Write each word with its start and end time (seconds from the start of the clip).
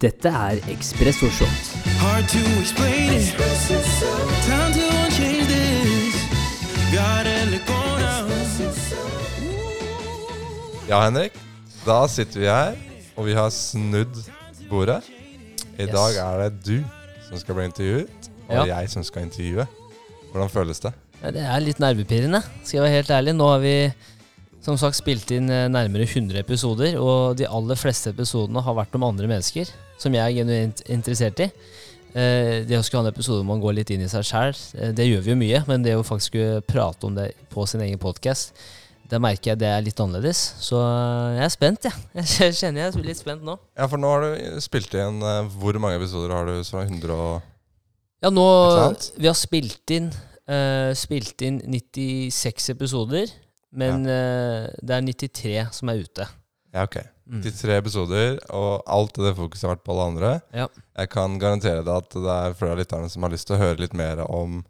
Dette 0.00 0.30
er 0.32 0.60
Ekspresso 0.72 1.28
Shot. 1.36 1.72
Hard 2.00 2.28
to 2.32 2.40
explain 2.60 3.10
it. 3.18 3.34
Time 4.46 4.72
to 4.72 4.86
change 5.12 5.44
this. 5.50 6.14
Gotta 6.94 7.34
let 7.50 7.66
go 7.68 7.80
now. 8.00 8.28
Ja, 10.88 11.02
Henrik. 11.04 11.36
Da 11.84 11.98
sitter 12.10 12.40
vi 12.42 12.48
her, 12.48 12.74
og 13.16 13.26
vi 13.28 13.34
har 13.36 13.50
snudd 13.54 14.16
bordet. 14.70 15.02
I 15.78 15.82
Yes. 15.86 15.92
dag 15.94 16.16
er 16.16 16.48
det 16.48 16.64
du 16.66 16.84
som 17.28 17.38
skal 17.38 17.54
bli 17.54 17.64
intervjuet, 17.64 18.30
og 18.48 18.66
Ja. 18.66 18.80
jeg 18.80 18.90
som 18.90 19.04
skal 19.04 19.22
intervjue. 19.22 19.66
Hvordan 20.32 20.48
føles 20.50 20.80
det? 20.80 20.92
Ja, 21.22 21.30
det 21.30 21.40
er 21.42 21.60
litt 21.60 21.78
nervepirrende, 21.78 22.42
skal 22.64 22.78
jeg 22.78 22.82
være 22.82 22.96
helt 22.96 23.10
ærlig. 23.10 23.34
Nå 23.36 23.46
har 23.52 23.58
vi 23.60 23.92
som 24.62 24.76
sagt 24.76 24.96
spilt 24.96 25.30
inn 25.30 25.48
eh, 25.50 25.68
nærmere 25.68 26.06
100 26.06 26.38
episoder, 26.40 26.98
og 26.98 27.36
de 27.36 27.46
aller 27.48 27.74
fleste 27.76 28.10
episodene 28.10 28.60
har 28.62 28.74
vært 28.74 28.94
om 28.94 29.02
andre 29.04 29.26
mennesker, 29.26 29.66
som 30.00 30.16
jeg 30.16 30.24
er 30.24 30.36
genuint 30.40 30.82
interessert 30.88 31.40
i. 31.44 31.50
Eh, 32.10 32.64
Det 32.66 32.78
å 32.78 32.82
skulle 32.82 33.04
ha 33.04 33.08
en 33.08 33.14
episode 33.14 33.42
hvor 33.42 33.50
man 33.52 33.62
går 33.62 33.78
litt 33.80 33.94
inn 33.94 34.02
i 34.02 34.10
seg 34.10 34.26
sjæl, 34.26 34.56
det 34.96 35.06
gjør 35.06 35.24
vi 35.26 35.34
jo 35.34 35.40
mye, 35.44 35.64
men 35.68 35.84
det 35.86 35.94
å 35.98 36.06
faktisk 36.06 36.38
prate 36.66 37.06
om 37.06 37.14
det 37.18 37.32
på 37.52 37.66
sin 37.70 37.84
egen 37.84 38.00
podkast, 38.02 38.54
det 39.10 39.18
merker 39.18 39.52
jeg 39.52 39.58
det 39.60 39.68
er 39.68 39.82
litt 39.82 40.00
annerledes. 40.02 40.40
Så 40.62 40.78
eh, 40.78 41.36
jeg 41.40 41.44
er 41.48 41.52
spent, 41.52 41.86
jeg. 41.88 42.02
Jeg 42.40 42.56
kjenner 42.60 42.84
jeg 42.84 42.94
er 42.94 43.06
litt 43.08 43.20
spent 43.20 43.44
nå. 43.46 43.56
Ja, 43.78 43.88
for 43.90 43.98
nå 44.00 44.10
har 44.12 44.26
du 44.26 44.60
spilt 44.62 44.94
inn 44.94 45.20
eh, 45.26 45.50
Hvor 45.58 45.78
mange 45.82 45.98
episoder 45.98 46.34
har 46.34 46.46
du? 46.46 46.60
Så 46.66 46.78
100 46.82 47.10
og 47.14 47.40
Ja, 48.22 48.30
nå 48.30 48.44
Vi 49.16 49.26
har 49.26 49.38
spilt 49.38 49.94
inn 49.96 50.10
uh, 50.12 50.90
Spilt 50.98 51.42
inn 51.46 51.58
96 51.64 52.70
episoder, 52.76 53.32
men 53.70 54.06
eh, 54.10 54.68
det 54.82 54.96
er 54.96 55.04
93 55.06 55.56
som 55.74 55.90
er 55.92 56.04
ute. 56.04 56.26
Ja, 56.74 56.86
ok. 56.86 57.00
Mm. 57.30 57.42
93 57.44 57.76
episoder, 57.78 58.38
og 58.50 58.82
alt 58.90 59.14
det 59.22 59.36
fokuset 59.38 59.68
har 59.68 59.76
vært 59.76 59.84
på 59.86 59.92
alle 59.94 60.06
andre. 60.10 60.30
Ja. 60.56 60.64
Jeg 60.98 61.10
kan 61.12 61.36
garantere 61.38 61.84
deg 61.86 61.92
at 61.94 62.16
det 62.16 62.32
er 62.34 62.56
flere 62.58 62.74
av 62.74 62.80
lytterne 62.82 63.10
som 63.12 63.22
har 63.22 63.30
lyst 63.30 63.46
til 63.46 63.54
å 63.54 63.60
høre 63.62 63.78
litt 63.84 63.94
mer 63.94 64.24
om 64.26 64.64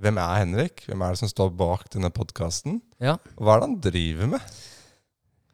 hvem 0.00 0.16
er 0.18 0.38
Henrik? 0.40 0.82
Hvem 0.88 1.02
er 1.04 1.12
det 1.14 1.20
som 1.20 1.28
står 1.30 1.50
bak 1.60 1.86
denne 1.92 2.10
podkasten? 2.10 2.80
Ja. 3.04 3.18
Hva 3.36 3.54
er 3.54 3.60
det 3.62 3.68
han 3.68 3.80
driver 3.84 4.30
med? 4.32 4.54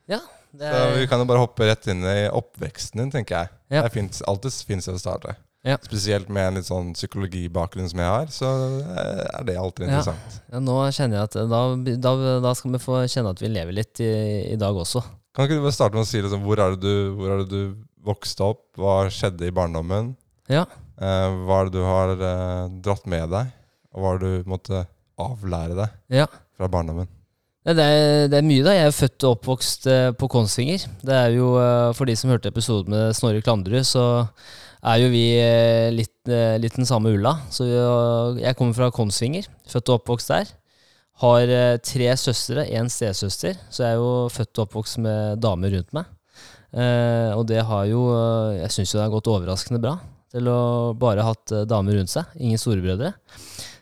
Ja, 0.08 0.20
det 0.56 0.70
Så 0.70 0.84
vi 0.95 1.03
er, 1.03 1.08
kan 1.11 1.20
jo 1.20 1.27
bare 1.28 1.42
hoppe 1.42 1.67
rett 1.69 1.89
inn 1.92 2.05
i 2.06 2.28
oppveksten 2.30 3.02
din, 3.02 3.11
tenker 3.12 3.41
jeg. 3.42 3.50
Ja. 3.75 3.83
Det 3.84 3.92
finnes, 3.97 4.23
alltid 4.30 4.55
finnes 4.69 4.86
det 4.89 4.95
å 4.97 5.02
starte. 5.02 5.34
Ja. 5.67 5.77
Spesielt 5.83 6.28
med 6.30 6.47
en 6.47 6.61
litt 6.61 6.69
sånn 6.69 6.92
psykologibakgrunn 6.95 7.89
som 7.91 7.98
jeg 7.98 8.06
har, 8.12 8.28
så 8.30 8.50
eh, 8.86 9.25
er 9.41 9.47
det 9.48 9.56
alltid 9.58 9.89
Ja. 9.89 9.97
interessant. 9.98 10.36
ja, 10.52 10.61
nå 10.62 10.77
kjenner 10.95 11.19
jeg 11.19 11.25
at 11.27 11.39
da, 11.50 11.61
da, 12.06 12.12
da 12.45 12.52
skal 12.55 12.77
vi 12.77 12.78
få 12.84 13.00
kjenne 13.11 13.33
at 13.34 13.42
vi 13.42 13.50
lever 13.50 13.75
litt 13.75 13.98
i, 14.00 14.12
i 14.52 14.56
dag 14.62 14.78
også. 14.78 15.02
Kan 15.37 15.45
ikke 15.47 15.59
du 15.59 15.67
bare 15.67 15.77
starte 15.77 15.98
med 15.98 16.06
å 16.06 16.09
si 16.09 16.23
liksom, 16.25 16.45
hvor, 16.48 16.61
er 16.65 16.75
det 16.77 16.81
du, 16.81 17.12
hvor 17.19 17.34
er 17.34 17.42
det 17.45 17.51
du 17.53 17.77
vokste 18.06 18.47
opp? 18.47 18.62
Hva 18.81 19.03
skjedde 19.12 19.48
i 19.51 19.53
barndommen? 19.55 20.15
Ja. 20.48 20.62
Eh, 20.97 21.34
hva 21.45 21.59
er 21.61 21.69
det 21.69 21.75
du 21.77 21.83
har 21.84 22.15
eh, 22.17 22.62
dratt 22.87 23.05
med 23.11 23.29
deg? 23.34 23.51
Og 23.92 24.01
hva 24.05 24.14
det 24.17 24.31
du 24.41 24.48
måtte 24.48 24.87
avlære 25.20 25.77
deg 25.77 26.19
Ja. 26.23 26.27
fra 26.57 26.69
barndommen? 26.73 27.09
Det 27.67 27.83
er, 27.83 28.29
det 28.31 28.39
er 28.39 28.47
mye, 28.47 28.62
da. 28.62 28.73
Jeg 28.77 28.89
er 28.89 28.95
født 28.95 29.25
og 29.27 29.33
oppvokst 29.41 29.89
eh, 29.91 30.11
på 30.17 30.29
Kongsvinger. 30.31 30.84
Det 31.03 31.17
er 31.19 31.33
jo, 31.34 31.48
eh, 31.59 31.91
For 31.98 32.07
de 32.09 32.14
som 32.17 32.31
hørte 32.31 32.53
episoden 32.53 32.95
med 32.95 33.17
Snorre 33.19 33.42
Klandrud, 33.42 33.83
så 33.89 34.05
er 34.87 35.01
jo 35.03 35.09
vi 35.11 35.25
eh, 35.42 35.89
litt, 35.91 36.14
litt 36.62 36.77
den 36.79 36.87
samme 36.89 37.11
ulla. 37.17 37.33
Så 37.51 37.67
vi, 37.67 37.75
jeg 38.45 38.57
kommer 38.57 38.77
fra 38.79 38.92
Kongsvinger, 38.95 39.48
født 39.69 39.91
og 39.91 39.98
oppvokst 40.01 40.31
der. 40.31 40.53
Har 41.22 41.48
eh, 41.48 41.78
tre 41.81 42.11
søstre, 42.20 42.67
én 42.77 42.91
stesøster, 42.92 43.56
så 43.72 43.86
jeg 43.86 43.95
er 43.95 44.00
jo 44.03 44.27
født 44.33 44.59
og 44.59 44.67
oppvokst 44.67 45.00
med 45.00 45.41
damer 45.41 45.73
rundt 45.73 45.95
meg. 45.97 46.11
Eh, 46.77 47.31
og 47.33 47.47
det 47.48 47.62
har 47.64 47.86
jo 47.89 48.03
eh, 48.12 48.58
Jeg 48.58 48.75
syns 48.75 48.91
jo 48.92 48.98
det 48.98 49.06
har 49.06 49.14
gått 49.14 49.31
overraskende 49.33 49.81
bra 49.81 49.95
til 50.34 50.50
å 50.50 50.92
bare 50.98 51.25
ha 51.25 51.33
hatt 51.33 51.55
eh, 51.55 51.64
damer 51.69 51.97
rundt 51.97 52.12
seg. 52.12 52.28
Ingen 52.36 52.61
storebrødre. 52.61 53.14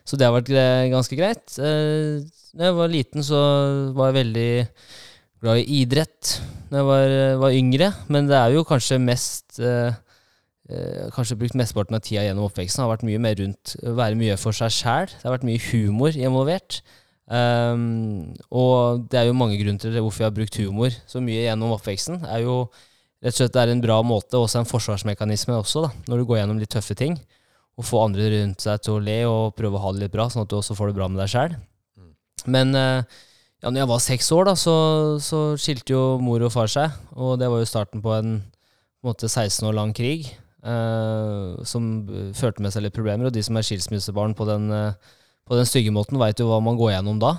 Så 0.05 0.19
det 0.21 0.27
har 0.27 0.35
vært 0.37 0.53
ganske 0.93 1.17
greit. 1.17 1.57
Eh, 1.59 2.23
jeg 2.55 2.77
var 2.77 2.93
liten, 2.93 3.25
så 3.25 3.41
var 3.97 4.13
jeg 4.13 4.19
veldig 4.21 4.49
glad 5.43 5.59
i 5.59 5.81
idrett 5.81 6.37
da 6.69 6.79
jeg 6.79 6.87
var, 6.87 7.13
var 7.43 7.59
yngre. 7.59 7.91
Men 8.07 8.31
det 8.31 8.39
er 8.39 8.55
jo 8.55 8.65
kanskje 8.67 9.01
mest 9.01 9.59
eh, 9.59 10.01
Kanskje 11.13 11.35
brukt 11.37 11.53
mesteparten 11.53 11.93
av 11.93 12.01
tida 12.01 12.23
gjennom 12.25 12.47
oppveksten 12.47 12.81
har 12.81 12.87
vært 12.89 13.03
mye 13.05 13.19
mer 13.21 13.35
rundt 13.37 13.75
være 13.85 14.17
mye 14.17 14.33
for 14.41 14.55
seg 14.55 14.71
sjæl. 14.73 15.11
Det 15.11 15.27
har 15.27 15.35
vært 15.35 15.45
mye 15.45 15.61
humor 15.67 16.15
involvert. 16.17 16.79
Um, 17.25 18.35
og 18.53 19.07
det 19.09 19.17
er 19.17 19.29
jo 19.29 19.37
mange 19.37 19.57
grunner 19.57 19.81
til 19.81 19.95
hvorfor 19.97 20.21
jeg 20.21 20.29
har 20.29 20.35
brukt 20.35 20.59
humor 20.61 20.93
så 21.09 21.21
mye 21.23 21.47
gjennom 21.47 21.73
oppveksten. 21.73 22.21
Er 22.29 22.43
jo 22.45 22.57
rett 23.23 23.33
og 23.33 23.39
slett 23.39 23.55
det 23.55 23.63
er 23.63 23.73
en 23.73 23.83
bra 23.83 23.99
måte, 24.05 24.37
også 24.37 24.61
en 24.61 24.69
forsvarsmekanisme 24.69 25.55
også, 25.57 25.87
da, 25.87 25.93
når 26.11 26.21
du 26.21 26.27
går 26.29 26.41
gjennom 26.43 26.61
litt 26.61 26.73
tøffe 26.75 26.97
ting. 26.97 27.17
Å 27.75 27.83
få 27.83 28.05
andre 28.05 28.29
rundt 28.31 28.63
seg 28.63 28.83
til 28.85 28.95
å 28.95 29.03
le 29.03 29.17
og 29.27 29.55
prøve 29.57 29.79
å 29.79 29.83
ha 29.83 29.95
det 29.95 30.05
litt 30.05 30.13
bra, 30.13 30.29
sånn 30.31 30.45
at 30.45 30.51
du 30.51 30.59
også 30.59 30.77
får 30.77 30.91
det 30.91 30.99
bra 30.99 31.09
med 31.11 31.19
deg 31.23 31.33
sjæl. 31.33 31.57
Men 32.45 32.77
eh, 32.77 33.17
ja, 33.65 33.71
når 33.71 33.81
jeg 33.81 33.89
var 33.89 34.01
seks 34.03 34.31
år, 34.35 34.45
da, 34.51 34.55
så, 34.59 34.75
så 35.23 35.39
skilte 35.57 35.95
jo 35.95 36.03
mor 36.21 36.43
og 36.45 36.53
far 36.53 36.69
seg. 36.71 36.93
Og 37.17 37.39
det 37.41 37.49
var 37.49 37.61
jo 37.63 37.69
starten 37.69 38.03
på 38.05 38.13
en, 38.13 38.37
på 38.45 39.07
en 39.07 39.09
måte 39.09 39.27
16 39.31 39.65
år 39.65 39.75
lang 39.75 39.93
krig 39.97 40.29
eh, 40.29 41.63
som 41.65 41.87
eh, 42.05 42.31
førte 42.37 42.63
med 42.63 42.75
seg 42.75 42.85
litt 42.85 42.95
problemer. 42.95 43.29
Og 43.29 43.35
de 43.35 43.43
som 43.45 43.57
er 43.57 43.65
skilsmissebarn 43.65 44.35
på 44.37 44.47
den, 44.49 44.69
eh, 44.69 45.15
på 45.45 45.59
den 45.59 45.67
stygge 45.69 45.93
måten, 45.93 46.19
veit 46.21 46.41
jo 46.41 46.49
hva 46.49 46.61
man 46.63 46.77
går 46.79 46.95
gjennom 46.95 47.21
da. 47.21 47.35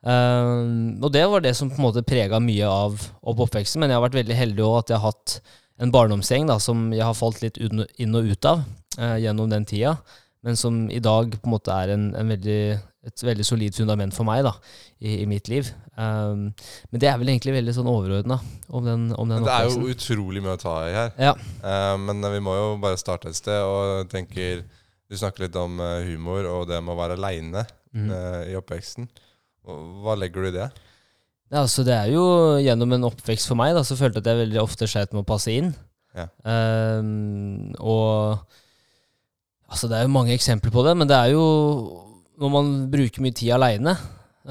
Um, 0.00 0.96
og 1.04 1.10
det 1.12 1.26
var 1.28 1.42
det 1.44 1.52
som 1.58 1.68
på 1.68 1.76
en 1.76 1.86
måte 1.90 2.04
prega 2.06 2.40
mye 2.40 2.68
av 2.68 2.96
opp 3.20 3.44
oppveksten. 3.46 3.82
Men 3.82 3.92
jeg 3.92 4.00
har 4.00 4.06
vært 4.06 4.20
veldig 4.22 4.38
heldig 4.38 4.64
òg 4.66 4.78
at 4.80 4.92
jeg 4.92 5.02
har 5.02 5.12
hatt 5.12 5.36
en 5.80 5.92
barndomsgjeng 5.92 6.48
da, 6.48 6.58
som 6.60 6.88
jeg 6.94 7.04
har 7.04 7.16
falt 7.16 7.40
litt 7.44 7.60
inn 7.60 8.16
og 8.16 8.32
ut 8.32 8.48
av 8.48 8.64
uh, 8.98 9.16
gjennom 9.20 9.50
den 9.52 9.68
tida. 9.68 9.96
Men 10.44 10.56
som 10.56 10.86
i 10.88 11.02
dag 11.04 11.34
på 11.36 11.48
en 11.48 11.52
måte 11.52 11.74
er 11.74 11.92
en, 11.92 12.06
en 12.16 12.32
veldig, 12.32 12.60
et 13.06 13.22
veldig 13.28 13.44
solid 13.44 13.76
fundament 13.76 14.16
for 14.16 14.24
meg 14.28 14.40
da, 14.46 14.54
i, 15.04 15.20
i 15.20 15.28
mitt 15.28 15.52
liv. 15.52 15.68
Um, 16.00 16.48
men 16.90 17.02
det 17.02 17.10
er 17.10 17.18
vel 17.20 17.32
egentlig 17.34 17.58
veldig 17.58 17.74
sånn 17.76 17.90
overordna 17.92 18.38
om 18.72 18.86
den, 18.86 19.10
om 19.20 19.28
den 19.28 19.44
det 19.44 19.52
er 19.52 19.68
jo 19.68 19.90
utrolig 19.92 20.40
mye 20.40 20.56
å 20.56 20.62
ta 20.62 20.76
i 20.88 20.94
her. 20.96 21.12
Ja. 21.20 21.34
uh, 21.60 21.96
men 22.00 22.24
vi 22.24 22.40
må 22.44 22.56
jo 22.56 22.70
bare 22.80 23.00
starte 23.00 23.28
et 23.28 23.36
sted. 23.36 23.60
Og 23.60 24.08
tenker 24.12 24.64
Du 25.10 25.18
snakker 25.18 25.46
litt 25.46 25.58
om 25.58 25.80
eh, 25.82 26.12
humor 26.12 26.46
og 26.46 26.68
det 26.70 26.78
med 26.78 26.94
å 26.94 27.00
være 27.00 27.18
aleine 27.18 27.64
mm. 27.90 28.10
i 28.46 28.56
oppveksten. 28.58 29.10
Hva 29.66 30.14
legger 30.18 30.46
du 30.46 30.50
i 30.52 30.56
det? 30.60 30.70
Ja, 31.50 31.64
altså 31.64 31.82
det 31.86 31.96
er 31.96 32.12
jo 32.12 32.24
gjennom 32.62 32.94
en 32.94 33.08
oppvekst 33.08 33.50
for 33.50 33.58
meg, 33.58 33.74
da, 33.74 33.82
så 33.82 33.98
følte 33.98 34.20
jeg 34.20 34.22
at 34.22 34.30
jeg 34.30 34.42
veldig 34.44 34.60
ofte 34.62 34.86
sleit 34.86 35.10
med 35.10 35.24
å 35.24 35.28
passe 35.28 35.50
inn. 35.50 35.72
Ja. 36.14 36.28
Um, 36.46 37.72
og 37.78 38.38
altså 39.70 39.90
det 39.90 39.98
er 39.98 40.06
jo 40.06 40.14
mange 40.14 40.34
eksempler 40.34 40.72
på 40.74 40.84
det, 40.86 40.94
men 40.98 41.10
det 41.10 41.18
er 41.18 41.34
jo 41.34 41.44
når 42.40 42.54
man 42.54 42.70
bruker 42.92 43.22
mye 43.22 43.36
tid 43.36 43.52
aleine, 43.54 43.96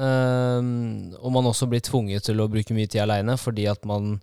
og 0.00 1.32
man 1.34 1.48
også 1.50 1.66
blir 1.68 1.82
tvunget 1.84 2.28
til 2.28 2.38
å 2.40 2.48
bruke 2.48 2.76
mye 2.76 2.88
tid 2.88 3.02
aleine 3.02 3.34
fordi 3.36 3.66
at 3.68 3.82
man 3.88 4.20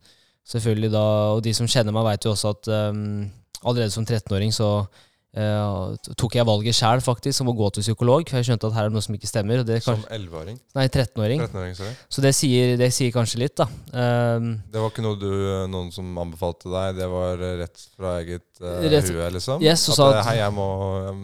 selvfølgelig 0.48 0.90
da 0.94 1.04
Og 1.36 1.42
de 1.44 1.52
som 1.54 1.68
kjenner 1.68 1.92
meg, 1.92 2.06
veit 2.08 2.24
jo 2.26 2.32
også 2.32 2.54
at 2.56 2.70
um, 2.72 3.28
allerede 3.68 3.92
som 3.92 4.06
13-åring 4.06 4.54
så 4.56 4.88
eh, 5.36 6.14
tok 6.18 6.36
jeg 6.38 6.46
valget 6.48 6.76
sjæl, 6.78 7.02
faktisk, 7.04 7.42
om 7.44 7.50
å 7.52 7.56
gå 7.58 7.68
til 7.76 7.84
psykolog, 7.84 8.24
for 8.30 8.38
jeg 8.40 8.48
skjønte 8.50 8.70
at 8.70 8.74
her 8.78 8.86
er 8.88 8.90
det 8.90 8.96
noe 8.98 9.06
som 9.06 9.16
ikke 9.18 9.30
stemmer. 9.30 9.64
Det 9.68 9.82
Som 9.84 10.04
11-åring? 10.08 10.60
nei, 10.78 10.86
13-åring. 10.88 11.42
13-åring. 11.48 11.76
Så 12.10 12.22
det 12.24 12.32
sier, 12.38 12.76
det 12.80 12.92
sier 12.96 13.12
kanskje 13.12 13.42
litt, 13.44 13.56
da. 13.60 13.68
Ehm, 13.94 14.62
Det 14.72 14.80
var 14.82 14.90
ikke 14.94 15.06
noe 15.06 15.20
du, 15.20 15.28
noen 15.74 15.92
som 15.92 16.14
anbefalte 16.24 16.70
deg? 16.72 16.96
Det 17.02 17.10
var 17.12 17.44
eh, 17.44 17.58
rett 17.64 17.84
fra 17.98 18.16
eget 18.22 18.46
uh, 18.62 18.80
Rett- 18.88 19.12
hue, 19.12 19.30
liksom? 19.36 19.62
Yes, 19.66 19.88
at, 19.94 20.00
at- 20.08 20.26
Hei, 20.32 20.38
jeg 20.40 20.54
må, 20.56 20.70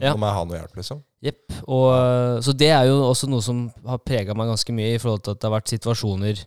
Ja. 0.03 0.14
må 0.18 0.28
jeg 0.28 0.38
ha 0.40 0.44
noe 0.46 0.59
hjelp, 0.59 0.75
liksom? 0.81 1.02
Jepp. 1.24 1.53
Så 2.44 2.52
det 2.59 2.68
er 2.75 2.90
jo 2.90 2.97
også 3.08 3.30
noe 3.31 3.41
som 3.41 3.72
har 3.88 3.97
prega 4.03 4.35
meg 4.35 4.50
ganske 4.52 4.74
mye, 4.75 4.96
i 4.96 5.00
forhold 5.00 5.24
til 5.24 5.31
at 5.31 5.40
det 5.40 5.47
har 5.50 5.56
vært 5.56 5.72
situasjoner 5.72 6.41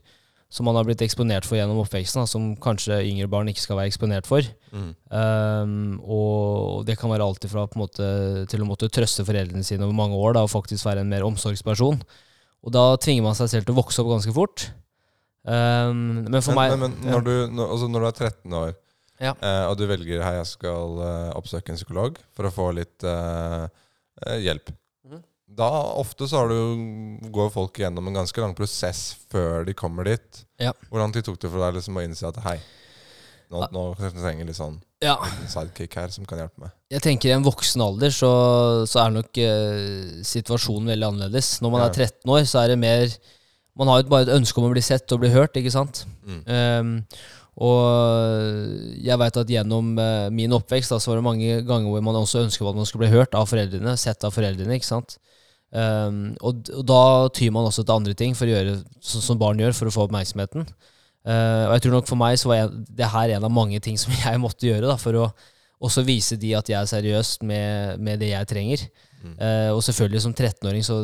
som 0.56 0.64
man 0.64 0.78
har 0.78 0.86
blitt 0.88 1.02
eksponert 1.04 1.44
for 1.44 1.58
gjennom 1.58 1.82
oppveksten, 1.82 2.22
da, 2.22 2.30
som 2.30 2.54
kanskje 2.64 3.02
yngre 3.04 3.28
barn 3.28 3.50
ikke 3.50 3.60
skal 3.60 3.76
være 3.76 3.90
eksponert 3.90 4.28
for. 4.28 4.46
Mm. 4.72 4.88
Um, 5.12 5.74
og 6.00 6.86
det 6.88 6.96
kan 6.96 7.12
være 7.12 7.26
alltid 7.26 7.52
fra 7.52 7.66
på 7.68 7.76
en 7.76 7.82
måte, 7.82 8.06
til 8.48 8.64
å 8.64 8.68
måtte 8.68 8.88
trøste 8.92 9.26
foreldrene 9.28 9.66
sine 9.66 9.84
over 9.84 9.98
mange 9.98 10.16
år 10.16 10.38
da, 10.38 10.46
og 10.46 10.54
faktisk 10.54 10.88
være 10.88 11.04
en 11.04 11.12
mer 11.12 11.26
omsorgsperson. 11.28 12.00
Og 12.64 12.72
da 12.72 12.86
tvinger 13.04 13.26
man 13.26 13.36
seg 13.36 13.52
selv 13.52 13.68
til 13.68 13.76
å 13.76 13.80
vokse 13.82 14.00
opp 14.00 14.14
ganske 14.14 14.32
fort. 14.36 14.70
Um, 15.44 16.24
men 16.24 16.40
for 16.40 16.56
men, 16.56 16.58
meg 16.58 16.72
men, 16.80 16.96
men 17.04 17.12
når, 17.14 17.26
du, 17.28 17.34
når, 17.52 17.76
altså 17.76 17.90
når 17.92 18.02
du 18.02 18.08
er 18.08 18.16
13 18.30 18.58
år, 18.62 18.72
Ja. 19.22 19.36
uh, 19.36 19.66
og 19.70 19.76
du 19.78 19.84
velger 19.92 20.24
hei, 20.24 20.34
jeg 20.40 20.48
skal 20.56 20.98
uh, 21.04 21.36
oppsøke 21.36 21.72
en 21.72 21.78
psykolog 21.78 22.18
for 22.36 22.48
å 22.48 22.52
få 22.52 22.72
litt 22.76 23.04
eh, 23.04 23.68
hjelp. 24.40 24.72
Da 25.46 25.68
ofte 26.00 26.26
så 26.28 26.40
har 26.42 26.48
du, 26.50 27.28
går 27.32 27.52
folk 27.54 27.78
gjennom 27.78 28.08
en 28.10 28.16
ganske 28.18 28.40
lang 28.42 28.54
prosess 28.58 29.12
før 29.30 29.62
de 29.64 29.74
kommer 29.78 30.04
dit. 30.08 30.40
Ja. 30.60 30.72
Hvordan 30.90 31.14
tid 31.14 31.24
tok 31.28 31.38
det 31.40 31.50
for 31.52 31.62
deg 31.62 31.78
liksom 31.78 31.96
å 31.96 32.02
innse 32.04 32.26
at 32.28 32.40
hei, 32.44 32.56
nå, 33.54 33.62
nå 33.72 33.84
trenger 34.00 34.42
jeg 34.42 34.48
litt 34.50 34.58
sånn 34.58 34.80
ja, 35.04 35.14
sidekick 35.46 35.94
her 36.00 36.10
som 36.10 36.26
kan 36.26 36.40
hjelpe 36.42 36.64
meg? 36.66 36.74
Jeg 36.90 37.04
tenker 37.04 37.30
I 37.30 37.36
en 37.36 37.46
voksen 37.46 37.84
alder 37.84 38.10
så, 38.10 38.32
så 38.90 39.04
er 39.04 39.14
nok 39.14 39.38
eh, 39.38 40.18
situasjonen 40.26 40.90
veldig 40.92 41.08
annerledes. 41.12 41.54
Når 41.62 41.72
man 41.76 41.84
Ja. 41.84 41.88
er 41.92 41.98
13 42.10 42.34
år, 42.36 42.44
så 42.50 42.64
er 42.64 42.74
det 42.74 42.78
mer 42.82 43.06
Man 43.76 43.88
har 43.92 44.00
jo 44.02 44.08
bare 44.08 44.24
et 44.24 44.32
ønske 44.32 44.56
om 44.58 44.66
å 44.70 44.72
bli 44.72 44.80
sett 44.80 45.12
og 45.12 45.20
bli 45.20 45.28
hørt, 45.30 45.54
ikke 45.60 45.70
sant? 45.72 46.06
Mm. 46.24 46.42
Um, 46.48 46.92
Og 47.56 48.96
jeg 49.04 49.16
veit 49.20 49.36
at 49.40 49.48
gjennom 49.52 49.94
eh, 50.00 50.28
min 50.34 50.52
oppvekst 50.56 50.92
da, 50.92 50.98
så 51.00 51.12
var 51.12 51.20
det 51.20 51.26
mange 51.26 51.58
ganger 51.68 51.92
hvor 51.92 52.02
man 52.04 52.18
også 52.20 52.42
ønsket 52.44 52.68
at 52.68 52.76
man 52.78 52.88
skulle 52.88 53.06
bli 53.06 53.14
hørt 53.14 53.36
av 53.38 53.46
foreldrene, 53.48 53.94
sett 54.00 54.24
av 54.26 54.34
foreldrene. 54.34 54.76
ikke 54.76 54.88
sant? 54.90 55.16
Um, 55.76 56.20
og, 56.40 56.70
og 56.72 56.84
da 56.88 57.00
tyr 57.36 57.50
man 57.52 57.68
også 57.68 57.84
til 57.84 57.98
andre 57.98 58.14
ting 58.16 58.36
for 58.38 58.48
å 58.48 58.54
gjøre 58.54 58.78
så, 59.04 59.20
som 59.20 59.40
barn 59.40 59.60
gjør, 59.60 59.74
for 59.76 59.90
å 59.90 59.94
få 59.94 60.06
oppmerksomheten. 60.06 60.64
Uh, 61.26 61.66
og 61.66 61.74
jeg 61.74 61.84
tror 61.84 61.98
nok 61.98 62.08
for 62.08 62.20
meg 62.20 62.38
så 62.40 62.48
var 62.52 62.62
jeg, 62.62 62.84
det 62.96 63.10
her 63.12 63.34
en 63.34 63.48
av 63.48 63.52
mange 63.52 63.82
ting 63.84 63.98
som 64.00 64.14
jeg 64.24 64.40
måtte 64.42 64.68
gjøre 64.68 64.88
da, 64.88 64.96
for 65.00 65.20
å 65.20 65.28
også 65.86 66.06
vise 66.06 66.38
de 66.40 66.54
at 66.56 66.70
jeg 66.70 66.78
er 66.78 66.88
seriøs 66.88 67.36
med, 67.44 68.00
med 68.00 68.22
det 68.22 68.32
jeg 68.32 68.48
trenger. 68.48 68.86
Eh, 69.40 69.70
og 69.74 69.82
selvfølgelig 69.84 70.22
som 70.22 70.34
13-åring, 70.34 70.84
så 70.84 70.98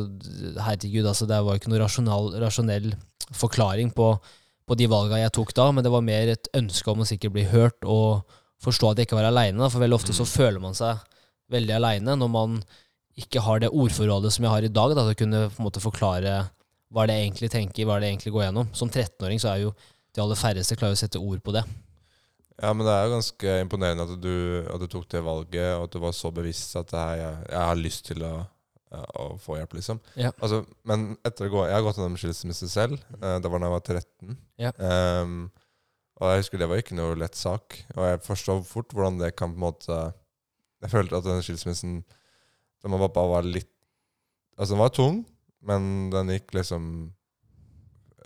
herregud, 0.67 1.07
altså, 1.07 1.27
det 1.29 1.41
var 1.45 1.59
ikke 1.59 1.73
noen 1.73 1.83
rasjonal, 1.83 2.31
rasjonell 2.43 2.93
forklaring 3.37 3.93
på, 3.97 4.13
på 4.69 4.79
de 4.79 4.89
valga 4.91 5.21
jeg 5.23 5.35
tok 5.37 5.55
da, 5.59 5.69
men 5.75 5.85
det 5.85 5.93
var 5.93 6.07
mer 6.07 6.35
et 6.35 6.51
ønske 6.57 6.93
om 6.93 7.03
å 7.03 7.09
sikkert 7.09 7.35
bli 7.37 7.47
hørt 7.51 7.89
og 7.89 8.23
forstå 8.63 8.93
at 8.93 9.01
jeg 9.01 9.09
ikke 9.09 9.19
var 9.19 9.31
aleine. 9.31 9.71
For 9.73 9.83
veldig 9.83 9.99
ofte 9.99 10.17
så 10.17 10.29
føler 10.29 10.63
man 10.63 10.77
seg 10.79 11.01
veldig 11.53 11.77
aleine 11.77 12.17
når 12.17 12.31
man 12.33 12.61
ikke 13.19 13.43
har 13.45 13.63
det 13.63 13.73
ordforrådet 13.73 14.33
som 14.33 14.47
jeg 14.47 14.53
har 14.55 14.67
i 14.67 14.73
dag, 14.73 14.95
da, 14.97 15.05
til 15.05 15.15
å 15.15 15.21
kunne 15.23 15.47
på 15.53 15.61
en 15.61 15.69
måte 15.69 15.83
forklare 15.85 16.37
hva 16.93 17.07
det 17.09 17.17
egentlig 17.23 17.51
tenker, 17.53 17.87
hva 17.89 17.99
det 18.01 18.11
egentlig 18.11 18.33
går 18.35 18.47
gjennom. 18.47 18.69
Som 18.77 18.91
13-åring 18.93 19.41
så 19.41 19.53
er 19.53 19.65
jo 19.67 19.73
de 20.13 20.23
aller 20.23 20.39
færreste 20.39 20.77
klarer 20.77 20.97
å 20.97 21.01
sette 21.01 21.21
ord 21.21 21.41
på 21.45 21.55
det. 21.57 21.65
Ja, 22.61 22.73
men 22.77 22.85
det 22.87 22.93
er 22.95 23.07
jo 23.07 23.15
ganske 23.15 23.55
imponerende 23.65 24.05
at 24.07 24.19
du, 24.21 24.35
at 24.71 24.83
du 24.83 24.89
tok 24.91 25.07
det 25.11 25.23
valget, 25.25 25.71
og 25.79 25.87
at 25.87 25.95
du 25.95 26.03
var 26.03 26.13
så 26.17 26.31
bevisst 26.35 26.77
at 26.79 26.91
det 26.93 27.01
her, 27.01 27.15
jeg, 27.21 27.39
jeg 27.49 27.65
har 27.69 27.81
lyst 27.81 28.05
til 28.11 28.27
å, 28.29 28.33
å 28.93 29.27
få 29.41 29.57
hjelp, 29.59 29.77
liksom. 29.79 30.01
Ja. 30.21 30.31
Altså, 30.37 30.63
men 30.89 31.15
etter 31.25 31.49
å 31.49 31.53
gå 31.55 31.65
Jeg 31.67 31.77
har 31.79 31.85
gått 31.87 31.99
gjennom 32.01 32.19
skilsmisse 32.21 32.69
selv. 32.71 33.01
eh, 33.19 33.39
det 33.41 33.51
var 33.51 33.63
da 33.63 33.71
jeg 33.71 33.77
var 33.77 33.87
13. 33.89 34.41
Ja. 34.61 34.73
Um, 34.77 35.37
og 36.21 36.31
jeg 36.31 36.43
husker 36.45 36.61
det 36.61 36.69
var 36.71 36.83
ikke 36.83 36.99
noe 36.99 37.19
lett 37.19 37.39
sak. 37.39 37.81
Og 37.97 38.05
jeg 38.07 38.21
forstår 38.29 38.61
fort 38.69 38.93
hvordan 38.95 39.19
det 39.19 39.33
kan 39.35 39.55
på 39.55 39.59
en 39.59 39.65
måte 39.65 40.03
Jeg 40.83 40.91
følte 40.93 41.19
at 41.19 41.27
den 41.27 41.43
skilsmissen 41.43 42.03
Var 42.83 43.09
bare 43.15 43.29
var 43.37 43.43
litt 43.47 43.69
Altså, 44.59 44.75
den 44.75 44.83
var 44.83 44.91
tung, 44.93 45.21
men 45.65 46.11
den 46.13 46.29
gikk 46.35 46.53
liksom 46.55 46.85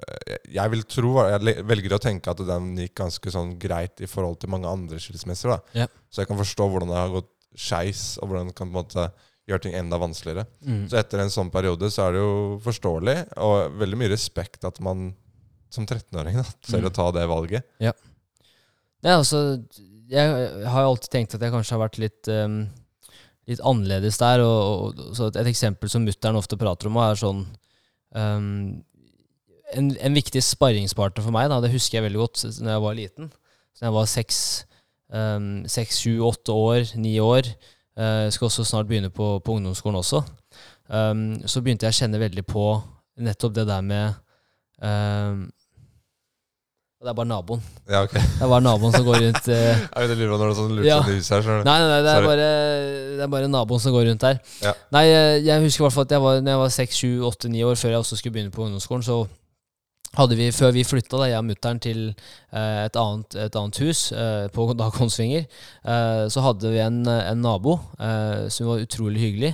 eh, 0.01 0.37
jeg 0.57 0.73
vil 0.73 0.83
tro, 0.91 1.13
jeg 1.31 1.63
velger 1.69 1.95
å 1.97 2.01
tenke 2.03 2.33
at 2.33 2.41
den 2.49 2.73
gikk 2.81 2.97
ganske 2.99 3.31
sånn 3.33 3.55
greit 3.63 4.03
i 4.03 4.09
forhold 4.11 4.41
til 4.43 4.51
mange 4.53 4.69
andre 4.69 4.99
skilsmisser. 5.01 5.55
da. 5.55 5.83
Ja. 5.85 5.87
Så 6.11 6.23
jeg 6.25 6.31
kan 6.33 6.41
forstå 6.41 6.67
hvordan 6.73 6.91
det 6.93 6.99
har 6.99 7.13
gått 7.15 7.31
skeis, 7.57 8.19
og 8.21 8.29
hvordan 8.29 8.51
det 8.51 8.57
kan 8.59 8.69
på 8.69 8.75
en 8.75 8.81
måte 8.83 9.07
gjøre 9.47 9.63
ting 9.63 9.77
enda 9.79 10.01
vanskeligere. 10.03 10.45
Mm. 10.67 10.83
Så 10.91 10.99
etter 10.99 11.23
en 11.23 11.31
sånn 11.33 11.53
periode 11.55 11.89
så 11.95 12.09
er 12.09 12.17
det 12.17 12.25
jo 12.25 12.35
forståelig, 12.67 13.17
og 13.47 13.77
veldig 13.79 14.01
mye 14.03 14.11
respekt 14.13 14.67
at 14.67 14.81
man 14.85 15.13
som 15.71 15.87
13-åring 15.87 16.41
ser 16.43 16.57
tør 16.73 16.83
Mm. 16.83 16.91
å 16.91 16.95
ta 16.95 17.07
det 17.15 17.29
valget. 17.31 17.65
Ja, 17.81 17.93
altså, 19.15 19.63
jeg 20.11 20.67
har 20.67 20.83
alltid 20.83 21.11
tenkt 21.13 21.35
at 21.39 21.41
jeg 21.47 21.53
kanskje 21.55 21.77
har 21.79 21.85
vært 21.89 21.99
litt, 22.03 22.29
um, 22.29 22.67
litt 23.51 23.63
annerledes 23.63 24.19
der. 24.21 24.43
Og, 24.45 24.93
og, 24.99 25.15
så 25.17 25.31
et 25.31 25.51
eksempel 25.51 25.91
som 25.93 26.07
mutter'n 26.07 26.39
ofte 26.39 26.59
prater 26.61 26.91
om, 26.91 26.99
er 27.03 27.21
sånn 27.21 27.45
um, 28.17 28.51
en, 29.75 29.91
en 29.99 30.17
viktig 30.17 30.43
sparringspartner 30.45 31.25
for 31.25 31.35
meg, 31.35 31.51
da, 31.51 31.61
det 31.63 31.73
husker 31.75 31.99
jeg 31.99 32.07
veldig 32.09 32.23
godt 32.23 32.45
da 32.61 32.77
jeg 32.77 32.85
var 32.85 32.99
liten. 32.99 33.31
Så 33.75 33.83
da 33.83 33.89
jeg 33.89 33.97
var 33.97 34.11
seks, 34.11 34.39
um, 35.13 35.51
seks, 35.71 36.01
sju, 36.05 36.19
åtte 36.27 36.55
år, 36.55 36.93
ni 37.01 37.17
år, 37.23 37.51
uh, 37.99 38.27
skal 38.33 38.51
også 38.51 38.67
snart 38.69 38.91
begynne 38.91 39.13
på, 39.15 39.37
på 39.45 39.59
ungdomsskolen 39.59 40.01
også, 40.01 40.23
um, 40.89 41.29
så 41.45 41.63
begynte 41.63 41.89
jeg 41.89 41.97
å 41.97 42.01
kjenne 42.03 42.23
veldig 42.23 42.47
på 42.49 42.69
nettopp 43.27 43.57
det 43.57 43.67
der 43.69 43.85
med 43.85 44.17
um, 44.83 45.47
Det 46.97 47.11
er 47.11 47.17
bare 47.17 47.29
naboen. 47.29 47.61
Ja, 47.93 48.03
ok. 48.07 48.15
Det 48.17 48.41
er 48.41 48.49
bare 48.49 48.65
naboen 48.65 48.95
som 48.95 49.05
går 49.05 49.19
rundt 49.21 49.49
eh, 49.53 49.81
Jeg 49.85 50.17
lurer 50.17 50.31
på 50.33 50.37
når 50.41 50.45
det 50.47 50.53
er 50.55 50.59
sånn 50.59 50.77
lurt 50.79 50.87
Ja. 50.89 51.01
hus 51.05 51.29
her. 51.29 51.49
Nei, 51.61 51.75
nei, 51.77 51.89
nei 51.91 51.99
det, 52.01 52.13
er 52.13 52.17
Sorry. 52.17 52.29
bare, 52.31 52.47
det 53.19 53.25
er 53.27 53.33
bare 53.35 53.49
naboen 53.53 53.83
som 53.85 53.93
går 53.93 54.07
rundt 54.09 54.23
der. 54.25 54.39
Ja. 54.65 54.73
Nei, 54.97 55.03
eh, 55.13 55.33
jeg 55.45 55.65
husker 55.67 55.83
i 55.83 55.87
hvert 55.87 55.97
fall 55.99 56.07
at 56.09 56.15
jeg 56.17 56.23
var, 56.25 56.39
når 56.41 56.55
jeg 56.55 56.61
var 56.63 56.71
seks, 56.79 57.01
sju, 57.03 57.11
åtte, 57.29 57.51
ni 57.53 57.61
år, 57.69 57.75
før 57.77 57.93
jeg 57.93 58.01
også 58.01 58.17
skulle 58.17 58.33
begynne 58.39 58.55
på 58.55 58.65
ungdomsskolen, 58.65 59.05
så 59.05 59.19
hadde 60.17 60.39
vi, 60.39 60.47
før 60.57 60.73
vi 60.73 60.85
flytta, 60.89 61.19
da, 61.21 61.27
jeg 61.29 61.43
og 61.43 61.45
mutter'n, 61.51 61.81
til 61.85 62.01
eh, 62.09 62.79
et, 62.87 62.97
annet, 62.97 63.37
et 63.45 63.59
annet 63.61 63.81
hus 63.85 64.01
eh, 64.17 64.47
på 64.55 64.67
da 64.81 64.87
Konsvinger, 64.95 65.45
eh, 65.85 66.23
så 66.33 66.45
hadde 66.47 66.71
vi 66.73 66.81
en, 66.81 67.03
en 67.13 67.43
nabo 67.45 67.75
eh, 68.01 68.47
som 68.49 68.71
var 68.71 68.81
utrolig 68.87 69.21
hyggelig. 69.21 69.53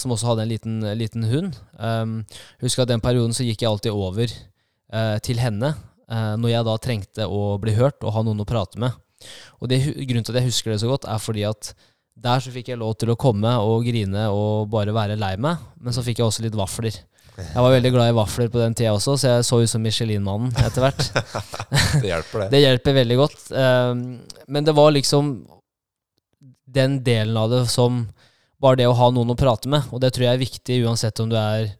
som 0.00 0.10
også 0.10 0.26
hadde 0.26 0.42
en 0.42 0.50
liten, 0.50 0.76
liten 0.98 1.24
hund. 1.28 1.56
Um, 1.78 2.14
husker 2.64 2.82
at 2.82 2.88
den 2.90 3.02
perioden 3.04 3.34
så 3.36 3.44
gikk 3.46 3.62
jeg 3.62 3.70
alltid 3.70 3.92
over 3.94 4.32
til 5.22 5.38
henne 5.38 5.68
når 6.10 6.50
jeg 6.50 6.66
da 6.66 6.74
trengte 6.82 7.26
å 7.30 7.56
bli 7.62 7.72
hørt 7.76 8.02
og 8.04 8.12
ha 8.16 8.22
noen 8.26 8.42
å 8.42 8.48
prate 8.48 8.80
med. 8.82 8.92
Og 9.62 9.70
det, 9.70 9.78
grunnen 9.86 10.26
til 10.26 10.34
at 10.34 10.42
jeg 10.42 10.50
husker 10.50 10.72
det 10.72 10.80
så 10.82 10.90
godt, 10.90 11.06
er 11.08 11.22
fordi 11.22 11.46
at 11.48 11.72
der 12.22 12.42
så 12.42 12.52
fikk 12.52 12.72
jeg 12.72 12.80
lov 12.80 12.96
til 13.00 13.12
å 13.12 13.18
komme 13.18 13.54
og 13.64 13.86
grine 13.86 14.26
og 14.34 14.68
bare 14.72 14.94
være 14.94 15.16
lei 15.20 15.34
meg, 15.40 15.62
men 15.80 15.94
så 15.94 16.04
fikk 16.04 16.20
jeg 16.20 16.28
også 16.28 16.44
litt 16.44 16.58
vafler. 16.58 16.98
Jeg 17.32 17.64
var 17.64 17.72
veldig 17.72 17.92
glad 17.94 18.10
i 18.10 18.16
vafler 18.16 18.50
på 18.52 18.60
den 18.60 18.74
tida 18.76 18.92
også, 18.92 19.14
så 19.16 19.30
jeg 19.30 19.46
så 19.48 19.60
ut 19.62 19.70
som 19.70 19.82
Michelin-mannen 19.82 20.52
etter 20.60 20.84
hvert. 20.84 21.06
Det 22.02 22.10
hjelper, 22.10 22.44
det. 22.44 22.48
Det 22.52 22.60
hjelper 22.60 22.98
veldig 22.98 23.18
godt. 23.22 23.38
Um, 23.56 24.02
men 24.52 24.68
det 24.68 24.74
var 24.76 24.92
liksom 24.92 25.32
den 26.72 26.98
delen 27.04 27.36
av 27.36 27.48
det 27.52 27.64
som 27.72 28.04
var 28.62 28.76
det 28.78 28.86
å 28.88 28.96
ha 28.96 29.08
noen 29.12 29.32
å 29.32 29.38
prate 29.38 29.70
med. 29.72 29.88
Og 29.92 30.02
det 30.02 30.12
tror 30.12 30.28
jeg 30.28 30.36
er 30.36 30.44
viktig 30.44 30.78
uansett 30.84 31.24
om 31.24 31.32
du 31.32 31.38
er 31.40 31.72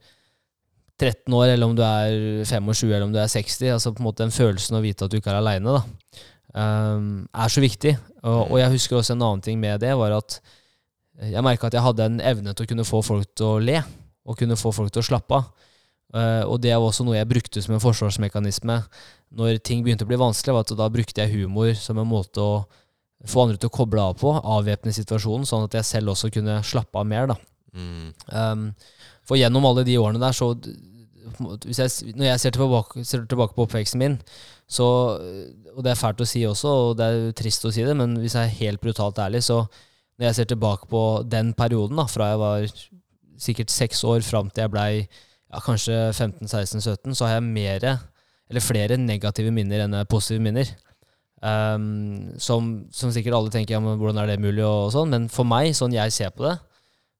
13 1.02 1.34
år, 1.34 1.46
eller 1.52 1.66
om 1.66 1.74
du 1.76 1.82
er 1.82 2.44
25, 2.46 2.88
eller 2.88 3.06
om 3.08 3.14
du 3.14 3.18
er 3.20 3.30
60. 3.30 3.72
Altså 3.74 3.92
på 3.92 4.02
en 4.02 4.08
måte 4.08 4.22
Den 4.22 4.34
følelsen 4.34 4.78
å 4.78 4.82
vite 4.84 5.06
at 5.06 5.12
du 5.12 5.18
ikke 5.18 5.32
er 5.32 5.40
aleine, 5.40 5.80
um, 6.54 7.08
er 7.26 7.52
så 7.52 7.62
viktig. 7.64 7.96
Og, 8.22 8.52
og 8.52 8.60
jeg 8.60 8.74
husker 8.76 9.00
også 9.00 9.16
en 9.16 9.26
annen 9.26 9.42
ting 9.44 9.58
med 9.62 9.82
det, 9.82 9.94
var 9.98 10.14
at 10.20 10.38
jeg 11.22 11.44
merka 11.44 11.68
at 11.68 11.76
jeg 11.76 11.84
hadde 11.84 12.06
en 12.08 12.22
evne 12.24 12.54
til 12.54 12.64
å 12.64 12.70
kunne 12.70 12.86
få 12.88 13.02
folk 13.04 13.34
til 13.36 13.48
å 13.48 13.58
le, 13.62 13.82
og 14.22 14.38
kunne 14.38 14.58
få 14.58 14.72
folk 14.74 14.94
til 14.94 15.02
å 15.02 15.08
slappe 15.10 15.40
av. 15.40 15.68
Uh, 16.12 16.44
og 16.44 16.60
det 16.60 16.74
var 16.74 16.84
også 16.84 17.06
noe 17.08 17.16
jeg 17.16 17.30
brukte 17.30 17.62
som 17.64 17.72
en 17.72 17.80
forsvarsmekanisme 17.80 18.82
når 19.32 19.62
ting 19.64 19.80
begynte 19.84 20.04
å 20.04 20.10
bli 20.10 20.20
vanskelig, 20.20 20.54
var 20.54 20.66
at 20.66 20.74
da 20.76 20.88
brukte 20.92 21.24
jeg 21.24 21.32
humor 21.38 21.72
som 21.78 22.00
en 22.00 22.08
måte 22.08 22.42
å 22.42 22.64
få 23.28 23.46
andre 23.46 23.60
til 23.60 23.70
å 23.70 23.74
koble 23.74 24.02
av 24.02 24.18
på, 24.20 24.32
avvæpne 24.34 24.92
situasjonen, 24.92 25.46
sånn 25.48 25.68
at 25.68 25.78
jeg 25.78 25.88
selv 25.88 26.12
også 26.12 26.28
kunne 26.34 26.58
slappe 26.66 27.00
av 27.00 27.08
mer. 27.08 27.30
da. 27.30 27.38
Mm. 27.72 28.08
Um, 28.28 28.64
for 29.24 29.38
gjennom 29.38 29.64
alle 29.68 29.86
de 29.86 29.96
årene 30.00 30.20
der, 30.20 30.36
så 30.36 30.52
jeg, 31.22 32.14
Når 32.16 32.26
jeg 32.26 32.40
ser 32.40 32.54
tilbake, 32.56 33.04
ser 33.04 33.24
tilbake 33.30 33.54
på 33.56 33.66
oppveksten 33.66 34.02
min, 34.02 34.18
så 34.68 34.86
Og 35.74 35.82
det 35.84 35.92
er 35.92 36.00
fælt 36.00 36.20
å 36.20 36.28
si 36.28 36.44
også, 36.48 36.68
og 36.68 36.96
det 36.98 37.06
er 37.06 37.32
trist 37.36 37.64
å 37.64 37.72
si 37.72 37.84
det, 37.84 37.96
men 37.96 38.16
hvis 38.20 38.36
jeg 38.38 38.48
er 38.48 38.60
helt 38.60 38.80
brutalt 38.80 39.18
ærlig, 39.18 39.42
så 39.44 39.64
når 40.18 40.28
jeg 40.28 40.34
ser 40.38 40.48
tilbake 40.52 40.88
på 40.90 41.02
den 41.26 41.52
perioden, 41.56 41.96
da, 41.96 42.06
fra 42.06 42.30
jeg 42.30 42.40
var 42.42 42.66
sikkert 43.42 43.72
seks 43.74 44.04
år 44.04 44.22
fram 44.22 44.50
til 44.50 44.66
jeg 44.66 44.72
blei 44.72 44.90
ja, 45.02 45.60
kanskje 45.60 45.96
15-16-17, 46.12 47.14
så 47.16 47.26
har 47.26 47.38
jeg 47.38 47.48
mere, 47.48 47.96
flere 48.60 48.98
negative 49.00 49.52
minner 49.54 49.84
enn 49.84 49.96
positive 50.08 50.44
minner. 50.44 50.68
Um, 51.42 52.36
som, 52.38 52.84
som 52.94 53.10
sikkert 53.10 53.34
alle 53.34 53.50
tenker 53.50 53.74
ja, 53.74 53.80
men 53.82 53.98
hvordan 53.98 54.20
er 54.22 54.30
det 54.30 54.42
mulig, 54.44 54.62
og, 54.62 54.92
sånn, 54.94 55.10
men 55.10 55.26
for 55.32 55.48
meg, 55.48 55.72
sånn 55.74 55.96
jeg 55.96 56.14
ser 56.14 56.30
på 56.36 56.46
det, 56.46 56.54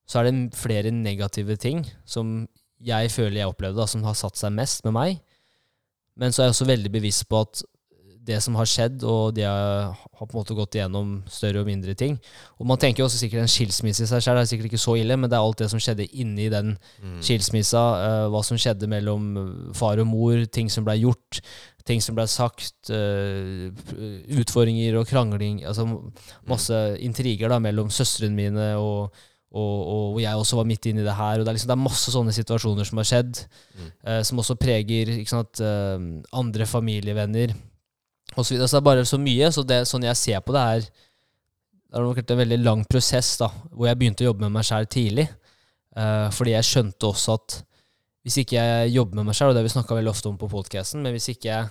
så 0.06 0.20
er 0.20 0.28
det 0.28 0.58
flere 0.58 0.92
negative 0.94 1.56
ting 1.58 1.82
som 2.06 2.44
jeg 2.82 3.12
føler 3.14 3.42
jeg 3.42 3.52
opplevde, 3.52 3.78
da, 3.80 3.86
som 3.90 4.02
har 4.06 4.18
satt 4.18 4.40
seg 4.40 4.54
mest 4.56 4.84
med 4.86 4.96
meg. 4.96 5.20
Men 6.18 6.34
så 6.34 6.42
er 6.42 6.50
jeg 6.50 6.56
også 6.56 6.68
veldig 6.68 6.92
bevisst 6.92 7.28
på 7.30 7.40
at 7.44 7.62
det 8.22 8.38
som 8.44 8.54
har 8.54 8.68
skjedd, 8.70 9.02
og 9.08 9.34
det 9.34 9.46
har 9.48 9.96
på 10.14 10.28
en 10.28 10.36
måte 10.36 10.54
gått 10.54 10.76
igjennom 10.76 11.14
større 11.30 11.62
og 11.62 11.66
mindre 11.66 11.94
ting. 11.98 12.18
Og 12.60 12.68
man 12.70 12.78
tenker 12.78 13.02
jo 13.02 13.08
også 13.08 13.18
sikkert 13.18 13.42
en 13.42 13.50
skilsmisse 13.50 14.04
i 14.04 14.10
seg 14.10 14.22
selv 14.22 14.38
er 14.38 14.46
sikkert 14.46 14.70
ikke 14.70 14.82
så 14.82 14.94
ille, 15.00 15.16
men 15.18 15.30
det 15.30 15.38
er 15.38 15.42
alt 15.42 15.58
det 15.58 15.68
som 15.72 15.82
skjedde 15.82 16.06
inni 16.12 16.46
den 16.52 16.76
Mm. 17.02 17.18
skilsmissa, 17.24 17.82
Uh, 18.02 18.28
hva 18.30 18.44
som 18.46 18.56
skjedde 18.56 18.86
mellom 18.86 19.72
far 19.74 19.98
og 19.98 20.06
mor, 20.06 20.38
ting 20.46 20.70
som 20.70 20.84
blei 20.86 21.00
gjort, 21.02 21.40
ting 21.84 22.00
som 22.00 22.14
blei 22.14 22.28
sagt, 22.30 22.90
uh, 22.90 23.74
utfordringer 24.38 25.00
og 25.00 25.08
krangling, 25.10 25.64
altså 25.66 25.88
masse 26.46 26.78
intriger 27.02 27.50
da 27.50 27.58
mellom 27.58 27.90
søstrene 27.90 28.38
mine 28.38 28.76
og, 28.78 29.10
og, 29.52 30.06
hvor 30.14 30.20
jeg 30.22 30.38
også 30.40 30.56
var 30.56 30.64
midt 30.68 30.86
inne 30.88 31.02
i 31.02 31.04
det 31.04 31.14
her. 31.18 31.38
og 31.40 31.44
Det 31.44 31.50
er, 31.52 31.56
liksom, 31.58 31.68
det 31.68 31.76
er 31.76 31.82
masse 31.84 32.12
sånne 32.14 32.32
situasjoner 32.32 32.88
som 32.88 32.98
har 33.02 33.04
skjedd, 33.04 33.44
Mm. 33.76 33.90
eh, 34.04 34.22
som 34.22 34.38
også 34.38 34.56
preger 34.56 35.26
sant, 35.28 35.60
eh, 35.60 35.98
andre 36.32 36.66
familievenner 36.66 37.54
og 38.36 38.44
så 38.46 38.54
videre. 38.54 38.68
Så 38.68 38.76
det 38.78 38.80
er 38.82 38.90
bare 38.90 39.04
så 39.04 39.18
mye. 39.20 39.50
Så 39.52 39.66
det, 39.66 39.82
sånn 39.88 40.04
jeg 40.04 40.16
ser 40.16 40.40
på 40.40 40.52
det, 40.52 40.62
er 40.62 40.80
det 41.92 42.00
har 42.00 42.14
vært 42.14 42.30
en 42.30 42.38
veldig 42.40 42.58
lang 42.64 42.84
prosess 42.88 43.36
da, 43.36 43.48
hvor 43.70 43.86
jeg 43.86 43.98
begynte 44.00 44.24
å 44.24 44.30
jobbe 44.30 44.40
med 44.46 44.52
meg 44.52 44.64
sjæl 44.64 44.86
tidlig. 44.88 45.28
Eh, 45.96 46.30
fordi 46.32 46.54
jeg 46.54 46.64
skjønte 46.64 47.10
også 47.10 47.34
at 47.36 47.58
hvis 48.24 48.38
ikke 48.38 48.56
jeg 48.56 48.92
jobber 48.94 49.18
med 49.18 49.26
meg 49.26 49.34
sjæl, 49.34 49.50
og 49.50 49.54
det 49.54 49.60
har 49.60 49.68
vi 49.68 49.74
snakka 49.76 49.96
veldig 49.98 50.10
ofte 50.14 50.28
om 50.30 50.38
på 50.38 50.48
podkasten, 50.48 51.02
men 51.02 51.12
hvis 51.12 51.28
ikke 51.34 51.50
jeg 51.50 51.68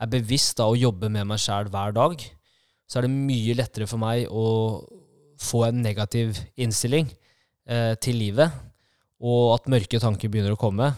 er 0.00 0.06
bevisst 0.06 0.56
da 0.56 0.64
å 0.70 0.78
jobbe 0.78 1.10
med 1.10 1.26
meg 1.26 1.38
sjæl 1.42 1.68
hver 1.68 1.92
dag, 1.92 2.22
så 2.88 2.98
er 2.98 3.02
det 3.04 3.10
mye 3.12 3.54
lettere 3.58 3.86
for 3.90 3.98
meg 4.00 4.28
å 4.30 4.44
få 5.38 5.66
en 5.68 5.82
negativ 5.82 6.38
innstilling 6.56 7.10
eh, 7.68 7.94
til 8.02 8.18
livet, 8.18 8.54
og 9.18 9.54
at 9.56 9.70
mørke 9.70 10.00
tanker 10.02 10.30
begynner 10.32 10.54
å 10.54 10.60
komme, 10.60 10.90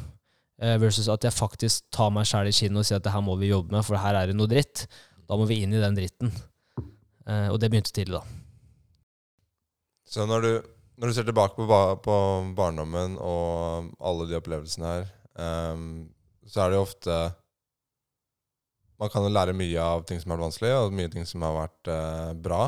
eh, 0.60 0.76
versus 0.80 1.08
at 1.12 1.24
jeg 1.26 1.36
faktisk 1.36 1.88
tar 1.94 2.12
meg 2.14 2.28
sjæl 2.28 2.50
i 2.50 2.54
kinnet 2.54 2.82
og 2.82 2.88
sier 2.88 3.00
at 3.00 3.06
det 3.06 3.14
her 3.14 3.24
må 3.24 3.36
vi 3.40 3.52
jobbe 3.52 3.74
med, 3.74 3.84
for 3.86 4.00
her 4.00 4.18
er 4.18 4.30
det 4.30 4.36
noe 4.38 4.50
dritt. 4.50 4.86
Da 5.30 5.38
må 5.38 5.46
vi 5.46 5.60
inn 5.64 5.74
i 5.74 5.82
den 5.82 5.96
dritten. 5.96 6.32
Eh, 7.30 7.48
og 7.50 7.60
det 7.62 7.70
begynte 7.70 7.94
tidlig, 7.94 8.18
da. 8.18 8.24
Så 10.10 10.26
når 10.26 10.42
du, 10.42 10.52
når 10.98 11.10
du 11.10 11.14
ser 11.14 11.26
tilbake 11.28 11.54
på, 11.54 11.80
på 12.02 12.16
barndommen 12.58 13.14
og 13.22 13.92
alle 14.02 14.26
de 14.26 14.38
opplevelsene 14.40 14.88
her, 14.90 15.04
um, 15.38 16.08
så 16.50 16.64
er 16.64 16.72
det 16.72 16.80
jo 16.80 16.86
ofte 16.88 17.18
Man 19.00 19.08
kan 19.08 19.22
jo 19.24 19.30
lære 19.32 19.54
mye 19.56 19.80
av 19.80 20.02
ting 20.04 20.18
som 20.20 20.32
har 20.32 20.36
vært 20.36 20.50
vanskelig, 20.50 20.72
og 20.76 20.96
mye 20.98 21.08
ting 21.08 21.24
som 21.24 21.44
har 21.46 21.54
vært 21.56 21.88
uh, 21.88 22.32
bra. 22.36 22.66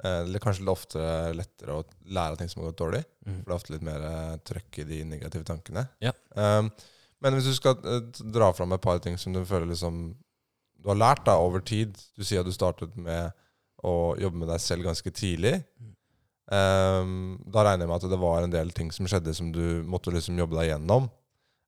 Eh, 0.00 0.20
eller 0.22 0.40
kanskje 0.40 0.64
litt 0.64 0.72
oftere 0.72 1.34
lettere 1.36 1.76
å 1.76 1.84
lære 2.08 2.32
av 2.32 2.40
ting 2.40 2.48
som 2.48 2.62
har 2.62 2.70
gått 2.70 2.80
dårlig. 2.80 3.02
Mm. 3.26 3.34
For 3.34 3.44
det 3.44 3.52
er 3.52 3.58
ofte 3.58 3.74
litt 3.74 3.84
mer 3.84 4.06
eh, 4.08 4.38
trøkk 4.48 4.80
i 4.80 4.86
de 4.88 5.02
negative 5.10 5.44
tankene. 5.48 5.84
Ja. 6.00 6.14
Um, 6.32 6.70
men 7.20 7.36
hvis 7.36 7.50
du 7.50 7.56
skal 7.56 7.76
eh, 7.84 8.22
dra 8.32 8.48
fram 8.56 8.72
et 8.72 8.84
par 8.84 9.02
ting 9.04 9.18
som 9.20 9.36
du 9.36 9.42
føler 9.44 9.68
liksom 9.72 10.10
du 10.80 10.88
har 10.88 10.96
lært 10.96 11.26
da 11.26 11.34
over 11.36 11.60
tid 11.60 11.92
Du 12.16 12.22
sier 12.24 12.40
at 12.40 12.48
du 12.48 12.54
startet 12.56 12.94
med 12.96 13.34
å 13.84 14.14
jobbe 14.16 14.40
med 14.40 14.48
deg 14.48 14.60
selv 14.60 14.86
ganske 14.88 15.10
tidlig. 15.12 15.54
Um, 16.48 17.36
da 17.48 17.64
regner 17.64 17.84
jeg 17.84 17.90
med 17.90 17.96
at 17.96 18.10
det 18.12 18.18
var 18.20 18.44
en 18.44 18.52
del 18.52 18.72
ting 18.76 18.88
som 18.92 19.08
skjedde 19.08 19.32
som 19.36 19.52
du 19.52 19.80
måtte 19.88 20.12
liksom 20.12 20.40
jobbe 20.40 20.56
deg 20.58 20.72
gjennom. 20.72 21.06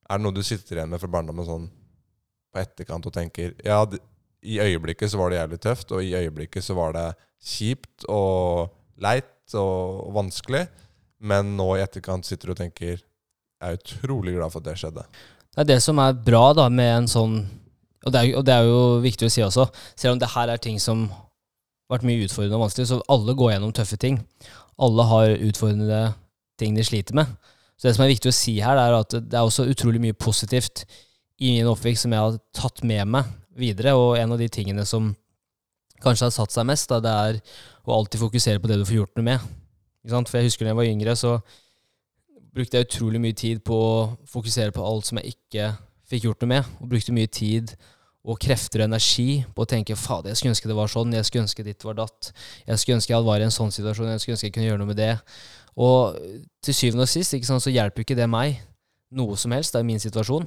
Er 0.08 0.20
det 0.20 0.24
noe 0.26 0.36
du 0.36 0.42
sitter 0.44 0.80
igjen 0.80 0.92
med 0.92 1.00
fra 1.00 1.12
barndommen 1.12 1.48
sånn 1.48 1.68
på 2.52 2.60
etterkant 2.60 3.08
og 3.08 3.14
tenker 3.16 3.54
Ja, 3.64 3.80
i 4.42 4.58
øyeblikket 4.60 5.10
så 5.10 5.20
var 5.20 5.30
det 5.30 5.38
jævlig 5.38 5.60
tøft, 5.62 5.92
og 5.92 6.04
i 6.04 6.14
øyeblikket 6.18 6.64
så 6.64 6.74
var 6.74 6.94
det 6.96 7.08
kjipt 7.42 8.06
og 8.10 8.72
leit 9.02 9.54
og, 9.58 10.12
vanskelig, 10.14 10.66
men 11.22 11.56
nå 11.58 11.74
i 11.76 11.82
etterkant 11.84 12.26
sitter 12.26 12.50
du 12.50 12.54
og 12.54 12.60
tenker 12.62 12.96
Jeg 12.96 13.68
er 13.68 13.78
utrolig 13.78 14.34
glad 14.34 14.50
for 14.50 14.58
at 14.58 14.70
det 14.70 14.78
skjedde. 14.80 15.04
Det 15.52 15.60
er 15.62 15.68
det 15.68 15.82
som 15.84 16.00
er 16.02 16.16
bra 16.16 16.48
da 16.56 16.66
med 16.72 16.96
en 16.96 17.10
sånn 17.10 17.36
og 18.02 18.10
det, 18.10 18.18
er, 18.18 18.32
og 18.34 18.42
det 18.42 18.54
er 18.56 18.66
jo 18.66 18.78
viktig 18.98 19.28
å 19.28 19.30
si 19.30 19.44
også, 19.46 19.68
selv 19.94 20.16
om 20.16 20.18
det 20.18 20.32
her 20.32 20.50
er 20.50 20.58
ting 20.58 20.80
som 20.82 21.04
har 21.12 21.94
vært 21.94 22.06
mye 22.08 22.24
utfordrende 22.24 22.58
og 22.58 22.64
vanskelig, 22.64 22.88
så 22.90 22.98
alle 23.14 23.36
går 23.38 23.52
gjennom 23.52 23.74
tøffe 23.76 23.98
ting. 24.00 24.16
Alle 24.82 25.04
har 25.06 25.34
utfordrende 25.36 26.00
ting 26.58 26.74
de 26.74 26.82
sliter 26.82 27.14
med. 27.14 27.30
Så 27.78 27.86
det 27.86 27.92
som 27.94 28.02
er 28.02 28.10
viktig 28.10 28.32
å 28.32 28.34
si 28.34 28.56
her, 28.64 28.80
er 28.80 28.96
at 28.96 29.14
det 29.14 29.38
er 29.38 29.46
også 29.46 29.68
utrolig 29.70 30.02
mye 30.02 30.18
positivt 30.18 30.82
i 31.38 31.52
min 31.60 31.70
oppvekst 31.70 32.08
som 32.08 32.16
jeg 32.16 32.24
har 32.24 32.40
tatt 32.58 32.82
med 32.82 33.06
meg 33.14 33.30
videre, 33.58 33.94
og 33.98 34.16
en 34.18 34.34
av 34.34 34.40
de 34.40 34.48
tingene 34.52 34.84
som 34.88 35.12
kanskje 36.02 36.28
har 36.28 36.34
satt 36.34 36.54
seg 36.54 36.66
mest, 36.68 36.90
da, 36.90 37.00
det 37.02 37.12
er 37.12 37.40
å 37.86 37.96
alltid 37.96 38.22
fokusere 38.22 38.62
på 38.62 38.70
det 38.70 38.80
du 38.80 38.86
får 38.88 38.98
gjort 39.00 39.18
noe 39.18 39.28
med. 39.32 39.50
For 40.08 40.38
jeg 40.38 40.50
husker 40.50 40.66
da 40.66 40.72
jeg 40.72 40.80
var 40.80 40.90
yngre, 40.90 41.16
så 41.18 41.36
brukte 42.52 42.78
jeg 42.78 42.88
utrolig 42.88 43.20
mye 43.22 43.38
tid 43.38 43.62
på 43.64 43.76
å 43.76 43.96
fokusere 44.28 44.74
på 44.74 44.84
alt 44.84 45.08
som 45.08 45.20
jeg 45.20 45.36
ikke 45.36 45.72
fikk 46.10 46.26
gjort 46.26 46.42
noe 46.44 46.52
med, 46.56 46.72
og 46.82 46.90
brukte 46.90 47.14
mye 47.16 47.30
tid 47.30 47.74
og 48.22 48.38
krefter 48.42 48.82
og 48.82 48.90
energi 48.90 49.42
på 49.54 49.64
å 49.64 49.68
tenke 49.68 49.96
fader, 49.98 50.30
jeg 50.30 50.38
skulle 50.38 50.52
ønske 50.54 50.68
det 50.70 50.76
var 50.78 50.90
sånn, 50.90 51.14
jeg 51.16 51.26
skulle 51.26 51.46
ønske 51.46 51.64
ditt 51.66 51.86
var 51.86 51.96
datt, 51.98 52.28
jeg 52.68 52.78
skulle 52.78 52.98
ønske 53.00 53.14
jeg 53.14 53.26
var 53.26 53.42
i 53.42 53.46
en 53.48 53.54
sånn 53.54 53.72
situasjon, 53.74 54.12
jeg 54.12 54.22
skulle 54.22 54.36
ønske 54.36 54.46
jeg 54.46 54.54
kunne 54.54 54.68
gjøre 54.68 54.82
noe 54.82 54.90
med 54.92 55.00
det. 55.00 55.14
Og 55.82 56.20
til 56.62 56.76
syvende 56.76 57.08
og 57.08 57.10
sist 57.10 57.34
sant, 57.34 57.64
så 57.64 57.72
hjelper 57.72 58.04
ikke 58.04 58.18
det 58.18 58.28
meg 58.30 58.60
noe 59.16 59.38
som 59.40 59.54
helst, 59.56 59.74
det 59.74 59.82
er 59.82 59.88
min 59.88 60.02
situasjon. 60.02 60.46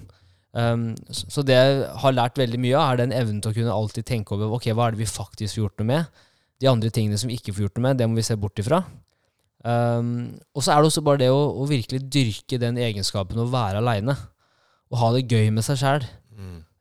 Um, 0.55 0.93
så 1.11 1.43
det 1.43 1.55
jeg 1.57 1.87
har 1.99 2.15
lært 2.15 2.37
veldig 2.39 2.59
mye 2.63 2.75
av, 2.79 2.93
er 2.93 3.01
den 3.03 3.15
evnen 3.15 3.41
til 3.43 3.51
å 3.51 3.57
kunne 3.57 3.73
alltid 3.75 4.07
tenke 4.07 4.37
over 4.37 4.55
ok, 4.55 4.69
hva 4.71 4.87
er 4.87 4.95
det 4.95 5.03
vi 5.03 5.09
faktisk 5.09 5.57
får 5.57 5.61
gjort 5.61 5.81
noe 5.81 5.89
med. 5.89 6.21
De 6.63 6.69
andre 6.71 6.91
tingene 6.95 7.19
som 7.19 7.31
vi 7.31 7.35
ikke 7.35 7.51
får 7.55 7.67
gjort 7.67 7.79
noe 7.79 7.89
med, 7.89 7.99
det 7.99 8.07
må 8.07 8.15
vi 8.15 8.23
se 8.23 8.37
bort 8.39 8.61
ifra. 8.63 8.85
Um, 9.65 10.37
og 10.53 10.63
så 10.63 10.71
er 10.71 10.79
det 10.79 10.91
også 10.91 11.03
bare 11.03 11.23
det 11.23 11.31
å, 11.33 11.41
å 11.59 11.67
virkelig 11.67 12.05
dyrke 12.13 12.59
den 12.61 12.79
egenskapen 12.79 13.41
å 13.41 13.49
være 13.51 13.81
aleine. 13.81 14.15
Og 14.93 15.01
ha 15.01 15.11
det 15.15 15.25
gøy 15.27 15.49
med 15.51 15.65
seg 15.67 15.81
sjæl. 15.81 16.07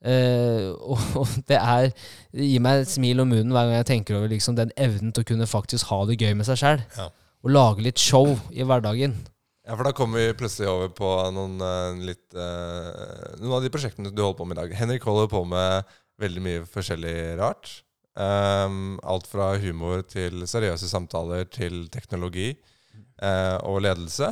Uh, 0.04 0.70
og, 0.92 0.98
og 1.16 1.30
det 1.48 1.56
er 1.56 1.86
Det 2.28 2.44
gir 2.44 2.60
meg 2.60 2.82
et 2.82 2.90
smil 2.92 3.22
om 3.22 3.30
munnen 3.32 3.54
hver 3.54 3.70
gang 3.70 3.78
jeg 3.78 3.88
tenker 3.88 4.18
over 4.18 4.28
liksom, 4.28 4.58
den 4.58 4.74
evnen 4.76 5.14
til 5.16 5.24
å 5.24 5.28
kunne 5.30 5.48
faktisk 5.48 5.88
ha 5.88 6.02
det 6.10 6.20
gøy 6.20 6.34
med 6.36 6.46
seg 6.46 6.60
sjæl. 6.60 6.84
Ja. 6.98 7.08
Og 7.44 7.56
lage 7.56 7.84
litt 7.84 8.00
show 8.00 8.36
i 8.52 8.62
hverdagen. 8.62 9.16
Ja, 9.64 9.74
for 9.78 9.86
da 9.86 9.94
kommer 9.96 10.20
vi 10.20 10.36
plutselig 10.36 10.68
over 10.68 10.90
på 10.92 11.10
noen 11.32 11.56
uh, 11.64 11.96
litt 12.04 12.36
uh, 12.36 13.32
Noen 13.40 13.56
av 13.56 13.64
de 13.64 13.72
prosjektene 13.72 14.12
du 14.12 14.20
holder 14.20 14.38
på 14.40 14.46
med 14.48 14.58
i 14.58 14.60
dag. 14.60 14.74
Henrik 14.76 15.06
holder 15.08 15.30
på 15.32 15.40
med 15.48 15.94
veldig 16.20 16.42
mye 16.44 16.64
forskjellig 16.68 17.16
rart. 17.40 17.70
Um, 18.14 19.00
alt 19.02 19.26
fra 19.26 19.54
humor 19.58 20.04
til 20.06 20.44
seriøse 20.46 20.86
samtaler 20.86 21.48
til 21.50 21.88
teknologi 21.94 22.52
uh, 23.24 23.58
og 23.64 23.80
ledelse. 23.86 24.30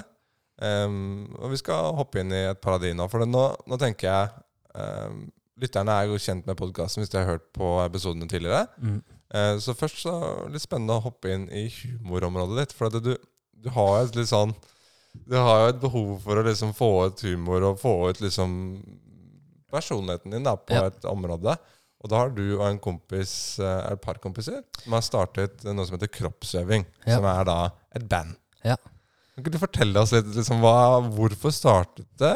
Um, 0.62 1.32
og 1.40 1.54
vi 1.54 1.62
skal 1.62 1.96
hoppe 1.98 2.20
inn 2.20 2.30
i 2.30 2.44
et 2.52 2.60
par 2.62 2.76
av 2.76 2.84
de 2.84 2.92
nå. 2.94 3.08
For 3.10 3.24
det 3.24 3.32
nå, 3.32 3.46
nå 3.66 3.80
tenker 3.80 4.10
jeg 4.10 4.44
um, 4.76 5.24
Lytterne 5.62 5.94
er 5.94 6.08
jo 6.10 6.20
kjent 6.20 6.46
med 6.48 6.56
podkasten 6.58 7.02
hvis 7.02 7.10
de 7.12 7.20
har 7.20 7.28
hørt 7.28 7.44
på 7.54 7.74
episodene 7.84 8.26
tidligere. 8.26 8.64
Eh, 9.32 9.56
så 9.62 9.74
først 9.76 10.00
så 10.04 10.14
litt 10.50 10.64
spennende 10.64 10.96
å 10.96 11.04
hoppe 11.04 11.30
inn 11.30 11.44
i 11.54 11.66
humorområdet 11.70 12.58
ditt. 12.58 12.74
For 12.76 12.92
du, 12.92 13.12
du 13.52 13.68
har 13.76 14.00
et 14.00 14.16
litt 14.18 14.30
sånn 14.32 14.54
Du 15.14 15.36
har 15.36 15.60
jo 15.66 15.68
et 15.72 15.80
behov 15.82 16.10
for 16.24 16.40
å 16.40 16.44
liksom 16.46 16.72
få 16.76 16.88
ut 17.08 17.20
humor 17.26 17.62
og 17.70 17.80
få 17.80 17.92
ut 18.10 18.20
liksom 18.24 18.54
personligheten 19.72 20.32
din 20.34 20.44
da, 20.44 20.56
på 20.56 20.74
Ja. 20.76 20.86
et 20.90 21.04
område. 21.08 21.56
Og 22.02 22.10
da 22.10 22.16
har 22.24 22.30
du 22.34 22.58
og 22.58 22.64
en 22.66 22.78
kompis, 22.82 23.58
eh, 23.62 23.92
et 23.92 24.00
par 24.02 24.14
kompiser, 24.18 24.62
som 24.82 24.92
har 24.96 25.00
startet 25.06 25.62
noe 25.64 25.86
som 25.86 25.96
heter 25.96 26.10
Kroppsøving. 26.10 26.84
Ja. 27.06 27.16
Som 27.16 27.24
er 27.30 27.44
da 27.44 27.58
et 27.94 28.08
band. 28.08 28.34
Ja. 28.64 28.76
Kan 29.34 29.44
ikke 29.44 29.52
du 29.54 29.58
fortelle 29.62 29.96
oss 30.02 30.12
litt 30.12 30.26
liksom, 30.34 30.60
hva, 30.60 31.00
hvorfor 31.14 31.52
startet 31.54 32.06
det? 32.18 32.34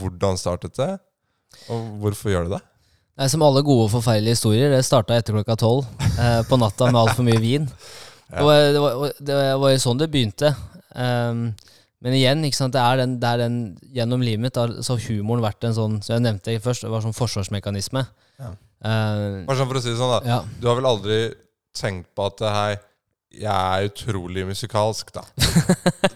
Hvordan 0.00 0.36
startet 0.36 0.74
det? 0.76 0.98
Og 1.70 1.86
hvorfor 2.02 2.30
gjør 2.34 2.44
du 2.48 2.54
det? 2.56 2.62
Nei, 3.20 3.26
som 3.28 3.42
alle 3.42 3.62
gode 3.62 3.86
og 3.86 3.90
forferdelige 3.94 4.36
historier, 4.36 4.70
det 4.72 4.84
starta 4.84 5.16
etter 5.16 5.34
klokka 5.36 5.56
tolv 5.60 5.86
eh, 6.18 6.42
på 6.48 6.58
natta 6.60 6.90
med 6.90 7.00
altfor 7.06 7.26
mye 7.26 7.40
vin. 7.40 7.70
Ja. 8.30 8.44
Eh, 8.46 8.68
det 8.72 8.78
var, 8.78 8.92
og 8.94 9.16
det 9.26 9.36
var 9.58 9.70
jo 9.72 9.78
sånn 9.82 9.98
det 9.98 10.06
begynte. 10.12 10.52
Um, 10.94 11.48
men 12.00 12.16
igjen, 12.16 12.44
ikke 12.48 12.56
sant, 12.56 12.72
det 12.72 12.80
er 12.80 13.02
den, 13.02 13.18
det 13.20 13.28
er 13.28 13.42
den 13.42 13.56
gjennom 13.92 14.22
livet 14.24 14.40
mitt 14.40 14.56
har 14.56 14.72
så 14.86 14.96
humoren 15.04 15.44
vært 15.44 15.66
en 15.68 15.76
sånn 15.76 15.98
Som 16.00 16.14
jeg 16.14 16.24
nevnte 16.24 16.54
først, 16.64 16.86
det 16.86 16.92
var 16.92 17.04
sånn 17.04 17.16
forsvarsmekanisme. 17.16 18.06
Ja. 18.40 18.54
Uh, 18.80 19.42
Bare 19.44 19.58
sånn 19.58 19.68
for 19.68 19.80
å 19.80 19.82
si 19.84 19.92
det 19.92 19.98
sånn, 20.00 20.14
da. 20.14 20.20
ja. 20.24 20.38
Du 20.62 20.70
har 20.70 20.78
vel 20.78 20.88
aldri 20.88 21.18
tenkt 21.76 22.08
på 22.16 22.30
at 22.30 22.40
Hei, 22.48 22.78
jeg 23.30 23.46
er 23.46 23.86
utrolig 23.86 24.42
musikalsk, 24.48 25.12
da. 25.14 25.22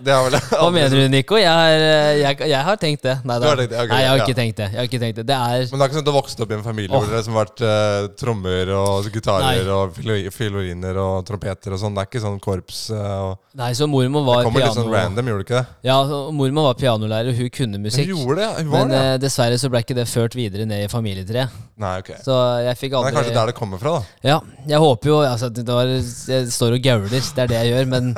Det 0.03 0.11
har 0.11 0.25
vel 0.27 0.35
Hva 0.51 0.71
mener 0.75 0.97
du, 0.99 1.05
Nico? 1.13 1.39
Jeg, 1.39 1.47
har, 1.47 1.85
eh, 1.87 2.17
jeg, 2.19 2.41
jeg 2.51 2.67
har 2.67 2.81
tenkt 2.83 3.07
det. 3.07 3.15
Nei, 3.23 3.37
Du 3.39 3.47
tenkt 3.47 3.71
det, 3.71 3.79
Okay, 3.85 3.93
nei 3.93 4.01
jeg 4.03 4.11
har 4.11 4.19
ja. 4.19 4.37
tenkt 4.41 4.59
det. 4.59 4.67
Jeg 4.73 4.81
har 4.81 4.89
ikke 4.91 5.01
tenkt 5.05 5.21
det. 5.21 5.27
Det 5.29 5.37
er 5.37 5.69
Men 5.71 5.79
det 5.79 5.87
er 5.87 5.93
ikke 5.93 5.99
sånn 5.99 6.05
at 6.05 6.11
du 6.11 6.17
vokste 6.17 6.45
opp 6.45 6.55
i 6.55 6.59
en 6.59 6.67
familie 6.67 6.91
oh. 6.91 6.99
hvor 6.99 7.13
det 7.13 7.21
har 7.23 7.39
vært 7.39 7.63
uh, 7.63 8.09
trommer 8.19 8.75
og 8.81 9.09
gitarer 9.15 9.63
Nei. 9.63 9.77
og 9.77 9.95
filoriner 9.95 10.35
fioliner 10.35 11.01
og 11.05 11.15
trompeter 11.29 11.77
og 11.77 11.83
sånn. 11.85 11.95
Det 11.95 12.03
er 12.03 12.11
ikke 12.11 12.25
sånn 12.27 12.43
korps 12.43 12.83
uh, 12.91 13.33
Nei, 13.55 13.71
så 13.79 13.87
mormor 13.87 14.25
Det 14.27 14.49
kommer 14.49 14.55
kommer 14.55 14.65
litt 14.65 14.75
sånn 14.75 14.91
random, 14.91 15.29
gjorde 15.31 15.45
det 15.45 15.47
ikke 15.47 15.61
det? 15.61 15.87
Ja, 15.87 15.97
mormor 16.35 16.65
var 16.73 16.79
pianolærer, 16.79 17.31
og 17.31 17.39
hun 17.39 17.51
kunne 17.55 17.79
musikk. 17.79 18.09
Hun 18.11 18.25
gjorde 18.25 18.41
det. 18.41 18.49
Hun 18.59 18.73
var 18.73 18.81
Men 18.83 18.91
det. 18.91 19.03
eh, 19.13 19.19
dessverre 19.23 19.59
så 19.63 19.71
ble 19.71 19.83
ikke 19.85 19.95
det 19.95 20.07
ført 20.11 20.35
videre 20.35 20.67
ned 20.67 20.83
i 20.83 20.89
familietreet. 20.91 21.55
Nei, 21.79 21.93
ok. 22.03 22.11
Så 22.25 22.35
jeg 22.67 22.81
fikk 22.81 22.97
Men 22.97 23.07
det 23.07 23.13
er 23.13 23.19
kanskje 23.21 23.37
der 23.37 23.53
det 23.53 23.57
kommer 23.59 23.83
fra, 23.83 23.93
da. 24.01 24.27
Ja, 24.27 24.41
jeg 24.67 24.83
håper 24.83 25.11
jo 25.11 25.21
altså, 25.23 25.53
det 25.55 25.67
var, 25.69 25.87
Jeg 25.87 26.51
står 26.55 26.77
og 26.77 26.83
gauler, 26.83 27.04
det 27.11 27.23
er 27.45 27.47
det 27.51 27.59
jeg 27.63 27.73
gjør, 27.75 27.87
men 27.91 28.15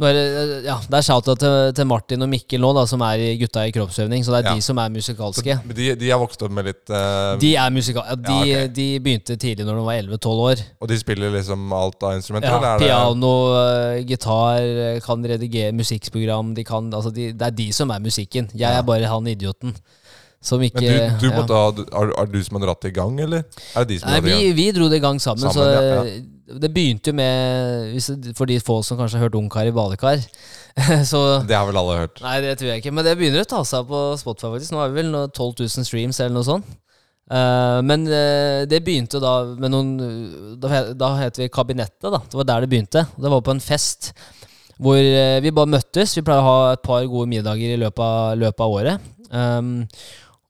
nå 0.00 0.08
det, 0.16 0.22
ja, 0.64 0.78
det 0.88 0.96
er 0.98 1.04
shout-out 1.04 1.38
til, 1.38 1.54
til 1.76 1.86
Martin 1.86 2.24
og 2.24 2.28
Mikkel 2.32 2.62
nå, 2.64 2.70
da, 2.74 2.82
som 2.88 3.02
er 3.06 3.20
i 3.22 3.26
gutta 3.38 3.62
i 3.68 3.74
kroppsøvning. 3.76 4.24
Så 4.24 4.32
det 4.32 4.38
er 4.40 4.48
Ja. 4.48 4.54
de 4.56 4.64
som 4.64 4.78
er 4.80 4.88
musikalske. 4.90 5.56
Så 5.62 5.76
de, 5.76 5.90
de 6.00 6.08
har 6.10 6.18
vokst 6.18 6.42
opp 6.42 6.50
med 6.56 6.64
litt 6.70 6.90
uh... 6.90 7.36
De 7.38 7.52
er 7.60 7.70
musikal... 7.70 8.02
Ja, 8.08 8.16
de, 8.16 8.38
Ja, 8.48 8.56
okay. 8.64 8.72
de 8.72 8.86
begynte 9.04 9.36
tidlig 9.36 9.66
når 9.68 9.78
de 9.78 9.84
var 9.86 10.00
11-12 10.00 10.42
år. 10.48 10.64
Og 10.80 10.88
de 10.90 10.98
spiller 10.98 11.30
liksom 11.36 11.68
alt 11.76 12.02
av 12.08 12.16
instrumenter? 12.16 12.50
Ja, 12.50 12.72
er 12.72 12.80
det- 12.80 12.88
piano, 12.88 13.32
eh, 13.60 14.02
gitar, 14.08 14.64
eh, 14.88 15.00
kan 15.04 15.22
redigere 15.34 15.76
musikkprogram. 15.76 16.54
De 16.56 16.64
kan, 16.64 16.88
altså 16.90 17.12
de, 17.14 17.28
det 17.36 17.50
er 17.52 17.56
de 17.62 17.68
som 17.76 17.92
er 17.94 18.00
musikken. 18.00 18.48
Jeg 18.56 18.64
Ja. 18.64 18.78
er 18.80 18.82
bare 18.82 19.06
han 19.12 19.26
idioten 19.28 19.76
som 20.42 20.58
ikke 20.60 20.80
Men 20.82 21.18
du, 21.20 21.28
du 21.28 21.30
ja. 21.30 21.42
ha, 21.46 21.64
er, 22.02 22.14
er 22.18 22.26
du 22.32 22.40
som 22.42 22.56
har 22.58 22.64
dratt 22.66 22.80
det 22.82 22.90
i 22.90 22.98
gang, 22.98 23.20
eller? 23.20 23.44
Er 23.76 23.84
det 23.84 23.88
de 23.92 23.98
som 24.00 24.08
Nei, 24.10 24.16
i 24.18 24.22
vi, 24.24 24.30
gang? 24.32 24.56
vi 24.58 24.70
dro 24.74 24.88
det 24.90 24.96
i 24.98 25.04
gang 25.04 25.20
sammen. 25.22 25.44
Sammen, 25.44 25.54
så 25.54 25.68
ja, 25.70 26.00
eh, 26.02 26.22
Det 26.42 26.70
begynte 26.74 27.12
jo 27.12 27.16
med 27.16 28.34
For 28.36 28.50
de 28.50 28.58
få 28.60 28.80
som 28.82 28.98
kanskje 28.98 29.20
har 29.20 29.28
hørt 29.28 29.38
Ungkar 29.38 29.68
i 29.68 29.74
badekar. 29.74 30.22
så 31.10 31.42
Det 31.46 31.56
har 31.56 31.68
vel 31.68 31.78
alle 31.78 31.98
hørt. 32.00 32.22
Nei, 32.24 32.40
det 32.42 32.56
tror 32.58 32.72
jeg 32.72 32.82
ikke. 32.82 32.94
Men 32.94 33.06
det 33.06 33.16
begynner 33.18 33.44
å 33.44 33.50
ta 33.52 33.62
seg 33.68 33.86
på 33.88 34.00
Spotify, 34.20 34.54
faktisk. 34.56 34.74
Nå 34.74 34.82
har 34.82 34.92
vi 34.92 35.02
vel 35.02 35.12
12 35.30 35.52
000 35.62 35.86
streams 35.88 36.20
eller 36.20 36.34
noe 36.36 36.48
sånt. 36.48 36.78
Uh, 37.32 37.78
men 37.86 38.02
uh, 38.10 38.66
det 38.68 38.82
begynte 38.84 39.20
da 39.22 39.36
med 39.56 39.70
noen 39.72 39.92
Da, 40.60 40.80
da 40.98 41.12
het 41.20 41.38
vi 41.38 41.46
Kabinettet, 41.48 42.10
da. 42.10 42.18
Det 42.18 42.36
var 42.40 42.48
der 42.48 42.64
det 42.64 42.72
begynte. 42.74 43.06
Det 43.14 43.30
var 43.32 43.44
på 43.46 43.54
en 43.54 43.62
fest 43.62 44.10
hvor 44.82 44.98
uh, 44.98 45.38
vi 45.44 45.54
bare 45.54 45.70
møttes. 45.70 46.16
Vi 46.18 46.24
pleier 46.26 46.42
å 46.42 46.48
ha 46.50 46.72
et 46.74 46.82
par 46.84 47.06
gode 47.06 47.30
middager 47.30 47.76
i 47.76 47.78
løpet 47.80 48.02
av, 48.02 48.34
løpet 48.40 48.64
av 48.66 48.76
året. 48.80 49.08
Um, 49.30 49.86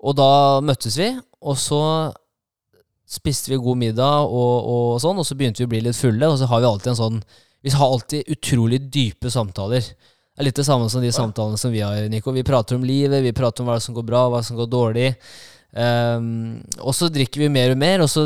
og 0.02 0.16
da 0.18 0.32
møttes 0.64 0.96
vi, 0.98 1.12
og 1.44 1.58
så 1.60 1.82
spiste 3.12 3.52
vi 3.52 3.60
god 3.60 3.80
middag 3.80 4.24
og, 4.24 4.70
og 4.72 5.00
sånn, 5.02 5.20
og 5.20 5.26
så 5.28 5.36
begynte 5.36 5.62
vi 5.62 5.68
å 5.68 5.72
bli 5.74 5.82
litt 5.84 5.98
fulle, 5.98 6.30
og 6.30 6.38
så 6.40 6.48
har 6.48 6.62
vi 6.62 6.70
alltid 6.70 6.94
en 6.94 7.00
sånn 7.02 7.22
Vi 7.62 7.70
har 7.76 7.92
alltid 7.94 8.30
utrolig 8.32 8.80
dype 8.90 9.30
samtaler. 9.30 9.84
Det 10.32 10.40
er 10.40 10.48
litt 10.48 10.58
det 10.58 10.66
samme 10.66 10.88
som 10.90 11.04
de 11.04 11.12
samtalene 11.14 11.60
som 11.60 11.70
vi 11.70 11.82
har, 11.84 12.08
Nico. 12.10 12.32
Vi 12.34 12.42
prater 12.42 12.74
om 12.74 12.86
livet, 12.88 13.22
vi 13.22 13.34
prater 13.36 13.62
om 13.62 13.68
hva 13.70 13.76
som 13.84 13.94
går 13.94 14.06
bra, 14.08 14.24
hva 14.32 14.40
som 14.42 14.56
går 14.58 14.70
dårlig. 14.72 15.10
Um, 15.72 16.58
og 16.84 16.92
så 16.96 17.06
drikker 17.12 17.44
vi 17.44 17.50
mer 17.52 17.72
og 17.72 17.78
mer, 17.80 18.02
og 18.04 18.10
så 18.10 18.24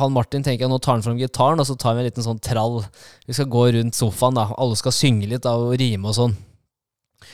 han 0.00 0.12
Martin 0.12 0.42
tenker 0.44 0.66
at 0.66 0.72
nå 0.72 0.80
tar 0.82 0.98
han 0.98 1.04
fram 1.04 1.20
gitaren, 1.20 1.60
og 1.60 1.68
så 1.68 1.76
tar 1.78 1.94
vi 1.94 2.02
en 2.02 2.08
liten 2.08 2.26
sånn 2.26 2.40
trall. 2.42 2.80
Vi 3.28 3.36
skal 3.36 3.48
gå 3.52 3.68
rundt 3.76 3.96
sofaen, 3.96 4.40
da. 4.40 4.48
Alle 4.58 4.80
skal 4.80 4.96
synge 4.96 5.28
litt 5.30 5.44
da, 5.46 5.54
og 5.54 5.76
rime 5.80 6.10
og 6.10 6.18
sånn. 6.18 6.36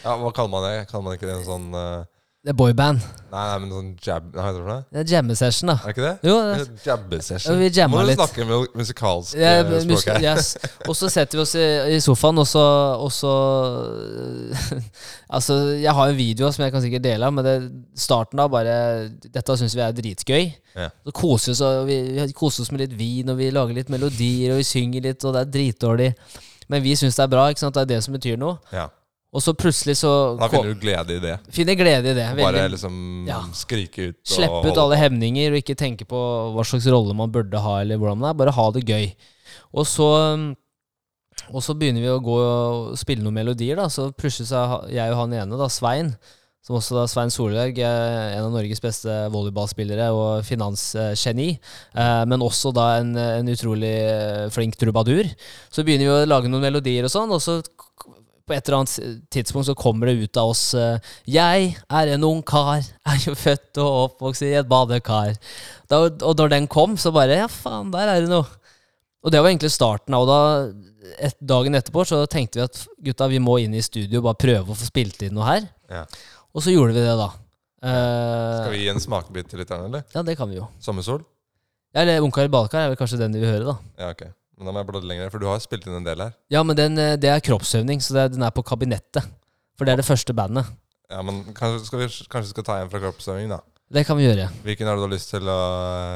Ja, 0.03 0.19
Hva 0.21 0.35
kaller 0.35 0.53
man 0.53 0.67
det? 0.69 0.75
Kaller 0.91 1.07
man 1.07 1.17
ikke 1.17 1.31
det 1.31 1.39
en 1.39 1.49
sånn 1.49 1.71
eh, 1.75 2.10
Det 2.41 2.55
er 2.55 2.57
boyband. 2.57 3.03
Nei, 3.31 3.41
nei, 3.51 3.57
men 3.61 3.69
sånn 3.75 3.89
jab... 4.01 4.31
Hva 4.33 4.47
heter 4.47 4.63
det? 4.65 4.77
Det 4.95 5.01
er 5.03 5.11
jammesession, 5.13 5.69
da. 5.69 5.75
Er 5.77 5.91
det 5.91 5.93
ikke 5.93 6.05
det? 6.07 6.13
Jo, 6.31 6.37
det, 6.49 6.79
Jabbe-session. 6.87 7.59
vi 7.61 7.67
jamma 7.69 7.99
Må 7.99 8.01
du 8.01 8.09
litt. 8.09 8.17
snakke 8.17 8.47
med 8.49 8.79
musikalsk 8.81 9.35
Ja, 9.37 9.51
eh, 9.61 9.75
språk 9.85 10.07
her? 10.09 10.25
yes. 10.25 10.49
Og 10.89 10.97
så 10.97 11.11
setter 11.13 11.37
vi 11.37 11.43
oss 11.45 11.53
i, 11.61 11.67
i 11.95 11.99
sofaen, 12.01 12.41
og 12.41 12.49
så, 12.49 12.63
og 12.97 13.13
så 13.13 13.33
Altså, 15.37 15.59
jeg 15.83 15.93
har 15.95 16.09
en 16.15 16.17
video 16.17 16.49
som 16.51 16.65
jeg 16.65 16.73
kan 16.73 16.83
sikkert 16.83 17.05
dele 17.05 17.29
men 17.31 17.45
det, 17.47 17.55
starten 18.01 18.41
da 18.41 18.47
bare 18.51 18.77
Dette 19.29 19.57
syns 19.61 19.77
vi 19.77 19.85
er 19.85 19.93
dritgøy. 20.01 20.49
Ja. 20.81 20.89
Så 21.05 21.15
koser 21.21 21.51
vi 21.53 21.55
oss, 21.59 21.61
og 21.67 21.91
vi, 21.93 21.99
vi 22.17 22.27
koser 22.41 22.65
oss 22.65 22.73
med 22.73 22.87
litt 22.87 22.97
vin, 22.99 23.29
og 23.31 23.37
vi 23.37 23.51
lager 23.53 23.77
litt 23.77 23.93
melodier, 23.93 24.55
og 24.55 24.63
vi 24.63 24.67
synger 24.67 25.05
litt, 25.11 25.29
og 25.29 25.37
det 25.37 25.45
er 25.45 25.53
dritdårlig. 25.59 26.09
Men 26.73 26.83
vi 26.89 26.97
syns 26.97 27.21
det 27.21 27.27
er 27.29 27.33
bra, 27.37 27.51
ikke 27.53 27.63
sant? 27.67 27.77
det 27.77 27.85
er 27.85 27.93
det 27.97 28.01
som 28.07 28.17
betyr 28.17 28.41
noe. 28.41 28.57
Ja. 28.73 28.89
Og 29.33 29.43
så 29.45 29.53
plutselig 29.55 29.95
så 30.01 30.11
Da 30.41 30.49
finner 30.51 30.73
du 30.75 30.81
glede 30.83 31.15
i 31.17 31.21
det. 31.23 31.37
finner 31.55 31.77
glede 31.79 32.11
i 32.11 32.15
det. 32.19 32.25
Bare 32.37 32.53
Veldig- 32.57 32.73
liksom 32.75 33.27
Ja. 33.29 33.41
skrike 33.55 34.09
ut. 34.09 34.17
Slippe 34.27 34.67
ut 34.67 34.77
alle 34.79 34.97
hemninger 34.99 35.53
og 35.53 35.59
ikke 35.63 35.77
tenke 35.79 36.05
på 36.05 36.19
hva 36.55 36.65
slags 36.67 36.87
rolle 36.91 37.15
man 37.15 37.31
burde 37.31 37.55
ha, 37.63 37.77
eller 37.81 37.97
hvordan 37.97 38.19
det 38.21 38.29
er. 38.31 38.35
Bare 38.35 38.51
ha 38.57 38.71
det 38.73 38.85
gøy. 38.87 39.15
Og 39.73 39.87
så, 39.87 40.09
og 41.53 41.63
så 41.63 41.75
begynner 41.79 42.03
vi 42.03 42.11
å 42.11 42.19
gå 42.23 42.37
og 42.43 42.99
spille 42.99 43.23
noen 43.23 43.35
melodier, 43.39 43.77
da. 43.79 43.87
Så 43.87 44.11
plutselig 44.13 44.49
så 44.51 44.65
er 44.89 44.95
jeg 44.97 45.13
og 45.13 45.19
han 45.23 45.33
ene, 45.33 45.57
da, 45.59 45.69
Svein, 45.69 46.17
som 46.61 46.77
også 46.77 46.99
da 46.99 47.07
Svein 47.07 47.31
Solberg, 47.31 47.79
er 47.79 48.35
en 48.37 48.45
av 48.49 48.53
Norges 48.53 48.81
beste 48.83 49.09
volleyballspillere 49.31 50.11
og 50.13 50.43
finansgeni, 50.45 51.53
eh, 51.95 52.25
men 52.27 52.41
også 52.41 52.75
da 52.75 52.99
en, 52.99 53.15
en 53.17 53.47
utrolig 53.47 53.95
eh, 53.95 54.49
flink 54.51 54.75
trubadur. 54.77 55.31
Så 55.71 55.85
begynner 55.87 56.11
vi 56.11 56.17
å 56.19 56.27
lage 56.29 56.51
noen 56.51 56.67
melodier 56.67 57.05
og 57.07 57.11
sånn, 57.15 57.31
og 57.31 57.41
så 57.41 57.63
på 58.51 58.57
et 58.57 58.67
eller 58.67 58.83
annet 58.83 59.25
tidspunkt 59.31 59.69
så 59.71 59.77
kommer 59.79 60.11
det 60.11 60.27
ut 60.27 60.39
av 60.41 60.51
oss 60.53 60.63
eh, 60.75 61.13
Jeg 61.31 61.75
er 61.87 62.15
en 62.15 62.27
ung 62.27 62.43
kar, 62.47 62.83
er 63.07 63.21
jo 63.23 63.37
født 63.39 63.79
og 63.83 63.99
oppvokst 64.05 64.47
i 64.49 64.55
et 64.59 64.69
badekar. 64.71 65.37
Da, 65.91 66.03
og 66.11 66.33
når 66.39 66.57
den 66.57 66.71
kom, 66.71 66.99
så 67.01 67.15
bare 67.15 67.39
Ja, 67.45 67.51
faen, 67.51 67.93
der 67.95 68.11
er 68.11 68.25
det 68.25 68.33
noe. 68.33 68.49
Og 69.21 69.33
det 69.33 69.43
var 69.43 69.51
egentlig 69.51 69.71
starten 69.75 70.17
av 70.17 70.25
Og 70.25 70.31
da, 70.31 70.41
et, 71.29 71.37
dagen 71.41 71.77
etterpå, 71.79 72.05
så 72.09 72.25
tenkte 72.31 72.61
vi 72.61 72.67
at 72.67 72.83
gutta, 73.11 73.31
vi 73.31 73.43
må 73.43 73.59
inn 73.63 73.77
i 73.77 73.85
studio 73.85 74.21
og 74.21 74.31
bare 74.31 74.43
prøve 74.47 74.75
å 74.75 74.79
få 74.79 74.89
spilt 74.89 75.23
inn 75.27 75.37
noe 75.37 75.47
her. 75.49 75.71
Ja. 75.93 76.05
Og 76.51 76.65
så 76.65 76.75
gjorde 76.75 76.97
vi 76.97 77.05
det, 77.05 77.15
da. 77.21 77.31
Eh, 77.81 78.57
Skal 78.61 78.75
vi 78.75 78.83
gi 78.83 78.91
en 78.93 79.03
smakebit 79.03 79.53
til 79.53 79.63
lytterne, 79.63 79.89
eller? 79.89 80.05
Ja, 80.15 80.25
det 80.27 80.37
kan 80.41 80.51
vi 80.51 80.59
jo. 80.59 80.67
Sommersol? 80.83 81.23
Ja, 81.95 82.03
eller 82.03 82.23
Ungkar 82.25 82.47
i 82.47 82.53
badekar 82.53 82.85
er 82.85 82.93
vel 82.93 83.01
kanskje 83.01 83.19
den 83.23 83.35
de 83.35 83.43
vil 83.43 83.51
høre, 83.51 83.73
da. 83.73 83.77
Ja, 84.01 84.13
ok. 84.15 84.29
Men 84.61 84.69
da 84.69 84.73
må 84.77 84.83
jeg 84.83 84.89
bladde 84.91 85.09
lenger, 85.09 85.31
for 85.33 85.41
du 85.41 85.47
har 85.49 85.61
spilt 85.65 85.87
inn 85.89 85.95
en 85.97 86.05
del 86.05 86.21
her. 86.21 86.35
Ja, 86.53 86.61
men 86.63 86.77
den, 86.77 86.99
eh, 87.01 87.15
det 87.17 87.31
er 87.33 87.41
kroppsøvning, 87.41 88.03
så 88.05 88.19
er- 88.27 88.29
den 88.29 88.43
er 88.45 88.51
på 88.53 88.63
kabinettet. 88.63 89.25
For 89.79 89.87
det 89.89 89.93
er 89.95 89.97
det 89.97 90.05
første 90.05 90.35
bandet. 90.37 90.67
Ja, 91.11 91.23
men 91.23 91.43
kanskje 91.55 91.87
skal 91.87 91.99
vi 91.99 92.07
kanskje 92.29 92.51
skal 92.53 92.63
ta 92.65 92.77
en 92.83 92.91
fra 92.91 93.01
kroppsøving, 93.01 93.49
da. 93.49 93.61
Det 93.91 94.05
kan 94.07 94.19
vi 94.19 94.29
gjøre. 94.29 94.51
Hvilken 94.63 94.87
har 94.87 94.97
du 94.97 95.01
da 95.09 95.15
lyst 95.17 95.31
til 95.31 95.41
å 95.41 95.57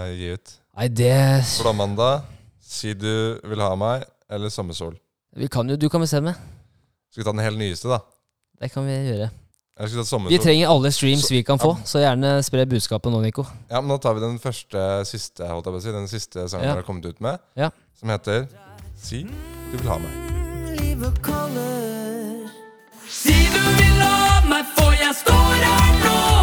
eh, 0.05 0.15
gi 0.15 0.33
ut? 0.35 0.53
Nei, 0.77 0.89
det 0.89 1.45
Blåmandag, 1.63 2.23
Si 2.61 2.93
du 2.95 3.41
vil 3.45 3.61
ha 3.61 3.75
meg, 3.77 4.05
eller 4.29 4.49
Sommersol? 4.51 4.99
vi 5.35 5.49
kan 5.49 5.67
jo, 5.69 5.77
Du 5.77 5.89
kan 5.89 6.01
bestemme. 6.01 6.35
Skal 7.11 7.23
vi 7.23 7.25
ta 7.25 7.33
den 7.33 7.41
helt 7.45 7.59
nyeste, 7.59 7.89
da? 7.89 8.01
Det 8.61 8.71
kan 8.73 8.85
vi 8.85 8.93
gjøre. 8.93 9.31
Vi 9.77 10.39
trenger 10.39 10.69
alle 10.71 10.91
streams 10.93 11.23
Så- 11.27 11.31
vi 11.35 11.43
kan 11.43 11.59
få, 11.59 11.77
så 11.85 11.99
gjerne 11.99 12.45
spre 12.45 12.65
budskapet 12.65 13.11
nå, 13.11 13.21
Nico. 13.21 13.45
Ja, 13.69 13.81
men 13.81 13.89
Nå 13.89 14.01
tar 14.01 14.15
vi 14.15 14.21
den 14.21 14.39
første 14.39 15.05
siste, 15.05 15.41
holdt 15.49 15.65
jeg 15.67 15.75
på 15.75 15.79
å 15.79 15.83
si, 15.83 15.91
den 15.91 16.07
siste 16.07 16.49
sangen 16.49 16.63
Ja. 16.65 16.75
dere 16.75 16.83
har 16.83 16.83
kommet 16.85 17.07
ut 17.07 17.21
med, 17.21 17.41
Ja. 17.57 17.71
Som 18.01 18.09
heter 18.11 18.47
Si 18.97 19.23
du 19.73 19.77
vil 19.79 19.89
ha 19.89 19.99
meg. 19.99 20.13
Si 23.09 23.35
du 23.55 23.61
vil 23.79 24.01
ha 24.03 24.41
meg, 24.49 24.65
for 24.77 24.93
jeg 24.99 25.15
står 25.23 25.51
her 25.65 25.93
nå. 26.05 26.34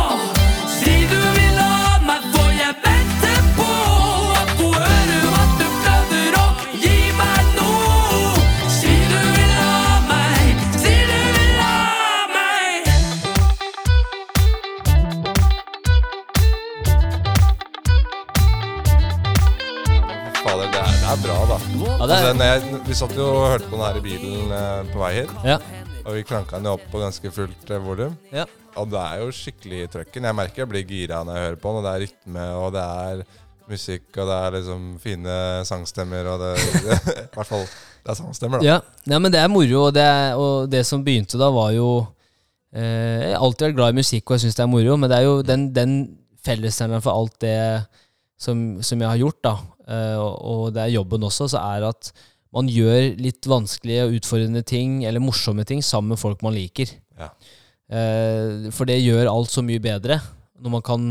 Er, 21.12 21.20
bra, 21.20 21.38
da. 21.50 21.58
Ja, 21.60 22.08
det 22.08 22.16
Altså, 22.16 22.30
er, 22.30 22.36
når 22.40 22.50
jeg, 22.50 22.82
vi 22.88 22.96
satt 22.96 23.14
jo 23.18 23.28
og 23.28 23.50
hørte 23.52 23.68
på 23.68 23.76
den 23.76 23.84
her 23.84 23.98
i 24.00 24.04
bilen 24.06 24.52
eh, 24.56 24.90
på 24.94 25.02
vei 25.02 25.12
hit, 25.18 25.32
ja, 25.44 25.58
og 26.06 26.16
vi 26.16 26.24
klanka 26.28 26.58
den 26.58 26.70
jo 26.70 26.76
opp 26.78 26.86
på 26.92 27.02
ganske 27.02 27.32
fullt 27.36 27.72
eh, 27.72 27.84
volum. 27.84 28.18
ja. 28.32 28.48
Og 28.80 28.88
det 28.88 29.00
er 29.04 29.20
jo 29.20 29.32
skikkelig 29.36 29.80
i 29.84 29.88
trøkken. 29.92 30.24
Jeg 30.24 30.36
merker 30.38 30.62
jeg 30.62 30.70
blir 30.72 30.86
gira 30.88 31.18
når 31.28 31.36
jeg 31.36 31.44
hører 31.44 31.58
på 31.60 31.72
den. 31.74 31.80
Og 31.82 31.84
det 31.84 31.92
er 31.92 32.04
rytme, 32.06 32.46
og 32.56 32.70
det 32.72 32.84
er 32.84 33.24
musikk, 33.68 34.06
og 34.16 34.30
det 34.30 34.38
er 34.38 34.56
liksom 34.56 34.86
fine 35.04 35.34
sangstemmer, 35.68 36.30
og 36.32 36.40
det 36.40 36.52
I 37.26 37.36
hvert 37.36 37.50
fall 37.50 37.66
det 37.66 38.14
er 38.14 38.18
sangstemmer, 38.22 38.62
da. 38.62 38.70
ja. 38.70 38.78
ja 39.12 39.20
men 39.20 39.34
det 39.34 39.42
er 39.42 39.52
moro, 39.52 39.82
og 39.90 39.92
det, 39.98 40.06
er, 40.08 40.40
og 40.40 40.72
det 40.72 40.86
som 40.88 41.04
begynte 41.04 41.40
da, 41.40 41.52
var 41.52 41.74
jo 41.76 41.90
eh, 42.72 43.28
Jeg 43.28 43.36
har 43.36 43.44
alltid 43.44 43.68
vært 43.68 43.78
glad 43.82 43.92
i 43.92 44.00
musikk, 44.00 44.24
og 44.24 44.38
jeg 44.38 44.46
syns 44.46 44.62
det 44.62 44.64
er 44.64 44.72
moro, 44.72 44.96
men 45.04 45.12
det 45.12 45.20
er 45.20 45.28
jo 45.28 45.36
den, 45.46 45.68
den 45.76 45.98
fellesnevneren 46.48 47.04
for 47.04 47.20
alt 47.20 47.36
det 47.44 47.60
som, 48.40 48.80
som 48.80 49.04
jeg 49.04 49.12
har 49.12 49.20
gjort, 49.20 49.42
da, 49.44 49.58
og, 49.92 50.34
og 50.52 50.62
det 50.76 50.86
er 50.86 50.94
jobben 50.96 51.26
også, 51.28 51.50
så 51.52 51.64
er 51.76 51.88
at 51.90 52.12
man 52.56 52.68
gjør 52.72 53.14
litt 53.22 53.48
vanskelige 53.48 54.06
og 54.06 54.16
utfordrende 54.20 54.64
ting, 54.68 55.02
eller 55.08 55.24
morsomme 55.24 55.64
ting, 55.68 55.84
sammen 55.84 56.14
med 56.14 56.20
folk 56.20 56.42
man 56.44 56.56
liker. 56.56 56.90
Ja. 57.20 57.30
Eh, 57.92 58.72
for 58.76 58.88
det 58.88 59.00
gjør 59.02 59.30
alt 59.32 59.52
så 59.52 59.64
mye 59.64 59.82
bedre. 59.84 60.20
Når 60.62 60.74
man 60.74 60.84
kan 60.86 61.06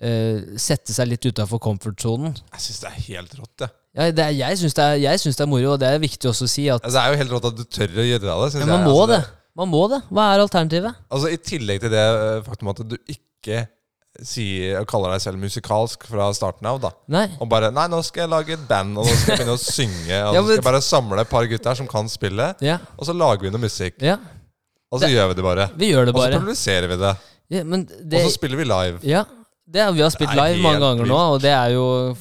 eh, 0.00 0.56
sette 0.60 0.94
seg 0.94 1.10
litt 1.12 1.26
utafor 1.28 1.60
comfort-sonen. 1.62 2.32
Jeg 2.56 2.64
syns 2.64 2.80
det 2.84 2.90
er 2.90 3.04
helt 3.10 3.36
rått, 3.38 3.54
det. 3.62 3.70
Ja, 3.90 4.06
det 4.14 4.22
er, 4.22 4.34
jeg 4.38 4.60
syns 4.60 4.76
det, 4.78 4.86
det 5.02 5.44
er 5.44 5.50
moro, 5.50 5.74
og 5.74 5.80
det 5.82 5.88
er 5.90 6.00
viktig 6.02 6.30
også 6.30 6.46
å 6.46 6.50
si 6.50 6.68
at 6.70 6.78
Altså, 6.78 6.94
det 6.94 7.02
er 7.02 7.12
jo 7.12 7.20
helt 7.24 7.32
rått 7.34 7.48
at 7.48 7.58
du 7.58 7.64
tør 7.66 7.98
å 7.98 8.06
gjøre 8.06 8.22
det. 8.24 8.34
Synes 8.54 8.62
ja, 8.62 8.68
man 8.70 8.76
jeg. 8.78 8.86
må 8.86 8.96
altså, 9.02 9.16
det. 9.16 9.20
Man 9.60 9.70
må 9.72 9.82
det. 9.90 10.00
Hva 10.14 10.26
er 10.30 10.44
alternativet? 10.44 11.00
Altså 11.10 11.32
I 11.34 11.38
tillegg 11.42 11.82
til 11.82 11.92
det 11.92 12.04
eh, 12.06 12.42
faktum 12.46 12.70
at 12.72 12.82
du 12.86 12.96
ikke 13.10 13.64
sier 14.26 14.80
og 14.80 14.86
kaller 14.90 15.12
deg 15.14 15.22
selv 15.22 15.38
musikalsk 15.38 16.02
fra 16.10 16.26
starten 16.34 16.66
av, 16.66 16.80
da. 16.82 16.90
Nei. 17.08 17.26
Og 17.40 17.48
bare 17.48 17.70
Nei, 17.72 17.86
nå 17.88 18.00
skal 18.04 18.24
jeg 18.26 18.30
lage 18.32 18.52
et 18.56 18.64
band, 18.68 18.98
og 18.98 19.06
nå 19.06 19.12
skal 19.14 19.36
jeg 19.36 19.38
begynne 19.44 19.54
å 19.54 19.62
synge. 19.62 20.18
Og 20.26 20.34
Ja, 20.34 20.40
så 20.42 20.46
skal 20.48 20.56
jeg 20.58 20.64
bare 20.66 20.80
samle 20.82 21.20
et 21.24 21.30
par 21.30 21.46
gutter 21.46 21.74
som 21.78 21.86
kan 21.90 22.08
spille, 22.10 22.54
Ja. 22.60 22.78
og 22.98 23.06
så 23.06 23.14
lager 23.16 23.46
vi 23.46 23.50
noe 23.54 23.62
musikk. 23.62 24.00
ja. 24.02 24.18
Og 24.90 24.98
så 24.98 25.06
Det- 25.06 25.14
gjør 25.14 25.28
vi 25.30 25.34
det 25.38 25.42
bare. 25.46 25.68
Vi 25.78 25.92
gjør 25.92 26.04
det 26.06 26.14
Og 26.14 26.20
så 26.20 26.24
bare. 26.30 26.40
publiserer 26.40 26.88
vi 26.90 26.96
det. 26.98 27.16
Ja, 27.50 27.62
men 27.64 27.86
Og 27.86 28.20
så 28.26 28.30
spiller 28.34 28.56
vi 28.58 28.64
live. 28.64 28.98
ja, 29.04 29.24
det 29.70 29.80
er, 29.80 29.92
vi 29.92 30.00
har 30.02 30.10
spilt 30.10 30.34
live 30.34 30.60
mange 30.62 30.80
ganger 30.80 31.06
nå, 31.06 31.16
og 31.34 31.40
det 31.40 31.50
er 31.54 31.70
jo 31.76 32.16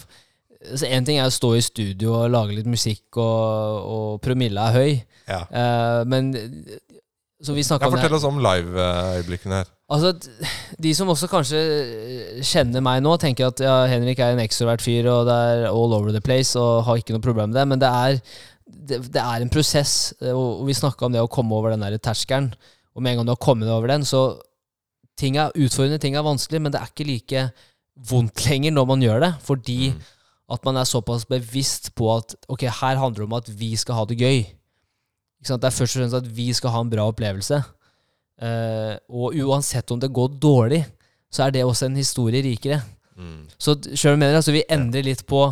altså 0.70 0.86
En 0.92 1.06
ting 1.06 1.18
er 1.18 1.26
å 1.26 1.32
stå 1.34 1.56
i 1.58 1.62
studio 1.62 2.14
og 2.14 2.30
lage 2.32 2.54
litt 2.54 2.68
musikk, 2.68 3.18
og, 3.18 3.86
og 3.90 4.22
promille 4.22 4.60
er 4.60 4.74
høy, 4.74 5.04
Ja. 5.28 5.42
eh, 5.50 6.04
men 6.06 6.34
Så 7.42 7.54
vi 7.56 7.64
snakka 7.64 7.88
om 7.88 7.94
det 7.96 8.02
fortell 8.02 8.16
oss 8.18 8.24
om 8.28 8.38
live-øyeblikkene 8.38 9.54
her. 9.64 9.66
Altså, 9.90 10.12
De 10.78 10.92
som 10.94 11.10
også 11.10 11.28
kanskje 11.32 11.60
eh, 11.60 12.42
kjenner 12.46 12.84
meg 12.86 13.02
nå, 13.02 13.16
tenker 13.22 13.48
at 13.50 13.62
ja, 13.64 13.76
Henrik 13.90 14.20
er 14.22 14.36
en 14.36 14.44
ekstrovert 14.44 14.84
fyr 14.86 15.08
og 15.10 15.24
det 15.30 15.38
er 15.50 15.64
all 15.72 15.96
over 15.98 16.12
the 16.14 16.22
place 16.22 16.54
og 16.60 16.84
har 16.86 17.00
ikke 17.02 17.16
noe 17.16 17.24
problem 17.26 17.50
med 17.50 17.58
det, 17.58 17.66
men 17.72 17.82
det 17.82 17.90
er, 17.90 18.20
det, 18.70 19.00
det 19.16 19.24
er 19.24 19.42
en 19.42 19.50
prosess. 19.50 20.14
eh, 20.22 20.30
Og 20.36 20.62
vi 20.68 20.78
snakka 20.78 21.08
om 21.08 21.16
det 21.16 21.24
å 21.24 21.32
komme 21.32 21.58
over 21.58 21.74
den 21.74 21.82
der 21.88 21.98
terskelen. 21.98 22.52
Og 22.94 23.02
med 23.02 23.14
en 23.16 23.22
gang 23.24 23.30
du 23.32 23.34
har 23.34 23.42
kommet 23.42 23.70
over 23.72 23.90
den, 23.90 24.06
så 24.06 24.38
ting 25.18 25.38
er 25.42 25.52
utfordrende, 25.58 26.00
ting 26.00 26.16
er 26.16 26.24
vanskelig, 26.26 26.62
men 26.62 26.72
det 26.72 26.80
er 26.84 26.92
ikke 26.94 27.10
like 27.10 27.44
vondt 28.10 28.46
lenger 28.48 28.72
når 28.78 28.86
man 28.94 29.02
gjør 29.04 29.26
det. 29.26 29.34
Fordi 29.44 29.80
Mm. 29.92 30.00
at 30.54 30.64
man 30.66 30.78
er 30.78 30.88
såpass 30.90 31.26
bevisst 31.30 31.92
på 31.96 32.08
at 32.16 32.34
ok, 32.50 32.64
her 32.70 32.98
handler 32.98 33.26
det 33.26 33.28
om 33.28 33.34
at 33.38 33.50
vi 33.60 33.76
skal 33.76 33.96
ha 33.96 34.06
det 34.06 34.18
gøy. 34.18 34.40
Det 35.46 35.64
er 35.64 35.70
først 35.76 35.96
og 35.96 36.02
fremst 36.02 36.16
at 36.18 36.30
vi 36.36 36.48
skal 36.54 36.72
ha 36.74 36.82
en 36.82 36.90
bra 36.90 37.06
opplevelse. 37.12 37.60
Eh, 38.40 38.96
og 39.12 39.36
uansett 39.36 39.92
om 39.92 40.00
det 40.00 40.12
går 40.16 40.38
dårlig, 40.40 40.84
så 41.30 41.46
er 41.46 41.54
det 41.54 41.66
også 41.66 41.90
en 41.90 42.00
historie 42.00 42.44
rikere. 42.46 42.80
Mm. 43.20 43.44
Så 43.60 43.76
selv 43.92 44.16
om 44.16 44.24
jeg 44.24 44.40
altså, 44.40 44.56
vi 44.56 44.68
endrer 44.72 45.06
litt 45.06 45.26
på 45.28 45.44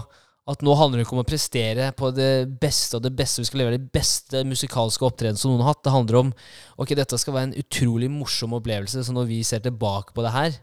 at 0.47 0.62
nå 0.63 0.73
handler 0.80 1.02
det 1.02 1.04
ikke 1.04 1.17
om 1.17 1.26
å 1.26 1.28
prestere 1.28 1.89
på 2.00 2.10
det 2.15 2.47
beste 2.62 2.95
og 2.97 3.04
det 3.04 3.12
beste. 3.17 3.41
Vi 3.43 3.50
skal 3.50 3.62
levere 3.65 3.80
de 3.82 3.91
beste 3.91 4.45
musikalske 4.47 5.04
opptredenene 5.04 5.39
som 5.39 5.52
noen 5.52 5.65
har 5.65 5.73
hatt. 5.73 5.84
Det 5.84 5.91
handler 5.91 6.19
om 6.21 6.30
ok, 6.80 6.93
dette 6.95 7.19
skal 7.19 7.36
være 7.36 7.50
en 7.50 7.58
utrolig 7.60 8.08
morsom 8.12 8.56
opplevelse. 8.56 9.04
Så 9.04 9.15
når 9.15 9.28
vi 9.28 9.41
ser 9.47 9.65
tilbake 9.65 10.15
på 10.15 10.23
det 10.23 10.32
her, 10.32 10.56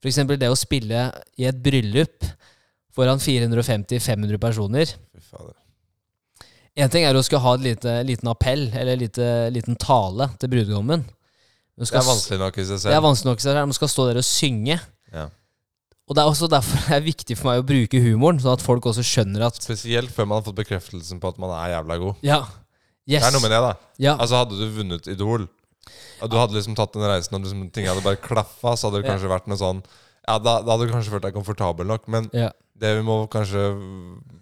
f.eks. 0.00 0.22
det 0.32 0.48
å 0.48 0.56
spille 0.56 1.04
i 1.36 1.48
et 1.50 1.60
bryllup 1.60 2.24
foran 2.96 3.20
450-500 3.20 4.40
personer. 4.40 4.96
Én 6.76 6.92
ting 6.92 7.04
er 7.04 7.16
å 7.16 7.24
skal 7.24 7.44
ha 7.44 7.54
en 7.56 7.64
lite, 7.64 7.98
liten 8.08 8.32
appell 8.32 8.70
eller 8.72 8.94
en 8.94 9.04
lite, 9.04 9.28
liten 9.52 9.76
tale 9.80 10.30
til 10.40 10.52
brudgommen. 10.52 11.04
Det 11.76 11.92
er 11.92 12.06
vanskelig 12.06 12.38
nok 12.40 12.56
i 12.56 12.64
seg 12.64 12.78
selv. 12.80 12.90
Det 12.90 12.96
er 12.96 13.04
vanskelig 13.04 13.30
nok. 13.32 13.42
så 13.44 13.54
Man 13.58 13.76
skal 13.76 13.90
stå 13.92 14.06
der 14.08 14.20
og 14.22 14.24
synge. 14.24 14.78
Ja. 15.12 15.26
Og 16.06 16.14
det 16.14 16.22
er 16.22 16.30
også 16.30 16.46
derfor 16.48 16.78
det 16.86 16.94
er 16.96 17.02
viktig 17.04 17.36
for 17.36 17.50
meg 17.50 17.60
å 17.60 17.66
bruke 17.66 18.00
humoren, 18.00 18.38
sånn 18.40 18.54
at 18.54 18.62
folk 18.64 18.86
også 18.86 19.02
skjønner 19.04 19.42
at 19.48 19.58
Spesielt 19.60 20.12
før 20.14 20.28
man 20.30 20.38
har 20.38 20.46
fått 20.46 20.60
bekreftelsen 20.60 21.18
på 21.22 21.32
at 21.32 21.40
man 21.42 21.52
er 21.58 21.74
jævla 21.74 21.98
god. 22.02 22.22
Ja. 22.26 22.40
Yes. 23.06 23.22
Det 23.22 23.28
er 23.28 23.34
noe 23.34 23.42
med 23.44 23.52
det, 23.54 23.60
da. 23.62 23.72
ja. 24.02 24.14
Altså 24.16 24.40
Hadde 24.40 24.56
du 24.58 24.64
vunnet 24.78 25.06
Idol, 25.10 25.44
og 26.22 26.30
du 26.30 26.36
hadde 26.38 26.56
liksom 26.56 26.74
tatt 26.78 26.94
den 26.96 27.04
reisen 27.06 27.36
og 27.38 27.44
liksom 27.44 27.66
ting 27.74 27.86
hadde 27.90 28.02
bare 28.06 28.18
klaffa, 28.22 28.72
så 28.74 28.88
hadde 28.88 29.02
det 29.02 29.06
Ja. 29.06 29.12
kanskje 29.14 29.30
vært 29.30 29.50
noe 29.50 29.60
sånn 29.60 29.82
Ja, 30.26 30.38
da, 30.42 30.56
da 30.62 30.72
hadde 30.74 30.86
du 30.88 30.94
kanskje 30.94 31.12
følt 31.12 31.22
deg 31.22 31.34
komfortabel 31.36 31.86
nok. 31.86 32.08
Men 32.10 32.30
ja. 32.34 32.48
det 32.74 32.96
vi 32.96 33.02
må 33.06 33.20
kanskje 33.30 33.66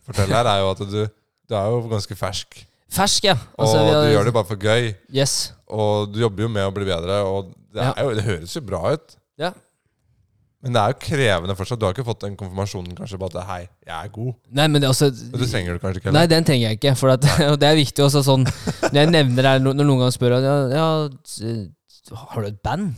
fortelle 0.06 0.32
her, 0.32 0.48
er 0.48 0.62
jo 0.62 0.70
at 0.70 0.80
du, 0.80 1.02
du 1.48 1.56
er 1.58 1.66
jo 1.74 1.82
ganske 1.90 2.16
fersk. 2.16 2.62
Fersk, 2.94 3.24
ja. 3.28 3.34
Altså, 3.58 3.82
og 3.82 3.90
du 4.06 4.12
gjør 4.14 4.24
det 4.30 4.32
bare 4.36 4.48
for 4.48 4.56
gøy. 4.56 4.94
Yes. 5.12 5.52
Og 5.74 6.10
du 6.14 6.20
jobber 6.22 6.46
jo 6.46 6.50
med 6.54 6.66
å 6.68 6.72
bli 6.74 6.86
bedre, 6.88 7.20
og 7.26 7.52
det, 7.74 7.86
jo, 7.98 8.10
det 8.16 8.26
høres 8.26 8.54
jo 8.54 8.62
bra 8.64 8.82
ut. 8.94 9.16
Ja. 9.40 9.50
Men 10.64 10.76
det 10.76 10.80
er 10.80 10.92
jo 10.94 11.00
krevende 11.02 11.54
fortsatt. 11.58 11.80
Du 11.80 11.84
har 11.84 11.92
ikke 11.92 12.06
fått 12.06 12.22
den 12.24 12.36
konfirmasjonen 12.40 12.94
kanskje 12.96 13.18
på 13.20 13.28
at 13.28 13.34
hei, 13.50 13.62
jeg 13.84 13.94
er 13.98 14.12
god. 14.14 14.30
Nei, 14.56 14.68
men 14.72 14.80
det, 14.80 14.88
også, 14.88 15.10
Og 15.12 15.42
det 15.42 15.48
trenger 15.50 15.76
du 15.76 15.82
kanskje 15.82 16.00
ikke 16.00 16.14
Nei, 16.16 16.22
den 16.30 16.46
trenger 16.48 16.70
jeg 16.70 16.78
ikke. 16.78 16.94
For 16.96 17.12
at, 17.12 17.26
det 17.60 17.68
er 17.68 17.76
viktig 17.76 18.06
også 18.06 18.22
sånn 18.24 18.46
Når 18.46 18.96
jeg 18.96 19.10
nevner 19.12 19.50
her, 19.50 19.60
når 19.60 19.76
noen 19.82 20.06
ganger 20.06 20.14
spør 20.14 20.38
ja, 20.40 20.54
ja, 20.72 20.86
Har 22.22 22.46
du 22.46 22.48
et 22.48 22.62
band? 22.64 22.94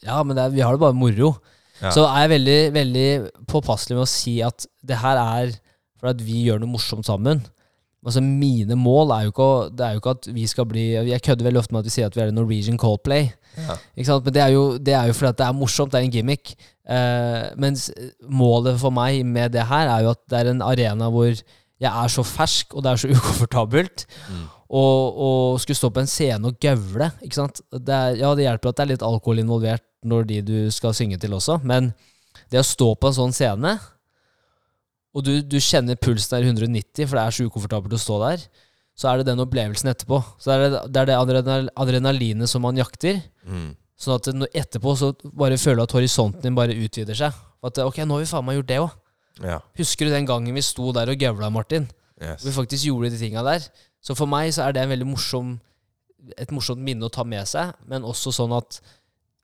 Ja, 0.00 0.22
men 0.24 0.32
det 0.32 0.46
er, 0.46 0.54
vi 0.56 0.64
har 0.64 0.78
det 0.78 0.84
bare 0.86 0.96
moro. 0.96 1.34
Ja. 1.82 1.92
Så 1.92 2.06
er 2.06 2.24
jeg 2.24 2.32
veldig, 2.38 2.58
veldig 2.78 3.08
påpasselig 3.52 3.98
med 3.98 4.06
å 4.06 4.08
si 4.14 4.38
at 4.46 4.64
det 4.86 5.02
her 5.02 5.20
er 5.20 5.52
for 6.00 6.14
at 6.14 6.24
vi 6.24 6.46
gjør 6.46 6.62
noe 6.62 6.72
morsomt 6.72 7.04
sammen. 7.04 7.44
Altså 8.04 8.20
Mine 8.20 8.76
mål 8.76 9.14
er 9.14 9.24
jo 9.24 9.32
ikke, 9.32 9.50
det 9.72 9.86
er 9.86 9.94
jo 9.94 10.02
ikke 10.02 10.14
at 10.18 10.28
vi 10.36 10.46
skal 10.46 10.66
bli 10.68 10.84
Jeg 10.92 11.22
kødder 11.24 11.46
veldig 11.46 11.58
ofte 11.62 11.74
med 11.74 11.80
at 11.80 11.88
vi 11.88 11.94
sier 11.94 12.10
at 12.10 12.16
vi 12.16 12.20
er 12.20 12.32
en 12.32 12.38
Norwegian 12.38 12.78
Coldplay. 12.78 13.30
Ja. 13.56 13.76
Ikke 13.96 14.08
sant? 14.10 14.24
Men 14.24 14.34
det 14.36 14.42
er, 14.42 14.52
jo, 14.52 14.64
det 14.78 14.94
er 14.94 15.08
jo 15.08 15.16
fordi 15.16 15.30
at 15.32 15.38
det 15.38 15.46
er 15.46 15.56
morsomt, 15.56 15.92
det 15.92 16.00
er 16.00 16.08
en 16.08 16.14
gimmick. 16.14 16.54
Eh, 16.84 17.44
mens 17.56 17.86
målet 18.28 18.76
for 18.80 18.92
meg 18.92 19.22
med 19.24 19.54
det 19.54 19.64
her 19.70 19.88
er 19.88 20.04
jo 20.04 20.12
at 20.12 20.20
det 20.30 20.40
er 20.40 20.50
en 20.52 20.64
arena 20.64 21.08
hvor 21.08 21.30
jeg 21.32 21.90
er 21.90 22.12
så 22.12 22.22
fersk, 22.26 22.74
og 22.74 22.84
det 22.84 22.92
er 22.92 23.00
så 23.00 23.10
ukomfortabelt. 23.16 24.06
Mm. 24.28 24.44
Og, 24.74 25.18
og 25.26 25.60
skulle 25.62 25.78
stå 25.78 25.90
på 25.94 26.02
en 26.02 26.10
scene 26.10 26.50
og 26.50 26.60
gøvle. 26.60 27.10
Ikke 27.24 27.40
sant? 27.40 27.62
Det 27.72 27.94
er, 27.94 28.20
ja, 28.20 28.34
det 28.36 28.48
hjelper 28.48 28.72
at 28.72 28.78
det 28.78 28.84
er 28.84 28.92
litt 28.94 29.06
alkohol 29.06 29.42
involvert 29.44 29.84
når 30.04 30.28
de 30.28 30.42
du 30.44 30.56
skal 30.74 30.92
synge 30.96 31.16
til 31.20 31.32
også, 31.32 31.62
men 31.64 31.94
det 32.52 32.60
å 32.60 32.66
stå 32.66 32.90
på 33.00 33.08
en 33.08 33.16
sånn 33.16 33.32
scene, 33.32 33.78
og 35.14 35.24
du, 35.26 35.32
du 35.46 35.56
kjenner 35.62 35.98
pulsen 36.00 36.36
er 36.38 36.48
190, 36.48 37.06
for 37.06 37.18
det 37.18 37.24
er 37.24 37.36
så 37.36 37.46
ukomfortabelt 37.46 37.94
å 37.94 38.00
stå 38.02 38.18
der, 38.24 38.44
så 38.98 39.10
er 39.10 39.20
det 39.20 39.28
den 39.28 39.42
opplevelsen 39.42 39.90
etterpå. 39.90 40.20
Så 40.38 40.50
det 40.50 40.56
er 40.56 40.64
det, 40.64 40.82
det, 40.90 41.00
er 41.00 41.08
det 41.10 41.16
adrenal, 41.18 41.70
adrenalinet 41.82 42.50
som 42.50 42.62
man 42.66 42.78
jakter. 42.78 43.20
Mm. 43.46 43.72
Sånn 43.98 44.18
at 44.18 44.28
etterpå 44.64 44.94
så 44.98 45.12
bare 45.34 45.58
føler 45.58 45.82
du 45.82 45.86
at 45.86 45.96
horisonten 45.96 46.42
din 46.42 46.58
bare 46.58 46.76
utvider 46.76 47.18
seg. 47.18 47.34
At 47.64 47.78
ok, 47.82 48.02
nå 48.04 48.18
har 48.18 48.24
vi 48.24 48.30
faen 48.30 48.46
meg 48.46 48.58
gjort 48.58 48.70
det 48.70 48.80
òg. 48.82 48.96
Ja. 49.42 49.58
Husker 49.78 50.06
du 50.06 50.14
den 50.14 50.28
gangen 50.30 50.54
vi 50.54 50.62
sto 50.62 50.92
der 50.94 51.10
og 51.10 51.22
gøvla, 51.26 51.50
Martin? 51.50 51.88
Yes. 52.22 52.44
Vi 52.46 52.54
faktisk 52.54 52.86
gjorde 52.86 53.10
de 53.14 53.18
tinga 53.18 53.42
der. 53.46 53.66
Så 54.04 54.14
for 54.18 54.30
meg 54.30 54.52
så 54.54 54.66
er 54.66 54.74
det 54.74 54.84
en 54.84 54.92
veldig 54.94 55.08
morsom 55.10 55.56
et 56.40 56.52
morsomt 56.54 56.80
minne 56.80 57.04
å 57.04 57.12
ta 57.12 57.24
med 57.26 57.44
seg, 57.48 57.74
men 57.90 58.06
også 58.06 58.32
sånn 58.32 58.54
at 58.56 58.78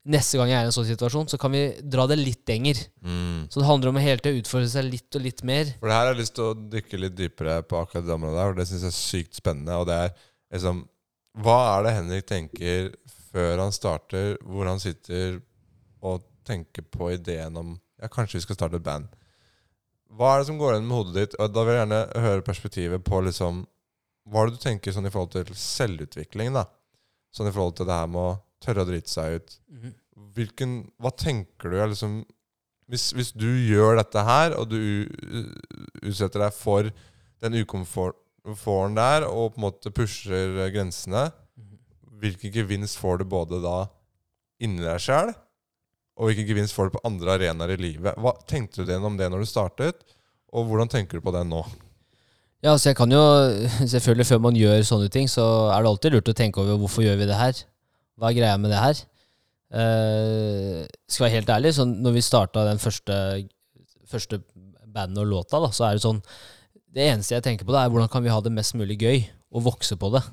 neste 0.08 0.38
gang 0.40 0.48
jeg 0.48 0.56
er 0.56 0.66
i 0.66 0.70
en 0.70 0.74
sånn 0.74 0.88
situasjon, 0.88 1.28
så 1.28 1.38
kan 1.40 1.52
vi 1.52 1.62
dra 1.92 2.06
det 2.08 2.16
litt 2.20 2.48
lenger. 2.48 2.78
Mm. 3.04 3.50
Så 3.52 3.60
det 3.60 3.68
handler 3.68 3.90
om 3.90 3.98
å 4.00 4.04
hele 4.04 4.22
tiden 4.22 4.40
utfordre 4.40 4.70
seg 4.72 4.88
litt 4.88 5.18
og 5.18 5.24
litt 5.26 5.42
mer. 5.46 5.74
For 5.82 5.90
det 5.90 5.98
her 5.98 6.06
har 6.06 6.14
jeg 6.14 6.22
lyst 6.22 6.36
til 6.38 6.46
å 6.46 6.56
dykke 6.72 7.02
litt 7.02 7.18
dypere 7.18 7.58
på 7.68 7.82
akkurat 7.82 8.06
det 8.06 8.16
området 8.16 8.38
der, 8.38 8.50
for 8.50 8.60
det 8.60 8.68
syns 8.70 8.86
jeg 8.86 8.94
er 8.94 8.98
sykt 8.98 9.40
spennende. 9.42 9.76
Og 9.76 9.88
det 9.90 10.00
er 10.06 10.16
liksom 10.56 10.82
Hva 11.40 11.58
er 11.76 11.84
det 11.86 11.94
Henrik 11.94 12.26
tenker 12.26 12.90
før 13.30 13.60
han 13.62 13.76
starter, 13.76 14.34
hvor 14.42 14.66
han 14.66 14.80
sitter 14.82 15.38
og 16.02 16.24
tenker 16.48 16.82
på 16.82 17.12
ideen 17.14 17.56
om 17.60 17.78
Ja, 18.00 18.08
kanskje 18.08 18.38
vi 18.38 18.46
skal 18.46 18.56
starte 18.56 18.78
et 18.80 18.86
band. 18.86 19.10
Hva 20.16 20.32
er 20.32 20.40
det 20.40 20.48
som 20.48 20.58
går 20.58 20.78
inn 20.78 20.86
med 20.88 20.96
hodet 20.96 21.14
ditt? 21.18 21.34
Og 21.38 21.52
da 21.52 21.62
vil 21.66 21.76
jeg 21.76 21.84
gjerne 21.84 22.24
høre 22.24 22.46
perspektivet 22.46 23.04
på 23.04 23.20
liksom 23.26 23.66
Hva 24.30 24.42
er 24.42 24.48
det 24.48 24.56
du 24.56 24.64
tenker 24.64 24.94
sånn 24.96 25.06
i 25.06 25.12
forhold 25.12 25.34
til 25.36 25.52
selvutvikling, 25.54 26.54
da? 26.56 26.64
Sånn 27.30 27.50
i 27.50 27.52
forhold 27.52 27.76
til 27.78 27.86
det 27.86 27.98
her 28.00 28.08
med 28.10 28.24
å 28.24 28.38
tørre 28.62 28.84
å 28.84 28.88
drite 28.88 29.10
seg 29.10 29.38
ut. 29.38 29.56
Hvilken, 30.36 30.76
hva 31.00 31.12
tenker 31.16 31.72
du 31.72 31.80
er 31.80 31.90
liksom 31.92 32.20
hvis, 32.90 33.10
hvis 33.14 33.30
du 33.38 33.46
gjør 33.46 34.00
dette 34.00 34.22
her, 34.26 34.56
og 34.58 34.72
du 34.72 34.80
utsetter 36.02 36.42
deg 36.42 36.56
for 36.56 36.88
den 37.40 37.60
ukomforten 37.62 38.96
der, 38.98 39.28
og 39.28 39.54
på 39.54 39.60
en 39.60 39.66
måte 39.68 39.92
pusher 39.94 40.58
grensene, 40.74 41.28
hvilken 42.20 42.52
gevinst 42.52 42.98
får 43.00 43.20
du 43.20 43.28
både 43.30 43.60
da 43.62 43.84
inni 44.60 44.82
deg 44.84 44.98
sjæl, 45.00 45.30
og 46.20 46.28
hvilken 46.28 46.48
gevinst 46.50 46.74
får 46.76 46.90
du 46.90 46.96
på 46.98 47.04
andre 47.08 47.36
arenaer 47.38 47.76
i 47.76 47.80
livet? 47.80 48.18
Hva 48.20 48.34
Tenkte 48.50 48.82
du 48.82 48.90
gjennom 48.90 49.16
det 49.16 49.30
når 49.32 49.44
du 49.44 49.48
startet, 49.48 50.02
og 50.50 50.66
hvordan 50.68 50.90
tenker 50.90 51.20
du 51.20 51.24
på 51.24 51.32
det 51.32 51.46
nå? 51.48 51.62
Ja, 52.60 52.74
altså 52.74 52.90
jeg 52.90 52.98
kan 52.98 53.12
jo 53.14 53.22
Selvfølgelig, 53.94 54.26
før 54.28 54.42
man 54.50 54.58
gjør 54.58 54.82
sånne 54.84 55.08
ting, 55.12 55.30
så 55.30 55.44
er 55.72 55.80
det 55.80 55.92
alltid 55.94 56.16
lurt 56.16 56.32
å 56.32 56.36
tenke 56.36 56.60
over 56.60 56.80
hvorfor 56.82 57.06
gjør 57.06 57.22
vi 57.22 57.28
det 57.30 57.38
her. 57.38 57.62
Hva 58.20 58.30
er 58.30 58.36
greia 58.36 58.58
med 58.60 58.70
det 58.74 58.80
her? 58.82 59.00
Uh, 59.70 60.82
skal 61.08 61.24
være 61.28 61.36
helt 61.38 61.50
ærlig, 61.54 61.70
så 61.76 61.84
når 61.88 62.16
vi 62.16 62.22
starta 62.26 62.64
den 62.66 62.80
første, 62.82 63.16
første 64.10 64.40
bandet 64.90 65.20
og 65.22 65.28
låta, 65.30 65.60
da, 65.62 65.70
så 65.70 65.86
er 65.86 65.94
det 65.98 66.02
sånn 66.02 66.18
Det 66.90 67.04
eneste 67.06 67.36
jeg 67.36 67.44
tenker 67.46 67.64
på, 67.68 67.70
da, 67.76 67.84
er 67.86 67.92
hvordan 67.92 68.10
kan 68.10 68.24
vi 68.24 68.32
ha 68.34 68.40
det 68.42 68.50
mest 68.50 68.74
mulig 68.74 68.96
gøy, 68.98 69.20
og 69.54 69.62
vokse 69.68 69.94
på 69.98 70.08
det. 70.10 70.24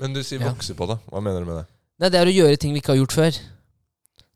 Men 0.00 0.14
du 0.16 0.22
sier 0.24 0.40
Ja. 0.40 0.48
vokse 0.54 0.72
på 0.74 0.86
det. 0.88 0.96
Hva 1.12 1.20
mener 1.20 1.44
du 1.44 1.46
med 1.50 1.58
det? 1.60 1.66
Nei, 2.00 2.08
det 2.08 2.20
er 2.20 2.30
å 2.30 2.32
gjøre 2.32 2.56
ting 2.60 2.72
vi 2.72 2.80
ikke 2.80 2.94
har 2.94 3.00
gjort 3.02 3.12
før. 3.12 3.36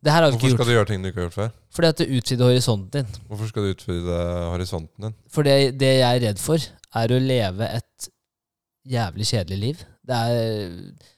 Har 0.05 0.23
vi 0.25 0.29
Hvorfor 0.37 0.49
skal 0.49 0.57
gjort. 0.57 0.67
du 0.69 0.73
gjøre 0.73 0.87
ting 0.89 1.01
du 1.03 1.09
ikke 1.09 1.19
har 1.21 1.25
gjort 1.29 1.39
før? 1.39 1.49
Fordi 1.73 1.87
at 1.87 1.97
det 1.97 2.07
utvider 2.17 2.45
horisonten 2.49 2.91
din. 2.91 3.09
Hvorfor 3.29 3.49
skal 3.51 3.63
du 3.65 3.73
utvide 3.73 4.19
horisonten 4.53 5.03
din? 5.07 5.15
For 5.29 5.43
det, 5.45 5.57
det 5.81 5.91
jeg 5.99 6.15
er 6.15 6.23
redd 6.27 6.39
for, 6.41 6.57
er 7.01 7.13
å 7.13 7.19
leve 7.21 7.67
et 7.77 8.09
jævlig 8.89 9.27
kjedelig 9.29 9.59
liv. 9.65 9.83
Det 10.05 10.15
er, 10.17 10.71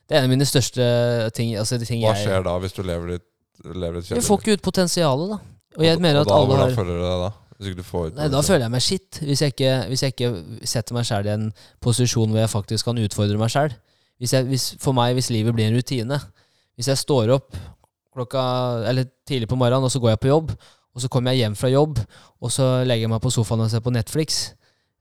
det 0.09 0.15
er 0.17 0.19
en 0.23 0.27
av 0.27 0.33
mine 0.33 0.45
største 0.45 0.85
ting, 1.33 1.53
altså 1.57 1.79
ting 1.85 2.01
Hva 2.03 2.13
jeg 2.15 2.27
skjer 2.27 2.43
da, 2.43 2.57
hvis 2.59 2.73
du 2.75 2.81
lever 2.83 3.15
ditt, 3.15 3.27
lever 3.63 3.97
et 4.01 4.09
Du 4.09 4.21
får 4.21 4.41
ikke 4.41 4.57
ut 4.57 4.61
potensialet, 4.65 5.29
da. 5.29 5.37
Og 5.77 5.85
jeg 5.87 5.99
mener 6.03 6.19
og 6.19 6.25
at 6.25 6.29
da, 6.29 6.35
alle 6.35 6.47
Hvordan 6.51 6.69
har 6.69 6.75
føler 6.77 6.97
du 6.99 7.03
deg 7.07 7.21
da? 7.23 7.31
Hvis 7.53 7.69
ikke 7.69 7.77
du 7.79 7.87
får 7.87 8.07
ut 8.07 8.15
Nei, 8.17 8.27
Da 8.33 8.41
føler 8.41 8.65
jeg 8.65 8.71
meg 8.73 8.81
skitt. 8.83 9.19
hvis 9.23 9.41
jeg 9.41 9.53
ikke, 9.55 9.71
hvis 9.89 10.03
jeg 10.03 10.13
ikke 10.15 10.31
setter 10.67 10.93
meg 10.97 11.05
sjæl 11.07 11.25
i 11.29 11.33
en 11.33 11.47
posisjon 11.81 12.29
hvor 12.33 12.39
jeg 12.43 12.49
faktisk 12.49 12.85
kan 12.89 12.97
utfordre 12.99 13.37
meg 13.39 13.49
sjæl. 13.53 13.73
Hvis 14.19 14.31
hvis- 14.49 14.75
For 14.79 14.93
meg, 14.93 15.13
hvis 15.15 15.29
livet 15.29 15.55
blir 15.55 15.67
en 15.67 15.77
rutine 15.77 16.19
Hvis 16.75 16.87
jeg 16.87 16.97
står 16.97 17.29
opp 17.33 17.55
klokka, 18.13 18.43
eller 18.89 19.05
tidlig 19.27 19.47
på 19.49 19.55
morgenen, 19.57 19.83
og 19.83 19.91
så 19.91 19.99
går 19.99 20.09
jeg 20.09 20.19
på 20.19 20.27
jobb, 20.27 20.51
og 20.95 21.01
så 21.01 21.07
kommer 21.09 21.31
jeg 21.31 21.39
hjem 21.41 21.55
fra 21.57 21.69
jobb, 21.69 21.97
og 22.41 22.51
så 22.51 22.83
legger 22.85 23.07
jeg 23.07 23.09
meg 23.09 23.21
på 23.21 23.31
sofaen 23.33 23.61
og 23.61 23.71
ser 23.71 23.79
på 23.81 23.89
Netflix. 23.93 24.53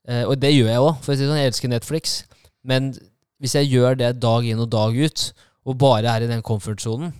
Eh, 0.08 0.24
og 0.24 0.40
det 0.40 0.54
gjør 0.54 0.68
jeg 0.70 0.78
òg, 0.80 0.96
for 1.02 1.12
å 1.12 1.16
si 1.16 1.20
det 1.20 1.28
sånn, 1.28 1.36
jeg 1.42 1.52
elsker 1.52 1.68
Netflix. 1.68 2.24
Men 2.64 2.94
hvis 3.42 3.56
jeg 3.58 3.72
gjør 3.72 3.98
det 3.98 4.14
dag 4.22 4.46
inn 4.46 4.62
og 4.62 4.70
dag 4.70 4.94
ut, 4.94 5.26
og 5.66 5.78
bare 5.78 6.14
er 6.14 6.24
i 6.24 6.30
den 6.30 6.44
comfort-sonen, 6.46 7.10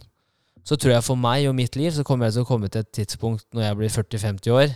så 0.62 0.78
tror 0.78 0.94
jeg 0.94 1.06
for 1.06 1.18
meg 1.18 1.48
og 1.50 1.56
mitt 1.58 1.74
liv 1.78 1.90
så 1.94 2.04
kommer 2.06 2.28
jeg 2.28 2.37
til 2.37 2.44
å 2.44 2.48
komme 2.48 2.70
til 2.70 2.85
et 2.85 2.92
tidspunkt 2.94 3.48
når 3.50 3.64
jeg 3.66 3.78
blir 3.80 3.94
40-50 3.96 4.54
år, 4.54 4.74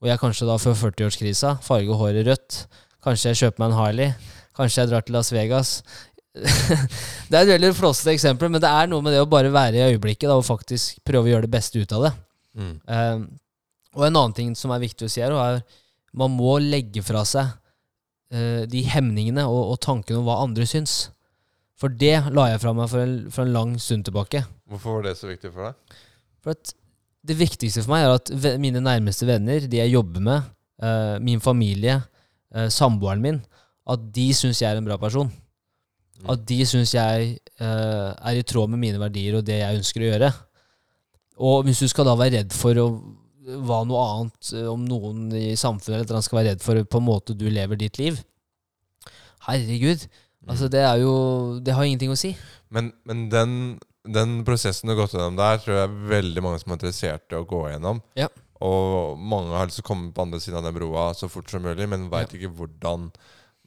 og 0.00 0.10
jeg 0.10 0.22
kanskje 0.22 0.48
da 0.48 0.56
får 0.58 0.78
40-årskrisa, 0.80 1.56
farge 1.62 1.98
håret 2.00 2.26
rødt, 2.26 2.60
kanskje 3.04 3.30
jeg 3.30 3.40
kjøper 3.44 3.62
meg 3.62 3.70
en 3.70 3.78
Harley, 3.78 4.32
kanskje 4.58 4.82
jeg 4.82 4.90
drar 4.90 5.06
til 5.06 5.14
Las 5.14 5.30
Vegas. 5.32 5.74
det 7.30 7.36
er 7.36 7.44
et 7.44 7.52
veldig 7.54 7.70
flåsete 7.78 8.14
eksempel, 8.16 8.50
men 8.50 8.62
det 8.62 8.70
er 8.70 8.90
noe 8.90 9.04
med 9.04 9.14
det 9.14 9.22
å 9.22 9.30
bare 9.30 9.52
være 9.54 9.78
i 9.78 9.92
øyeblikket 9.92 10.26
da, 10.26 10.40
og 10.40 10.48
faktisk 10.48 10.98
prøve 11.06 11.28
å 11.28 11.32
gjøre 11.34 11.46
det 11.46 11.54
beste 11.54 11.78
ut 11.78 11.94
av 11.94 12.08
det. 12.08 12.12
Mm. 12.58 12.74
Um, 12.90 13.24
og 13.94 14.06
en 14.06 14.16
annen 14.16 14.34
ting 14.34 14.52
som 14.58 14.74
er 14.74 14.82
viktig 14.82 15.06
å 15.06 15.12
si 15.12 15.22
her, 15.22 15.34
er 15.34 15.62
man 16.18 16.34
må 16.34 16.58
legge 16.62 17.02
fra 17.06 17.22
seg 17.28 17.50
de 18.30 18.80
hemningene 18.86 19.42
og, 19.50 19.72
og 19.72 19.80
tankene 19.82 20.20
om 20.20 20.28
hva 20.28 20.36
andre 20.44 20.62
syns. 20.68 21.08
For 21.80 21.90
det 21.90 22.14
la 22.36 22.50
jeg 22.52 22.60
fra 22.62 22.74
meg 22.76 22.90
for 22.92 23.02
en, 23.02 23.14
for 23.32 23.42
en 23.42 23.54
lang 23.56 23.72
stund 23.80 24.04
tilbake. 24.06 24.44
Hvorfor 24.70 24.98
var 24.98 25.08
det 25.08 25.16
så 25.18 25.30
viktig 25.30 25.50
for 25.54 25.70
deg? 25.70 25.98
For 26.44 26.54
at 26.54 26.74
det 27.26 27.36
viktigste 27.36 27.84
for 27.84 27.94
meg 27.94 28.06
er 28.06 28.16
at 28.16 28.58
mine 28.60 28.82
nærmeste 28.84 29.28
venner, 29.28 29.64
de 29.64 29.80
jeg 29.80 29.94
jobber 29.94 30.24
med, 30.24 30.50
eh, 30.82 31.16
min 31.24 31.40
familie, 31.40 32.00
eh, 32.54 32.68
samboeren 32.68 33.24
min, 33.24 33.40
at 33.88 34.04
de 34.14 34.28
syns 34.36 34.60
jeg 34.62 34.70
er 34.70 34.80
en 34.80 34.88
bra 34.88 34.96
person. 35.00 35.32
At 36.28 36.44
de 36.48 36.60
syns 36.68 36.92
jeg 36.94 37.38
eh, 37.60 38.10
er 38.12 38.36
i 38.36 38.44
tråd 38.44 38.68
med 38.68 38.80
mine 38.80 39.00
verdier 39.00 39.38
og 39.38 39.44
det 39.44 39.60
jeg 39.60 39.80
ønsker 39.80 40.04
å 40.04 40.10
gjøre. 40.12 40.32
Og 41.40 41.64
hvis 41.64 41.80
du 41.80 41.88
skal 41.88 42.04
da 42.04 42.16
være 42.16 42.42
redd 42.42 42.52
for 42.52 42.76
å 42.76 42.86
hva 43.40 43.82
noe 43.88 44.00
annet, 44.04 44.50
eh, 44.56 44.66
om 44.68 44.82
noen 44.84 45.30
i 45.36 45.54
samfunnet 45.58 46.02
eller 46.02 46.18
annet 46.18 46.28
skal 46.28 46.40
være 46.40 46.52
redd 46.54 46.64
for 46.64 46.80
på 46.84 47.00
en 47.00 47.06
måte 47.06 47.36
du 47.36 47.46
lever 47.48 47.80
ditt 47.80 48.00
liv 48.00 48.20
Herregud. 49.46 50.02
Altså, 50.48 50.68
det 50.72 50.82
er 50.84 50.98
jo 51.00 51.14
Det 51.64 51.72
har 51.72 51.86
ingenting 51.86 52.12
å 52.12 52.18
si. 52.18 52.34
Men, 52.68 52.90
men 53.08 53.24
den, 53.32 53.54
den 54.04 54.40
prosessen 54.44 54.88
du 54.88 54.92
har 54.92 55.02
gått 55.02 55.16
gjennom 55.16 55.38
der, 55.38 55.60
tror 55.62 55.78
jeg 55.78 55.88
er 55.88 56.12
veldig 56.12 56.44
mange 56.44 56.60
som 56.60 56.72
er 56.72 56.78
interessert 56.78 57.32
i 57.32 57.38
å 57.38 57.48
gå 57.48 57.62
gjennom. 57.70 58.02
Ja. 58.20 58.28
Og 58.60 59.16
mange 59.16 59.56
har 59.56 59.68
lyst 59.68 59.80
til 59.80 59.86
å 59.86 59.90
komme 59.90 60.12
på 60.12 60.26
andre 60.26 60.40
siden 60.42 60.60
av 60.60 60.68
den 60.68 60.76
broa 60.76 61.10
så 61.16 61.30
fort 61.32 61.48
som 61.48 61.64
mulig, 61.64 61.88
men 61.88 62.10
veit 62.12 62.32
ikke 62.36 62.52
hvordan 62.58 63.08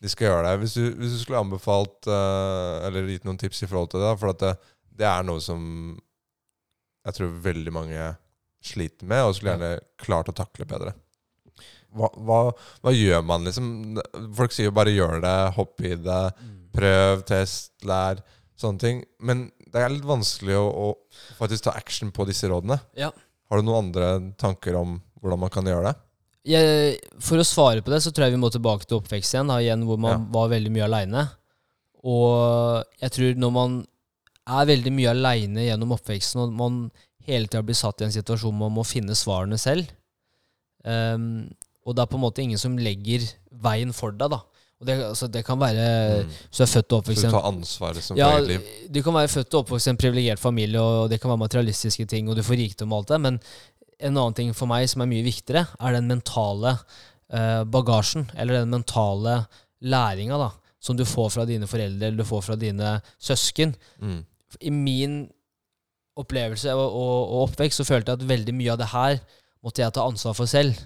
de 0.04 0.12
skal 0.12 0.30
gjøre 0.30 0.46
det. 0.46 0.56
Hvis 0.62 0.78
du, 0.78 0.84
hvis 1.00 1.16
du 1.16 1.20
skulle 1.24 1.42
anbefalt 1.42 2.10
uh, 2.12 2.86
eller 2.86 3.10
gitt 3.10 3.26
noen 3.26 3.40
tips 3.42 3.64
i 3.66 3.70
forhold 3.72 3.90
til 3.94 4.04
det, 4.06 4.14
for 4.22 4.34
at 4.34 4.44
det, 4.44 4.54
det 5.02 5.08
er 5.10 5.26
noe 5.26 5.42
som 5.42 5.64
jeg 7.04 7.18
tror 7.18 7.34
veldig 7.50 7.74
mange 7.76 8.12
sliter 8.64 9.08
med, 9.10 9.24
og 9.28 9.36
skulle 9.36 9.56
gjerne 9.56 9.72
klart 10.02 10.30
å 10.32 10.36
takle 10.38 10.68
bedre. 10.70 10.94
Hva, 11.94 12.10
hva, 12.18 12.38
hva 12.82 12.94
gjør 12.96 13.22
man, 13.28 13.44
liksom? 13.46 14.00
Folk 14.34 14.54
sier 14.56 14.72
jo 14.72 14.76
bare 14.76 14.94
'gjør 14.96 15.20
det', 15.22 15.54
hopp 15.58 15.82
i 15.86 15.94
det, 15.96 16.22
prøv, 16.74 17.22
test, 17.30 17.74
lær, 17.86 18.24
sånne 18.58 18.80
ting. 18.82 19.04
Men 19.22 19.52
det 19.74 19.82
er 19.82 19.94
litt 19.94 20.08
vanskelig 20.08 20.56
å, 20.58 20.66
å 20.66 21.38
faktisk 21.38 21.68
ta 21.68 21.76
action 21.78 22.10
på 22.12 22.26
disse 22.26 22.50
rådene. 22.50 22.80
Ja. 22.98 23.12
Har 23.50 23.62
du 23.62 23.68
noen 23.68 23.86
andre 23.92 24.34
tanker 24.42 24.76
om 24.80 24.98
hvordan 25.22 25.40
man 25.46 25.54
kan 25.54 25.70
gjøre 25.70 25.92
det? 25.92 25.96
Jeg, 26.50 26.98
for 27.24 27.40
å 27.40 27.46
svare 27.48 27.82
på 27.86 27.94
det, 27.94 28.02
så 28.04 28.12
tror 28.12 28.26
jeg 28.26 28.36
vi 28.36 28.42
må 28.42 28.50
tilbake 28.52 28.88
til 28.90 28.98
oppvekst 28.98 29.36
igjen, 29.38 29.48
da, 29.54 29.62
igjen 29.64 29.86
hvor 29.88 30.00
man 30.02 30.12
Ja. 30.18 30.26
var 30.34 30.50
veldig 30.52 30.72
mye 30.74 30.88
aleine. 30.90 31.28
Og 32.04 32.84
jeg 33.00 33.12
tror 33.16 33.38
når 33.40 33.52
man 33.56 33.78
er 34.50 34.66
veldig 34.68 34.92
mye 34.92 35.14
aleine 35.14 35.64
gjennom 35.70 35.94
oppveksten, 35.96 36.42
og 36.44 36.52
man 36.58 36.82
hele 37.28 37.48
tida 37.48 37.64
blir 37.66 37.78
satt 37.78 38.02
i 38.02 38.08
en 38.08 38.16
situasjon 38.16 38.52
hvor 38.54 38.68
man 38.68 38.78
må 38.80 38.88
finne 38.88 39.16
svarene 39.18 39.60
selv, 39.62 39.92
Um, 40.84 41.48
og 41.84 41.96
det 41.96 42.04
er 42.04 42.12
på 42.12 42.20
en 42.20 42.24
måte 42.24 42.44
ingen 42.44 42.60
som 42.60 42.76
legger 42.80 43.24
veien 43.64 43.94
for 43.96 44.16
deg, 44.16 44.32
da. 44.34 44.40
Og 44.82 44.88
det, 44.88 44.98
altså, 45.06 45.30
det 45.32 45.46
kan 45.48 45.60
være 45.60 45.84
Mm. 46.24 46.32
Så 46.52 46.58
du 46.58 46.64
er 46.64 46.72
født 46.72 46.94
og 46.94 46.98
Så 46.98 46.98
oppvokst 46.98 47.22
du 47.22 47.24
i 47.24 47.28
en 47.28 47.34
tar 47.34 47.46
ansvaret 47.48 48.04
som 48.04 48.18
ja, 48.18 48.30
for 48.30 48.38
eget 48.38 48.48
liv? 48.48 48.66
du 48.92 49.02
kan 49.04 49.14
være 49.14 49.28
født 49.32 49.54
og 49.54 49.60
oppvokst 49.62 49.88
i 49.88 49.90
en 49.90 49.98
privilegert 49.98 50.40
familie, 50.40 50.82
og 50.82 51.10
det 51.10 51.22
kan 51.22 51.30
være 51.30 51.44
materialistiske 51.44 52.06
ting, 52.06 52.30
og 52.30 52.36
du 52.36 52.44
får 52.44 52.60
rikdom 52.60 52.92
og 52.92 52.98
alt 52.98 53.14
det, 53.14 53.20
men 53.22 53.40
en 54.00 54.18
annen 54.18 54.34
ting 54.34 54.52
for 54.54 54.68
meg 54.68 54.90
som 54.92 55.02
er 55.02 55.12
mye 55.12 55.24
viktigere, 55.24 55.66
er 55.80 55.96
den 55.96 56.08
mentale 56.12 56.76
eh, 57.32 57.64
bagasjen, 57.64 58.28
eller 58.36 58.60
den 58.60 58.76
mentale 58.76 59.46
læringa, 59.80 60.38
da, 60.38 60.50
som 60.84 60.98
du 61.00 61.06
får 61.08 61.32
fra 61.38 61.46
dine 61.48 61.68
foreldre, 61.68 62.08
eller 62.08 62.20
du 62.20 62.28
får 62.28 62.44
fra 62.50 62.60
dine 62.60 62.98
søsken. 63.20 63.76
Mm. 64.02 64.26
I 64.60 64.70
min 64.70 65.18
opplevelse 66.20 66.74
og, 66.76 66.84
og, 66.84 67.14
og 67.22 67.46
oppvekst 67.48 67.82
så 67.82 67.88
følte 67.88 68.14
jeg 68.14 68.22
at 68.22 68.30
veldig 68.30 68.56
mye 68.58 68.74
av 68.74 68.82
det 68.82 68.90
her 68.94 69.16
måtte 69.64 69.82
jeg 69.82 69.96
ta 69.96 70.04
ansvar 70.06 70.36
for 70.38 70.50
selv. 70.50 70.78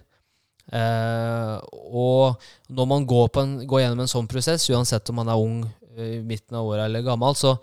Eh, 0.68 1.56
og 1.96 2.38
når 2.76 2.88
man 2.92 3.08
går, 3.08 3.28
på 3.34 3.44
en, 3.44 3.54
går 3.68 3.84
gjennom 3.84 4.04
en 4.04 4.12
sånn 4.12 4.30
prosess, 4.30 4.68
uansett 4.72 5.10
om 5.12 5.20
man 5.22 5.32
er 5.32 5.42
ung, 5.42 5.62
eh, 5.96 6.18
i 6.20 6.24
midten 6.24 6.60
av 6.60 6.68
året 6.68 6.86
eller 6.86 7.06
gammel, 7.06 7.36
så 7.40 7.56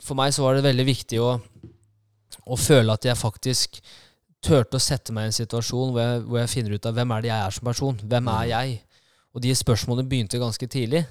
for 0.00 0.18
meg 0.18 0.32
så 0.34 0.44
var 0.44 0.56
det 0.56 0.66
veldig 0.66 0.86
viktig 0.88 1.20
å, 1.22 1.34
å 2.40 2.58
føle 2.58 2.96
at 2.96 3.06
jeg 3.06 3.20
faktisk 3.20 3.80
turte 4.40 4.78
å 4.78 4.82
sette 4.82 5.12
meg 5.12 5.28
i 5.28 5.30
en 5.30 5.36
situasjon 5.36 5.92
hvor 5.92 6.00
jeg, 6.00 6.20
hvor 6.26 6.40
jeg 6.40 6.52
finner 6.54 6.76
ut 6.76 6.86
av 6.88 6.96
hvem 6.96 7.12
er 7.12 7.24
det 7.24 7.30
jeg 7.30 7.46
er 7.46 7.56
som 7.56 7.68
person. 7.68 8.04
Hvem 8.08 8.30
er 8.32 8.46
jeg? 8.54 8.78
Og 9.36 9.44
de 9.44 9.52
spørsmålene 9.54 10.08
begynte 10.08 10.40
ganske 10.40 10.68
tidlig. 10.72 11.04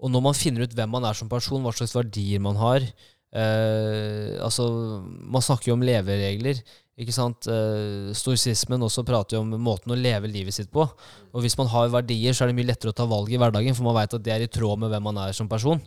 Og 0.00 0.10
når 0.10 0.24
man 0.24 0.36
finner 0.36 0.64
ut 0.64 0.72
hvem 0.74 0.90
man 0.90 1.04
er 1.06 1.16
som 1.16 1.28
person, 1.30 1.62
hva 1.62 1.74
slags 1.76 1.94
verdier 1.94 2.40
man 2.42 2.56
har 2.58 2.88
eh, 3.34 4.34
Altså, 4.44 4.68
man 5.04 5.44
snakker 5.44 5.70
jo 5.70 5.76
om 5.78 5.84
leveregler. 5.84 6.62
Ikke 7.00 7.14
sant? 7.14 7.48
Eh, 7.50 8.12
Storsismen 8.14 8.82
også 8.86 9.02
prater 9.06 9.36
jo 9.38 9.42
om 9.42 9.56
måten 9.58 9.94
å 9.94 9.98
leve 9.98 10.30
livet 10.30 10.54
sitt 10.54 10.70
på. 10.74 10.86
Og 10.86 11.42
hvis 11.42 11.58
man 11.58 11.70
har 11.72 11.90
verdier, 11.92 12.34
så 12.34 12.44
er 12.44 12.52
det 12.52 12.58
mye 12.60 12.70
lettere 12.70 12.94
å 12.94 12.96
ta 12.96 13.08
valg 13.10 13.32
i 13.32 13.40
hverdagen, 13.40 13.74
for 13.74 13.86
man 13.88 13.98
veit 13.98 14.14
at 14.14 14.24
det 14.24 14.34
er 14.34 14.46
i 14.46 14.52
tråd 14.52 14.84
med 14.84 14.94
hvem 14.94 15.08
man 15.10 15.20
er 15.26 15.34
som 15.36 15.50
person. 15.50 15.82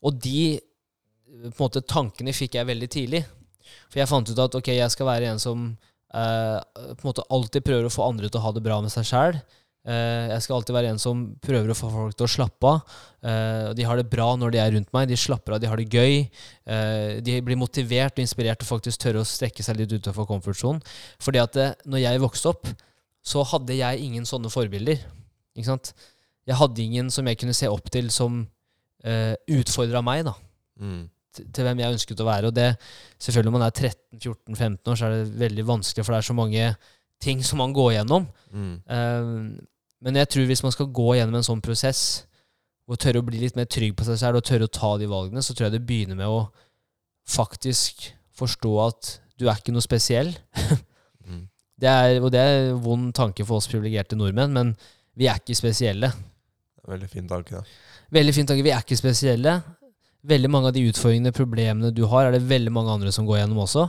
Og 0.00 0.16
de 0.16 0.58
måte, 1.58 1.82
tankene 1.84 2.34
fikk 2.36 2.56
jeg 2.58 2.68
veldig 2.68 2.90
tidlig. 2.90 3.22
For 3.90 4.00
jeg 4.00 4.10
fant 4.10 4.30
ut 4.30 4.42
at 4.42 4.56
ok, 4.58 4.72
jeg 4.74 4.92
skal 4.92 5.08
være 5.08 5.30
en 5.30 5.42
som 5.42 5.68
eh, 5.70 6.58
på 6.74 7.02
en 7.02 7.08
måte 7.10 7.26
alltid 7.30 7.66
prøver 7.66 7.88
å 7.88 7.92
få 7.92 8.06
andre 8.08 8.30
til 8.30 8.40
å 8.40 8.46
ha 8.46 8.54
det 8.56 8.64
bra 8.64 8.80
med 8.82 8.92
seg 8.92 9.06
sjæl. 9.08 9.40
Jeg 9.90 10.42
skal 10.44 10.56
alltid 10.58 10.76
være 10.76 10.90
en 10.92 11.00
som 11.02 11.22
prøver 11.42 11.72
å 11.72 11.76
få 11.78 11.88
folk 11.92 12.16
til 12.18 12.26
å 12.26 12.30
slappe 12.30 12.68
av. 12.68 12.98
Eh, 13.22 13.70
de 13.76 13.86
har 13.88 13.98
det 13.98 14.06
bra 14.12 14.28
når 14.38 14.54
de 14.54 14.60
er 14.62 14.72
rundt 14.76 14.92
meg. 14.96 15.08
De 15.10 15.18
slapper 15.18 15.56
av, 15.56 15.62
de 15.62 15.70
har 15.70 15.80
det 15.80 15.88
gøy. 15.90 16.20
Eh, 16.70 17.18
de 17.24 17.38
blir 17.46 17.58
motivert 17.60 18.14
og 18.16 18.22
inspirert 18.24 18.60
til 18.62 18.68
faktisk 18.70 19.02
tørre 19.02 19.24
å 19.24 19.28
strekke 19.28 19.64
seg 19.66 19.80
litt 19.80 19.92
utenfor 19.96 20.28
komfortsonen. 20.28 20.82
Fordi 21.22 21.42
at 21.42 21.58
eh, 21.60 21.74
når 21.90 22.04
jeg 22.04 22.22
vokste 22.22 22.52
opp, 22.52 22.70
så 23.20 23.44
hadde 23.50 23.76
jeg 23.76 24.04
ingen 24.06 24.28
sånne 24.28 24.52
forbilder. 24.52 25.02
Ikke 25.56 25.68
sant? 25.68 25.92
Jeg 26.48 26.56
hadde 26.56 26.82
ingen 26.82 27.10
som 27.12 27.26
jeg 27.28 27.38
kunne 27.40 27.56
se 27.56 27.68
opp 27.68 27.90
til 27.92 28.08
som 28.14 28.40
uh, 29.04 29.34
utfordra 29.52 30.00
meg, 30.04 30.24
da 30.30 30.36
Mm. 30.80 31.10
til 31.52 31.66
hvem 31.66 31.80
jeg 31.82 31.92
ønsket 31.92 32.20
å 32.22 32.26
være. 32.26 32.48
Og 32.48 32.54
det, 32.56 32.70
selvfølgelig 33.20 33.50
når 33.50 33.58
man 33.58 33.66
er 33.66 33.74
13-14-15 34.16 34.88
år, 34.90 34.96
så 34.96 35.06
er 35.06 35.12
det 35.12 35.40
veldig 35.42 35.64
vanskelig, 35.68 36.04
for 36.06 36.14
det 36.14 36.18
er 36.22 36.26
så 36.30 36.36
mange 36.38 36.64
ting 37.20 37.42
som 37.44 37.60
man 37.60 37.74
går 37.76 37.92
gjennom. 37.98 38.26
Mm. 38.50 38.72
Eh, 38.96 39.28
men 40.04 40.16
jeg 40.16 40.30
tror 40.32 40.48
hvis 40.48 40.62
man 40.64 40.74
skal 40.74 40.88
gå 40.96 41.14
gjennom 41.18 41.38
en 41.38 41.46
sånn 41.46 41.62
prosess, 41.64 42.24
og 42.90 42.98
tørre 42.98 43.22
å 43.22 43.26
bli 43.26 43.38
litt 43.38 43.58
mer 43.58 43.68
trygg 43.70 43.94
på 43.98 44.06
seg 44.08 44.18
selv, 44.18 44.40
og 44.40 44.46
tørre 44.46 44.66
å 44.66 44.72
ta 44.74 44.96
de 44.98 45.08
valgene, 45.10 45.42
så 45.44 45.54
tror 45.54 45.68
jeg 45.68 45.76
det 45.76 45.86
begynner 45.86 46.18
med 46.18 46.30
å 46.30 46.48
faktisk 47.30 48.08
forstå 48.40 48.72
at 48.82 49.10
du 49.38 49.46
er 49.48 49.60
ikke 49.60 49.74
noe 49.76 49.84
spesiell. 49.84 50.34
Mm. 51.20 51.42
Det 51.76 51.86
er, 51.86 52.14
og 52.24 52.30
det 52.32 52.40
er 52.40 52.54
en 52.70 52.78
vond 52.80 53.10
tanke 53.14 53.44
for 53.44 53.60
oss 53.60 53.68
privilegerte 53.68 54.16
nordmenn, 54.16 54.54
men 54.56 54.70
vi 55.20 55.26
er 55.28 55.36
ikke 55.36 55.54
spesielle. 55.54 56.08
Veldig 56.88 57.10
fin 57.12 57.28
tanke, 57.28 57.60
da. 57.60 57.60
Veldig 58.16 58.32
fin 58.34 58.48
tanke. 58.48 58.64
Vi 58.64 58.72
er 58.72 58.80
ikke 58.80 58.96
spesielle. 58.98 59.52
Veldig 60.26 60.50
mange 60.50 60.70
av 60.72 60.74
de 60.74 60.86
utfordringene, 60.88 61.34
problemene 61.36 61.92
du 61.94 62.02
har, 62.08 62.26
er 62.26 62.34
det 62.34 62.48
veldig 62.48 62.72
mange 62.72 62.96
andre 62.96 63.12
som 63.14 63.28
går 63.28 63.42
gjennom 63.42 63.60
også. 63.66 63.84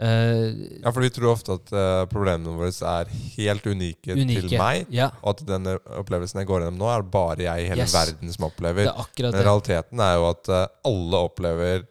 Eh, 0.00 0.80
Ja, 0.82 0.90
for 0.92 1.02
vi 1.04 1.10
tror 1.12 1.34
ofte 1.34 1.52
at 1.58 1.72
uh, 1.76 2.06
problemene 2.08 2.54
våre 2.56 2.70
er 2.72 3.10
helt 3.36 3.66
unike, 3.68 4.14
unike. 4.16 4.46
til 4.48 4.58
meg. 4.58 4.86
Ja, 4.94 5.10
Og 5.22 5.34
at 5.36 5.44
den 5.46 5.66
opplevelsen 6.00 6.40
jeg 6.40 6.48
går 6.48 6.62
gjennom 6.64 6.78
nå, 6.80 6.88
er 6.88 7.02
det 7.04 7.10
bare 7.12 7.36
jeg 7.44 7.64
i 7.66 7.68
hele 7.68 7.84
Yes. 7.84 7.92
verden 7.92 8.32
som 8.32 8.44
det 8.46 8.50
opplever. 8.52 8.86
er 8.88 9.32
Men 9.32 9.44
realiteten 9.44 10.00
er 10.00 10.14
jo 10.16 10.28
at 10.30 10.48
uh, 10.48 10.66
alle 10.88 11.20
opplever 11.28 11.84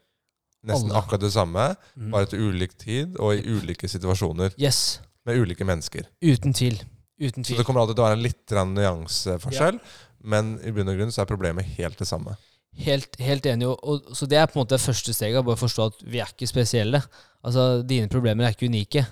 nesten 0.65 0.89
Alle. 0.91 0.99
akkurat 1.03 1.21
det 1.21 1.31
samme, 1.31 1.75
Mm. 1.95 2.11
bare 2.11 2.25
til 2.25 2.39
ulik 2.49 2.77
tid 2.77 3.15
og 3.19 3.35
i 3.37 3.41
ulike 3.45 3.87
situasjoner 3.87 4.51
Yes. 4.57 4.99
med 5.25 5.37
ulike 5.37 5.63
mennesker. 5.63 6.03
Uten 6.21 6.53
tvil. 6.53 6.81
Uten 7.21 7.43
Så 7.43 7.55
det 7.57 7.65
kommer 7.65 7.81
alltid 7.81 7.95
til 7.95 8.03
å 8.03 8.07
være 8.09 8.17
en 8.17 8.23
litt 8.23 8.47
nyanseforskjell, 8.49 9.73
ja. 9.79 9.79
men 10.23 10.59
i 10.63 10.71
bunn 10.71 10.87
og 10.89 10.97
grunn 10.97 11.11
så 11.11 11.21
er 11.21 11.25
problemet 11.29 11.65
helt 11.77 11.97
det 11.99 12.07
samme. 12.07 12.35
Helt, 12.77 13.15
helt 13.19 13.45
enig. 13.45 13.67
Og, 13.67 13.79
og, 13.83 14.15
så 14.15 14.25
det 14.29 14.37
er 14.37 14.45
på 14.47 14.59
en 14.59 14.63
måte 14.63 14.77
det 14.77 14.83
første 14.83 15.13
steget. 15.13 15.45
Bare 15.45 15.57
forstå 15.59 15.85
at 15.89 16.03
vi 16.05 16.19
er 16.19 16.29
ikke 16.31 16.47
spesielle. 16.47 17.01
Altså, 17.43 17.81
Dine 17.87 18.07
problemer 18.11 18.45
er 18.45 18.55
ikke 18.55 18.69
unike. 18.69 19.05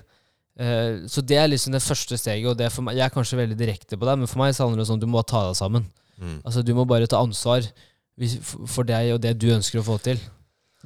Uh, 0.58 1.04
så 1.06 1.22
det 1.22 1.36
er 1.38 1.50
liksom 1.50 1.72
det 1.72 1.82
første 1.84 2.16
steget. 2.18 2.48
Og 2.48 2.56
det 2.58 2.70
for 2.72 2.82
meg, 2.86 2.96
jeg 2.96 3.04
er 3.04 3.14
kanskje 3.14 3.38
veldig 3.38 3.58
direkte 3.58 3.98
på 3.98 4.08
det, 4.08 4.16
men 4.18 4.30
for 4.30 4.38
meg 4.42 4.54
så 4.56 4.64
handler 4.66 4.82
det 4.84 4.90
om 4.90 4.98
at 4.98 5.04
du 5.04 5.10
må 5.10 5.22
ta 5.22 5.44
deg 5.50 5.58
sammen. 5.58 5.86
Mm. 6.18 6.40
Altså, 6.44 6.62
Du 6.62 6.74
må 6.74 6.84
bare 6.88 7.06
ta 7.06 7.20
ansvar 7.22 7.62
for- 8.66 8.82
deg 8.84 9.12
og 9.14 9.20
det 9.22 9.38
du 9.38 9.46
ønsker 9.54 9.78
å 9.78 9.86
få 9.86 10.00
til. 10.02 10.18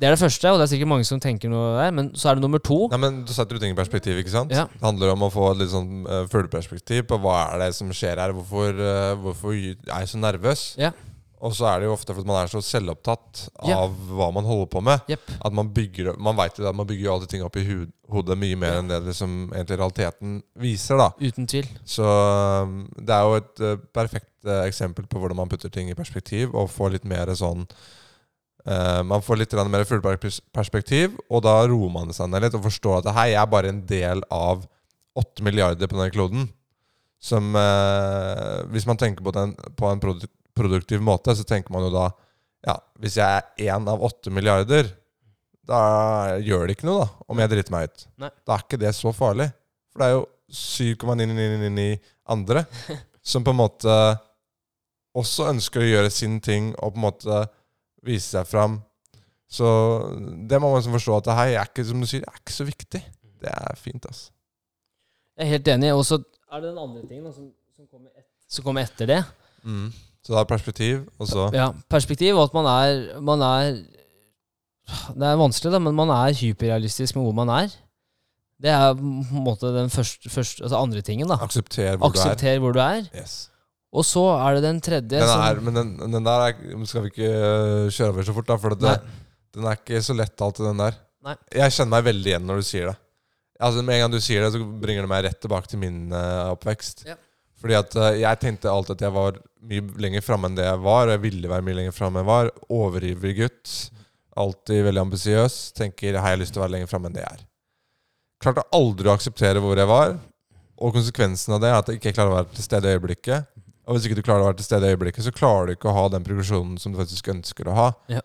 Det 0.00 0.08
er 0.08 0.14
det 0.16 0.20
første, 0.20 0.48
og 0.50 0.58
det 0.58 0.64
er 0.64 0.70
sikkert 0.72 0.88
mange 0.88 1.04
som 1.04 1.20
tenker 1.20 1.48
noe 1.52 1.76
der. 1.76 1.90
Men 1.92 2.10
så 2.16 2.30
er 2.30 2.34
det 2.34 2.42
nummer 2.42 2.58
to. 2.58 2.88
Nei, 2.88 2.98
men 2.98 3.24
Du 3.24 3.32
setter 3.32 3.58
ting 3.60 3.72
i 3.72 3.76
perspektiv. 3.76 4.18
ikke 4.18 4.32
sant? 4.32 4.50
Ja. 4.50 4.64
Det 4.66 4.80
handler 4.82 5.12
om 5.12 5.22
å 5.22 5.30
få 5.30 5.52
et 5.52 5.58
litt 5.58 5.70
sånn 5.70 6.06
uh, 6.08 6.26
fugleperspektiv 6.32 7.06
på 7.06 7.20
hva 7.20 7.52
er 7.54 7.58
det 7.66 7.74
som 7.76 7.88
skjer 7.92 8.16
her. 8.18 8.32
Hvorfor, 8.32 8.72
uh, 8.72 9.14
hvorfor 9.20 9.52
er 9.52 9.76
jeg 9.76 10.08
så 10.08 10.18
nervøs? 10.18 10.76
Ja. 10.80 10.92
Og 11.42 11.54
så 11.58 11.66
er 11.66 11.80
det 11.82 11.88
jo 11.88 11.94
ofte 11.96 12.14
fordi 12.14 12.28
man 12.28 12.38
er 12.38 12.50
så 12.50 12.60
selvopptatt 12.62 13.48
Ja. 13.66 13.80
av 13.82 13.94
hva 14.14 14.28
man 14.34 14.46
holder 14.46 14.68
på 14.70 14.82
med. 14.84 15.00
Yep. 15.10 15.30
At 15.44 15.52
Man 15.52 15.72
bygger 15.74 16.16
Man 16.16 16.36
vet 16.36 16.58
jo 16.58 16.68
at 16.68 16.76
man 16.76 16.86
bygger 16.86 17.04
jo 17.04 17.14
alltid 17.14 17.28
ting 17.32 17.42
opp 17.42 17.56
i 17.56 17.64
hodet 18.12 18.38
mye 18.38 18.56
mer 18.56 18.78
enn 18.78 18.88
det 18.88 19.00
liksom 19.02 19.50
egentlig 19.52 19.78
realiteten 19.78 20.42
viser. 20.54 20.96
da 20.98 21.10
Uten 21.18 21.46
tvil. 21.46 21.66
Så 21.84 22.04
um, 22.06 22.88
det 22.96 23.10
er 23.16 23.22
jo 23.26 23.40
et 23.40 23.60
eh, 23.60 23.80
perfekt 23.92 24.30
eh, 24.46 24.66
eksempel 24.68 25.06
på 25.06 25.18
hvordan 25.18 25.36
man 25.36 25.48
putter 25.50 25.70
ting 25.72 25.90
i 25.90 25.98
perspektiv, 25.98 26.54
og 26.54 26.70
får 26.70 26.92
litt 26.92 27.04
mer 27.04 27.32
sånn 27.34 27.66
uh, 28.68 29.02
Man 29.02 29.22
får 29.22 29.38
litt 29.42 29.52
mer 29.66 29.84
fullperspektiv, 29.84 31.18
og 31.28 31.42
da 31.42 31.66
roer 31.66 31.90
man 31.90 32.12
seg 32.12 32.30
ned 32.30 32.42
litt 32.46 32.54
og 32.54 32.68
forstår 32.68 33.00
at 33.02 33.14
hei, 33.16 33.32
jeg 33.32 33.42
er 33.42 33.50
bare 33.50 33.68
en 33.68 33.82
del 33.86 34.22
av 34.30 34.62
åtte 35.18 35.42
milliarder 35.42 35.88
på 35.90 35.98
denne 35.98 36.12
kloden. 36.14 36.52
Som 37.22 37.54
Hvis 38.74 38.86
man 38.86 38.98
tenker 38.98 39.22
på, 39.22 39.30
den, 39.30 39.52
på 39.78 39.86
en 39.86 40.00
produ 40.02 40.24
produktiv 40.56 41.02
måte, 41.04 41.34
så 41.36 41.46
tenker 41.48 41.74
man 41.74 41.88
jo 41.88 41.94
da 41.94 42.10
Ja, 42.62 42.76
hvis 43.02 43.16
jeg 43.18 43.26
er 43.26 43.72
én 43.74 43.88
av 43.90 44.04
åtte 44.06 44.30
milliarder, 44.30 44.86
da 45.66 46.38
gjør 46.38 46.68
det 46.68 46.76
ikke 46.76 46.86
noe, 46.86 47.02
da, 47.02 47.24
om 47.26 47.40
jeg 47.42 47.50
driter 47.50 47.74
meg 47.74 47.88
ut. 47.88 48.04
Nei. 48.22 48.28
Da 48.46 48.54
er 48.54 48.62
ikke 48.62 48.78
det 48.78 48.92
så 48.94 49.10
farlig. 49.16 49.48
For 49.90 50.02
det 50.02 50.06
er 50.06 50.14
jo 50.14 50.22
7,999 50.52 51.88
andre 52.30 52.62
som 53.32 53.42
på 53.42 53.50
en 53.50 53.58
måte 53.64 53.96
også 55.18 55.48
ønsker 55.50 55.82
å 55.82 55.88
gjøre 55.88 56.12
sin 56.14 56.38
ting 56.44 56.70
og 56.78 56.94
på 56.94 57.00
en 57.00 57.06
måte 57.06 57.40
vise 58.06 58.30
seg 58.36 58.46
fram. 58.48 58.78
Så 59.52 59.66
det 60.48 60.60
må 60.62 60.70
man 60.70 60.80
liksom 60.80 60.96
forstå 60.96 61.18
at 61.18 61.32
hei, 61.36 61.48
her 61.52 61.64
er 61.64 61.72
ikke 61.72 61.84
som 61.84 62.00
du 62.00 62.08
sier, 62.08 62.24
det 62.24 62.30
er 62.30 62.40
ikke 62.40 62.56
så 62.56 62.66
viktig. 62.68 63.02
Det 63.42 63.52
er 63.52 63.76
fint, 63.80 64.06
altså. 64.08 64.30
Jeg 65.36 65.44
er 65.44 65.52
helt 65.56 65.68
enig. 65.74 65.90
Og 65.96 66.06
så 66.08 66.18
er 66.22 66.62
det 66.62 66.70
den 66.70 66.80
andre 66.80 67.02
tingen 67.08 67.26
da, 67.26 67.34
som, 67.34 67.50
som, 67.76 67.88
kommer 67.90 68.14
et, 68.16 68.28
som 68.48 68.64
kommer 68.64 68.86
etter 68.86 69.10
det. 69.10 69.20
Så 70.22 70.34
det 70.34 70.38
er 70.38 70.50
perspektiv, 70.50 70.98
og 71.18 71.28
så 71.28 71.48
Ja, 71.54 71.70
perspektiv, 71.90 72.36
og 72.38 72.44
at 72.50 72.54
man 72.54 72.68
er, 72.70 73.20
man 73.20 73.42
er 73.42 73.80
Det 75.14 75.26
er 75.26 75.38
vanskelig, 75.38 75.72
da, 75.72 75.80
men 75.82 75.96
man 75.98 76.10
er 76.14 76.34
hyperrealistisk 76.34 77.16
med 77.16 77.26
hvor 77.26 77.34
man 77.38 77.50
er. 77.50 77.72
Det 78.62 78.70
er 78.70 78.92
på 78.94 79.02
en 79.02 79.44
måte 79.44 79.72
den 79.74 79.90
første, 79.90 80.30
første 80.30 80.62
altså 80.62 80.78
andre 80.78 81.02
tingen. 81.02 81.28
da 81.28 81.38
aksepter 81.42 81.96
hvor 81.96 82.12
Aksepter 82.12 82.58
hvor 82.62 82.74
du 82.74 82.78
er. 82.78 83.02
du 83.02 83.16
er. 83.16 83.22
Yes. 83.22 83.48
Og 83.92 84.06
så 84.08 84.22
er 84.38 84.56
det 84.56 84.62
den 84.64 84.80
tredje 84.80 85.18
Den 85.18 85.28
som 85.28 85.42
er, 85.44 85.60
men 85.60 85.76
den, 85.76 86.12
den 86.14 86.24
der 86.24 86.46
er, 86.46 86.84
skal 86.88 87.04
vi 87.04 87.10
ikke 87.12 87.28
øh, 87.28 87.90
kjøre 87.92 88.12
over 88.14 88.22
så 88.28 88.34
fort, 88.36 88.48
da. 88.48 88.56
For 88.56 88.76
det, 88.78 88.94
den 89.52 89.66
er 89.68 89.76
ikke 89.76 90.00
så 90.02 90.16
lett 90.16 90.44
alltid, 90.46 90.64
den 90.70 90.80
der. 90.80 90.96
Nei. 91.22 91.34
Jeg 91.54 91.74
kjenner 91.76 91.92
meg 91.92 92.06
veldig 92.06 92.30
igjen 92.32 92.46
når 92.48 92.62
du 92.62 92.66
sier 92.66 92.88
det. 92.88 92.96
Altså 93.62 93.82
Med 93.84 93.94
en 93.94 94.04
gang 94.04 94.14
du 94.14 94.22
sier 94.22 94.42
det, 94.42 94.54
så 94.54 94.64
bringer 94.64 95.04
det 95.04 95.10
meg 95.12 95.26
rett 95.26 95.38
tilbake 95.44 95.70
til 95.70 95.82
min 95.82 96.06
uh, 96.14 96.54
oppvekst. 96.54 97.04
Ja. 97.10 97.18
Fordi 97.62 97.76
at 97.78 97.98
uh, 97.98 98.08
jeg 98.18 98.40
tenkte 98.42 98.72
alltid 98.72 98.96
at 98.96 99.04
jeg 99.06 99.14
var 99.14 99.38
mye 99.68 99.84
lenger 100.02 100.24
framme 100.24 100.50
enn 100.50 100.58
det 100.58 100.66
jeg 100.66 100.82
var. 100.84 101.06
Og 101.06 101.14
jeg 101.14 101.22
ville 101.24 101.50
være 101.50 101.66
mye 101.66 101.78
lenger 101.80 101.96
framme 101.96 102.20
enn 102.20 102.26
jeg 102.26 102.32
var. 102.32 102.50
Overivrig 102.72 103.36
gutt. 103.38 103.72
Alltid 104.42 104.84
veldig 104.88 105.06
ambisiøs. 105.06 105.56
Tenker 105.76 106.18
har 106.18 106.34
jeg 106.34 106.42
lyst 106.42 106.56
til 106.56 106.62
å 106.62 106.66
være 106.66 106.76
lenger 106.78 106.90
framme 106.90 107.10
enn 107.10 107.16
det 107.16 107.24
jeg 107.24 107.38
er. 107.38 107.46
Klarte 108.42 108.66
aldri 108.74 109.10
å 109.10 109.16
akseptere 109.16 109.62
hvor 109.62 109.78
jeg 109.78 109.90
var. 109.90 110.16
Og 110.82 110.96
konsekvensen 110.96 111.54
av 111.54 111.62
det 111.62 111.70
er 111.70 111.78
at 111.78 111.90
jeg 111.90 112.00
ikke 112.00 112.14
klarer 112.16 112.32
å 112.32 112.38
være 112.40 112.56
til 112.56 112.66
stede 112.66 112.90
i 112.90 112.96
øyeblikket. 112.96 113.50
Og 113.86 113.96
hvis 113.96 114.06
ikke 114.06 114.18
du 114.18 114.24
klarer 114.24 114.44
å 114.44 114.48
være 114.48 114.60
til 114.60 114.66
stede 114.66 114.88
i 114.88 114.94
øyeblikket, 114.94 115.26
så 115.26 115.34
klarer 115.34 115.68
du 115.68 115.76
ikke 115.76 115.90
å 115.90 115.96
ha 115.96 116.04
den 116.10 116.24
progresjonen 116.26 116.78
som 116.80 116.94
du 116.94 116.98
faktisk 117.00 117.30
ønsker 117.32 117.70
å 117.70 117.76
ha. 117.76 117.88
Ja. 118.10 118.22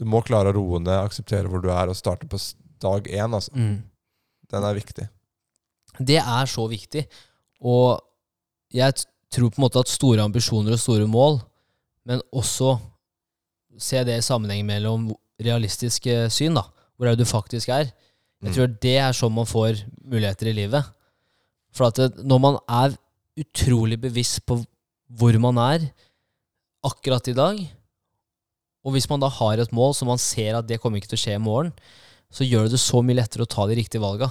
Du 0.00 0.06
må 0.08 0.22
klare 0.24 0.52
å 0.52 0.56
roe 0.56 0.80
ned, 0.82 0.94
akseptere 0.96 1.50
hvor 1.50 1.62
du 1.62 1.68
er, 1.70 1.90
og 1.90 1.98
starte 1.98 2.28
på 2.30 2.38
dag 2.82 3.08
én. 3.10 3.34
Altså. 3.36 3.52
Mm. 3.54 3.82
Den 4.50 4.66
er 4.66 4.78
viktig. 4.78 5.06
Det 5.98 6.20
er 6.22 6.50
så 6.50 6.64
viktig. 6.70 7.04
Og 7.60 8.00
jeg 8.72 9.02
tror 9.30 9.50
på 9.50 9.58
en 9.60 9.64
måte 9.66 9.80
at 9.80 9.88
store 9.92 10.22
ambisjoner 10.24 10.74
og 10.74 10.80
store 10.82 11.06
mål, 11.10 11.40
men 12.06 12.22
også 12.34 12.78
se 13.80 14.02
det 14.04 14.18
i 14.18 14.24
sammenheng 14.26 14.64
mellom 14.66 15.10
realistiske 15.40 16.26
syn, 16.34 16.54
da. 16.58 16.64
Hvor 16.98 17.08
er 17.08 17.16
det 17.16 17.24
du 17.24 17.30
faktisk 17.30 17.68
er. 17.72 17.92
Jeg 18.42 18.50
Mm. 18.50 18.54
tror 18.54 18.66
det 18.80 18.96
er 18.98 19.12
sånn 19.12 19.32
man 19.34 19.46
får 19.46 19.84
muligheter 20.04 20.48
i 20.48 20.52
livet. 20.56 20.84
For 21.72 21.86
at 21.86 21.94
det, 21.94 22.24
når 22.24 22.40
man 22.40 22.58
er 22.68 22.96
utrolig 23.38 24.00
bevisst 24.00 24.44
på 24.46 24.64
hvor 25.12 25.38
man 25.40 25.56
er 25.58 25.90
akkurat 26.84 27.28
i 27.28 27.32
dag, 27.36 27.60
og 28.84 28.92
hvis 28.92 29.08
man 29.10 29.20
da 29.20 29.28
har 29.28 29.58
et 29.60 29.72
mål 29.72 29.92
så 29.94 30.06
man 30.06 30.18
ser 30.18 30.56
at 30.56 30.66
det 30.66 30.80
kommer 30.80 30.96
ikke 31.00 31.08
til 31.12 31.18
å 31.18 31.24
skje 31.24 31.34
i 31.36 31.38
morgen, 31.44 31.72
så 32.32 32.46
gjør 32.48 32.64
det 32.64 32.72
det 32.72 32.80
så 32.80 33.02
mye 33.04 33.16
lettere 33.20 33.42
å 33.44 33.48
ta 33.50 33.66
de 33.66 33.74
riktige 33.76 34.00
valga. 34.00 34.30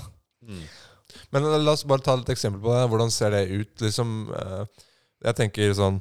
Men 1.32 1.44
eh, 1.46 1.58
la 1.62 1.72
oss 1.74 1.84
bare 1.84 2.02
ta 2.02 2.16
et 2.18 2.30
eksempel 2.34 2.62
på 2.64 2.74
det. 2.74 2.90
Hvordan 2.90 3.12
ser 3.12 3.30
det 3.32 3.50
ut? 3.52 3.76
Liksom, 3.84 4.34
eh, 4.34 4.66
jeg 5.25 5.36
tenker 5.38 5.73
sånn 5.77 5.99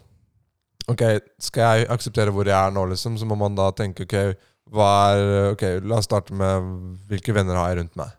Ok, 0.88 1.02
skal 1.42 1.82
jeg 1.82 1.88
akseptere 1.92 2.32
hvor 2.32 2.48
jeg 2.48 2.56
er 2.56 2.72
nå, 2.72 2.86
liksom, 2.88 3.18
så 3.20 3.26
må 3.28 3.36
man 3.36 3.56
da 3.58 3.66
tenke 3.76 4.06
ok, 4.06 4.14
er 4.24 5.24
Ok, 5.52 5.64
la 5.84 5.98
oss 5.98 6.08
starte 6.08 6.32
med 6.32 6.70
hvilke 7.10 7.34
venner 7.36 7.58
har 7.60 7.72
jeg 7.72 7.82
rundt 7.82 7.98
meg. 8.00 8.14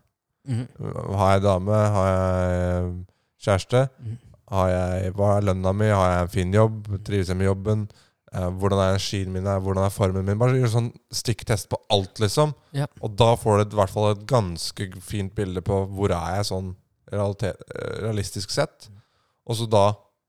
Har 1.17 1.31
jeg 1.35 1.43
dame? 1.45 1.79
Har 1.95 2.09
jeg 2.11 2.91
kjæreste? 3.45 3.87
Mhm. 4.01 4.17
Har 4.49 4.69
jeg, 4.73 5.13
hva 5.13 5.35
er 5.37 5.45
lønna 5.45 5.73
mi? 5.77 5.89
Har 5.93 6.11
jeg 6.11 6.21
en 6.23 6.31
fin 6.33 6.53
jobb? 6.53 6.87
Trives 7.05 7.29
jeg 7.29 7.37
med 7.37 7.45
jobben? 7.51 7.83
Eh, 8.33 8.49
hvordan 8.49 8.79
er 8.81 8.95
energien 8.95 9.31
min? 9.33 9.45
Hvordan 9.45 9.85
er 9.85 9.93
formen 9.93 10.25
min? 10.25 10.39
Bare 10.41 10.57
gjør 10.57 10.71
sånn 10.73 10.89
stikktest 11.13 11.69
på 11.69 11.77
alt, 11.93 12.17
liksom. 12.21 12.55
Ja. 12.73 12.87
Og 13.05 13.13
da 13.17 13.35
får 13.37 13.63
du 13.63 13.75
i 13.75 13.79
hvert 13.79 13.93
fall 13.93 14.11
et 14.11 14.25
ganske 14.29 14.89
fint 15.05 15.35
bilde 15.37 15.61
på 15.65 15.83
hvor 15.93 16.13
er 16.13 16.39
jeg 16.39 16.49
sånn 16.49 16.71
realitet, 17.13 17.61
eh, 17.75 17.99
realistisk 18.07 18.53
sett. 18.53 18.89
Og 19.49 19.57
så 19.57 19.69
da 19.69 19.85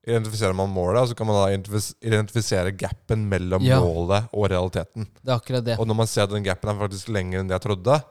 identifiserer 0.06 0.56
man 0.56 0.70
målet, 0.72 1.02
og 1.02 1.10
så 1.10 1.16
kan 1.16 1.28
man 1.28 1.36
da 1.36 1.74
identifisere 2.00 2.72
gapen 2.72 3.26
mellom 3.28 3.62
Ja. 3.62 3.80
målet 3.80 4.30
og 4.32 4.48
realiteten. 4.48 5.06
Det 5.20 5.28
er 5.28 5.36
akkurat 5.36 5.64
det. 5.64 5.78
Og 5.78 5.86
når 5.86 5.96
man 5.96 6.06
ser 6.06 6.24
at 6.24 6.30
den 6.32 6.46
gapen 6.46 6.70
er 6.70 6.78
faktisk 6.80 7.08
lenger 7.12 7.40
enn 7.40 7.48
det 7.50 7.58
jeg 7.58 7.66
trodde, 7.68 8.02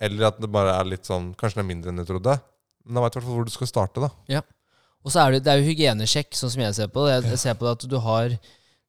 eller 0.00 0.28
at 0.28 0.40
det 0.40 0.50
bare 0.52 0.76
er 0.78 0.84
litt 0.84 1.08
sånn 1.08 1.34
Kanskje 1.34 1.56
det 1.56 1.64
er 1.64 1.70
mindre 1.74 1.90
enn 1.90 1.98
jeg 2.02 2.06
trodde, 2.10 2.36
men 2.84 2.94
da 2.94 3.00
veit 3.02 3.12
du 3.12 3.18
i 3.18 3.20
hvert 3.20 3.26
fall 3.26 3.38
hvor 3.40 3.48
du 3.48 3.50
skal 3.54 3.66
starte, 3.70 4.00
da. 4.04 4.10
Ja. 4.28 4.42
Og 5.06 5.12
så 5.14 5.22
er 5.22 5.32
det, 5.32 5.44
det 5.46 5.52
er 5.52 5.58
jo 5.62 5.70
hygienesjekk, 5.70 6.34
sånn 6.34 6.50
som 6.50 6.62
jeg 6.62 6.74
ser 6.74 6.88
på 6.88 7.06
det. 7.06 7.12
Jeg, 7.16 7.30
jeg 7.30 7.38
ser 7.38 7.54
på 7.54 7.66
det 7.66 7.74
at 7.76 7.88
du 7.90 7.98
har, 8.02 8.38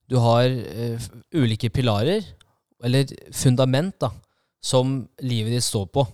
du 0.09 0.17
har 0.21 0.45
uh, 0.49 1.07
ulike 1.33 1.69
pilarer, 1.69 2.25
eller 2.83 3.05
fundament, 3.33 3.95
da, 4.01 4.11
som 4.61 5.07
livet 5.21 5.53
ditt 5.53 5.65
står 5.65 5.85
på. 5.93 6.05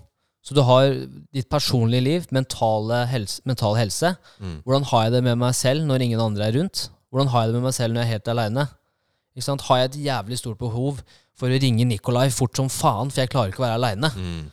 Så 0.43 0.56
du 0.58 0.60
har 0.67 0.89
ditt 1.32 1.47
personlige 1.51 2.03
liv, 2.03 2.25
mentale 2.36 3.06
helse, 3.08 3.39
mental 3.47 3.77
helse. 3.79 4.13
Mm. 4.43 4.58
Hvordan 4.65 4.88
har 4.89 5.06
jeg 5.06 5.13
det 5.15 5.21
med 5.29 5.39
meg 5.39 5.56
selv 5.56 5.86
når 5.88 6.03
ingen 6.03 6.23
andre 6.23 6.49
er 6.49 6.58
rundt? 6.60 6.89
Hvordan 7.13 7.32
har 7.32 7.45
jeg 7.45 7.53
det 7.53 7.60
med 7.62 7.67
meg 7.69 7.77
selv 7.77 7.95
når 7.95 8.03
jeg 8.03 8.10
er 8.10 8.17
helt 8.17 8.34
aleine? 8.34 8.65
Har 9.67 9.77
jeg 9.79 9.89
et 9.91 10.01
jævlig 10.06 10.38
stort 10.38 10.60
behov 10.60 10.99
for 11.39 11.49
å 11.49 11.62
ringe 11.63 11.88
Nikolai 11.88 12.27
fort 12.29 12.60
som 12.60 12.67
faen, 12.69 13.10
for 13.10 13.23
jeg 13.23 13.32
klarer 13.32 13.53
ikke 13.53 13.63
å 13.63 13.67
være 13.67 13.79
aleine? 13.79 14.12
Mm. 14.17 14.43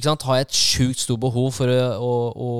Har 0.00 0.36
jeg 0.38 0.46
et 0.46 0.54
sjukt 0.54 1.00
stort 1.02 1.20
behov 1.20 1.48
for 1.56 1.72
å, 1.72 1.78
å, 1.98 2.12
å 2.30 2.50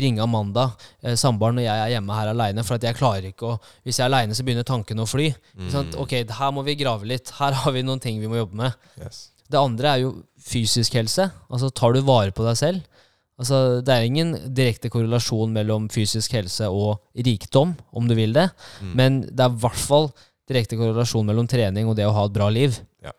ringe 0.00 0.22
Amanda, 0.24 0.70
eh, 1.02 1.18
samboeren, 1.20 1.58
når 1.58 1.66
jeg 1.66 1.82
er 1.82 1.92
hjemme 1.92 2.16
her 2.16 2.30
aleine? 2.32 2.64
For 2.64 2.78
at 2.78 2.86
jeg 2.86 2.96
klarer 2.96 3.28
ikke 3.28 3.50
å 3.50 3.58
Hvis 3.84 3.98
jeg 3.98 4.06
er 4.06 4.08
aleine, 4.08 4.34
så 4.34 4.46
begynner 4.46 4.66
tankene 4.66 5.04
å 5.04 5.10
fly. 5.10 5.28
Ikke 5.58 5.74
sant? 5.74 5.98
Ok, 6.00 6.14
her 6.22 6.54
må 6.54 6.64
vi 6.66 6.78
grave 6.80 7.06
litt. 7.10 7.34
Her 7.38 7.58
har 7.60 7.74
vi 7.76 7.84
noen 7.84 8.00
ting 8.00 8.22
vi 8.22 8.30
må 8.30 8.40
jobbe 8.40 8.62
med. 8.62 8.88
Yes. 9.02 9.28
Det 9.48 9.60
andre 9.60 9.90
er 9.90 10.04
jo 10.04 10.14
fysisk 10.44 10.96
helse. 10.98 11.28
Altså 11.48 11.70
tar 11.74 11.96
du 11.96 12.02
vare 12.06 12.34
på 12.34 12.46
deg 12.46 12.58
selv? 12.60 13.04
Altså, 13.38 13.78
det 13.86 13.94
er 13.94 14.06
ingen 14.06 14.32
direkte 14.50 14.90
korrelasjon 14.90 15.52
mellom 15.54 15.86
fysisk 15.94 16.32
helse 16.34 16.66
og 16.74 16.98
rikdom, 17.14 17.76
om 17.94 18.08
du 18.10 18.16
vil 18.18 18.34
det. 18.34 18.48
Mm. 18.82 18.94
Men 18.98 19.20
det 19.28 19.44
er 19.44 19.52
i 19.52 19.60
hvert 19.62 19.78
fall 19.78 20.10
direkte 20.50 20.78
korrelasjon 20.80 21.28
mellom 21.28 21.46
trening 21.50 21.86
og 21.86 21.94
det 21.98 22.08
å 22.08 22.14
ha 22.16 22.24
et 22.26 22.34
bra 22.34 22.48
liv. 22.50 22.80
Ja. 23.04 23.14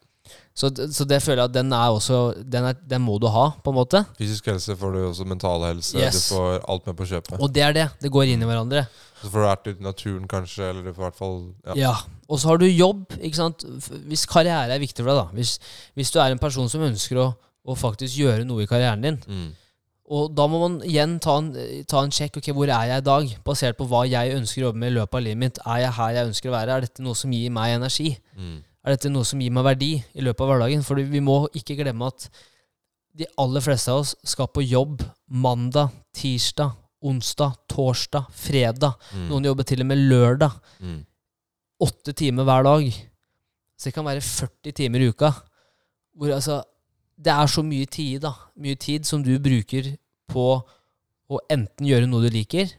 Så, 0.59 0.69
så 0.91 1.05
det 1.07 1.21
føler 1.23 1.43
jeg 1.45 1.49
at 1.49 1.53
den 1.55 1.71
er 1.73 1.93
også 1.95 2.17
den, 2.43 2.65
er, 2.71 2.73
den 2.91 3.01
må 3.05 3.15
du 3.21 3.27
ha, 3.31 3.45
på 3.63 3.71
en 3.71 3.77
måte. 3.77 4.01
Fysisk 4.17 4.49
helse 4.51 4.75
får 4.75 4.91
du 4.95 4.99
også 5.07 5.27
mental 5.29 5.63
helse. 5.69 5.95
Yes. 5.97 6.25
Du 6.29 6.35
får 6.35 6.57
alt 6.67 6.89
med 6.89 6.97
på 6.99 7.07
kjøpet. 7.07 7.37
Og 7.39 7.53
det 7.55 7.63
er 7.63 7.77
det. 7.77 7.85
Det 8.03 8.11
går 8.11 8.33
inn 8.33 8.43
i 8.43 8.49
hverandre. 8.49 8.83
Så 9.21 9.29
får 9.31 9.39
du 9.39 9.45
vært 9.47 9.69
ute 9.69 9.79
i 9.79 9.87
naturen, 9.87 10.27
kanskje, 10.31 10.67
eller 10.69 10.83
du 10.83 10.91
får 10.93 11.01
i 11.01 11.07
hvert 11.07 11.19
fall 11.19 11.37
ja. 11.67 11.77
Ja. 11.79 11.93
Og 12.27 12.39
så 12.39 12.51
har 12.51 12.59
du 12.61 12.67
jobb. 12.67 13.05
ikke 13.19 13.39
sant? 13.39 13.63
Hvis 14.11 14.25
karriere 14.29 14.75
er 14.75 14.79
viktig 14.83 15.03
for 15.03 15.11
deg, 15.13 15.21
da. 15.23 15.39
Hvis, 15.39 15.55
hvis 15.95 16.11
du 16.11 16.19
er 16.23 16.31
en 16.35 16.39
person 16.43 16.69
som 16.71 16.83
ønsker 16.87 17.19
å, 17.23 17.29
å 17.63 17.75
faktisk 17.79 18.19
gjøre 18.19 18.45
noe 18.47 18.63
i 18.63 18.69
karrieren 18.69 19.03
din, 19.03 19.17
Mm. 19.27 19.49
og 20.09 20.31
da 20.35 20.45
må 20.49 20.59
man 20.63 20.77
igjen 20.87 21.19
ta 21.21 21.35
en, 21.37 21.51
ta 21.87 21.99
en 22.03 22.11
sjekk. 22.15 22.39
ok, 22.39 22.47
Hvor 22.57 22.67
er 22.71 22.87
jeg 22.89 22.97
i 23.03 23.05
dag? 23.05 23.33
Basert 23.45 23.77
på 23.77 23.85
hva 23.91 24.03
jeg 24.09 24.33
ønsker 24.39 24.63
å 24.63 24.69
jobbe 24.69 24.79
med 24.81 24.91
i 24.91 24.95
løpet 24.99 25.19
av 25.19 25.21
livet 25.21 25.37
mitt. 25.43 25.59
Er 25.67 25.83
jeg 25.83 25.91
her 25.99 26.15
jeg 26.15 26.27
ønsker 26.31 26.49
å 26.49 26.55
være? 26.55 26.77
Er 26.77 26.81
dette 26.87 27.03
noe 27.05 27.15
som 27.15 27.31
gir 27.31 27.51
meg 27.53 27.75
energi? 27.75 28.15
Mm. 28.35 28.57
Er 28.89 28.95
dette 28.95 29.11
noe 29.13 29.27
som 29.27 29.37
gir 29.37 29.53
meg 29.53 29.67
verdi 29.67 29.91
i 30.01 30.23
løpet 30.25 30.41
av 30.41 30.47
hverdagen? 30.49 30.81
For 30.81 30.97
vi 30.97 31.19
må 31.21 31.43
ikke 31.53 31.75
glemme 31.77 32.07
at 32.09 32.23
de 33.19 33.27
aller 33.37 33.61
fleste 33.61 33.93
av 33.93 34.01
oss 34.01 34.15
skal 34.25 34.49
på 34.49 34.63
jobb 34.65 35.03
mandag, 35.29 35.91
tirsdag, 36.17 36.71
onsdag, 37.05 37.53
torsdag, 37.69 38.31
fredag. 38.33 38.97
Mm. 39.13 39.27
Noen 39.29 39.45
jobber 39.45 39.67
til 39.69 39.85
og 39.85 39.89
med 39.91 40.01
lørdag. 40.09 40.57
Mm. 40.81 41.03
Åtte 41.85 42.15
timer 42.17 42.49
hver 42.49 42.65
dag. 42.65 42.89
Så 43.77 43.91
det 43.91 43.95
kan 43.99 44.09
være 44.09 44.25
40 44.25 44.77
timer 44.81 45.05
i 45.05 45.11
uka. 45.13 45.31
Hvor 46.17 46.33
altså 46.33 46.63
Det 47.13 47.29
er 47.29 47.47
så 47.51 47.61
mye 47.61 47.85
tid, 47.85 48.21
da. 48.25 48.33
Mye 48.57 48.75
tid 48.79 49.05
som 49.05 49.21
du 49.21 49.35
bruker 49.37 49.93
på 50.31 50.49
å 51.29 51.39
enten 51.51 51.85
gjøre 51.85 52.07
noe 52.09 52.25
du 52.25 52.33
liker, 52.33 52.71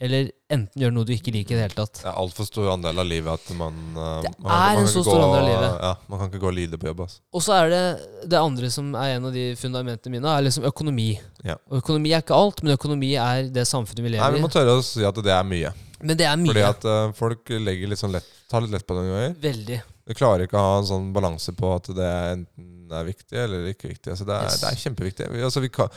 eller 0.00 0.28
enten 0.54 0.78
gjøre 0.82 0.94
noe 0.94 1.06
du 1.08 1.10
ikke 1.12 1.32
liker 1.34 1.56
i 1.56 1.58
det 1.58 1.64
hele 1.64 1.74
tatt. 1.80 1.98
Det 2.04 2.06
er 2.06 2.18
altfor 2.22 2.46
stor 2.46 2.68
andel 2.76 3.00
av 3.02 3.06
livet 3.10 3.32
at 3.34 3.48
man 3.58 3.78
uh, 3.96 4.20
Det 4.22 4.30
man, 4.38 4.52
er 4.54 4.76
man 4.76 4.82
en 4.84 4.90
så 4.92 5.02
stor 5.02 5.16
gå- 5.18 5.24
andel 5.24 5.40
av 5.40 5.48
livet. 5.48 5.80
Ja, 5.88 5.90
Man 6.12 6.20
kan 6.22 6.30
ikke 6.30 6.42
gå 6.44 6.50
og 6.52 6.54
lide 6.54 6.78
på 6.78 6.86
jobb. 6.92 7.00
Altså. 7.08 7.18
Og 7.34 7.42
så 7.42 7.56
er 7.56 7.72
det 7.72 7.82
det 8.30 8.38
andre 8.38 8.70
som 8.70 8.92
er 8.94 9.16
en 9.16 9.26
av 9.26 9.34
de 9.34 9.44
fundamentene 9.58 10.14
mine, 10.14 10.36
er 10.38 10.46
liksom 10.46 10.68
økonomi. 10.70 11.08
Ja. 11.42 11.58
Og 11.72 11.80
økonomi 11.82 12.14
er 12.14 12.22
ikke 12.22 12.38
alt, 12.38 12.62
men 12.62 12.76
økonomi 12.78 13.10
er 13.18 13.50
det 13.58 13.66
samfunnet 13.66 14.04
vi 14.06 14.14
lever 14.14 14.22
i. 14.22 14.30
Nei, 14.30 14.38
Vi 14.38 14.46
må 14.46 14.52
tørre 14.54 14.78
å 14.78 14.86
si 14.86 15.02
at 15.08 15.18
det 15.26 15.34
er 15.34 15.50
mye. 15.50 15.74
Men 15.98 16.14
det 16.20 16.28
er 16.30 16.38
mye. 16.38 16.52
Fordi 16.54 16.66
at 16.68 16.86
uh, 16.86 17.10
folk 17.18 17.50
legger 17.58 17.90
litt 17.90 17.98
sånn 17.98 18.14
lett, 18.14 18.26
tar 18.48 18.62
litt 18.62 18.70
lett 18.78 18.86
på 18.86 18.94
det 18.94 19.02
noen 19.02 19.16
ganger. 19.18 19.34
Veldig. 19.48 19.80
Du 20.08 20.14
klarer 20.16 20.46
ikke 20.46 20.56
å 20.56 20.62
ha 20.62 20.78
en 20.78 20.86
sånn 20.88 21.10
balanse 21.12 21.52
på 21.58 21.74
at 21.74 21.90
det 21.98 22.12
enten 22.36 22.94
er 22.94 23.04
viktig 23.10 23.36
eller 23.36 23.66
ikke 23.74 23.90
viktig. 23.90 24.14
Altså, 24.14 24.24
det, 24.30 24.38
er, 24.38 24.46
Yes. 24.46 24.60
det 24.62 24.70
er 24.70 24.78
kjempeviktig. 24.86 25.26
Altså, 25.44 25.60
vi 25.66 25.68
kan, 25.74 25.90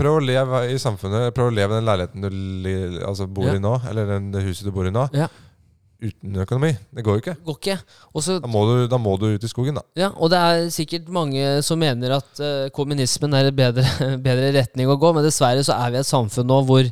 prøv 0.00 0.16
å 0.18 0.24
leve 0.24 0.64
i 0.72 0.80
samfunnet. 0.80 1.30
Prøv 1.36 1.50
å 1.52 1.54
leve 1.54 1.76
i 1.76 1.80
den 1.80 1.86
leiligheten 1.90 2.24
du 2.24 3.06
altså, 3.06 3.28
bor 3.28 3.46
Ja. 3.50 3.54
i 3.58 3.62
nå, 3.62 3.76
eller 3.90 4.10
den, 4.16 4.32
det 4.34 4.42
huset 4.48 4.66
du 4.66 4.72
bor 4.74 4.88
i 4.88 4.92
nå, 4.94 5.06
Ja. 5.16 5.28
uten 6.00 6.36
økonomi. 6.40 6.70
Det 6.96 7.04
går 7.04 7.18
jo 7.18 7.20
ikke. 7.24 7.36
Går 7.44 7.58
ikke. 7.60 7.76
Også, 8.16 8.38
Da 8.40 8.48
må, 8.48 8.64
du, 8.70 8.86
da 8.88 8.96
må 8.98 9.18
du 9.20 9.26
ut 9.34 9.44
i 9.44 9.50
skogen, 9.52 9.76
da. 9.76 9.82
Ja, 10.00 10.08
og 10.16 10.30
det 10.32 10.38
er 10.40 10.68
sikkert 10.72 11.08
mange 11.12 11.60
som 11.66 11.78
mener 11.78 12.16
at 12.16 12.40
uh, 12.40 12.68
kommunismen 12.72 13.34
er 13.36 13.50
en 13.50 13.56
bedre, 13.58 13.84
bedre 14.28 14.50
retning 14.56 14.88
å 14.88 14.96
gå, 14.96 15.12
men 15.14 15.26
dessverre 15.26 15.62
så 15.66 15.76
er 15.76 15.92
vi 15.92 16.00
i 16.00 16.04
et 16.04 16.08
samfunn 16.08 16.48
nå 16.48 16.62
hvor 16.64 16.88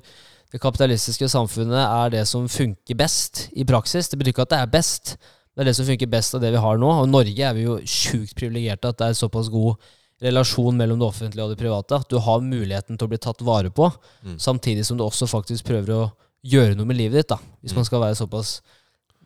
det 0.53 0.61
kapitalistiske 0.63 1.29
samfunnet 1.29 1.81
er 1.81 2.13
det 2.19 2.23
som 2.29 2.47
funker 2.49 2.97
best 2.97 3.49
i 3.57 3.65
praksis. 3.69 4.09
Det 4.09 4.17
betyr 4.21 4.33
ikke 4.37 4.47
at 4.47 4.53
det 4.55 4.61
er 4.63 4.71
best, 4.73 5.17
det 5.57 5.65
er 5.65 5.69
det 5.69 5.75
som 5.77 5.89
funker 5.89 6.09
best 6.09 6.37
av 6.37 6.41
det 6.45 6.53
vi 6.55 6.61
har 6.63 6.79
nå. 6.81 6.89
Og 7.01 7.09
i 7.09 7.11
Norge 7.13 7.49
er 7.49 7.57
vi 7.57 7.65
jo 7.67 7.75
sjukt 7.85 8.33
privilegerte 8.39 8.89
at 8.93 9.01
det 9.01 9.09
er 9.11 9.19
såpass 9.19 9.49
god 9.53 9.77
relasjon 10.23 10.77
mellom 10.77 10.99
det 10.99 11.07
offentlige 11.09 11.45
og 11.45 11.53
det 11.53 11.59
private. 11.61 12.01
At 12.03 12.09
du 12.11 12.19
har 12.19 12.41
muligheten 12.43 12.99
til 12.99 13.07
å 13.07 13.11
bli 13.13 13.19
tatt 13.23 13.43
vare 13.47 13.71
på, 13.71 13.91
Mm. 14.25 14.39
samtidig 14.39 14.85
som 14.87 14.97
du 14.99 15.05
også 15.05 15.29
faktisk 15.31 15.65
prøver 15.65 15.95
å 15.95 16.13
gjøre 16.45 16.75
noe 16.77 16.87
med 16.87 16.97
livet 16.97 17.21
ditt, 17.23 17.29
da. 17.29 17.39
Hvis 17.63 17.75
man 17.75 17.85
skal 17.85 18.01
være 18.01 18.17
såpass 18.19 18.61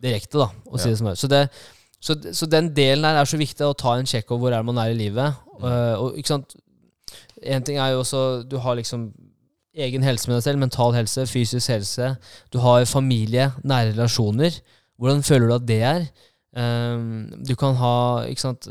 direkte, 0.02 0.38
da, 0.38 0.50
og 0.66 0.78
si 0.80 0.88
Ja. 0.88 0.92
det 0.92 0.98
som 0.98 1.06
er. 1.06 1.14
Så 1.14 1.28
det 1.28 1.50
så, 2.02 2.16
så 2.34 2.46
den 2.50 2.74
delen 2.74 3.04
her 3.04 3.20
er 3.20 3.24
så 3.24 3.38
viktig 3.38 3.62
å 3.62 3.76
ta 3.78 3.94
en 3.94 4.04
sjekk 4.04 4.32
over 4.32 4.50
hvor 4.50 4.58
er 4.58 4.62
man 4.64 4.76
er 4.78 4.90
i 4.90 4.94
livet. 4.98 5.34
Uh, 5.62 5.94
og 6.02 6.16
ikke 6.18 6.26
sant 6.26 6.56
En 7.44 7.62
ting 7.62 7.76
er 7.78 7.92
jo 7.92 8.00
også 8.00 8.48
Du 8.48 8.56
har 8.58 8.74
liksom 8.74 9.12
egen 9.76 10.02
helse 10.02 10.26
med 10.28 10.36
deg 10.36 10.42
selv, 10.42 10.58
mental 10.58 10.92
helse, 10.92 11.24
fysisk 11.26 11.68
helse. 11.68 12.16
Du 12.52 12.58
har 12.58 12.84
familie, 12.84 13.52
nære 13.64 13.94
relasjoner. 13.94 14.60
Hvordan 15.00 15.22
føler 15.22 15.46
du 15.48 15.54
at 15.54 15.66
det 15.66 15.82
er? 15.82 16.04
Um, 16.54 17.30
du 17.46 17.54
kan 17.56 17.74
ha 17.76 18.24
Ikke 18.28 18.40
sant 18.40 18.66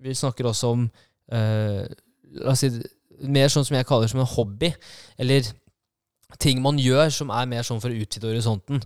Vi 0.00 0.12
snakker 0.14 0.44
også 0.46 0.68
om 0.70 0.90
La 1.28 2.52
oss 2.52 2.62
si 2.64 2.70
mer 3.26 3.50
sånn 3.50 3.66
som 3.66 3.76
jeg 3.76 3.86
kaller 3.88 4.10
som 4.10 4.20
en 4.22 4.30
hobby. 4.36 4.72
Eller 5.20 5.46
ting 6.36 6.60
man 6.62 6.78
gjør 6.80 7.08
som 7.14 7.30
er 7.34 7.48
mer 7.50 7.64
sånn 7.66 7.80
for 7.82 7.92
å 7.92 8.00
utvide 8.04 8.28
horisonten. 8.30 8.82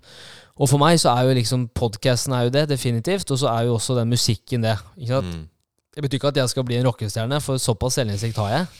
Og 0.60 0.70
for 0.70 0.80
meg 0.82 1.00
så 1.02 1.12
er 1.16 1.26
jo 1.26 1.36
liksom 1.36 1.66
podkasten 1.74 2.36
det, 2.54 2.68
definitivt. 2.70 3.30
Og 3.34 3.40
så 3.42 3.50
er 3.50 3.66
jo 3.66 3.76
også 3.78 3.96
den 3.98 4.12
musikken 4.12 4.64
det. 4.66 4.76
Ikke? 4.96 5.22
Mm. 5.26 5.48
Det 5.92 6.04
betyr 6.04 6.20
ikke 6.20 6.32
at 6.32 6.40
jeg 6.40 6.52
skal 6.54 6.64
bli 6.68 6.78
en 6.78 6.86
rockestjerne, 6.88 7.40
for 7.44 7.60
såpass 7.60 7.98
selvinnsikt 7.98 8.38
har 8.40 8.52
jeg. 8.54 8.70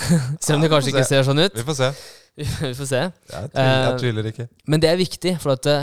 Selv 0.44 0.58
om 0.58 0.64
det 0.64 0.70
kanskje 0.72 0.92
ikke 0.92 1.06
ser 1.08 1.24
sånn 1.26 1.40
ut. 1.40 1.54
Vi 1.56 1.64
får 1.66 1.78
se. 1.78 1.92
Vi 2.40 2.74
får 2.78 2.86
se. 2.88 3.00
Jeg 3.00 3.48
tviler, 3.52 3.70
jeg 3.70 3.94
Eh, 3.94 3.96
tviler 4.00 4.28
ikke. 4.30 4.46
Men 4.70 4.82
det 4.82 4.90
er 4.90 5.00
viktig, 5.00 5.32
for 5.42 5.56
at 5.56 5.64
det, 5.66 5.78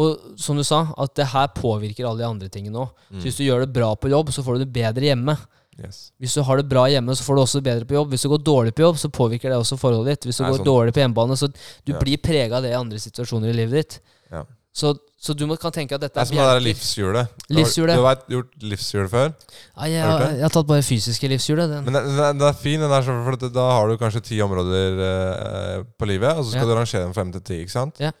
Og 0.00 0.38
som 0.40 0.56
du 0.56 0.62
sa, 0.64 0.84
at 1.02 1.12
det 1.18 1.26
her 1.32 1.48
påvirker 1.54 2.06
alle 2.06 2.22
de 2.22 2.28
andre 2.28 2.48
tingene 2.48 2.78
òg. 2.78 2.92
Mm. 3.10 3.22
Hvis 3.24 3.36
du 3.36 3.44
gjør 3.44 3.64
det 3.64 3.72
bra 3.74 3.90
på 3.98 4.08
jobb, 4.08 4.30
så 4.32 4.44
får 4.46 4.56
du 4.58 4.64
det 4.64 4.72
bedre 4.72 5.08
hjemme. 5.10 5.34
Yes. 5.80 6.12
Hvis 6.20 6.34
du 6.36 6.42
har 6.44 6.56
det 6.60 6.68
bra 6.68 6.84
hjemme, 6.92 7.14
så 7.16 7.24
får 7.24 7.34
du 7.36 7.40
også 7.42 7.60
det 7.60 7.64
bedre 7.70 7.86
på 7.88 7.94
jobb. 7.96 8.10
Hvis 8.12 8.22
du 8.22 8.28
går 8.28 8.42
dårlig 8.44 8.74
på 8.76 8.82
jobb, 8.84 8.96
så 9.00 9.08
påvirker 9.08 9.48
det 9.48 9.56
også 9.58 9.78
forholdet 9.80 10.12
ditt. 10.20 10.28
Hvis 10.28 10.36
du 10.40 10.42
Nei, 10.44 10.50
går 10.52 10.58
sånn. 10.60 10.66
dårlig 10.68 10.92
på 10.94 11.00
hjemmebane, 11.04 11.36
så 11.40 11.48
du 11.48 11.92
Ja. 11.92 11.98
blir 11.98 12.18
prega 12.20 12.56
av 12.58 12.62
det 12.62 12.72
i 12.72 12.78
andre 12.78 12.98
situasjoner 12.98 13.48
i 13.48 13.56
livet 13.56 13.72
ditt. 13.80 14.00
Ja. 14.30 14.44
Så, 14.72 14.92
så 15.18 15.34
du 15.34 15.46
må, 15.50 15.56
kan 15.58 15.72
tenke 15.72 15.96
at 15.96 16.00
dette 16.00 16.14
Det 16.14 16.20
er 16.20 16.22
er 16.22 16.28
som 16.30 16.36
det 16.36 16.44
der 16.46 16.60
livshjulet. 16.62 17.28
Livshjulet. 17.50 17.96
Du 17.96 18.04
har 18.04 18.20
gjort 18.30 18.52
livshjul 18.62 19.08
før. 19.10 19.32
Ja, 19.76 19.84
jeg, 19.90 20.02
Har 20.04 20.18
det? 20.20 20.28
jeg 20.36 20.42
har 20.46 20.54
tatt 20.54 20.66
bare 20.68 20.82
fysiske 20.86 21.28
livshjulet. 21.32 21.68
Den. 21.72 21.84
Men 21.88 21.92
den, 21.98 22.16
den 22.38 22.42
er 22.46 22.52
fin, 22.52 22.78
den 22.80 22.88
der, 22.92 23.02
for 23.02 23.48
da 23.50 23.64
har 23.72 23.88
du 23.88 23.96
kanskje 23.98 24.22
ti 24.22 24.38
områder 24.40 25.00
eh, 25.08 25.82
på 25.98 26.06
livet, 26.06 26.36
og 26.36 26.44
så 26.44 26.50
skal 26.54 26.68
Ja. 26.68 26.74
du 26.74 26.78
rangere 26.78 27.02
dem 27.08 27.14
fem 27.14 27.32
til 27.32 27.40
ti. 27.40 27.58
ikke 27.64 27.72
sant? 27.72 27.98
Ja. 27.98 28.12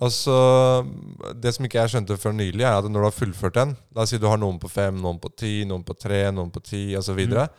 Og 0.00 0.12
så, 0.14 0.36
Det 1.42 1.52
som 1.54 1.66
ikke 1.66 1.80
jeg 1.80 1.92
skjønte 1.94 2.16
før 2.20 2.32
nylig, 2.36 2.62
er 2.62 2.78
at 2.78 2.86
når 2.86 3.02
du 3.02 3.06
har 3.08 3.16
fullført 3.16 3.56
den 3.58 3.74
La 3.96 4.04
oss 4.04 4.12
si 4.14 4.20
du 4.20 4.28
har 4.30 4.38
noen 4.40 4.60
på 4.62 4.70
fem, 4.70 4.96
noen 5.02 5.18
på 5.20 5.32
ti, 5.36 5.64
noen 5.68 5.82
på 5.84 5.96
tre, 5.98 6.22
noen 6.34 6.52
på 6.54 6.62
ti 6.64 6.84
osv. 6.96 7.18
Mm. 7.18 7.58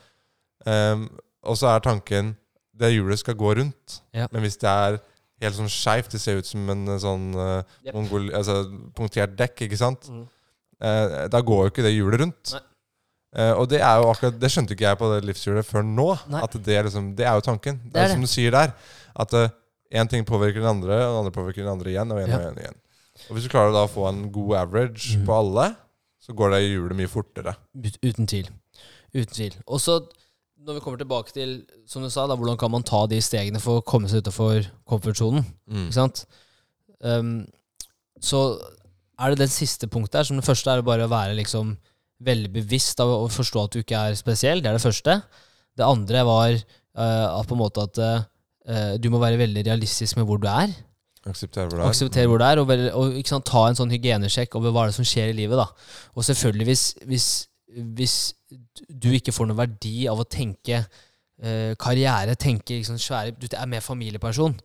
Um, 0.65 1.05
og 1.43 1.57
så 1.59 1.71
er 1.73 1.83
tanken 1.85 2.35
det 2.81 2.93
hjulet 2.93 3.19
skal 3.19 3.37
gå 3.37 3.53
rundt. 3.59 4.01
Ja. 4.15 4.27
Men 4.31 4.45
hvis 4.45 4.57
det 4.61 4.69
er 4.69 4.97
helt 5.43 5.57
sånn 5.57 5.69
skeivt, 5.69 6.13
det 6.13 6.21
ser 6.23 6.39
ut 6.39 6.47
som 6.47 6.69
en 6.71 6.87
eh, 6.87 6.99
sånn 7.01 7.31
uh, 7.35 7.61
Yep. 7.85 7.93
mongol, 7.97 8.27
altså, 8.37 8.61
punktert 8.97 9.35
dekk, 9.37 9.65
ikke 9.67 9.79
sant? 9.79 10.07
Mm. 10.09 10.25
Uh, 10.81 11.15
da 11.29 11.41
går 11.45 11.65
jo 11.65 11.73
ikke 11.73 11.85
det 11.85 11.93
hjulet 11.93 12.23
rundt. 12.23 12.53
Eh, 13.31 13.53
og 13.55 13.69
det 13.71 13.79
er 13.79 14.01
jo 14.01 14.09
akkurat 14.11 14.35
Det 14.35 14.49
skjønte 14.51 14.75
ikke 14.75 14.89
jeg 14.89 14.97
på 14.99 15.07
det 15.13 15.21
livshjulet 15.29 15.63
før 15.63 15.85
nå. 15.87 16.07
Nei. 16.33 16.41
At 16.43 16.55
det, 16.65 16.79
liksom, 16.87 17.13
det 17.15 17.27
er 17.27 17.37
jo 17.39 17.45
tanken. 17.45 17.77
Det 17.85 17.93
Det 17.93 18.01
er, 18.01 18.09
det 18.09 18.15
som 18.17 18.25
du 18.25 18.27
sier 18.27 18.51
der. 18.51 18.73
At 19.23 19.35
én 19.91 20.09
ting 20.09 20.25
påvirker 20.27 20.61
den 20.63 20.69
andre, 20.71 20.95
og 21.05 21.11
den 21.11 21.19
andre 21.25 21.35
påvirker 21.35 21.63
den 21.65 21.73
andre 21.73 21.91
igjen. 21.91 22.11
Og 22.11 22.21
igjen 22.21 22.31
Ja. 22.31 22.37
og 22.37 22.43
igjen, 22.45 22.57
og 22.57 22.63
igjen. 22.63 22.79
Og 23.29 23.35
hvis 23.35 23.43
du 23.45 23.51
klarer 23.53 23.73
da 23.75 23.83
å 23.85 23.91
få 23.91 24.07
en 24.09 24.31
god 24.31 24.55
average 24.61 25.17
mm. 25.19 25.25
på 25.27 25.35
alle, 25.35 25.75
så 26.21 26.33
går 26.37 26.51
det 26.53 26.59
i 26.63 26.71
hjulet 26.71 26.97
mye 26.97 27.09
fortere. 27.11 27.55
Uten 28.03 28.27
tvil. 28.29 28.49
Uten 29.13 29.33
tvil. 29.35 29.55
Og 29.67 29.81
så, 29.83 29.97
når 30.61 30.77
vi 30.77 30.83
kommer 30.85 31.01
tilbake 31.01 31.33
til 31.35 31.55
som 31.89 32.01
du 32.05 32.09
sa 32.13 32.27
da, 32.29 32.35
hvordan 32.39 32.57
kan 32.61 32.71
man 32.71 32.83
ta 32.87 33.03
de 33.11 33.19
stegene 33.21 33.59
for 33.61 33.81
å 33.81 33.85
komme 33.85 34.07
seg 34.09 34.23
utenfor 34.23 34.65
komfortsonen, 34.87 35.45
Mm. 35.67 35.87
ikke 35.89 35.97
sant? 35.99 36.25
Um, 37.01 37.47
så 38.21 38.59
er 39.19 39.29
det 39.33 39.39
det 39.43 39.49
siste 39.53 39.87
punktet 39.89 40.21
her. 40.21 40.23
Som 40.29 40.37
det 40.37 40.45
første 40.45 40.69
er 40.71 40.77
det 40.81 40.85
bare 40.85 41.07
å 41.07 41.11
være 41.11 41.35
liksom 41.35 41.75
veldig 42.21 42.51
bevisst 42.53 42.99
av 43.01 43.09
å 43.09 43.29
forstå 43.33 43.63
at 43.65 43.71
du 43.73 43.79
ikke 43.81 43.97
er 43.97 44.15
spesiell. 44.15 44.61
Det 44.61 44.69
er 44.69 44.77
det 44.77 44.85
første. 44.85 45.21
Det 45.77 45.85
andre 45.85 46.23
var 46.25 46.53
uh, 46.53 47.39
at 47.39 47.47
på 47.49 47.57
en 47.57 47.61
måte 47.63 47.81
at 47.89 47.97
eh, 48.67 48.95
du 49.01 49.09
må 49.13 49.21
være 49.21 49.39
veldig 49.41 49.65
realistisk 49.67 50.19
med 50.19 50.27
hvor 50.29 50.41
du 50.41 50.47
er. 50.51 50.73
Akseptere 51.27 51.67
hvor 51.67 51.77
du 51.77 51.83
er. 51.83 51.87
Akseptere 51.89 52.27
hvor 52.29 52.41
du 52.41 52.45
er, 52.45 52.61
og, 52.61 52.73
og 52.97 53.19
ikke 53.19 53.33
sant, 53.35 53.45
ta 53.49 53.67
en 53.69 53.77
sånn 53.77 53.93
hygienesjekk 53.93 54.57
over 54.57 54.73
hva 54.73 54.85
er 54.85 54.91
det 54.91 54.97
som 54.97 55.07
skjer 55.07 55.31
i 55.33 55.37
livet. 55.37 55.59
da. 55.59 55.67
Og 56.15 56.25
selvfølgelig, 56.25 56.67
hvis, 56.71 56.85
hvis, 57.09 57.29
hvis 57.99 58.17
du 58.89 59.11
ikke 59.13 59.35
får 59.35 59.51
noen 59.51 59.61
verdi 59.61 59.95
av 60.11 60.21
å 60.21 60.25
tenke 60.25 60.81
uh, 60.81 61.71
karriere, 61.81 62.35
tenke 62.35 62.79
liksom 62.79 62.97
svære 63.01 63.35
Du 63.37 63.45
er 63.51 63.69
mer 63.69 63.85
familieperson. 63.85 64.57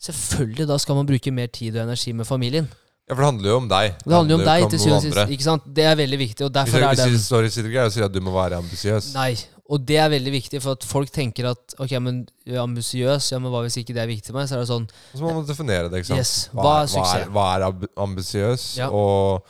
Selvfølgelig, 0.00 0.68
da 0.70 0.78
skal 0.80 0.96
man 0.96 1.08
bruke 1.08 1.34
mer 1.34 1.52
tid 1.52 1.76
og 1.76 1.84
energi 1.84 2.14
med 2.16 2.24
familien. 2.24 2.68
Ja, 3.08 3.14
for 3.14 3.22
det 3.22 3.28
handler 3.30 3.50
jo 3.50 3.56
om 3.56 3.68
deg. 3.68 3.94
Det 4.04 4.12
handler 4.14 4.34
jo 4.34 4.38
om 4.38 4.48
deg 4.48 4.64
til 4.68 4.80
syvende 4.80 4.96
og 4.96 5.28
sist. 5.28 5.68
Det 5.76 5.84
er 5.84 5.94
veldig 5.96 6.18
viktig, 6.20 6.44
og 6.46 6.50
Hvis 6.52 6.74
jeg, 6.74 6.82
er 6.82 6.88
hvis 6.88 7.00
den 7.00 7.14
jeg 7.14 7.22
står 7.24 7.46
i 7.46 7.52
sitt 7.52 7.68
og 7.72 7.92
sier 7.94 8.04
at 8.04 8.12
du 8.12 8.20
må 8.20 8.34
være 8.34 8.60
ambisiøs 8.60 9.14
Nei. 9.14 9.30
Og 9.68 9.82
det 9.84 9.98
er 10.00 10.08
veldig 10.08 10.32
viktig, 10.32 10.62
for 10.64 10.78
at 10.78 10.84
folk 10.88 11.10
tenker 11.12 11.50
at 11.50 11.74
ok, 11.76 11.90
men 12.00 12.22
er 12.48 12.62
ambisiøs, 12.62 13.26
ja, 13.34 13.38
men 13.42 13.52
hva 13.52 13.60
hvis 13.66 13.76
ikke 13.82 13.92
det 13.92 14.00
er 14.00 14.08
viktig 14.08 14.30
for 14.32 14.38
meg? 14.40 14.48
Så 14.48 14.56
er 14.56 14.62
det 14.62 14.70
sånn 14.70 14.86
Så 15.12 15.20
må 15.20 15.34
man 15.36 15.44
definere 15.44 15.90
det. 15.92 16.00
ikke 16.00 16.08
sant? 16.08 16.22
Yes, 16.22 16.32
hva 16.56 16.70
er 16.80 16.88
hva 16.94 17.04
er, 17.18 17.26
hva 17.34 17.46
er 17.58 17.90
ambisiøs, 18.06 18.64
Ja. 18.78 18.88
og 18.88 19.44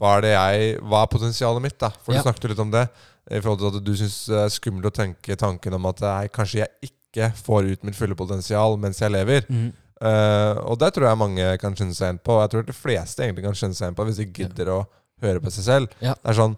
hva 0.00 0.16
er 0.18 0.24
det 0.26 0.32
jeg 0.34 0.80
Hva 0.82 1.02
er 1.04 1.12
potensialet 1.14 1.62
mitt, 1.62 1.78
da? 1.78 1.90
For 2.02 2.12
Ja. 2.12 2.18
du 2.22 2.26
snakket 2.26 2.42
jo 2.42 2.48
litt 2.48 2.64
om 2.64 2.72
det. 2.74 2.88
I 3.30 3.38
forhold 3.38 3.60
til 3.60 3.78
at 3.78 3.84
du 3.86 3.92
syns 3.94 4.16
det 4.26 4.40
er 4.42 4.48
skummelt 4.50 4.90
å 4.90 4.90
tenke 4.90 5.36
tanken 5.38 5.74
om 5.78 5.86
at 5.86 6.00
nei, 6.00 6.26
kanskje 6.26 6.64
jeg 6.66 6.90
ikke 6.90 7.30
får 7.38 7.70
ut 7.70 7.84
mitt 7.84 7.94
fulle 7.94 8.16
potensial 8.18 8.76
mens 8.76 8.98
jeg 8.98 9.12
lever. 9.14 9.46
Mm. 9.48 9.72
Uh, 10.02 10.58
og 10.66 10.78
det 10.80 10.90
tror 10.96 11.06
jeg 11.06 11.18
mange 11.20 11.58
kan 11.62 11.76
kjenne 11.78 11.94
seg 11.94 12.08
igjen 12.08 12.18
på. 12.26 12.40
Jeg 12.42 12.50
tror 12.50 12.66
de 12.66 12.74
fleste 12.74 13.22
egentlig 13.22 13.44
kan 13.44 13.54
kjenne 13.54 13.76
seg 13.78 13.86
igjen 13.86 13.94
på 13.94 14.06
hvis 14.08 14.18
de 14.18 14.26
gidder 14.26 14.66
å 14.74 14.80
høre 15.22 15.38
på 15.38 15.52
seg 15.54 15.64
selv. 15.64 15.88
Ja. 16.02 16.14
Det 16.18 16.32
er 16.32 16.40
sånn 16.40 16.56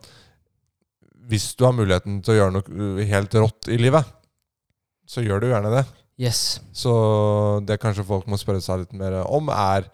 Hvis 1.31 1.55
du 1.57 1.65
har 1.65 1.73
muligheten 1.77 2.21
til 2.25 2.35
å 2.35 2.39
gjøre 2.39 2.53
noe 2.59 2.69
uh, 2.99 3.03
helt 3.09 3.35
rått 3.41 3.69
i 3.73 3.79
livet, 3.81 4.05
så 5.09 5.23
gjør 5.25 5.41
du 5.45 5.49
gjerne 5.51 5.71
det. 5.73 5.85
Yes. 6.21 6.61
Så 6.73 6.93
det 7.67 7.81
kanskje 7.83 8.05
folk 8.07 8.27
må 8.31 8.39
spørre 8.39 8.63
seg 8.63 8.85
litt 8.85 8.93
mer 8.97 9.17
om, 9.25 9.49
er 9.51 9.89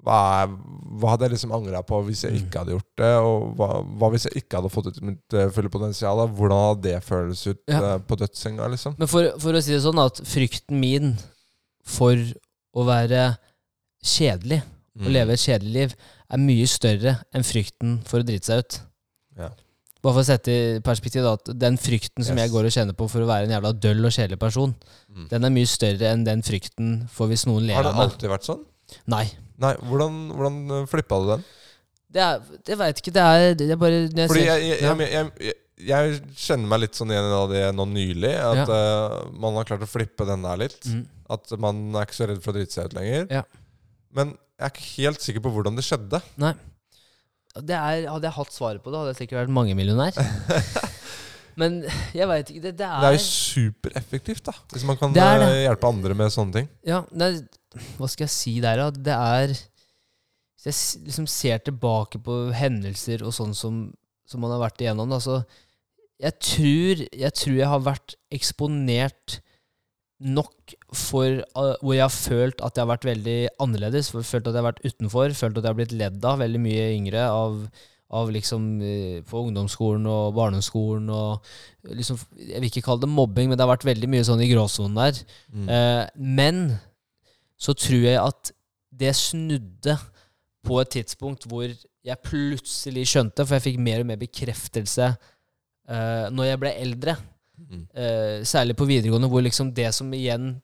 hva, 0.00 0.16
er, 0.42 0.52
hva 0.96 1.10
hadde 1.12 1.26
jeg 1.28 1.34
liksom 1.34 1.52
angra 1.52 1.82
på 1.84 1.98
hvis 2.06 2.22
jeg 2.24 2.32
Mm. 2.32 2.38
ikke 2.46 2.58
hadde 2.62 2.72
gjort 2.72 2.96
det? 3.02 3.10
Og 3.20 3.50
hva, 3.58 3.68
hva 4.00 4.08
hvis 4.14 4.24
jeg 4.26 4.40
ikke 4.42 4.56
hadde 4.58 4.70
fått 4.72 4.88
ut 4.88 5.00
mitt 5.04 5.36
eh, 5.36 5.50
fulle 5.52 5.68
potensial? 5.70 6.22
Hvordan 6.32 6.62
hadde 6.64 6.82
det 6.88 7.02
føles 7.04 7.42
ut 7.46 7.60
Ja. 7.68 7.80
eh, 7.94 7.98
på 8.08 8.16
dødssenga, 8.16 8.68
liksom? 8.72 8.96
Men 8.98 9.08
for, 9.12 9.28
for 9.38 9.52
å 9.52 9.60
si 9.62 9.74
det 9.76 9.82
sånn, 9.84 10.00
at 10.00 10.22
frykten 10.24 10.80
min 10.80 11.12
for 11.84 12.16
å 12.16 12.86
være 12.88 13.36
kjedelig, 14.02 14.62
Mm. 14.98 15.06
å 15.06 15.10
leve 15.14 15.32
et 15.36 15.38
kjedelig 15.44 15.72
liv, 15.72 15.92
er 16.34 16.38
mye 16.42 16.66
større 16.66 17.12
enn 17.32 17.44
frykten 17.46 18.00
for 18.04 18.20
å 18.20 18.26
drite 18.26 18.44
seg 18.50 18.58
ut. 18.64 18.80
Ja. 20.00 20.06
Bare 20.06 20.16
for 20.16 20.22
å 20.22 20.26
sette 20.26 20.48
i 20.52 20.80
perspektiv 20.80 21.22
da, 21.26 21.34
at 21.36 21.50
den 21.60 21.76
frykten 21.76 22.24
som 22.24 22.36
Yes. 22.38 22.46
jeg 22.46 22.52
går 22.54 22.64
og 22.70 22.72
kjenner 22.72 22.96
på 22.96 23.08
for 23.12 23.20
å 23.20 23.28
være 23.28 23.44
en 23.44 23.52
jævla 23.52 23.72
døll 23.76 24.04
og 24.08 24.12
kjedelig 24.16 24.38
person, 24.40 24.74
Mm. 25.12 25.28
den 25.28 25.44
er 25.44 25.50
mye 25.50 25.68
større 25.68 26.12
enn 26.14 26.24
den 26.24 26.42
frykten 26.42 27.08
for 27.08 27.28
hvis 27.28 27.44
noen 27.46 27.66
ler 27.66 27.74
Har 27.76 27.84
det 27.84 27.94
alltid 27.94 28.30
vært 28.30 28.48
sånn? 28.48 28.64
Nei. 29.06 29.26
Nei, 29.60 29.74
hvordan, 29.76 30.14
hvordan 30.32 30.86
flippa 30.88 31.20
du 31.20 31.26
den? 31.34 31.44
Det, 32.10 32.20
er, 32.24 32.40
jeg 32.66 32.78
veit 32.80 33.00
ikke. 33.02 33.12
Det 33.14 33.22
er, 33.22 33.54
det 33.54 33.70
er 33.70 33.76
bare 33.78 33.98
jeg 34.08 34.30
Fordi 34.32 34.46
jeg, 34.46 34.80
jeg, 34.80 35.54
jeg, 35.90 36.16
kjenner 36.34 36.72
meg 36.72 36.80
litt 36.80 36.98
sånn 36.98 37.12
igjen 37.12 37.34
av 37.36 37.52
det 37.52 37.62
nå 37.76 37.86
nylig. 37.86 38.32
At 38.34 38.72
eh, 38.74 39.18
man 39.36 39.58
har 39.60 39.68
klart 39.68 39.84
å 39.86 39.90
flippe 39.90 40.26
den 40.26 40.42
der 40.42 40.58
litt. 40.64 40.80
Mm. 40.90 41.04
At 41.30 41.52
man 41.62 41.84
er 41.94 42.08
ikke 42.08 42.18
så 42.18 42.26
redd 42.30 42.42
for 42.42 42.50
å 42.54 42.58
drite 42.58 42.74
seg 42.74 42.90
ut 42.90 42.96
lenger. 42.98 43.28
Ja. 43.30 43.44
Men 44.16 44.34
jeg 44.58 44.66
er 44.66 44.74
ikke 44.74 44.88
helt 44.96 45.22
sikker 45.22 45.44
på 45.44 45.52
hvordan 45.54 45.78
det 45.78 45.86
skjedde. 45.86 46.22
Nei. 46.42 46.54
Det 47.56 47.74
er, 47.74 48.04
hadde 48.06 48.28
jeg 48.28 48.36
hatt 48.36 48.52
svaret 48.54 48.82
på 48.84 48.92
det, 48.92 48.98
hadde 49.00 49.12
jeg 49.14 49.20
sikkert 49.24 49.40
vært 49.42 49.54
mangemillionær. 49.56 50.18
Men 51.60 51.80
jeg 52.16 52.28
veit 52.30 52.50
ikke. 52.52 52.62
Det, 52.62 52.70
det 52.78 52.78
Det 52.78 52.90
er 52.90 53.06
er, 53.08 53.16
jo 53.16 53.24
supereffektivt, 53.26 54.44
da. 54.46 54.54
Hvis 54.72 54.84
man 54.86 54.96
kan 55.00 55.12
Det 55.16 55.24
er 55.24 55.40
det. 55.42 55.48
eh, 55.50 55.62
hjelpe 55.66 55.88
andre 55.90 56.14
med 56.16 56.30
sånne 56.32 56.54
ting. 56.60 56.68
Ja, 56.86 57.02
er, 57.26 57.40
hva 57.98 58.08
skal 58.08 58.24
jeg 58.28 58.34
si 58.36 58.54
der, 58.62 58.80
da? 58.84 58.86
Det 59.10 59.16
er 59.16 59.56
Hvis 60.60 60.68
jeg 60.70 61.04
liksom 61.08 61.26
ser 61.30 61.58
tilbake 61.66 62.20
på 62.22 62.38
hendelser 62.54 63.22
og 63.26 63.34
sånn 63.34 63.52
som, 63.56 63.82
som 64.28 64.42
man 64.44 64.52
har 64.54 64.62
vært 64.62 64.82
igjennom, 64.84 65.10
da, 65.10 65.18
så 65.24 65.40
jeg 66.20 66.34
tror, 66.44 67.04
jeg 67.16 67.32
tror 67.40 67.54
jeg 67.56 67.68
har 67.72 67.80
vært 67.86 68.14
eksponert 68.36 69.38
nok 70.20 70.74
for 70.92 71.40
uh, 71.56 71.76
Hvor 71.80 71.94
jeg 71.94 72.04
har 72.04 72.12
følt 72.12 72.60
at 72.60 72.76
jeg 72.76 72.84
har 72.84 72.90
vært 72.92 73.06
veldig 73.08 73.38
annerledes. 73.62 74.10
Følt 74.12 74.46
at 74.46 74.52
jeg 74.52 74.60
har 74.60 74.68
vært 74.68 74.84
utenfor. 74.84 75.32
Følt 75.36 75.56
at 75.58 75.64
jeg 75.64 75.70
har 75.70 75.78
blitt 75.78 75.96
ledd 75.96 76.24
av 76.28 76.42
veldig 76.42 76.60
mye 76.60 76.90
yngre. 76.96 77.24
Av, 77.24 77.56
av 78.20 78.30
liksom 78.34 78.68
eh, 78.82 79.18
På 79.26 79.44
ungdomsskolen 79.46 80.06
og 80.10 80.34
barneskolen 80.36 81.10
og 81.14 81.46
liksom 81.86 82.18
Jeg 82.36 82.58
vil 82.58 82.70
ikke 82.70 82.84
kalle 82.88 83.04
det 83.04 83.12
mobbing, 83.12 83.50
men 83.50 83.58
det 83.58 83.64
har 83.64 83.72
vært 83.72 83.88
veldig 83.88 84.10
mye 84.10 84.26
sånn 84.26 84.44
i 84.44 84.50
gråsonen 84.50 84.98
der. 84.98 85.20
Mm. 85.54 85.68
Eh, 85.76 86.04
men 86.40 86.64
så 87.60 87.76
tror 87.76 88.06
jeg 88.08 88.20
at 88.20 88.52
det 89.00 89.12
snudde 89.16 89.96
på 90.66 90.80
et 90.80 90.92
tidspunkt 90.96 91.46
hvor 91.48 91.68
jeg 91.68 92.24
plutselig 92.24 93.06
skjønte, 93.08 93.44
for 93.44 93.56
jeg 93.56 93.66
fikk 93.68 93.82
mer 93.84 94.02
og 94.02 94.08
mer 94.08 94.20
bekreftelse 94.20 95.10
eh, 95.10 96.26
når 96.32 96.50
jeg 96.50 96.60
ble 96.62 96.72
eldre. 96.84 97.16
Mm. 97.68 97.84
Eh, 97.94 98.40
særlig 98.48 98.76
på 98.78 98.88
videregående, 98.88 99.28
hvor 99.30 99.44
liksom 99.44 99.72
det 99.76 99.90
som 99.96 100.10
igjen 100.16 100.54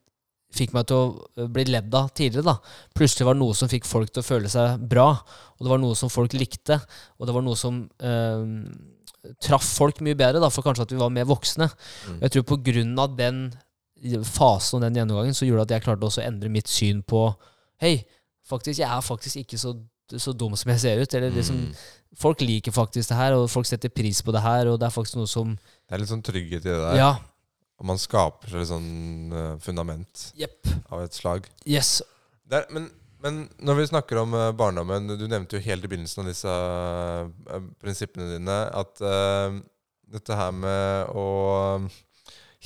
fikk 0.57 0.73
meg 0.77 0.87
til 0.89 0.97
å 0.97 1.07
eh, 1.37 1.49
bli 1.53 1.67
ledd 1.69 1.95
av 1.95 2.11
tidligere, 2.17 2.47
da. 2.47 2.57
Plutselig 2.97 3.27
var 3.29 3.37
det 3.37 3.43
noe 3.43 3.57
som 3.59 3.71
fikk 3.71 3.89
folk 3.89 4.13
til 4.13 4.23
å 4.23 4.27
føle 4.27 4.51
seg 4.53 4.83
bra, 4.91 5.09
og 5.57 5.67
det 5.67 5.73
var 5.73 5.83
noe 5.83 5.99
som 5.99 6.13
folk 6.13 6.37
likte, 6.37 6.79
og 7.19 7.29
det 7.29 7.37
var 7.37 7.45
noe 7.45 7.59
som 7.59 7.83
uh, 8.05 9.33
traff 9.43 9.67
folk 9.79 10.01
mye 10.05 10.19
bedre, 10.19 10.43
da, 10.43 10.51
for 10.53 10.67
kanskje 10.67 10.87
at 10.87 10.95
vi 10.95 11.01
var 11.01 11.13
mer 11.15 11.29
voksne. 11.29 11.69
Mm. 12.11 12.19
Jeg 12.25 12.35
tror 12.35 12.49
på 12.53 12.61
grunn 12.71 12.95
av 13.03 13.17
den 13.19 13.47
fasen 14.29 14.79
og 14.79 14.85
den 14.85 14.99
gjennomgangen, 15.01 15.37
så 15.37 15.49
gjorde 15.49 15.65
det 15.65 15.71
at 15.71 15.79
jeg 15.79 15.87
klarte 15.89 16.09
også 16.09 16.23
å 16.23 16.29
endre 16.29 16.53
mitt 16.53 16.71
syn 16.71 17.03
på 17.07 17.29
Hei, 17.81 18.07
faktisk, 18.49 18.79
jeg 18.81 18.89
er 18.89 19.03
faktisk 19.05 19.43
ikke 19.43 19.59
så, 19.61 19.75
så 20.17 20.33
dum 20.33 20.55
som 20.57 20.71
jeg 20.73 20.81
ser 20.81 21.03
ut. 21.03 21.15
Eller 21.19 21.35
liksom, 21.35 21.59
Mm. 21.67 21.75
Folk 22.17 22.41
liker 22.41 22.73
faktisk 22.73 23.11
det 23.11 23.19
her, 23.19 23.35
og 23.37 23.51
folk 23.53 23.67
setter 23.69 23.93
pris 23.93 24.23
på 24.25 24.33
det 24.33 24.41
her, 24.41 24.71
og 24.71 24.79
det 24.81 24.87
er 24.87 24.95
faktisk 24.95 25.19
noe 25.19 25.29
som 25.29 25.51
Det 25.87 25.95
er 25.97 26.03
litt 26.03 26.11
sånn 26.11 26.24
trygghet 26.26 26.64
i 26.66 26.68
det 26.72 26.76
der. 26.82 26.97
Ja. 26.99 27.11
og 27.78 27.84
man 27.87 27.99
skaper 28.01 28.49
seg 28.51 28.62
et 28.64 28.70
sånn 28.72 29.32
eh, 29.37 29.57
fundament 29.62 30.30
Jepp. 30.41 30.66
av 30.91 31.05
et 31.05 31.14
slag. 31.14 31.47
Yes. 31.68 32.01
Det 32.49 32.59
er, 32.62 32.66
men, 32.74 32.89
men 33.22 33.43
når 33.61 33.78
vi 33.82 33.87
snakker 33.93 34.20
om 34.22 34.34
eh, 34.39 34.51
barndommen 34.57 35.09
Du 35.18 35.26
nevnte 35.28 35.59
jo 35.59 35.64
helt 35.66 35.84
i 35.84 35.91
begynnelsen 35.91 36.22
av 36.24 36.30
disse 36.30 36.57
eh, 36.57 37.62
prinsippene 37.82 38.32
dine 38.37 38.59
at 38.82 39.03
eh, 39.05 39.61
dette 40.16 40.37
her 40.39 40.53
med 40.55 41.11
å 41.14 41.26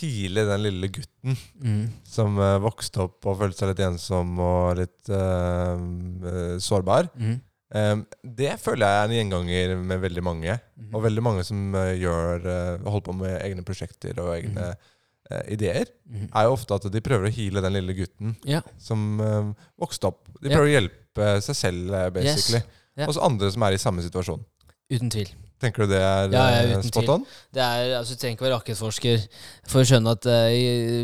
hile 0.01 0.45
den 0.49 0.63
lille 0.65 0.89
gutten 0.93 1.37
Mm. 1.61 1.91
som 2.09 2.39
eh, 2.41 2.57
vokste 2.63 3.03
opp 3.05 3.27
og 3.29 3.37
følte 3.43 3.59
seg 3.61 3.73
litt 3.75 3.83
ensom 3.85 4.39
og 4.41 4.79
litt 4.79 5.11
eh, 5.13 5.83
eh, 6.31 6.55
sårbar. 6.63 7.11
Mm. 7.21 7.35
Eh, 7.71 7.97
det 8.25 8.57
føler 8.59 8.87
jeg 8.87 9.01
er 9.01 9.05
en 9.09 9.17
gjenganger 9.17 9.75
med 9.79 10.03
veldig 10.03 10.25
mange. 10.27 10.57
Mhm. 10.77 10.95
Og 10.95 11.05
veldig 11.07 11.23
mange 11.23 11.45
som 11.47 11.75
uh, 11.77 11.93
gjør 11.95 12.47
uh, 12.47 12.89
holder 12.89 13.07
på 13.07 13.17
med 13.21 13.37
egne 13.45 13.67
prosjekter 13.67 14.19
og 14.23 14.35
egne 14.39 14.73
eh, 15.31 15.45
ideer, 15.55 15.87
Mm. 16.11 16.25
er 16.35 16.43
jo 16.49 16.55
ofte 16.57 16.75
at 16.75 16.89
de 16.91 17.01
prøver 17.07 17.29
å 17.29 17.31
hile 17.31 17.61
den 17.63 17.77
lille 17.77 17.95
gutten 17.95 18.33
yeah. 18.43 18.65
som 18.83 19.21
vokste 19.79 20.09
opp. 20.09 20.25
De 20.41 20.49
prøver 20.51 20.57
prøver 20.57 20.67
å 20.67 20.73
hjelpe 20.73 21.29
seg 21.47 21.55
selv, 21.55 21.93
basically. 22.17 22.59
Yes. 22.65 22.81
Yeah. 22.99 23.07
Og 23.07 23.15
så 23.15 23.23
andre 23.23 23.51
som 23.55 23.63
er 23.63 23.77
i 23.77 23.79
samme 23.79 24.03
situasjon. 24.03 24.43
Uten 24.91 25.13
tvil. 25.15 25.31
Tenker 25.61 25.85
du 25.85 25.91
det 25.93 25.99
er 26.01 26.31
Ja, 26.33 26.45
ja, 26.55 26.61
eh, 26.79 26.85
spot 26.87 27.09
on? 27.13 27.25
Det 27.53 27.61
er, 27.61 27.91
altså, 27.99 28.15
du 28.17 28.21
trenger 28.23 28.39
ikke 28.39 28.47
være 28.47 28.57
rakettforsker 28.57 29.25
for 29.69 29.83
å 29.83 29.89
skjønne 29.91 30.15
at 30.17 30.29
uh, 30.31 30.55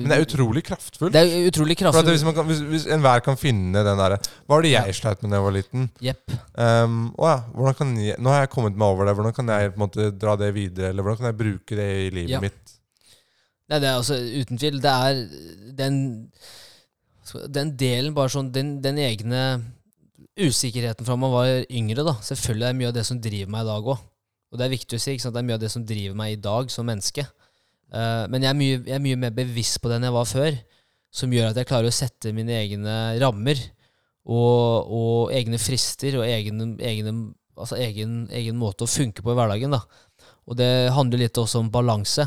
Men 0.01 0.09
det 0.09 0.17
er 0.17 0.25
utrolig 0.25 0.63
kraftfullt. 0.65 1.13
det 1.13 1.23
er 1.23 1.49
utrolig 1.51 1.77
kraftfullt. 1.77 2.09
hvis, 2.15 2.25
man 2.25 2.37
kan, 2.39 2.49
hvis, 2.49 2.63
hvis 2.71 2.87
enhver 2.97 3.21
kan 3.27 3.37
finne 3.41 3.85
den 3.85 4.01
derre 4.01 4.17
Hva 4.23 4.55
var 4.55 4.65
det 4.65 4.73
jeg 4.73 4.97
sleit 4.97 5.21
med 5.21 5.35
da 5.35 5.41
jeg 5.41 5.47
var 5.47 5.57
liten? 5.59 5.91
Yep. 6.01 6.37
Um, 6.57 6.97
å 7.21 7.29
ja, 7.29 7.37
hvordan 7.53 7.79
kan 7.83 7.93
jeg, 8.01 8.17
nå 8.23 8.33
har 8.33 8.47
jeg 8.47 8.53
kommet 8.57 8.81
meg 8.81 8.97
over 8.97 9.11
det. 9.11 9.17
Hvordan 9.21 9.37
kan 9.37 9.53
jeg 9.53 9.75
på 9.75 9.81
en 9.81 9.85
måte 9.85 10.09
dra 10.17 10.39
det 10.41 10.51
videre? 10.57 10.93
Eller 10.95 11.05
hvordan 11.05 11.21
kan 11.21 11.31
jeg 11.33 11.41
bruke 11.43 11.79
det 11.83 11.91
i 12.07 12.11
livet 12.15 12.37
Ja. 12.39 12.43
mitt? 12.45 12.77
Nei, 13.67 13.81
det 13.83 13.89
er 13.91 13.97
altså 13.99 14.15
uten 14.15 14.61
tvil 14.63 14.77
Det 14.79 14.91
er 14.93 15.25
den 15.75 15.97
Den 17.51 17.73
delen, 17.77 18.15
bare 18.15 18.31
sånn 18.31 18.53
Den, 18.55 18.77
den 18.85 19.01
egne 19.03 19.41
usikkerheten 20.37 21.07
fra 21.07 21.17
man 21.19 21.33
var 21.33 21.49
yngre, 21.73 22.05
da. 22.05 22.13
Selvfølgelig 22.23 22.67
er 22.67 22.75
det 22.75 22.79
mye 22.79 22.91
av 22.93 22.95
det 22.99 23.05
som 23.09 23.21
driver 23.25 23.51
meg 23.55 23.65
i 23.65 23.69
dag 23.71 23.87
òg. 23.95 24.05
Og 24.57 24.63
det 24.63 24.71
er 24.71 24.73
viktig 24.73 24.97
å 24.97 25.03
si. 25.03 25.13
ikke 25.13 25.27
sant? 25.27 25.37
Det 25.37 25.43
er 25.43 25.49
mye 25.51 25.59
av 25.59 25.65
det 25.67 25.73
som 25.75 25.85
driver 25.85 26.17
meg 26.17 26.33
i 26.33 26.41
dag 26.41 26.71
som 26.73 26.89
menneske. 26.89 27.27
Uh, 27.93 28.25
men 28.33 28.41
jeg 28.41 28.49
er, 28.49 28.57
mye, 28.57 28.79
jeg 28.81 28.97
er 28.97 29.03
mye 29.05 29.19
mer 29.27 29.35
bevisst 29.37 29.83
på 29.83 29.91
det 29.93 29.99
enn 29.99 30.09
jeg 30.09 30.17
var 30.17 30.31
før. 30.31 30.57
Som 31.17 31.35
gjør 31.37 31.51
at 31.51 31.61
jeg 31.61 31.69
klarer 31.69 31.93
å 31.93 31.97
sette 31.97 32.33
mine 32.37 32.57
egne 32.57 32.95
rammer 33.21 33.61
og, 34.27 34.89
og 34.97 35.35
egne 35.37 35.61
frister 35.61 36.17
og 36.19 36.25
egne, 36.27 36.73
egne, 36.83 37.13
altså 37.55 37.77
egen, 37.79 38.25
egen 38.35 38.57
måte 38.59 38.89
å 38.89 38.91
funke 38.91 39.23
på 39.23 39.35
i 39.35 39.37
hverdagen. 39.37 39.77
da. 39.77 39.85
Og 40.49 40.57
det 40.59 40.71
handler 40.97 41.27
litt 41.27 41.41
også 41.41 41.61
om 41.61 41.71
balanse. 41.73 42.27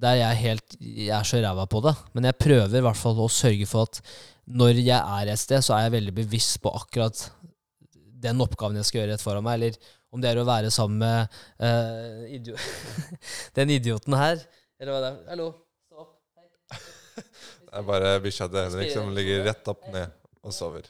Der 0.00 0.18
jeg, 0.20 0.38
helt, 0.42 0.76
jeg 0.80 1.14
er 1.14 1.26
så 1.26 1.38
ræva 1.42 1.68
på 1.70 1.84
det. 1.86 1.94
Men 2.16 2.26
jeg 2.28 2.38
prøver 2.42 2.82
i 2.82 2.84
hvert 2.88 2.98
fall 2.98 3.22
å 3.22 3.30
sørge 3.30 3.70
for 3.70 3.86
at 3.86 4.02
når 4.50 4.82
jeg 4.82 4.98
er 4.98 5.30
et 5.30 5.38
sted, 5.38 5.62
så 5.62 5.76
er 5.76 5.86
jeg 5.86 5.96
veldig 6.00 6.14
bevisst 6.18 6.58
på 6.62 6.74
akkurat 6.74 7.28
den 8.20 8.42
oppgaven 8.42 8.78
jeg 8.80 8.88
skal 8.88 9.02
gjøre 9.02 9.14
rett 9.14 9.24
foran 9.24 9.46
meg. 9.46 9.58
Eller 9.60 9.96
om 10.10 10.18
det 10.22 10.28
er 10.32 10.38
å 10.40 10.46
være 10.46 10.70
sammen 10.74 10.98
med 11.02 11.18
uh, 11.62 12.22
idio 12.30 12.54
den 13.58 13.68
idioten 13.76 14.14
her. 14.18 14.36
Eller 14.80 14.92
hva 14.94 15.00
det 15.02 15.08
er. 15.10 15.16
Hallo, 15.32 15.46
stå 15.86 15.94
opp. 16.04 16.12
Det 16.70 17.74
er 17.80 17.84
bare 17.90 18.08
bikkja 18.24 18.44
til 18.50 18.60
Henrik 18.64 18.90
som 18.94 19.06
ligger 19.16 19.36
rett 19.50 19.64
opp 19.70 19.82
ned 19.92 20.08
og 20.40 20.52
sover. 20.56 20.84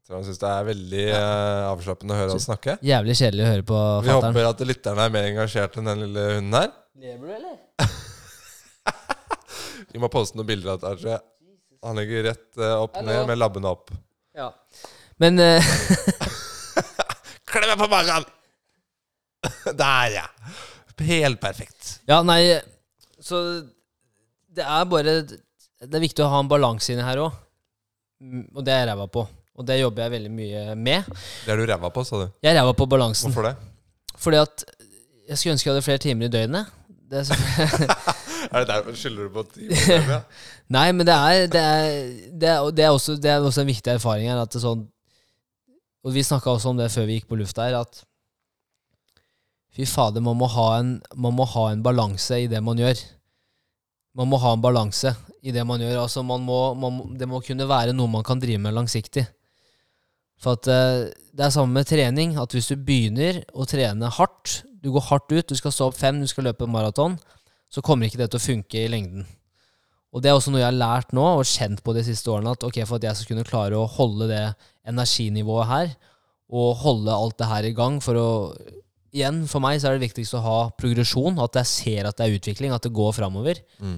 Jeg 0.00 0.06
tror 0.06 0.16
han 0.18 0.26
syns 0.26 0.40
det 0.42 0.50
er 0.50 0.64
veldig 0.66 1.06
uh, 1.14 1.70
avslappende 1.70 2.14
å 2.14 2.16
høre 2.18 2.32
han 2.34 2.42
snakke. 2.42 2.72
Jævlig 2.82 3.14
kjedelig 3.18 3.44
å 3.44 3.50
høre 3.50 3.64
på 3.66 3.78
fatteren. 3.78 4.34
Vi 4.34 4.42
håper 4.42 4.48
at 4.48 4.60
lytterne 4.66 5.02
er 5.06 5.10
mer 5.14 5.24
engasjert 5.30 5.72
enn 5.78 5.88
den 5.90 6.00
lille 6.04 6.22
hunden 6.36 6.54
her. 6.58 6.70
Lever 7.00 7.26
du, 7.26 7.32
eller? 7.38 7.56
Vi 9.90 9.96
må 10.02 10.08
poste 10.12 10.34
noen 10.38 10.48
bilder 10.50 10.70
av 10.74 10.78
Tajay. 10.82 11.18
Han 11.86 11.94
ligger 11.98 12.18
rett 12.26 12.50
uh, 12.58 12.82
opp 12.82 12.94
Hello. 12.98 13.08
ned 13.08 13.20
med 13.30 13.36
labbene 13.40 13.68
opp. 13.70 13.86
Ja. 14.36 14.48
Men 15.20 15.34
eh, 17.60 17.66
Klem 17.66 17.76
meg 17.76 17.82
på 17.82 17.90
magen! 17.92 18.28
Der, 19.82 20.16
ja. 20.16 20.26
Helt 21.00 21.40
perfekt. 21.40 21.94
Ja, 22.08 22.18
nei 22.26 22.60
Så 23.24 23.38
det 24.52 24.66
er 24.66 24.82
bare 24.84 25.14
Det 25.24 25.88
er 25.88 26.02
viktig 26.02 26.20
å 26.20 26.28
ha 26.28 26.42
en 26.42 26.50
balanse 26.50 26.92
inni 26.92 27.06
her 27.06 27.22
òg. 27.22 27.38
Og 28.52 28.64
det 28.66 28.74
er 28.74 28.82
jeg 28.82 28.90
ræva 28.90 29.06
på. 29.08 29.22
Og 29.56 29.66
det 29.68 29.78
jobber 29.80 30.04
jeg 30.04 30.12
veldig 30.16 30.32
mye 30.34 30.74
med. 30.76 31.08
Det 31.46 31.54
er 31.54 31.60
du 31.60 31.64
ræva 31.68 31.88
på, 31.92 32.04
sa 32.04 32.20
du. 32.20 32.26
Jeg 32.44 32.52
er 32.52 32.60
ræva 32.60 32.74
på 32.76 32.86
balansen. 32.90 33.32
Hvorfor 33.32 33.48
det? 33.48 33.54
Fordi 34.20 34.42
at 34.42 34.64
jeg 35.30 35.38
skulle 35.38 35.54
ønske 35.56 35.68
jeg 35.68 35.72
hadde 35.72 35.86
flere 35.86 36.02
timer 36.04 36.28
i 36.28 36.32
døgnet. 36.34 36.76
Det 37.10 37.22
er 37.22 37.24
så, 37.30 37.34
Er 38.52 38.58
det 38.58 38.68
derfor 38.68 38.96
skylder 38.96 39.28
du 39.28 39.32
på 39.34 39.44
timen? 39.54 40.10
Ja? 40.10 40.20
nei, 40.76 40.86
men 40.92 41.06
det 41.06 41.14
er, 41.14 41.46
det 41.52 41.60
er, 41.60 41.88
det 42.40 42.48
er, 42.48 42.70
det 42.76 42.84
er, 42.84 42.90
også, 42.90 43.16
det 43.16 43.30
er 43.30 43.40
også 43.40 43.64
en 43.64 43.70
viktig 43.70 43.92
erfaring 43.92 44.28
her. 44.30 44.40
At 44.42 44.52
det 44.52 44.60
er 44.60 44.66
sånn, 44.66 44.84
og 46.04 46.14
vi 46.14 46.24
snakka 46.24 46.54
også 46.54 46.72
om 46.72 46.78
det 46.80 46.90
før 46.92 47.08
vi 47.08 47.18
gikk 47.18 47.28
på 47.30 47.38
lufta 47.40 47.66
her, 47.66 47.80
at 47.82 48.02
fy 49.76 49.86
fader, 49.86 50.22
man 50.24 50.38
må 50.38 50.48
ha 50.48 50.68
en, 50.80 50.94
en 51.00 51.82
balanse 51.84 52.40
i 52.40 52.48
det 52.50 52.62
man 52.64 52.80
gjør. 52.80 53.02
Man 54.18 54.30
må 54.30 54.40
ha 54.42 54.54
en 54.56 54.62
balanse 54.62 55.12
i 55.42 55.52
det 55.54 55.64
man 55.66 55.82
gjør. 55.82 56.00
Altså 56.02 56.24
man 56.26 56.42
må, 56.42 56.58
man, 56.74 57.02
det 57.18 57.28
må 57.30 57.42
kunne 57.44 57.68
være 57.68 57.94
noe 57.94 58.10
man 58.10 58.26
kan 58.26 58.40
drive 58.42 58.58
med 58.62 58.74
langsiktig. 58.74 59.26
For 60.40 60.56
at 60.56 60.70
uh, 60.72 61.10
det 61.36 61.44
er 61.44 61.52
samme 61.54 61.76
med 61.76 61.86
trening. 61.86 62.34
At 62.40 62.56
hvis 62.56 62.70
du 62.72 62.76
begynner 62.80 63.42
å 63.52 63.68
trene 63.68 64.10
hardt, 64.16 64.62
du 64.80 64.90
går 64.94 65.06
hardt 65.10 65.34
ut, 65.34 65.46
du 65.46 65.58
skal 65.58 65.74
stå 65.74 65.90
opp 65.90 65.98
fem, 66.00 66.18
du 66.20 66.30
skal 66.30 66.48
løpe 66.48 66.68
maraton, 66.70 67.18
så 67.70 67.84
kommer 67.84 68.08
ikke 68.08 68.22
det 68.22 68.32
til 68.32 68.40
å 68.40 68.46
funke 68.48 68.80
i 68.80 68.90
lengden. 68.90 69.28
Og 70.10 70.22
det 70.22 70.30
er 70.30 70.36
også 70.36 70.50
noe 70.50 70.62
jeg 70.62 70.70
har 70.72 70.78
lært 70.78 71.12
nå 71.14 71.22
og 71.22 71.46
kjent 71.46 71.82
på 71.86 71.94
de 71.94 72.02
siste 72.06 72.30
årene. 72.32 72.56
At 72.56 72.66
ok, 72.66 72.80
for 72.82 72.98
at 72.98 73.06
jeg 73.06 73.18
skal 73.18 73.30
kunne 73.30 73.46
klare 73.46 73.78
å 73.78 73.88
holde 73.90 74.26
det 74.30 74.44
energinivået 74.90 75.70
her, 75.70 75.92
og 76.50 76.80
holde 76.82 77.14
alt 77.14 77.38
det 77.38 77.50
her 77.50 77.68
i 77.68 77.74
gang 77.76 78.00
for 78.02 78.18
å 78.18 78.30
Igjen, 79.10 79.40
for 79.50 79.58
meg 79.58 79.80
så 79.82 79.88
er 79.88 79.96
det 79.96 80.04
viktigst 80.04 80.36
å 80.38 80.40
ha 80.44 80.58
progresjon, 80.78 81.40
at 81.42 81.56
jeg 81.58 81.66
ser 81.66 82.06
at 82.06 82.14
det 82.14 82.28
er 82.28 82.36
utvikling, 82.36 82.70
at 82.70 82.84
det 82.86 82.92
går 82.94 83.10
framover. 83.16 83.58
Mm. 83.82 83.96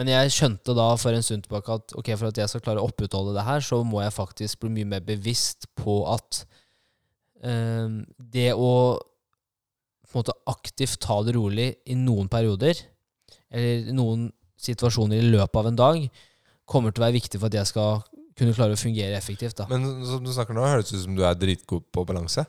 Men 0.00 0.08
jeg 0.08 0.32
skjønte 0.32 0.72
da 0.72 0.86
for 0.96 1.12
en 1.12 1.24
stund 1.26 1.44
tilbake 1.44 1.76
at 1.76 1.92
ok, 1.92 2.08
for 2.14 2.30
at 2.30 2.40
jeg 2.40 2.48
skal 2.48 2.62
klare 2.64 2.80
å 2.80 2.88
opprettholde 2.88 3.34
det 3.36 3.44
her, 3.44 3.60
så 3.60 3.82
må 3.84 4.00
jeg 4.00 4.14
faktisk 4.16 4.62
bli 4.62 4.70
mye 4.78 4.88
mer 4.94 5.04
bevisst 5.04 5.68
på 5.76 5.98
at 6.08 6.40
eh, 7.44 8.00
det 8.32 8.48
å 8.54 8.72
på 10.10 10.16
en 10.16 10.22
måte 10.22 10.38
aktivt 10.50 11.02
ta 11.04 11.20
det 11.22 11.36
rolig 11.36 11.68
i 11.92 11.98
noen 12.00 12.32
perioder, 12.32 12.80
eller 13.52 13.92
noen 13.94 14.24
situasjoner 14.60 15.18
i 15.20 15.30
løpet 15.32 15.56
av 15.62 15.66
en 15.70 15.76
dag, 15.80 16.04
kommer 16.70 16.92
til 16.94 17.02
å 17.02 17.06
være 17.08 17.16
viktig 17.18 17.40
for 17.40 17.50
at 17.50 17.56
jeg 17.60 17.66
skal 17.72 18.02
kunne 18.38 18.54
klare 18.56 18.76
å 18.76 18.80
fungere 18.80 19.16
effektivt. 19.18 19.56
da. 19.58 19.66
Men 19.68 19.84
som 20.06 20.22
du 20.24 20.30
snakker 20.32 20.54
nå, 20.56 20.62
høres 20.64 20.88
det 20.90 20.98
ut 21.00 21.04
som 21.04 21.16
du 21.16 21.24
er 21.26 21.34
dritgod 21.34 21.82
på 21.92 22.04
balanse. 22.08 22.46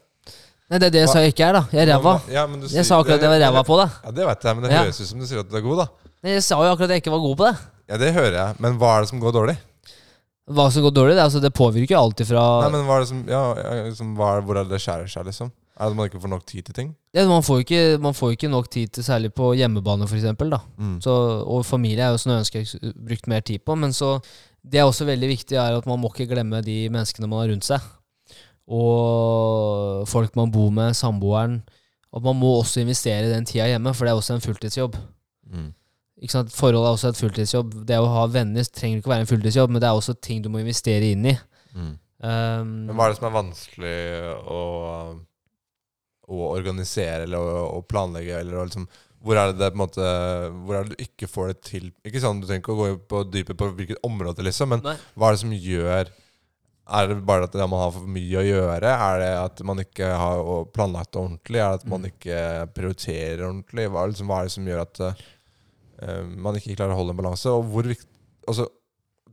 Nei, 0.72 0.80
det 0.80 0.88
er 0.88 0.94
det 0.96 1.02
jeg 1.04 1.10
sa 1.12 1.20
jeg 1.20 1.34
ikke 1.34 1.48
er, 1.50 1.58
da. 1.58 1.64
Jeg 1.76 1.82
er 1.84 1.90
ræva. 1.98 2.14
Ja, 2.32 2.46
du 2.48 2.68
Jeg 2.72 2.86
sa 2.88 3.00
akkurat 3.02 3.18
at 3.20 3.26
jeg 3.28 3.32
var 3.34 3.42
ræva 3.44 3.64
på 3.68 3.76
det. 3.82 3.90
Ja, 4.06 4.12
Det 4.12 4.28
vet 4.30 4.44
jeg, 4.48 4.56
men 4.56 4.64
det 4.64 4.72
Ja. 4.72 4.84
høres 4.86 5.02
ut 5.02 5.08
som 5.10 5.20
du 5.20 5.26
sier 5.28 5.40
at 5.42 5.50
du 5.50 5.58
er 5.58 5.62
god, 5.66 5.78
da. 5.84 5.88
Nei, 6.24 6.32
Jeg 6.38 6.44
sa 6.44 6.56
jo 6.64 6.72
akkurat 6.72 6.88
at 6.88 6.96
jeg 6.96 7.04
ikke 7.04 7.12
var 7.12 7.20
god 7.20 7.36
på 7.38 7.46
det. 7.50 7.58
Ja, 7.90 7.98
det 7.98 8.14
hører 8.16 8.32
jeg. 8.38 8.56
Men 8.60 8.78
hva 8.80 8.96
er 8.96 9.02
det 9.02 9.10
som 9.10 9.20
går 9.20 9.34
dårlig? 9.36 9.58
Hva 10.52 10.72
som 10.72 10.84
går 10.84 10.94
dårlig, 10.96 11.16
det, 11.16 11.24
altså, 11.28 11.42
det 11.42 11.54
påvirker 11.54 11.92
jo 11.96 12.00
alltid 12.00 12.28
fra 12.28 12.44
Nei, 12.62 12.70
men 12.72 12.86
hva 12.88 12.96
er 12.96 13.00
det 13.04 13.10
som, 13.12 13.26
ja, 13.28 13.42
liksom, 13.88 14.16
hva 14.16 14.38
er, 14.38 14.42
Hvor 14.48 14.58
er 14.58 14.64
det 14.64 14.72
det 14.72 14.82
skjærer 14.82 15.10
seg, 15.12 15.26
liksom? 15.28 15.52
At 15.82 15.96
man 15.98 16.10
ikke 16.10 16.22
får 16.22 16.30
nok 16.30 16.46
tid 16.46 16.68
til 16.68 16.78
ting? 16.78 16.90
ja, 17.16 17.24
man, 17.28 17.42
får 17.44 17.64
ikke, 17.64 17.98
man 18.00 18.14
får 18.14 18.36
ikke 18.36 18.50
nok 18.52 18.70
tid 18.72 18.92
til 18.94 19.04
særlig 19.04 19.32
på 19.34 19.54
hjemmebane, 19.58 20.06
da. 20.06 20.60
Mm. 20.78 21.00
Så, 21.02 21.16
og 21.42 21.66
familie 21.66 22.06
er 22.06 22.14
jo 22.14 22.20
sånn 22.22 22.36
jeg 22.36 22.44
ønsker 22.44 22.62
jeg 22.62 22.94
brukt 23.08 23.28
mer 23.28 23.42
tid 23.42 23.66
på. 23.66 23.76
Men 23.76 23.94
så 23.94 24.20
det 24.62 24.80
er 24.80 24.86
også 24.86 25.08
veldig 25.10 25.32
viktig 25.32 25.58
er 25.58 25.80
at 25.80 25.88
man 25.90 26.00
må 26.00 26.12
ikke 26.14 26.30
glemme 26.30 26.62
de 26.62 26.86
menneskene 26.94 27.28
man 27.28 27.42
har 27.42 27.52
rundt 27.52 27.66
seg. 27.66 27.90
Og 28.72 30.08
folk 30.08 30.38
man 30.38 30.54
bor 30.54 30.70
med, 30.72 30.94
samboeren. 30.96 31.62
At 32.14 32.24
man 32.24 32.38
må 32.38 32.60
også 32.60 32.84
investere 32.84 33.26
i 33.26 33.34
den 33.34 33.48
tida 33.48 33.68
hjemme, 33.72 33.94
for 33.96 34.06
det 34.06 34.14
er 34.14 34.20
også 34.20 34.38
en 34.38 34.46
fulltidsjobb. 34.46 34.96
Mm. 35.52 35.72
Ikke 36.22 36.36
sant? 36.36 36.54
Forhold 36.54 36.86
er 36.86 36.94
også 36.94 37.12
et 37.12 37.20
fulltidsjobb. 37.20 37.74
Det 37.88 37.98
å 37.98 38.10
ha 38.14 38.28
venner 38.30 38.68
trenger 38.70 39.00
ikke 39.00 39.10
å 39.10 39.16
være 39.16 39.26
en 39.26 39.32
fulltidsjobb, 39.32 39.74
men 39.74 39.82
det 39.82 39.90
er 39.90 39.98
også 39.98 40.16
ting 40.22 40.44
du 40.44 40.52
må 40.54 40.62
investere 40.62 41.12
inn 41.16 41.26
i. 41.32 41.36
Mm. 41.74 41.92
Um, 42.22 42.74
Men 42.86 42.94
hva 42.94 43.08
er 43.08 43.14
det 43.14 43.18
som 43.18 43.28
er 43.32 43.34
vanskelig 43.34 43.98
å, 44.46 44.60
å 46.32 46.52
organisere 46.56 47.26
eller 47.28 47.38
å, 47.40 47.64
å 47.78 47.82
planlegge? 47.84 48.40
Eller 48.40 48.60
å 48.62 48.66
liksom, 48.68 48.88
hvor 49.22 49.38
er 49.38 49.52
det 49.52 49.60
det 49.62 49.76
måte 49.78 50.02
Hvor 50.66 50.78
er 50.80 50.88
det 50.88 50.96
du 50.98 51.04
ikke 51.04 51.28
får 51.30 51.52
det 51.52 51.60
til? 51.68 51.92
Ikke 52.08 52.22
sånn, 52.24 52.40
Du 52.42 52.48
trenger 52.48 52.64
ikke 52.64 52.74
å 52.74 52.80
gå 52.80 52.88
på 53.12 53.20
dypet 53.30 53.60
på 53.60 53.68
hvilket 53.78 54.00
område, 54.08 54.42
liksom, 54.48 54.72
men 54.74 54.82
Nei. 54.86 54.96
hva 55.14 55.30
er 55.30 55.36
det 55.38 55.42
som 55.44 55.52
gjør 55.54 56.10
Er 56.92 57.08
det 57.12 57.20
bare 57.30 57.46
at 57.46 57.54
man 57.62 57.78
har 57.84 57.92
for 57.94 58.08
mye 58.10 58.40
å 58.42 58.46
gjøre? 58.48 58.90
Er 59.12 59.20
det 59.22 59.30
at 59.44 59.62
man 59.68 59.84
ikke 59.84 60.10
har 60.24 60.42
planlagt 60.74 61.14
det 61.14 61.22
ordentlig? 61.22 61.62
Er 61.62 61.70
det 61.76 61.84
at 61.84 61.86
man 61.94 62.02
Mm. 62.02 62.10
ikke 62.16 62.40
prioriterer 62.76 63.46
ordentlig? 63.46 63.86
Hva 63.92 64.02
er, 64.02 64.08
det 64.10 64.16
liksom, 64.16 64.28
hva 64.32 64.40
er 64.42 64.50
det 64.50 64.56
som 64.58 64.68
gjør 64.72 64.82
at 64.88 65.04
uh, 65.06 66.24
man 66.48 66.58
ikke 66.58 66.76
klarer 66.76 66.96
å 66.96 67.00
holde 67.04 67.14
en 67.14 67.22
balanse? 67.22 67.54
Og 67.54 67.70
hvor 67.72 67.88
viktig 67.88 68.10
Altså, 68.50 68.66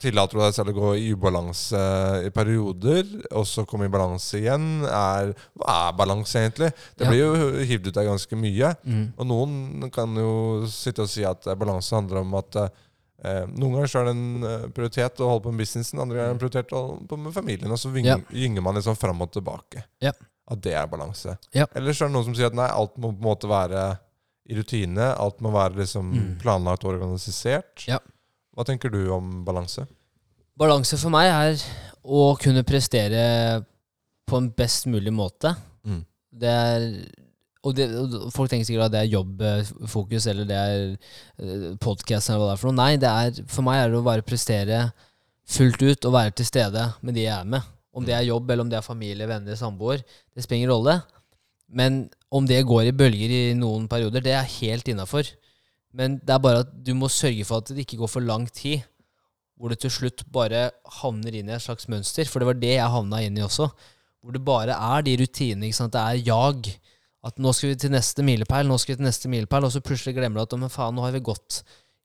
tillater 0.01 0.39
du 0.39 0.43
deg 0.45 0.55
selv 0.55 0.71
å 0.73 0.75
gå 0.79 0.91
i 0.99 1.13
ubalanse 1.15 1.81
i 2.27 2.31
perioder, 2.35 3.05
og 3.37 3.45
så 3.47 3.65
komme 3.69 3.87
i 3.89 3.93
balanse 3.93 4.39
igjen. 4.41 4.85
Er, 4.87 5.33
hva 5.59 5.77
er 5.91 5.97
balanse, 5.99 6.39
egentlig? 6.43 6.71
Det 6.97 7.05
Ja. 7.07 7.11
blir 7.11 7.19
jo 7.25 7.65
hivd 7.71 7.89
ut 7.89 7.97
av 7.97 8.05
ganske 8.11 8.37
mye. 8.37 8.75
Mm. 8.85 9.13
Og 9.19 9.27
noen 9.27 9.91
kan 9.91 10.15
jo 10.17 10.67
sitte 10.67 11.03
og 11.03 11.09
si 11.13 11.25
at 11.25 11.47
eh, 11.47 11.55
balanse 11.59 11.95
handler 11.95 12.21
om 12.23 12.35
at 12.39 12.57
eh, 12.57 13.45
noen 13.51 13.75
ganger 13.75 13.87
så 13.91 14.01
er 14.01 14.05
det 14.09 14.15
en 14.17 14.45
eh, 14.45 14.67
prioritet 14.75 15.21
å 15.21 15.29
holde 15.33 15.45
på 15.49 15.53
med 15.53 15.65
businessen, 15.67 16.01
andre 16.01 16.17
ganger 16.17 16.29
er 16.29 16.33
det 16.33 16.37
en 16.39 16.43
prioritet 16.45 16.73
å 16.79 16.83
holde 16.87 17.09
på 17.11 17.19
med 17.19 17.35
familien. 17.35 17.71
Og 17.73 17.79
så 17.79 17.89
Ja. 17.93 18.17
gynger, 18.17 18.25
gynger 18.33 18.63
man 18.63 18.75
liksom 18.77 18.97
fram 18.97 19.21
og 19.23 19.33
tilbake. 19.33 19.85
Ja. 20.01 20.13
At 20.51 20.61
det 20.65 20.73
er 20.75 20.87
balanse. 20.87 21.37
Ja. 21.53 21.67
Eller 21.75 21.93
så 21.93 22.05
er 22.05 22.09
det 22.09 22.15
noen 22.15 22.25
som 22.25 22.35
sier 22.35 22.47
at 22.47 22.55
nei, 22.55 22.69
alt 22.71 22.97
må 22.97 23.11
på 23.13 23.19
en 23.19 23.27
måte 23.29 23.49
være 23.51 23.99
i 24.49 24.55
rutine. 24.57 25.11
Alt 25.21 25.41
må 25.45 25.51
være 25.53 25.77
liksom 25.83 26.07
Mm. 26.15 26.39
planlagt 26.41 26.85
og 26.87 26.95
organisert. 26.95 27.85
Ja. 27.87 27.99
Hva 28.59 28.67
tenker 28.67 28.91
du 28.91 29.05
om 29.15 29.45
balanse? 29.47 29.85
Balanse 30.59 30.99
for 30.99 31.15
meg 31.15 31.31
er 31.31 31.61
å 32.03 32.33
kunne 32.43 32.65
prestere 32.67 33.23
på 34.27 34.41
en 34.41 34.51
best 34.51 34.89
mulig 34.91 35.13
måte. 35.15 35.53
Mm. 35.87 36.01
Det 36.43 36.51
er 36.51 36.87
og, 37.67 37.75
det, 37.75 37.87
og 37.95 38.31
folk 38.35 38.51
tenker 38.51 38.67
sikkert 38.67 38.89
at 38.89 38.95
det 38.95 39.01
er 39.05 39.13
jobbfokus, 39.13 40.27
eller 40.31 40.47
det 40.49 40.59
er 40.59 41.77
podkast, 41.83 42.31
eller 42.31 42.43
hva 42.43 42.51
det 42.51 42.55
er 42.57 42.61
for 42.61 42.71
noe. 42.71 42.79
Nei, 42.79 42.99
det 43.03 43.11
er, 43.11 43.41
for 43.51 43.67
meg 43.67 43.81
er 43.83 43.93
det 43.93 43.99
å 43.99 44.07
bare 44.07 44.27
prestere 44.27 44.85
fullt 45.49 45.83
ut 45.83 46.09
og 46.09 46.15
være 46.15 46.35
til 46.39 46.49
stede 46.49 46.85
med 47.03 47.19
de 47.19 47.27
jeg 47.27 47.35
er 47.35 47.49
med. 47.55 47.67
Om 47.95 48.07
det 48.07 48.15
er 48.15 48.27
jobb, 48.29 48.51
eller 48.51 48.67
om 48.67 48.71
det 48.71 48.79
er 48.79 48.87
familie, 48.87 49.27
venner, 49.31 49.59
samboer. 49.59 50.03
Det 50.35 50.45
spiller 50.45 50.63
ingen 50.63 50.75
rolle. 50.75 50.99
Men 51.69 52.05
om 52.33 52.47
det 52.49 52.63
går 52.69 52.91
i 52.91 52.97
bølger 52.97 53.35
i 53.35 53.43
noen 53.59 53.89
perioder, 53.91 54.25
det 54.25 54.35
er 54.39 54.55
helt 54.59 54.89
innafor. 54.89 55.29
Men 55.97 56.19
det 56.21 56.35
er 56.35 56.43
bare 56.45 56.65
at 56.67 56.73
du 56.85 56.93
må 56.97 57.09
sørge 57.13 57.47
for 57.49 57.63
at 57.63 57.73
det 57.73 57.87
ikke 57.87 58.01
går 58.03 58.11
for 58.13 58.25
lang 58.25 58.47
tid 58.53 58.85
hvor 59.59 59.73
det 59.73 59.81
til 59.83 59.91
slutt 59.91 60.23
bare 60.31 60.69
havner 61.01 61.35
inn 61.35 61.49
i 61.51 61.55
et 61.57 61.65
slags 61.65 61.89
mønster. 61.91 62.29
For 62.31 62.39
det 62.39 62.47
var 62.47 62.59
det 62.61 62.77
jeg 62.77 62.93
havna 62.95 63.25
inn 63.27 63.41
i 63.41 63.43
også. 63.43 63.67
Hvor 64.23 64.35
det 64.35 64.43
bare 64.47 64.77
er 64.77 65.03
de 65.03 65.17
rutinene. 65.19 65.73
Det 65.73 66.03
er 66.03 66.21
jag. 66.23 66.71
At 67.27 67.41
nå 67.43 67.51
skal 67.57 67.73
vi 67.73 67.79
til 67.83 67.91
neste 67.91 68.23
milepæl, 68.23 68.69
nå 68.71 68.79
skal 68.79 68.95
vi 68.95 69.01
til 69.01 69.09
neste 69.09 69.31
milepæl, 69.31 69.67
og 69.67 69.73
så 69.75 69.83
plutselig 69.83 70.15
glemmer 70.15 70.39
du 70.39 70.45
at 70.45 70.61
men 70.61 70.71
faen, 70.71 70.95
nå 70.95 71.03
har 71.03 71.17
vi 71.17 71.25
gått 71.27 71.65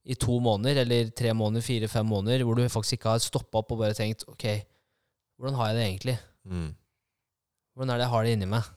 i 0.10 0.18
to 0.20 0.40
måneder, 0.42 0.82
eller 0.82 1.12
tre 1.16 1.36
måneder, 1.38 1.64
fire, 1.64 1.88
fem 1.88 2.08
måneder, 2.10 2.44
hvor 2.44 2.58
du 2.58 2.66
faktisk 2.68 2.98
ikke 2.98 3.14
har 3.14 3.22
stoppa 3.24 3.62
opp 3.62 3.76
og 3.76 3.84
bare 3.84 3.96
tenkt 3.96 4.26
ok, 4.28 4.48
hvordan 5.38 5.60
har 5.60 5.70
jeg 5.70 5.78
det 5.78 5.86
egentlig? 5.86 6.16
Mm. 6.50 6.72
Hvordan 7.74 7.94
er 7.94 8.02
det 8.02 8.08
jeg 8.08 8.14
har 8.16 8.26
det 8.26 8.34
inni 8.36 8.50
meg? 8.56 8.74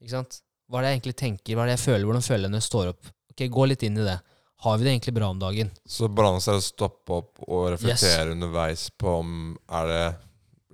Ikke 0.00 0.14
sant? 0.16 0.40
Hva 0.66 0.80
er 0.80 0.86
det 0.86 0.90
jeg 0.90 0.98
egentlig 0.98 1.16
tenker, 1.20 1.52
hva 1.54 1.66
er 1.66 1.70
det 1.70 1.76
jeg 1.76 1.84
føler, 1.84 2.08
hvordan 2.08 2.26
føler 2.26 2.48
jeg 2.48 2.54
når 2.54 2.64
jeg 2.64 2.70
står 2.70 2.90
opp? 2.94 3.12
Ok, 3.36 3.50
Gå 3.52 3.66
litt 3.68 3.82
inn 3.84 3.98
i 3.98 4.04
det. 4.06 4.18
Har 4.64 4.78
vi 4.78 4.84
det 4.86 4.92
egentlig 4.94 5.14
bra 5.14 5.28
om 5.28 5.38
dagen? 5.38 5.70
Så 5.86 6.08
balanse 6.08 6.48
er 6.48 6.56
å 6.56 6.64
stoppe 6.64 7.12
opp 7.12 7.42
og 7.46 7.66
reflektere 7.74 8.32
underveis 8.32 8.88
på 8.96 9.18
om 9.20 9.34
er 9.68 9.86
det 9.92 10.16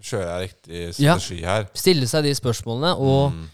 Kjører 0.02 0.30
jeg 0.40 0.48
riktig 0.48 0.78
Ja. 1.02 1.14
strategi 1.16 1.44
her? 1.44 1.66
Stille 1.78 2.06
seg 2.10 2.24
de 2.24 2.32
spørsmålene, 2.34 2.96
og 2.98 3.32
Mm. 3.32 3.48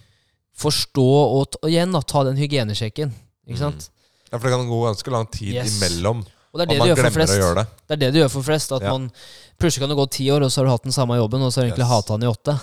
forstå 0.57 1.05
og, 1.05 1.57
og 1.63 1.69
igjen 1.69 1.93
da, 1.93 2.01
ta 2.01 2.23
den 2.25 2.37
hygienesjekken. 2.41 3.13
Ikke 3.47 3.59
sant? 3.59 3.91
Ja, 4.33 4.39
for 4.39 4.49
det 4.49 4.55
kan 4.57 4.69
gå 4.69 4.79
ganske 4.87 5.11
lang 5.13 5.27
tid 5.31 5.55
Yes. 5.55 5.77
imellom. 5.77 6.25
Og 6.53 6.59
det 6.59 6.63
er 6.63 6.63
Og 6.63 6.69
det 6.69 6.79
man 6.79 6.89
du 6.89 6.95
gjør 6.95 7.13
flest. 7.13 7.33
det. 7.55 7.67
Det 7.89 7.93
er 7.93 7.97
det 7.97 8.13
du 8.15 8.19
gjør 8.23 8.31
for 8.31 8.43
flest. 8.43 8.73
At 8.73 8.83
Ja. 8.83 8.91
man 8.97 9.11
Plutselig 9.59 9.81
kan 9.81 9.89
det 9.91 9.99
gå 9.99 10.11
ti 10.11 10.25
år, 10.31 10.43
og 10.45 10.51
så 10.51 10.57
har 10.59 10.65
du 10.65 10.71
hatt 10.71 10.83
den 10.85 10.93
samme 10.93 11.17
jobben, 11.19 11.43
og 11.43 11.51
så 11.53 11.57
har 11.61 11.67
du 11.69 11.73
egentlig 11.75 11.85
Yes. 11.85 12.07
hata 12.07 12.17
den 12.17 12.29
i 12.29 12.33
åtte. 12.33 12.61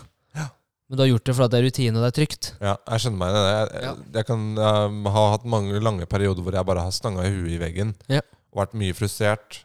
Men 0.90 0.98
du 0.98 1.02
har 1.02 1.10
gjort 1.10 1.26
det 1.26 1.34
fordi 1.36 1.50
det 1.52 1.60
er 1.60 1.66
rutine, 1.66 1.98
og 1.98 2.04
det 2.06 2.10
er 2.12 2.18
trygt. 2.20 2.48
Ja, 2.62 2.74
jeg 2.92 3.02
skjønner 3.02 3.18
meg 3.22 3.30
i 3.30 3.38
det. 3.38 3.54
Jeg, 3.56 3.84
Ja. 3.84 3.94
jeg 4.20 4.26
kan 4.28 4.42
um, 4.62 5.06
ha 5.16 5.24
hatt 5.34 5.46
mange 5.50 5.80
lange 5.82 6.06
perioder 6.06 6.46
hvor 6.46 6.54
jeg 6.54 6.66
bare 6.70 6.84
har 6.86 6.92
stanga 6.94 7.26
i 7.26 7.32
huet 7.34 7.56
i 7.56 7.62
veggen 7.62 7.96
Ja. 8.12 8.22
og 8.54 8.60
vært 8.62 8.76
mye 8.78 8.94
frustrert. 8.94 9.64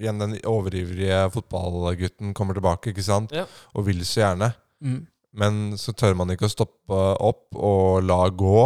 Igjen 0.00 0.18
den 0.22 0.36
overivrige 0.48 1.24
fotballgutten 1.34 2.32
kommer 2.38 2.54
tilbake 2.56 2.92
ikke 2.94 3.02
sant? 3.04 3.32
Ja. 3.34 3.46
og 3.74 3.84
vil 3.90 4.04
så 4.06 4.22
gjerne. 4.22 4.52
Mm. 4.80 5.00
Men 5.34 5.58
så 5.78 5.92
tør 5.92 6.14
man 6.16 6.30
ikke 6.32 6.46
å 6.48 6.54
stoppe 6.54 7.00
opp 7.20 7.54
og 7.54 8.02
la 8.06 8.28
gå, 8.30 8.62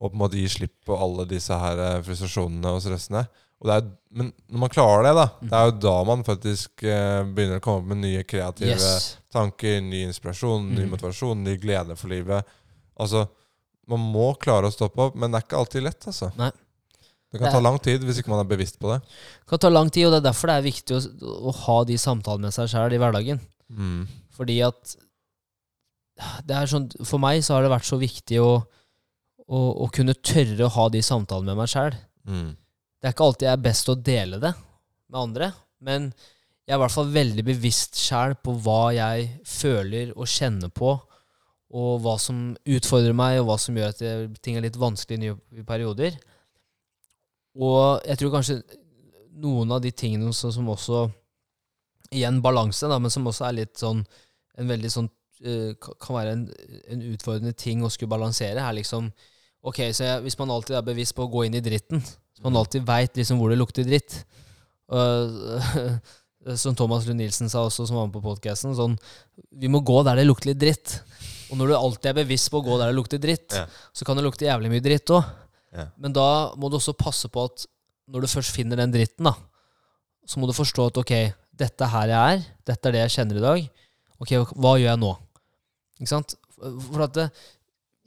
og 0.00 0.06
på 0.06 0.14
en 0.14 0.20
måte 0.22 0.38
gi 0.38 0.46
slipp 0.48 0.76
på 0.88 0.96
alle 0.96 1.26
disse 1.28 1.52
her 1.52 1.76
eh, 1.78 2.02
frustrasjonene 2.06 2.70
og 2.72 2.80
stressene. 2.84 3.24
Er, 3.60 3.82
men 4.16 4.30
når 4.48 4.58
man 4.62 4.70
klarer 4.72 5.02
det, 5.04 5.10
da, 5.18 5.26
det 5.42 5.52
er 5.58 5.66
jo 5.68 5.72
da 5.84 5.96
man 6.08 6.22
faktisk 6.24 6.82
eh, 6.88 7.18
begynner 7.28 7.58
å 7.60 7.64
komme 7.64 7.82
opp 7.82 7.90
med 7.90 7.98
nye 8.06 8.22
kreative 8.24 8.70
Yes. 8.72 9.18
tanker, 9.32 9.80
ny 9.84 10.00
inspirasjon, 10.06 10.70
ny 10.72 10.86
Mm. 10.86 10.94
motivasjon, 10.94 11.42
ny 11.44 11.58
glede 11.60 11.96
for 12.00 12.08
livet. 12.08 12.46
Altså, 12.98 13.26
man 13.86 14.00
må 14.14 14.30
klare 14.40 14.70
å 14.70 14.72
stoppe 14.72 15.02
opp, 15.10 15.14
men 15.14 15.30
det 15.30 15.42
er 15.42 15.44
ikke 15.46 15.58
alltid 15.60 15.82
lett, 15.84 16.06
altså. 16.08 16.30
Nei. 16.38 16.50
Det 17.30 17.38
kan 17.38 17.46
Det 17.46 17.52
ta 17.52 17.60
lang 17.60 17.78
tid 17.78 18.02
hvis 18.02 18.18
ikke 18.22 18.32
man 18.32 18.40
er 18.40 18.48
bevisst 18.48 18.78
på 18.80 18.88
det. 18.90 19.02
Det 19.04 19.46
kan 19.52 19.58
ta 19.58 19.68
lang 19.68 19.90
tid, 19.92 20.06
og 20.08 20.12
det 20.16 20.22
er 20.24 20.28
derfor 20.32 20.48
det 20.48 20.56
er 20.56 20.66
viktig 20.70 20.96
å, 20.96 21.00
å 21.50 21.52
ha 21.66 21.76
de 21.84 21.98
samtalene 22.00 22.48
med 22.48 22.54
seg 22.56 22.66
sjøl 22.72 22.96
i 22.96 22.98
hverdagen. 22.98 23.38
Mm. 23.70 24.08
Fordi 24.34 24.56
at 24.66 24.96
det 26.44 26.64
sånn, 26.68 26.88
For 27.06 27.18
meg 27.22 27.42
så 27.44 27.54
har 27.56 27.62
det 27.64 27.70
vært 27.72 27.86
så 27.88 27.96
viktig 28.00 28.40
å, 28.42 28.50
å, 29.48 29.60
å 29.84 29.90
kunne 29.94 30.14
tørre 30.14 30.66
å 30.66 30.72
ha 30.74 30.88
de 30.92 31.00
samtalene 31.04 31.52
med 31.52 31.60
meg 31.62 31.70
sjøl. 31.72 31.94
Mm. 32.28 32.50
Det 33.00 33.08
er 33.08 33.14
ikke 33.14 33.26
alltid 33.30 33.48
jeg 33.48 33.56
er 33.56 33.64
best 33.64 33.88
å 33.88 33.96
dele 33.96 34.40
det 34.42 34.52
med 35.10 35.20
andre, 35.20 35.52
men 35.80 36.10
jeg 36.10 36.74
er 36.74 36.78
i 36.78 36.82
hvert 36.82 36.94
fall 36.94 37.08
veldig 37.14 37.44
bevisst 37.48 37.96
sjæl 37.98 38.36
på 38.44 38.52
hva 38.62 38.90
jeg 38.94 39.30
føler 39.48 40.12
og 40.12 40.28
kjenner 40.30 40.70
på, 40.70 40.92
og 41.70 42.02
hva 42.04 42.16
som 42.20 42.50
utfordrer 42.66 43.16
meg, 43.16 43.38
og 43.40 43.48
hva 43.48 43.56
som 43.62 43.78
gjør 43.78 43.94
at 43.94 44.02
ting 44.42 44.58
er 44.58 44.66
litt 44.66 44.78
vanskelig 44.78 45.16
i 45.16 45.22
nye 45.24 45.64
perioder. 45.66 46.18
Og 47.58 48.04
jeg 48.06 48.20
tror 48.20 48.34
kanskje 48.36 48.60
noen 49.40 49.72
av 49.74 49.80
de 49.82 49.90
tingene 49.90 50.32
som, 50.36 50.52
som 50.54 50.68
også 50.70 51.08
Igjen 52.10 52.40
balanse, 52.42 52.88
da, 52.90 52.96
men 52.98 53.12
som 53.12 53.26
også 53.30 53.44
er 53.46 53.54
litt 53.54 53.78
sånn 53.78 54.00
En 54.58 54.70
veldig 54.70 54.88
sånn 54.90 55.06
eh, 55.46 55.76
Kan 55.78 56.16
være 56.16 56.32
en, 56.34 56.40
en 56.90 57.04
utfordrende 57.12 57.54
ting 57.54 57.84
å 57.86 57.90
skulle 57.90 58.10
balansere, 58.10 58.62
er 58.62 58.74
liksom 58.78 59.10
Ok, 59.66 59.82
så 59.94 60.06
jeg, 60.06 60.22
hvis 60.24 60.38
man 60.40 60.50
alltid 60.54 60.78
er 60.78 60.86
bevisst 60.86 61.14
på 61.14 61.26
å 61.26 61.30
gå 61.30 61.44
inn 61.46 61.58
i 61.58 61.62
dritten, 61.62 62.00
så 62.40 62.46
man 62.48 62.56
alltid 62.56 62.86
veit 62.88 63.18
liksom 63.20 63.36
hvor 63.40 63.52
det 63.52 63.60
lukter 63.60 63.84
dritt 63.84 64.22
Uh, 64.90 66.00
Som 66.58 66.74
Thomas 66.74 67.04
Lund 67.06 67.20
Nilsen 67.20 67.50
sa 67.52 67.60
også, 67.62 67.84
som 67.86 67.98
var 67.98 68.06
med 68.08 68.14
på 68.16 68.22
podkasten. 68.24 68.72
Sånn, 68.74 68.94
vi 69.60 69.68
må 69.70 69.82
gå 69.84 69.98
der 70.06 70.16
det 70.18 70.24
lukter 70.24 70.48
litt 70.50 70.58
dritt. 70.58 70.94
Og 71.52 71.58
når 71.60 71.68
du 71.70 71.74
alltid 71.76 72.08
er 72.10 72.16
bevisst 72.22 72.48
på 72.50 72.58
å 72.58 72.64
gå 72.64 72.78
der 72.80 72.88
det 72.90 72.96
lukter 72.96 73.20
dritt, 73.20 73.52
Ja. 73.52 73.66
så 73.92 74.06
kan 74.08 74.16
det 74.16 74.24
lukte 74.24 74.48
jævlig 74.48 74.70
mye 74.72 74.82
dritt 74.82 75.12
òg. 75.12 75.28
Ja. 75.76 75.84
Men 76.00 76.16
da 76.16 76.54
må 76.56 76.70
du 76.72 76.78
også 76.78 76.96
passe 76.96 77.28
på 77.28 77.44
at 77.44 77.66
når 78.08 78.24
du 78.24 78.30
først 78.32 78.56
finner 78.56 78.80
den 78.80 78.90
dritten, 78.90 79.28
da, 79.28 79.34
så 80.26 80.40
må 80.40 80.48
du 80.48 80.56
forstå 80.56 80.88
at 80.88 80.98
ok, 81.04 81.12
dette 81.60 81.84
er 81.84 81.92
her 81.92 82.08
jeg 82.08 82.40
er, 82.40 82.44
dette 82.72 82.88
er 82.88 82.96
det 82.96 83.04
jeg 83.04 83.14
kjenner 83.18 83.36
i 83.36 83.44
dag. 83.44 83.70
Ok, 84.24 84.32
hva 84.56 84.74
gjør 84.80 84.88
jeg 84.94 85.02
nå? 85.04 85.12
Ikke 86.00 86.14
sant? 86.16 86.34
For 86.88 87.04
at 87.04 87.14
det, 87.20 87.28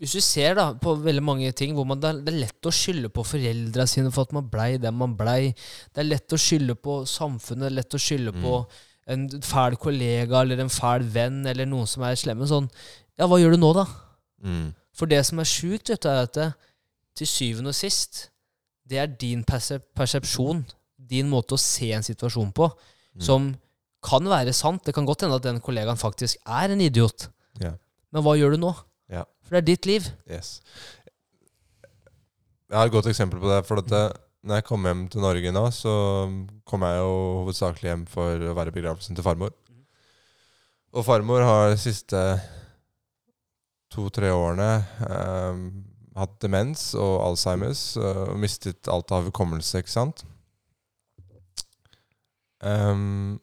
hvis 0.03 0.17
du 0.17 0.19
ser 0.19 0.57
da 0.57 0.65
på 0.75 0.97
veldig 0.99 1.23
mange 1.23 1.49
ting 1.55 1.71
hvor 1.77 1.85
man, 1.87 2.01
det, 2.03 2.09
er, 2.11 2.39
lett 2.43 2.67
å 2.67 2.73
skylde 2.75 3.07
på 3.13 3.23
foreldra 3.23 3.85
sine 3.87 4.09
for 4.11 4.27
at 4.27 4.33
man 4.35 4.49
blei 4.51 4.73
den 4.81 4.97
man 4.99 5.13
blei. 5.15 5.53
Det 5.95 6.03
er 6.03 6.09
lett 6.09 6.35
å 6.35 6.39
skylde 6.43 6.75
på 6.75 6.97
samfunnet, 7.07 7.63
det 7.63 7.69
er 7.69 7.77
lett 7.77 7.95
å 7.95 8.01
skylde 8.03 8.33
på 8.35 8.57
en 9.13 9.23
fæl 9.47 9.77
kollega 9.79 10.41
eller 10.43 10.59
en 10.59 10.71
fæl 10.71 11.07
venn 11.15 11.41
eller 11.47 11.69
noen 11.71 11.87
som 11.87 12.03
er 12.03 12.19
slemme. 12.19 12.47
Sånn, 12.51 12.67
ja, 13.15 13.29
hva 13.31 13.39
gjør 13.39 13.55
du 13.55 13.61
nå, 13.63 13.71
da? 13.79 13.87
Mm. 14.43 14.67
For 14.91 15.07
det 15.07 15.23
som 15.29 15.39
er 15.39 15.47
sjukt, 15.47 15.93
vet 15.93 16.03
du, 16.03 16.11
er 16.11 16.27
at 16.27 16.35
det, 16.35 16.51
til 17.15 17.29
syvende 17.29 17.71
og 17.71 17.79
sist, 17.79 18.25
det 18.89 18.99
er 18.99 19.11
din 19.19 19.47
persepsjon, 19.47 20.65
din 20.99 21.31
måte 21.31 21.55
å 21.55 21.61
se 21.61 21.93
en 21.95 22.03
situasjon 22.03 22.51
på, 22.55 22.67
som 23.23 23.53
kan 24.03 24.27
være 24.27 24.51
sant. 24.55 24.83
Det 24.83 24.93
kan 24.95 25.07
godt 25.07 25.23
hende 25.23 25.39
at 25.39 25.45
den 25.45 25.63
kollegaen 25.63 25.99
faktisk 25.99 26.41
er 26.43 26.73
en 26.73 26.83
idiot. 26.83 27.29
Yeah. 27.61 27.77
Men 28.11 28.25
hva 28.25 28.35
gjør 28.35 28.57
du 28.57 28.65
nå? 28.65 28.73
Ja. 29.13 29.23
For 29.53 29.61
det 29.61 29.67
er 29.67 29.75
ditt 29.75 29.85
liv. 29.85 30.05
Yes. 30.25 30.47
Jeg 32.73 32.73
har 32.73 32.87
et 32.89 32.93
godt 32.95 33.05
eksempel 33.11 33.37
på 33.37 33.51
det. 33.51 33.59
For 33.67 33.83
at 33.83 33.91
det, 33.91 33.99
når 34.41 34.57
jeg 34.57 34.65
kom 34.65 34.87
hjem 34.89 35.03
til 35.13 35.21
Norge 35.21 35.51
nå, 35.53 35.61
så 35.77 35.93
kom 36.65 36.85
jeg 36.87 37.03
jo 37.03 37.11
hovedsakelig 37.43 37.91
hjem 37.91 38.07
for 38.09 38.47
å 38.49 38.55
være 38.57 38.73
i 38.73 38.75
begravelsen 38.79 39.13
til 39.13 39.27
farmor. 39.27 39.53
Og 40.97 41.05
farmor 41.05 41.45
har 41.45 41.69
de 41.69 41.77
siste 41.83 42.23
to-tre 43.93 44.33
årene 44.33 44.71
eh, 45.05 45.61
hatt 46.17 46.33
demens 46.41 46.89
og 46.97 47.13
Alzheimers 47.27 47.85
eh, 48.01 48.23
og 48.31 48.41
mistet 48.41 48.89
alt 48.89 49.13
av 49.13 49.29
hukommelse, 49.29 49.83
ikke 49.83 49.93
sant? 49.93 50.25
Ehm, 52.65 53.37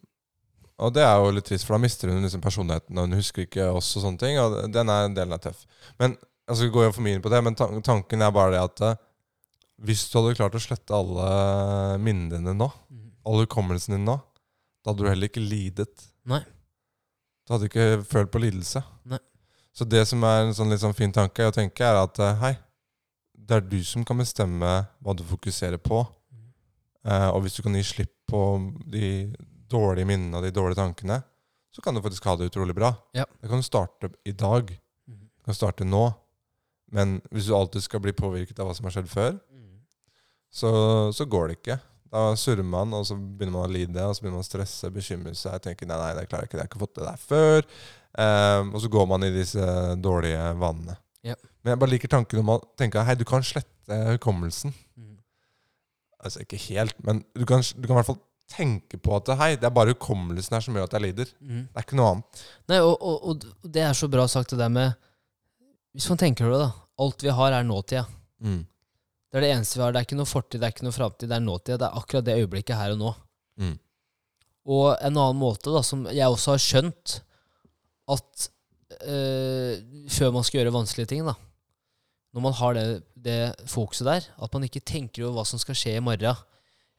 og 0.80 0.94
det 0.96 1.04
er 1.04 1.14
jo 1.20 1.32
litt 1.36 1.46
trist, 1.48 1.66
for 1.68 1.76
da 1.76 1.82
mister 1.82 2.10
hun 2.10 2.24
liksom 2.24 2.42
personligheten, 2.44 2.96
og 2.96 3.08
hun 3.08 3.18
husker 3.18 3.44
ikke 3.44 3.68
oss 3.76 3.92
og 3.98 4.04
sånne 4.06 4.22
ting. 4.22 4.38
Og 4.40 4.56
den 4.72 4.92
er, 4.92 5.08
delen 5.16 5.36
er 5.36 5.42
tøff. 5.44 5.66
Men 6.00 6.16
altså, 6.48 6.62
skal 6.62 6.72
går 6.74 6.86
jo 6.88 6.94
for 6.96 7.06
mye 7.06 7.18
inn 7.18 7.24
på 7.24 7.32
det, 7.32 7.40
men 7.44 7.58
tanken 7.58 8.24
er 8.24 8.32
bare 8.34 8.54
det 8.56 8.62
at 8.64 8.84
eh, 8.88 9.02
hvis 9.84 10.06
du 10.08 10.18
hadde 10.18 10.36
klart 10.38 10.56
å 10.56 10.62
slette 10.62 10.96
alle 10.96 11.28
minnene 12.00 12.38
dine 12.38 12.56
nå, 12.56 12.68
alle 13.28 13.46
hukommelsen 13.46 13.96
din 13.96 14.08
nå, 14.08 14.16
da 14.80 14.92
hadde 14.92 15.04
du 15.04 15.10
heller 15.10 15.30
ikke 15.30 15.44
lidet. 15.44 16.06
Nei. 16.28 16.40
Du 17.44 17.54
hadde 17.54 17.68
ikke 17.68 18.02
følt 18.08 18.32
på 18.32 18.42
lidelse. 18.42 18.82
Nei. 19.08 19.20
Så 19.76 19.86
det 19.88 20.02
som 20.08 20.24
er 20.26 20.46
en 20.46 20.56
sånn 20.56 20.72
litt 20.72 20.82
sånn 20.82 20.96
fin 20.96 21.12
tanke 21.14 21.48
å 21.48 21.54
tenke, 21.54 21.84
er 21.86 22.00
at 22.00 22.20
eh, 22.24 22.40
hei, 22.40 22.54
det 23.36 23.58
er 23.58 23.68
du 23.68 23.80
som 23.84 24.04
kan 24.06 24.20
bestemme 24.20 24.72
hva 25.00 25.16
du 25.16 25.24
fokuserer 25.26 25.80
på. 25.82 26.02
Eh, 27.04 27.28
og 27.32 27.44
hvis 27.44 27.56
du 27.56 27.64
kan 27.64 27.76
gi 27.78 27.84
slipp 27.86 28.12
på 28.30 28.42
de 28.92 29.30
dårlige 29.70 30.08
minnene 30.08 30.38
og 30.38 30.46
de 30.46 30.54
dårlige 30.54 30.80
tankene, 30.80 31.20
så 31.70 31.84
kan 31.84 31.94
du 31.94 32.02
faktisk 32.02 32.26
ha 32.26 32.34
det 32.38 32.50
utrolig 32.50 32.74
bra. 32.74 32.92
Ja. 33.16 33.26
Det 33.40 33.50
kan 33.50 33.62
du 33.62 33.66
starte 33.66 34.10
i 34.26 34.34
dag. 34.34 34.72
Du 35.06 35.46
kan 35.46 35.56
starte 35.56 35.86
nå. 35.86 36.08
Men 36.90 37.20
hvis 37.30 37.46
du 37.46 37.54
alltid 37.54 37.84
skal 37.84 38.02
bli 38.02 38.14
påvirket 38.16 38.58
av 38.58 38.66
hva 38.66 38.74
som 38.74 38.88
har 38.88 38.96
skjedd 38.96 39.10
før, 39.10 39.38
så, 40.50 40.70
så 41.14 41.26
går 41.30 41.46
det 41.46 41.58
ikke. 41.60 41.78
Da 42.10 42.24
surrer 42.34 42.66
man, 42.66 42.90
og 42.96 43.04
så 43.06 43.14
begynner 43.14 43.54
man 43.54 43.68
å 43.68 43.72
lide, 43.72 44.02
og 44.02 44.16
så 44.16 44.24
begynner 44.24 44.40
man 44.40 44.46
å 44.46 44.48
stresse, 44.48 44.90
bekymre 44.90 45.34
seg. 45.38 45.60
tenker 45.62 45.86
nei, 45.86 45.98
nei, 46.00 46.10
det 46.18 46.26
klarer 46.26 46.48
jeg 46.48 46.50
ikke, 46.50 46.58
jeg 46.58 46.64
har 46.64 46.70
ikke 46.72 46.82
fått 46.82 46.96
det 46.98 47.06
der 47.06 47.20
før. 47.22 47.68
Um, 48.10 48.72
og 48.74 48.82
så 48.82 48.90
går 48.90 49.06
man 49.12 49.26
i 49.26 49.30
disse 49.34 49.66
dårlige 50.02 50.48
vanene. 50.58 50.96
Ja. 51.22 51.36
Men 51.62 51.74
jeg 51.74 51.82
bare 51.84 51.92
liker 51.92 52.10
tanken 52.10 52.42
om 52.42 52.50
å 52.56 52.58
tenke 52.80 53.04
hei, 53.06 53.14
du 53.14 53.22
kan 53.28 53.46
slette 53.46 54.00
hukommelsen. 54.16 54.74
Mm. 54.98 55.20
Altså 56.18 56.42
ikke 56.42 56.58
helt, 56.66 56.98
men 57.06 57.22
du 57.38 57.46
kan, 57.46 57.62
du 57.62 57.86
kan 57.86 57.94
i 57.94 58.00
hvert 58.00 58.10
fall 58.10 58.18
tenke 58.50 58.98
på 59.00 59.14
at 59.16 59.30
hei, 59.40 59.52
det 59.60 59.68
er 59.68 59.74
bare 59.74 59.94
hukommelsen 59.94 60.56
her 60.56 60.64
som 60.64 60.76
gjør 60.76 60.88
at 60.88 60.96
jeg 60.96 61.06
lider. 61.06 61.30
Mm. 61.40 61.62
Det 61.68 61.78
er 61.78 61.86
ikke 61.86 61.98
noe 62.00 62.14
annet. 62.14 62.42
Nei, 62.70 62.80
og, 62.82 62.96
og, 62.98 63.28
og 63.30 63.70
det 63.76 63.84
er 63.86 63.96
så 63.96 64.10
bra 64.12 64.26
sagt, 64.30 64.54
det 64.54 64.60
der 64.60 64.72
med 64.72 64.92
Hvis 65.94 66.08
man 66.10 66.20
tenker 66.20 66.46
over 66.46 66.54
det, 66.54 66.66
da. 66.66 66.86
Alt 67.00 67.24
vi 67.24 67.32
har, 67.34 67.54
er 67.56 67.64
nåtida. 67.66 68.04
Det 69.30 69.38
er 69.38 69.46
det 69.46 69.50
eneste 69.54 69.78
vi 69.78 69.84
har. 69.84 69.94
Det 69.94 70.00
er 70.00 70.06
ikke 70.08 70.18
noe 70.18 70.28
fortid, 70.28 70.60
det 70.60 70.66
er 70.68 70.74
ikke 70.74 70.86
noe 70.86 70.94
framtid. 70.94 71.30
Det 71.30 71.36
er 71.36 71.44
nåtida. 71.44 71.78
Det 71.80 71.88
er 71.88 71.98
akkurat 71.98 72.26
det 72.26 72.36
øyeblikket 72.42 72.78
her 72.78 72.94
og 72.94 73.00
nå. 73.00 73.12
Mm. 73.62 73.76
Og 74.70 74.86
en 74.92 75.16
annen 75.16 75.40
måte, 75.40 75.70
da, 75.72 75.82
som 75.86 76.02
jeg 76.10 76.26
også 76.26 76.54
har 76.54 76.62
skjønt, 76.62 77.14
at 78.10 78.48
øh, 79.06 79.74
før 80.10 80.34
man 80.34 80.46
skal 80.46 80.60
gjøre 80.60 80.74
vanskelige 80.74 81.12
ting, 81.12 81.24
da 81.26 81.36
Når 82.34 82.42
man 82.42 82.52
har 82.54 82.74
det, 82.74 83.02
det 83.14 83.54
fokuset 83.66 84.06
der, 84.06 84.26
at 84.42 84.52
man 84.54 84.62
ikke 84.62 84.80
tenker 84.86 85.24
over 85.24 85.40
hva 85.40 85.44
som 85.46 85.58
skal 85.58 85.74
skje 85.74 85.96
i 85.98 86.02
morgen, 86.04 86.36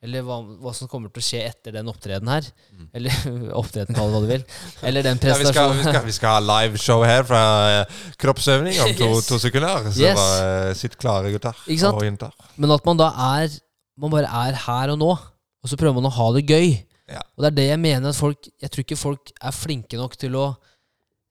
eller 0.03 0.23
hva, 0.25 0.39
hva 0.63 0.71
som 0.73 0.87
kommer 0.89 1.11
til 1.13 1.21
å 1.21 1.25
skje 1.27 1.41
etter 1.45 1.75
den 1.75 1.89
opptreden 1.91 2.27
her, 2.31 2.47
Mm. 2.71 2.87
eller 2.97 3.11
opptreden, 3.61 3.93
kall 3.95 4.07
det 4.09 4.13
hva 4.15 4.21
du 4.23 4.29
vil, 4.31 4.45
eller 4.89 5.03
den 5.05 5.19
Ja, 5.21 5.35
vi, 5.37 5.45
skal, 5.51 5.73
vi, 5.77 5.83
skal, 5.85 6.05
vi 6.07 6.15
skal 6.17 6.37
ha 6.37 6.39
liveshow 6.47 7.03
her 7.05 7.23
fra 7.27 7.41
eh, 7.81 7.97
kroppsøvning 8.21 8.79
om 8.81 8.93
to, 8.97 9.09
Yes. 9.15 9.27
to 9.29 9.37
sekunder. 9.43 9.91
Så 9.91 10.01
Yes. 10.01 10.17
bare 10.17 10.75
sitt 10.79 10.97
klare, 10.97 11.29
gutter 11.35 11.53
og 11.93 12.01
jenter. 12.07 12.31
Men 12.57 12.71
at 12.77 12.85
man 12.89 12.97
da 12.97 13.11
er 13.37 13.59
Man 14.01 14.09
bare 14.09 14.25
er 14.47 14.55
her 14.55 14.89
og 14.95 14.97
nå, 14.97 15.11
og 15.13 15.69
så 15.69 15.77
prøver 15.77 15.93
man 15.99 16.07
å 16.09 16.13
ha 16.15 16.31
det 16.33 16.47
gøy. 16.49 16.69
Ja. 17.11 17.19
Og 17.37 17.43
det 17.43 17.49
er 17.51 17.55
det 17.59 17.65
jeg 17.67 17.79
mener 17.83 18.09
at 18.09 18.15
folk 18.17 18.47
Jeg 18.63 18.71
tror 18.71 18.81
ikke 18.85 18.97
folk 18.97 19.31
er 19.43 19.51
flinke 19.53 19.97
nok 19.99 20.15
til 20.17 20.33
å 20.39 20.45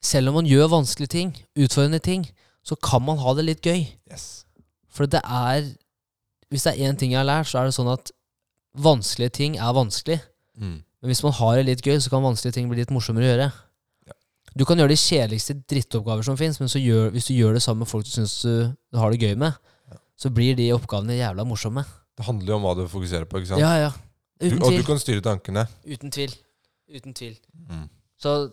Selv 0.05 0.29
om 0.31 0.35
man 0.39 0.47
gjør 0.47 0.69
vanskelige 0.73 1.11
ting, 1.13 1.33
utfordrende 1.59 1.99
ting, 2.05 2.23
så 2.65 2.77
kan 2.81 3.03
man 3.03 3.19
ha 3.19 3.33
det 3.35 3.45
litt 3.49 3.63
gøy. 3.65 3.83
Yes. 4.11 4.45
For 4.93 5.07
det 5.11 5.21
er 5.25 5.73
Hvis 6.53 6.65
det 6.69 6.77
er 6.77 6.87
én 6.93 6.97
ting 7.01 7.13
jeg 7.17 7.19
har 7.21 7.27
lært, 7.29 7.49
så 7.51 7.59
er 7.61 7.65
det 7.71 7.75
sånn 7.75 7.91
at 7.93 8.13
vanskelige 8.77 9.33
ting 9.35 9.57
er 9.59 9.73
vanskelig. 9.75 10.21
Mm. 10.61 10.79
Men 11.01 11.09
hvis 11.11 11.23
man 11.25 11.33
har 11.33 11.57
det 11.57 11.67
litt 11.67 11.83
gøy, 11.87 11.97
så 12.01 12.11
kan 12.13 12.23
vanskelige 12.23 12.55
ting 12.59 12.69
bli 12.71 12.79
litt 12.83 12.91
morsommere 12.93 13.25
å 13.27 13.31
gjøre. 13.33 13.49
Ja. 14.11 14.17
Du 14.55 14.65
kan 14.69 14.79
gjøre 14.79 14.93
de 14.93 14.99
kjedeligste 15.01 15.57
drittoppgaver 15.71 16.23
som 16.27 16.37
fins, 16.37 16.61
men 16.61 16.69
så 16.69 16.83
gjør, 16.83 17.11
hvis 17.15 17.31
du 17.31 17.35
gjør 17.35 17.57
det 17.57 17.63
sammen 17.65 17.85
med 17.87 17.89
folk 17.91 18.05
du 18.05 18.11
syns 18.13 18.37
du, 18.45 18.69
du 18.93 18.99
har 19.01 19.11
det 19.15 19.21
gøy 19.23 19.35
med, 19.41 19.57
Ja. 19.91 19.97
så 20.21 20.31
blir 20.31 20.55
de 20.59 20.69
oppgavene 20.77 21.17
jævla 21.19 21.45
morsomme. 21.49 21.85
Det 22.17 22.27
handler 22.27 22.53
jo 22.53 22.57
om 22.59 22.63
hva 22.69 22.75
du 22.77 22.85
fokuserer 22.89 23.25
på. 23.25 23.39
ikke 23.41 23.49
sant? 23.55 23.61
Ja, 23.65 23.73
ja. 23.89 23.91
du, 24.41 24.47
Uten 24.51 24.63
og 24.63 24.73
du 24.77 24.83
kan 24.85 24.99
styre 25.01 25.23
tankene. 25.25 25.67
Uten 25.87 26.11
tvil. 26.13 26.35
Uten 26.91 27.15
tvil. 27.15 27.39
Mm. 27.71 27.89
Så 28.21 28.51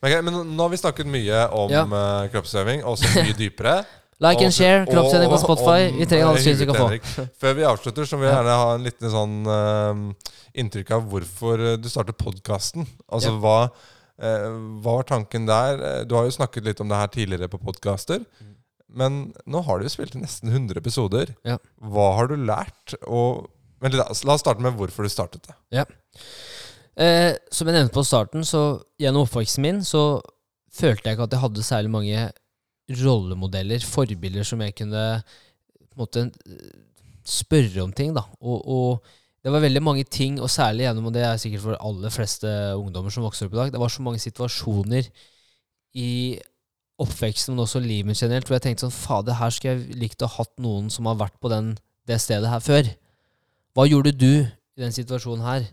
Men, 0.00 0.08
okay, 0.10 0.20
men 0.22 0.34
nå 0.56 0.62
har 0.62 0.70
vi 0.70 0.76
snakket 0.78 1.06
mye 1.10 1.48
om 1.52 1.70
Ja. 1.70 1.82
eh, 1.84 2.28
kroppsøving, 2.32 2.82
også 2.84 3.06
mye 3.22 3.34
dypere. 3.42 3.84
Like 4.22 4.38
Og- 4.38 4.44
and 4.46 4.54
share, 4.54 4.84
kroppstrening 4.86 5.30
på 5.32 5.38
Spotify. 5.42 5.80
Vi 5.98 6.06
trenger 6.06 6.28
alle 6.30 6.42
syns 6.44 6.60
vi 6.62 6.66
kan 6.68 6.78
få. 6.78 7.26
Før 7.42 7.56
vi 7.58 7.64
avslutter, 7.66 8.06
så 8.06 8.18
vil 8.20 8.28
jeg 8.28 8.34
Ja. 8.34 8.42
gjerne 8.42 8.58
ha 8.60 8.74
en 8.76 8.84
liten 8.86 9.10
sånn 9.10 9.34
uh, 9.50 10.30
inntrykk 10.62 10.92
av 10.94 11.08
hvorfor 11.10 11.64
eh, 11.72 11.76
du 11.82 11.88
startet 11.90 12.18
podkasten. 12.20 12.86
Altså 13.10 13.32
Ja. 13.32 13.38
hva, 13.42 13.56
uh, 14.22 14.48
hva 14.82 14.96
var 15.00 15.08
tanken 15.10 15.46
der? 15.50 16.04
Du 16.06 16.14
har 16.14 16.24
jo 16.28 16.34
snakket 16.38 16.64
litt 16.64 16.80
om 16.80 16.88
det 16.88 16.96
her 17.00 17.08
tidligere 17.08 17.48
på 17.50 17.58
podkaster. 17.62 18.24
Men 18.94 19.32
nå 19.48 19.62
har 19.64 19.78
du 19.80 19.86
jo 19.86 19.88
spilt 19.94 20.14
i 20.14 20.20
nesten 20.20 20.50
100 20.52 20.76
episoder. 20.76 21.34
Ja. 21.48 21.56
Hva 21.80 22.10
har 22.18 22.26
du 22.28 22.36
lært? 22.36 22.92
Og, 23.08 23.48
men 23.80 23.92
la, 23.96 24.04
la 24.04 24.34
oss 24.36 24.40
starte 24.44 24.60
med 24.60 24.76
hvorfor 24.76 25.02
du 25.02 25.08
startet 25.08 25.48
det. 25.48 25.86
Eh, 27.00 27.32
som 27.50 27.66
jeg 27.70 27.74
nevnte 27.78 27.94
på 27.96 28.04
starten, 28.04 28.44
så 28.44 28.82
gjennom 29.00 29.24
oppveksten 29.24 29.64
min 29.64 29.80
så 29.80 30.20
følte 30.76 31.08
jeg 31.08 31.16
ikke 31.16 31.24
at 31.24 31.32
jeg 31.36 31.40
hadde 31.40 31.64
særlig 31.64 31.90
mange 31.94 32.26
rollemodeller, 33.00 33.84
forbilder, 33.86 34.46
som 34.46 34.62
jeg 34.64 34.76
kunne 34.78 35.02
på 35.22 35.96
en 35.96 36.02
måte 36.02 36.26
spørre 37.24 37.82
om 37.84 37.92
ting. 37.92 38.14
da. 38.16 38.24
Og, 38.40 38.62
og 38.68 39.12
det 39.42 39.52
var 39.52 39.64
veldig 39.64 39.82
mange 39.82 40.04
ting, 40.04 40.38
og 40.40 40.50
særlig 40.50 40.86
gjennom, 40.86 41.10
og 41.10 41.14
det 41.16 41.24
er 41.26 41.40
sikkert 41.40 41.64
for 41.64 41.82
aller 41.82 42.14
fleste 42.14 42.48
ungdommer 42.78 43.10
som 43.10 43.26
vokser 43.26 43.48
opp 43.48 43.56
i 43.56 43.60
dag, 43.60 43.72
det 43.74 43.82
var 43.82 43.90
så 43.90 44.04
mange 44.06 44.22
situasjoner 44.22 45.08
i 45.98 46.38
oppveksten, 47.02 47.54
men 47.54 47.64
også 47.64 47.82
livet 47.82 48.18
generelt, 48.18 48.46
hvor 48.46 48.56
jeg 48.56 48.66
tenkte 48.68 48.86
sånn 48.86 48.94
Fader, 48.94 49.36
her 49.40 49.50
skulle 49.50 49.74
jeg 49.74 49.98
likt 49.98 50.22
å 50.22 50.28
ha 50.30 50.42
hatt 50.42 50.52
noen 50.62 50.90
som 50.92 51.08
har 51.10 51.18
vært 51.20 51.38
på 51.42 51.50
den, 51.52 51.74
det 52.06 52.20
stedet 52.22 52.50
her 52.50 52.62
før. 52.62 52.88
Hva 53.74 53.86
gjorde 53.88 54.12
du 54.14 54.44
i 54.44 54.82
den 54.82 54.94
situasjonen 54.94 55.44
her? 55.44 55.66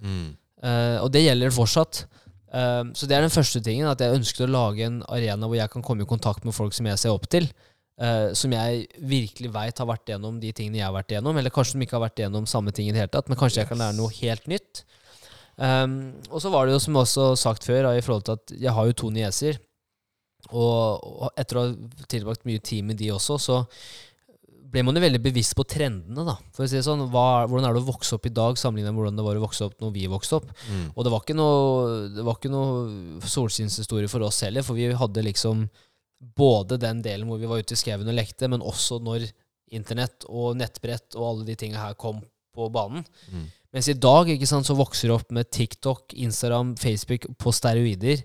Eh, 0.64 0.98
og 1.04 1.12
det 1.14 1.24
gjelder 1.26 1.54
fortsatt. 1.54 2.04
Eh, 2.50 2.84
så 2.98 3.10
det 3.10 3.18
er 3.18 3.26
den 3.26 3.34
første 3.34 3.62
tingen, 3.66 3.90
at 3.90 4.02
jeg 4.02 4.18
ønsket 4.18 4.46
å 4.48 4.52
lage 4.52 4.86
en 4.88 5.02
arena 5.08 5.50
hvor 5.50 5.60
jeg 5.60 5.74
kan 5.74 5.86
komme 5.86 6.06
i 6.06 6.10
kontakt 6.10 6.48
med 6.48 6.56
folk 6.56 6.76
som 6.76 6.90
jeg 6.90 7.02
ser 7.02 7.16
opp 7.16 7.30
til. 7.32 7.50
Uh, 8.00 8.32
som 8.32 8.54
jeg 8.56 8.86
virkelig 9.12 9.50
veit 9.52 9.80
har 9.82 9.88
vært 9.90 10.08
gjennom 10.08 10.38
de 10.40 10.54
tingene 10.56 10.78
jeg 10.78 10.86
har 10.86 10.94
vært 10.96 11.12
gjennom. 11.12 11.36
Eller 11.36 11.52
kanskje 11.52 11.76
de 11.76 11.84
ikke 11.84 11.98
har 11.98 12.06
vært 12.06 12.22
gjennom 12.22 12.46
samme 12.48 12.72
ting 12.72 12.88
i 12.88 12.94
det 12.96 13.02
hele 13.02 13.12
tatt, 13.12 13.28
men 13.28 13.36
kanskje 13.36 13.60
jeg 13.60 13.68
kan 13.68 13.82
lære 13.82 13.98
noe 13.98 14.14
helt 14.22 14.46
nytt. 14.48 14.86
Um, 15.60 15.98
og 16.30 16.40
så 16.40 16.52
var 16.54 16.64
det 16.64 16.78
jo, 16.78 16.84
som 16.86 16.96
også 17.02 17.26
sagt 17.36 17.68
før, 17.68 17.90
i 17.92 18.06
forhold 18.06 18.24
til 18.30 18.38
at 18.40 18.54
jeg 18.56 18.72
har 18.78 18.88
jo 18.88 18.96
to 19.02 19.10
nieser. 19.12 19.60
Og, 20.48 21.04
og 21.04 21.34
etter 21.36 21.60
å 21.60 21.66
ha 21.66 22.08
tilbrakt 22.08 22.48
mye 22.48 22.64
tid 22.64 22.88
med 22.88 23.02
de 23.02 23.12
også, 23.12 23.36
så 23.44 23.60
ble 24.70 24.84
man 24.86 24.98
jo 24.98 25.04
veldig 25.04 25.22
bevisst 25.24 25.56
på 25.58 25.66
trendene, 25.70 26.24
da. 26.28 26.36
For 26.56 26.66
å 26.66 26.70
si 26.70 26.78
det 26.78 26.86
sånn, 26.86 27.06
hva, 27.14 27.46
hvordan 27.50 27.68
er 27.70 27.76
det 27.76 27.82
å 27.82 27.90
vokse 27.90 28.16
opp 28.18 28.28
i 28.30 28.34
dag 28.34 28.58
sammenlignet 28.60 28.94
med 28.94 29.02
hvordan 29.02 29.20
det 29.20 29.26
var 29.26 29.40
å 29.40 29.44
vokse 29.44 29.66
opp 29.66 29.78
når 29.82 29.94
vi 29.96 30.08
vokste 30.12 30.40
opp? 30.40 30.50
Mm. 30.70 30.88
Og 30.94 31.06
det 31.06 31.14
var 31.14 31.24
ikke 31.26 31.38
noe, 31.38 32.24
var 32.28 32.38
ikke 32.38 32.54
noe 32.54 33.30
solskinnshistorie 33.36 34.12
for 34.12 34.26
oss 34.28 34.44
heller, 34.46 34.66
for 34.66 34.78
vi 34.78 34.90
hadde 34.94 35.26
liksom 35.26 35.68
både 36.40 36.80
den 36.82 37.04
delen 37.06 37.30
hvor 37.30 37.40
vi 37.42 37.50
var 37.50 37.64
ute 37.64 37.76
i 37.76 37.80
skauen 37.80 38.08
og 38.08 38.18
lekte, 38.18 38.50
men 38.52 38.66
også 38.66 39.00
når 39.04 39.30
internett 39.76 40.26
og 40.28 40.58
nettbrett 40.60 41.18
og 41.18 41.26
alle 41.30 41.48
de 41.48 41.56
tinga 41.60 41.82
her 41.82 41.98
kom 42.00 42.22
på 42.56 42.70
banen. 42.74 43.06
Mm. 43.32 43.48
Mens 43.76 43.90
i 43.92 43.98
dag 44.02 44.30
ikke 44.34 44.48
sant, 44.50 44.66
så 44.66 44.74
vokser 44.78 45.10
det 45.10 45.16
opp 45.16 45.34
med 45.36 45.50
TikTok, 45.54 46.16
Instagram, 46.26 46.74
Facebook 46.80 47.28
på 47.38 47.54
steroider. 47.54 48.24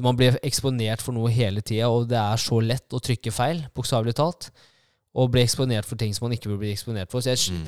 Man 0.00 0.16
blir 0.16 0.38
eksponert 0.44 1.04
for 1.04 1.16
noe 1.16 1.32
hele 1.32 1.60
tida, 1.60 1.90
og 1.92 2.08
det 2.08 2.16
er 2.20 2.40
så 2.40 2.62
lett 2.64 2.96
å 2.96 3.02
trykke 3.04 3.32
feil, 3.34 3.60
bokstavelig 3.76 4.16
talt. 4.16 4.48
Og 5.16 5.30
bli 5.32 5.40
eksponert 5.46 5.86
for 5.88 5.96
ting 5.96 6.12
som 6.14 6.26
man 6.26 6.34
ikke 6.36 6.50
burde 6.50 6.60
bli 6.66 6.74
eksponert 6.74 7.08
for. 7.12 7.24
Så 7.24 7.32
jeg, 7.32 7.54
Mm. 7.56 7.66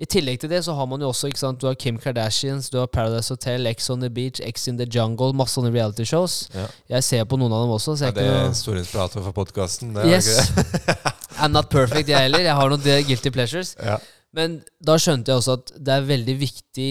i 0.00 0.04
tillegg 0.08 0.40
til 0.40 0.50
det 0.50 0.62
så 0.64 0.74
har 0.76 0.86
man 0.88 1.00
jo 1.00 1.08
også 1.08 1.28
ikke 1.28 1.38
sant, 1.40 1.60
Du 1.60 1.66
har 1.66 1.74
Kim 1.74 1.98
Kardashians, 1.98 2.70
du 2.70 2.78
har 2.78 2.86
Paradise 2.86 3.28
Hotel, 3.32 3.66
X 3.66 3.90
on 3.90 4.00
the 4.00 4.08
Beach, 4.10 4.40
X 4.44 4.66
in 4.68 4.78
the 4.78 4.86
Jungle, 4.86 5.32
masse 5.36 5.54
sånne 5.58 5.72
reality 5.72 6.04
shows. 6.04 6.48
Ja. 6.54 6.66
Jeg 6.96 7.04
ser 7.04 7.24
på 7.24 7.36
noen 7.36 7.52
av 7.52 7.62
dem 7.66 7.70
også. 7.76 7.96
Så 7.96 8.04
jeg 8.08 8.14
ja, 8.16 8.20
det 8.22 8.30
er 8.30 8.46
noe 8.48 8.54
stor 8.54 8.76
inspirator 8.80 9.22
for 9.22 9.32
podkasten? 9.32 9.94
Yes. 10.06 10.50
I'm 11.40 11.52
not 11.52 11.68
perfect, 11.70 12.08
jeg 12.08 12.18
heller. 12.18 12.38
Jeg 12.40 12.54
har 12.54 12.68
noen 12.68 12.80
guilty 13.06 13.30
pleasures. 13.30 13.76
Ja. 13.82 13.98
Men 14.32 14.62
da 14.84 14.96
skjønte 14.96 15.32
jeg 15.32 15.36
også 15.36 15.52
at 15.60 15.72
det 15.78 15.94
er 15.94 16.00
veldig 16.08 16.38
viktig 16.40 16.90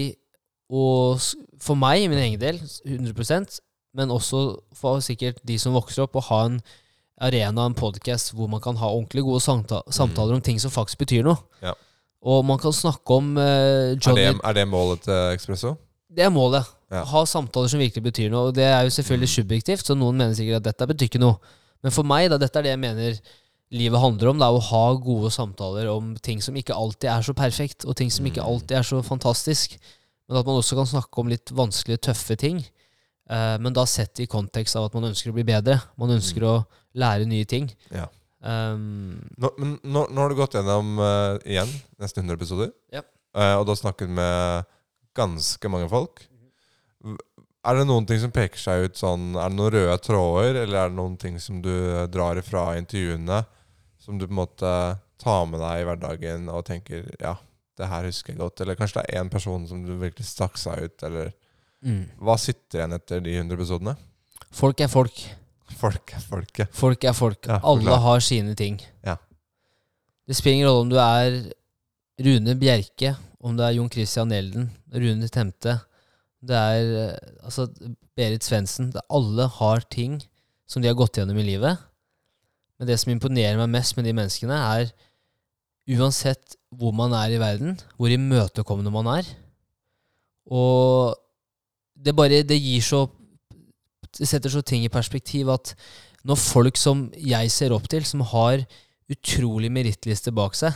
å, 0.70 1.18
for 1.62 1.76
meg, 1.78 2.03
i 2.03 2.08
min 2.10 2.18
egen 2.22 2.39
del, 2.41 2.60
100% 2.86 3.60
men 3.95 4.10
også 4.12 4.39
for 4.76 4.99
sikkert 4.99 5.38
de 5.47 5.56
som 5.62 5.74
vokser 5.74 6.03
opp, 6.03 6.18
å 6.20 6.24
ha 6.28 6.39
en 6.49 6.58
arena, 7.22 7.66
en 7.66 7.76
podcast, 7.78 8.34
hvor 8.36 8.49
man 8.51 8.61
kan 8.61 8.76
ha 8.76 8.89
ordentlig 8.91 9.24
gode 9.24 9.41
samta 9.43 9.82
samtaler 9.93 10.36
om 10.36 10.41
ting 10.43 10.59
som 10.59 10.72
faktisk 10.74 10.99
betyr 11.05 11.24
noe. 11.24 11.38
Ja. 11.63 11.74
Og 12.26 12.43
man 12.45 12.57
kan 12.59 12.74
snakke 12.74 13.20
om 13.20 13.38
eh, 13.38 13.93
Er, 13.95 14.16
det, 14.18 14.39
er 14.43 14.53
det 14.57 14.68
målet 14.68 15.05
til 15.05 15.13
Expresso? 15.36 15.76
Det 16.09 16.26
er 16.26 16.32
målet. 16.34 16.66
Ja. 16.91 17.03
Ha 17.05 17.26
samtaler 17.28 17.70
som 17.70 17.80
virkelig 17.80 18.03
betyr 18.03 18.30
noe. 18.34 18.49
Og 18.49 18.55
det 18.57 18.66
er 18.66 18.84
jo 18.88 18.93
selvfølgelig 18.95 19.30
subjektivt, 19.30 19.86
så 19.86 19.95
noen 19.97 20.18
mener 20.18 20.36
sikkert 20.38 20.63
at 20.63 20.70
dette 20.72 20.88
betyr 20.91 21.09
ikke 21.11 21.22
noe. 21.22 21.38
Men 21.84 21.93
for 21.93 22.07
meg, 22.07 22.30
da, 22.32 22.39
dette 22.41 22.57
er 22.59 22.66
det 22.66 22.72
jeg 22.74 22.82
mener 22.82 23.20
livet 23.76 23.99
handler 24.01 24.32
om. 24.32 24.39
Det 24.39 24.47
er 24.47 24.57
å 24.57 24.63
ha 24.70 24.84
gode 25.03 25.32
samtaler 25.34 25.89
om 25.91 26.16
ting 26.24 26.41
som 26.41 26.55
ikke 26.57 26.76
alltid 26.76 27.09
er 27.11 27.26
så 27.26 27.36
perfekt, 27.38 27.86
og 27.86 27.97
ting 27.99 28.09
som 28.13 28.26
ikke 28.26 28.41
Mm. 28.41 28.47
alltid 28.49 28.78
er 28.78 28.84
så 28.84 29.01
fantastisk. 29.05 29.78
Men 30.28 30.39
at 30.39 30.45
man 30.45 30.57
også 30.57 30.76
kan 30.76 30.89
snakke 30.89 31.22
om 31.22 31.28
litt 31.30 31.51
vanskelige, 31.53 32.01
tøffe 32.09 32.36
ting. 32.38 32.63
Uh, 33.30 33.57
men 33.61 33.74
da 33.74 33.86
sett 33.86 34.20
i 34.22 34.28
kontekst 34.30 34.76
av 34.78 34.86
at 34.86 34.93
man 34.97 35.11
ønsker 35.11 35.30
å 35.30 35.34
bli 35.38 35.43
bedre. 35.45 35.80
Man 35.97 36.09
ønsker 36.09 36.41
å 36.45 36.55
lære 36.96 37.28
nye 37.30 37.46
ting. 37.50 37.68
Ja. 37.93 38.08
Um, 38.46 39.18
Nå, 39.41 39.50
men 39.58 39.76
nå, 39.82 40.06
nå 40.14 40.22
har 40.22 40.30
du 40.30 40.38
gått 40.38 40.56
gjennom 40.58 41.00
uh, 41.02 41.36
igjen 41.50 41.72
nesten 42.02 42.26
100 42.28 42.38
episoder. 42.38 42.72
Ja. 42.93 43.02
uh, 43.38 43.56
og 43.60 43.66
du 43.66 43.74
har 43.74 43.80
snakket 43.82 44.12
med 44.14 44.68
ganske 45.18 45.72
mange 45.72 45.89
folk. 45.91 46.22
Er 47.66 47.80
det 47.80 47.88
noen 47.89 48.06
ting 48.06 48.20
som 48.22 48.34
peker 48.34 48.60
seg 48.62 48.84
ut 48.86 48.98
sånn 49.00 49.32
Er 49.38 49.50
det 49.50 49.58
noen 49.58 49.72
røde 49.74 49.96
tråder, 50.06 50.60
eller 50.64 50.80
er 50.84 50.91
det 50.91 50.98
noen 51.00 51.16
ting 51.22 51.39
som 51.41 51.62
du 51.66 51.72
eh, 51.72 52.04
drar 52.14 52.38
ifra 52.38 52.76
intervjuene, 52.78 53.39
som 54.02 54.20
du 54.20 54.26
på 54.28 54.34
en 54.34 54.39
måte 54.41 54.72
tar 55.22 55.48
med 55.50 55.62
deg 55.64 55.82
i 55.82 55.88
hverdagen 55.88 56.50
og 56.54 56.66
tenker 56.68 57.08
Ja, 57.22 57.36
det 57.78 57.89
her 57.89 58.06
husker 58.10 58.34
jeg 58.34 58.41
godt. 58.41 58.62
Eller 58.62 58.78
kanskje 58.78 59.02
det 59.02 59.06
er 59.14 59.22
én 59.24 59.32
person 59.34 59.66
som 59.70 59.82
du 59.86 59.96
virkelig 60.02 60.28
stakk 60.30 60.60
seg 60.62 60.89
ut, 60.89 61.08
eller 61.10 61.34
Mm. 61.86 62.06
Hva 62.18 62.34
sitter 62.41 62.80
igjen 62.80 62.96
etter 62.98 63.20
de 63.22 63.34
100 63.38 63.54
episodene? 63.60 63.93
Folk 64.56 64.80
er 64.82 64.89
folk. 64.89 65.20
Folk 65.76 66.13
er 66.15 66.23
folket. 66.23 66.71
Folk 66.73 67.03
er 67.03 67.15
folk. 67.15 67.47
Ja, 67.49 67.59
Alle 67.63 67.97
har 68.05 68.23
sine 68.23 68.55
ting. 68.55 68.80
Ja. 69.05 69.17
Det 70.26 70.38
spiller 70.38 70.59
ingen 70.59 70.69
rolle 70.69 70.86
om 70.86 70.93
du 70.93 70.99
er 71.01 71.39
Rune 72.26 72.55
Bjerke, 72.57 73.15
om 73.43 73.57
det 73.57 73.65
er 73.67 73.76
Jon 73.78 73.91
Christian 73.91 74.32
Elden, 74.34 74.69
Rune 74.95 75.28
Temte, 75.30 75.80
det 76.45 76.55
er 76.55 76.93
eh, 77.01 77.34
altså, 77.45 77.67
Berit 78.17 78.45
Svendsen. 78.45 78.93
Alle 79.09 79.47
har 79.57 79.84
ting 79.91 80.19
som 80.69 80.82
de 80.82 80.89
har 80.89 80.97
gått 80.97 81.19
gjennom 81.19 81.38
i 81.41 81.47
livet. 81.47 81.82
Men 82.80 82.89
det 82.89 82.99
som 83.01 83.13
imponerer 83.13 83.59
meg 83.59 83.71
mest 83.73 83.95
med 83.97 84.07
de 84.07 84.13
menneskene, 84.15 84.55
er 84.55 84.91
uansett 85.95 86.57
hvor 86.76 86.95
man 86.97 87.13
er 87.15 87.36
i 87.36 87.41
verden, 87.41 87.78
hvor 87.97 88.11
imøtekommende 88.11 88.93
man 88.93 89.09
er. 89.19 89.30
Og 90.45 91.15
det 91.95 92.13
bare 92.15 92.43
Det 92.43 92.57
gir 92.59 92.82
så 92.84 93.05
setter 94.24 94.51
så 94.53 94.63
ting 94.63 94.86
i 94.86 94.91
perspektiv 94.91 95.49
at 95.51 95.74
når 96.26 96.39
folk 96.39 96.80
som 96.80 97.09
jeg 97.20 97.51
ser 97.53 97.76
opp 97.76 97.89
til, 97.91 98.05
som 98.07 98.24
har 98.32 98.63
utrolig 99.11 99.70
merittliste 99.74 100.32
bak 100.34 100.55
seg, 100.57 100.74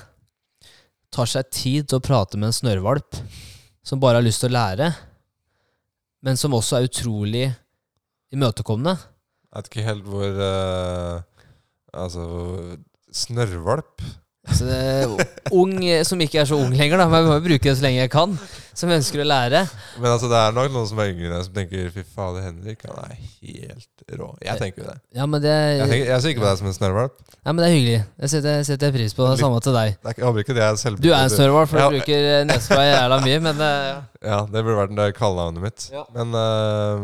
tar 1.10 1.30
seg 1.30 1.48
tid 1.54 1.88
til 1.90 1.98
å 1.98 2.06
prate 2.06 2.38
med 2.38 2.52
en 2.52 2.58
snørrvalp 2.60 3.18
som 3.86 4.02
bare 4.02 4.20
har 4.20 4.26
lyst 4.26 4.44
til 4.44 4.52
å 4.52 4.58
lære, 4.58 4.92
men 6.26 6.38
som 6.38 6.54
også 6.54 6.78
er 6.78 6.90
utrolig 6.90 7.48
imøtekommende 8.36 8.98
Jeg 9.00 9.56
vet 9.56 9.70
ikke 9.70 9.86
helt 9.88 10.10
hvor 10.12 10.36
uh, 10.44 11.22
Altså 11.96 12.26
Snørrvalp? 13.10 14.04
Ung 15.56 15.76
som 16.06 16.20
ikke 16.22 16.42
er 16.44 16.48
så 16.50 16.58
ung 16.60 16.74
lenger, 16.76 17.00
da, 17.02 17.08
men 17.10 17.22
jeg 17.24 17.30
må 17.30 17.38
jo 17.40 17.46
bruke 17.48 17.70
det 17.70 17.76
så 17.80 17.86
lenge 17.86 18.02
jeg 18.04 18.12
kan, 18.14 18.34
som 18.78 18.92
ønsker 18.94 19.22
å 19.24 19.28
lære. 19.28 19.62
Men 20.00 20.12
altså, 20.14 20.30
det 20.32 20.38
er 20.40 20.54
nok 20.56 20.72
noen 20.76 20.88
som 20.90 21.00
er 21.04 21.12
yngre 21.14 21.40
som 21.46 21.56
tenker 21.56 21.90
Fy 21.94 22.04
fader, 22.16 22.46
Henrik, 22.48 22.84
han 22.88 23.00
er 23.06 23.16
helt 23.20 24.16
rå. 24.20 24.30
Jeg 24.46 24.62
tenker 24.62 24.84
jo 24.84 24.88
det. 24.92 24.98
Ja, 25.20 25.26
men 25.30 25.44
det, 25.44 25.54
Jeg, 25.54 25.90
tenker, 25.94 26.12
jeg 26.14 26.22
ser 26.26 26.34
ikke 26.36 26.44
på 26.44 26.50
deg 26.50 26.62
som 26.62 26.70
en 26.72 26.78
snørrvalp. 26.78 27.18
ja, 27.40 27.52
men 27.54 27.62
det 27.64 27.70
er 27.70 27.76
hyggelig. 27.78 28.00
Det 28.24 28.30
setter, 28.36 28.62
setter 28.68 28.90
jeg 28.92 28.98
pris 29.00 29.18
på. 29.18 29.28
Det 29.32 29.42
samme 29.44 29.60
til 29.66 29.76
deg. 29.80 29.98
Det 30.00 30.14
er 30.14 30.22
Jeg 30.22 30.30
håper 30.30 30.46
ikke 30.46 30.58
det 30.60 30.64
er 30.68 30.80
selv... 30.84 31.02
Du 31.04 31.10
er 31.12 31.20
en 31.26 31.34
snørrvalp, 31.34 31.70
for 31.74 31.82
Ja. 31.82 31.90
du 31.90 31.98
bruker 32.00 32.30
eh, 32.36 32.46
nesespray 32.50 32.88
jævla 32.94 33.20
mye, 33.26 33.42
men 33.50 33.66
eh, 33.68 33.92
Ja, 34.30 34.40
det 34.50 34.64
burde 34.66 34.80
vært 34.98 35.18
kallenavnet 35.20 35.66
mitt. 35.70 35.90
Ja. 35.94 36.06
Men 36.16 36.34
eh, 36.40 37.04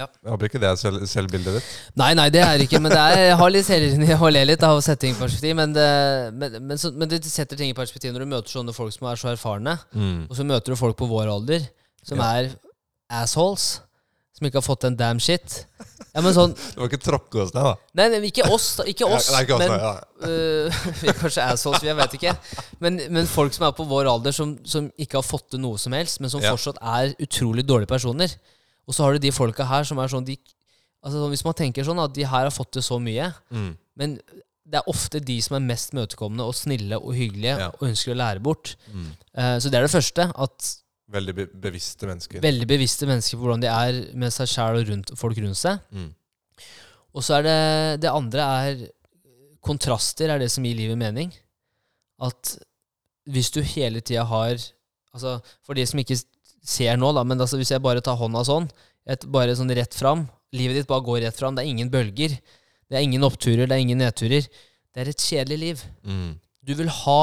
Ja. 0.00 0.06
jeg 0.08 0.32
håper 0.32 0.48
ikke 0.48 0.60
det 0.62 0.70
er 0.70 0.78
selv, 0.80 1.02
selvbildet 1.10 1.58
ditt. 1.58 1.72
Nei, 2.00 2.10
nei, 2.16 2.28
det 2.32 2.40
er 2.44 2.56
det 2.56 2.66
ikke. 2.68 2.80
Men 2.80 2.94
det 2.94 3.00
er, 3.02 3.24
jeg 3.28 3.36
har 3.42 3.52
litt 3.52 3.68
selvironi 3.68 4.14
og 4.16 4.32
ler 4.32 4.48
litt 4.48 4.64
av 4.66 4.78
å 4.78 4.84
sette 4.84 5.04
ting 5.04 5.12
i 5.12 5.20
perspektiv. 5.20 5.58
Men 5.58 5.76
det, 5.76 5.90
men, 6.40 6.56
men, 6.70 6.80
så, 6.80 6.92
men 6.96 7.10
det 7.10 7.20
setter 7.28 7.60
ting 7.60 7.74
i 7.74 7.76
perspektiv 7.76 8.14
når 8.16 8.24
du 8.24 8.32
møter 8.32 8.56
sånne 8.56 8.74
folk 8.76 8.94
som 8.96 9.10
er 9.12 9.20
så 9.20 9.30
erfarne. 9.34 9.76
Og 10.26 10.34
så 10.38 10.46
møter 10.48 10.72
du 10.72 10.80
folk 10.80 10.98
på 11.00 11.10
vår 11.10 11.30
alder 11.34 11.68
som 12.06 12.18
Ja. 12.22 12.32
er 12.40 12.52
assholes. 13.22 13.80
Som 14.40 14.46
ikke 14.48 14.56
har 14.62 14.64
fått 14.64 14.86
en 14.88 14.94
damn 14.96 15.18
shit. 15.20 15.66
Ja, 16.14 16.22
men 16.24 16.32
sånn 16.32 16.54
Du 16.56 16.80
må 16.80 16.86
ikke 16.88 16.98
tråkke 17.02 17.42
oss 17.42 17.50
ned, 17.52 17.66
da. 17.66 17.74
Nei, 17.98 18.06
nei 18.14 18.20
ikke 18.30 18.46
oss, 18.50 18.70
da. 18.78 18.86
Ikke 18.88 19.04
oss. 19.04 19.28
Ja, 19.30 19.42
ikke 19.44 19.58
oss, 19.58 19.66
men, 19.66 19.74
da, 19.76 19.90
ja. 19.92 20.30
uh, 20.72 20.78
vi 21.02 21.10
er 21.12 21.18
kanskje 21.18 21.44
assholes, 21.44 21.84
jeg 21.84 21.98
vet 21.98 22.16
ikke. 22.16 22.32
Men, 22.82 22.96
men 23.12 23.28
folk 23.30 23.52
som 23.54 23.66
er 23.68 23.74
på 23.76 23.84
vår 23.90 24.08
alder, 24.10 24.32
som, 24.34 24.56
som 24.64 24.88
ikke 24.96 25.20
har 25.20 25.26
fått 25.26 25.50
til 25.52 25.60
noe 25.62 25.78
som 25.78 25.92
helst, 25.94 26.22
men 26.24 26.32
som 26.32 26.40
fortsatt 26.42 26.80
er 26.80 27.12
utrolig 27.20 27.66
dårlige 27.68 27.92
personer. 27.92 28.32
Og 28.90 28.96
så 28.96 29.04
har 29.06 29.14
du 29.14 29.22
de 29.22 29.30
folka 29.34 29.62
her 29.70 29.86
som 29.86 30.00
er 30.02 30.10
sånn 30.10 30.24
de, 30.26 30.34
altså, 31.04 31.20
sånn, 31.20 31.30
Hvis 31.30 31.44
man 31.46 31.54
tenker 31.54 31.86
sånn 31.86 32.00
at 32.02 32.14
de 32.16 32.24
her 32.26 32.46
har 32.48 32.50
fått 32.54 32.72
til 32.74 32.82
så 32.82 32.98
mye, 33.02 33.28
Mm. 33.54 33.76
men 33.96 34.16
det 34.70 34.78
er 34.80 34.90
ofte 34.90 35.20
de 35.22 35.36
som 35.42 35.56
er 35.58 35.64
mest 35.66 35.92
møtekommende 35.94 36.44
og 36.46 36.54
snille 36.54 36.98
og 36.98 37.14
hyggelige 37.14 37.56
Ja. 37.58 37.68
og 37.70 37.86
ønsker 37.88 38.12
å 38.14 38.18
lære 38.18 38.42
bort. 38.42 38.74
Mm. 38.92 39.06
Uh, 39.36 39.56
så 39.62 39.70
det 39.70 39.78
er 39.78 39.86
det 39.86 39.94
første. 39.94 40.26
At 40.36 40.76
Veldig 41.10 41.34
be 41.34 41.46
bevisste 41.46 42.06
mennesker. 42.06 42.40
veldig 42.40 42.66
bevisste 42.70 43.06
mennesker 43.06 43.36
på 43.38 43.42
hvordan 43.46 43.60
de 43.64 43.66
er 43.66 44.14
med 44.14 44.30
seg 44.32 44.46
sjæl 44.46 44.78
og 44.80 44.88
rundt, 44.90 45.10
folk 45.18 45.36
rundt 45.38 45.56
seg. 45.58 45.80
Mm. 45.92 46.14
Og 47.14 47.22
så 47.26 47.38
er 47.38 47.42
det 47.42 48.00
Det 48.02 48.10
andre 48.10 48.40
er 48.40 48.88
kontraster, 49.60 50.30
er 50.30 50.38
det 50.38 50.50
som 50.50 50.64
gir 50.64 50.76
livet 50.78 50.98
mening. 50.98 51.32
At 52.20 52.58
hvis 53.28 53.50
du 53.50 53.60
hele 53.62 54.00
tida 54.00 54.24
har 54.24 54.56
Altså, 55.12 55.40
for 55.66 55.74
de 55.74 55.82
som 55.84 55.98
ikke 55.98 56.14
ser 56.62 56.96
nå, 57.00 57.12
da, 57.16 57.22
men 57.24 57.40
altså, 57.40 57.56
hvis 57.60 57.70
jeg 57.72 57.82
bare 57.82 58.02
tar 58.04 58.18
hånda 58.20 58.42
sånn, 58.46 58.68
et, 59.06 59.24
bare 59.32 59.54
sånn 59.56 59.70
rett 59.74 59.94
fram 59.96 60.26
Livet 60.52 60.80
ditt 60.80 60.88
bare 60.90 61.04
går 61.06 61.20
rett 61.22 61.36
fram. 61.38 61.54
Det 61.54 61.62
er 61.62 61.68
ingen 61.70 61.86
bølger. 61.92 62.32
Det 62.90 62.96
er 62.98 63.04
ingen 63.06 63.22
oppturer, 63.22 63.68
det 63.70 63.76
er 63.76 63.82
ingen 63.84 64.00
nedturer. 64.02 64.42
Det 64.90 64.98
er 65.04 65.10
et 65.12 65.22
kjedelig 65.22 65.58
liv. 65.60 65.84
Mm. 66.02 66.32
Du 66.66 66.72
vil 66.74 66.88
ha 66.90 67.20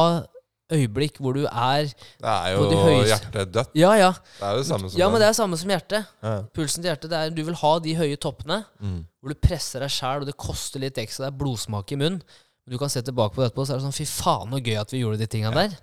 øyeblikk 0.71 1.19
hvor 1.19 1.35
du 1.35 1.41
er 1.45 1.89
Det 1.91 2.23
er 2.23 2.55
de 2.55 2.77
jo 2.77 2.85
høyeste- 2.85 3.09
hjertet 3.11 3.51
dødt. 3.51 3.75
Ja, 3.75 3.91
ja. 3.99 4.13
Det 4.13 4.47
er 4.47 4.53
jo 4.55 4.61
det 4.63 4.67
samme 4.69 4.89
som 4.89 4.99
Ja, 5.01 5.09
men 5.11 5.19
det 5.19 5.27
er 5.27 5.35
samme 5.35 5.57
som 5.59 5.69
hjertet. 5.69 6.07
ja. 6.23 6.33
Pulsen 6.55 6.79
til 6.83 6.87
hjertet. 6.91 7.09
Det 7.11 7.19
er, 7.19 7.29
du 7.35 7.43
vil 7.43 7.59
ha 7.59 7.73
de 7.83 7.95
høye 7.99 8.15
toppene. 8.15 8.61
Mm. 8.79 9.05
hvor 9.19 9.29
du 9.35 9.35
presser 9.43 9.83
deg 9.83 9.89
sjæl, 9.91 10.21
og 10.23 10.25
det 10.31 10.37
koster 10.39 10.79
litt 10.79 10.95
ekstra. 10.95 11.27
Det 11.27 11.33
er 11.33 11.37
blodsmak 11.43 11.91
i 11.91 11.99
munnen. 11.99 12.21
Du 12.63 12.77
kan 12.77 12.87
se 12.89 13.01
tilbake 13.01 13.35
på 13.35 13.43
det 13.43 13.51
etterpå, 13.51 13.67
så 13.67 13.75
er 13.75 13.79
det 13.79 13.87
sånn 13.91 13.99
fy 13.99 14.05
faen 14.07 14.51
så 14.55 14.63
gøy 14.63 14.79
at 14.79 14.91
vi 14.91 15.03
gjorde 15.03 15.19
de 15.19 15.27
tinga 15.27 15.51
der. 15.51 15.75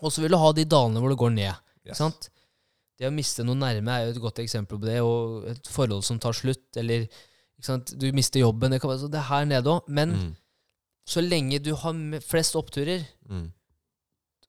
Og 0.00 0.08
så 0.12 0.20
vil 0.24 0.32
du 0.32 0.38
ha 0.40 0.52
de 0.52 0.64
dalene 0.64 1.00
hvor 1.00 1.12
det 1.12 1.18
går 1.20 1.30
ned. 1.36 1.52
Yes. 1.84 1.92
Ikke 1.92 1.96
sant? 2.00 2.30
Det 3.02 3.10
å 3.10 3.14
miste 3.14 3.42
noe 3.42 3.58
nærme 3.58 3.90
er 3.96 4.04
jo 4.06 4.12
et 4.14 4.20
godt 4.22 4.38
eksempel 4.44 4.78
på 4.78 4.86
det, 4.86 5.00
og 5.02 5.48
et 5.50 5.70
forhold 5.74 6.04
som 6.06 6.20
tar 6.22 6.36
slutt, 6.38 6.68
eller 6.78 7.08
du 7.98 8.06
mister 8.14 8.42
jobben. 8.42 8.70
Det 8.70 8.78
kan 8.82 8.90
være 8.92 9.02
så 9.02 9.10
det 9.10 9.18
er 9.18 9.28
her 9.30 9.44
nede 9.50 9.70
òg. 9.70 9.88
Men 9.88 10.12
Mm. 10.14 10.30
så 11.06 11.20
lenge 11.22 11.58
du 11.62 11.74
har 11.74 11.94
flest 12.22 12.54
oppturer, 12.54 13.02
Mm. 13.28 13.50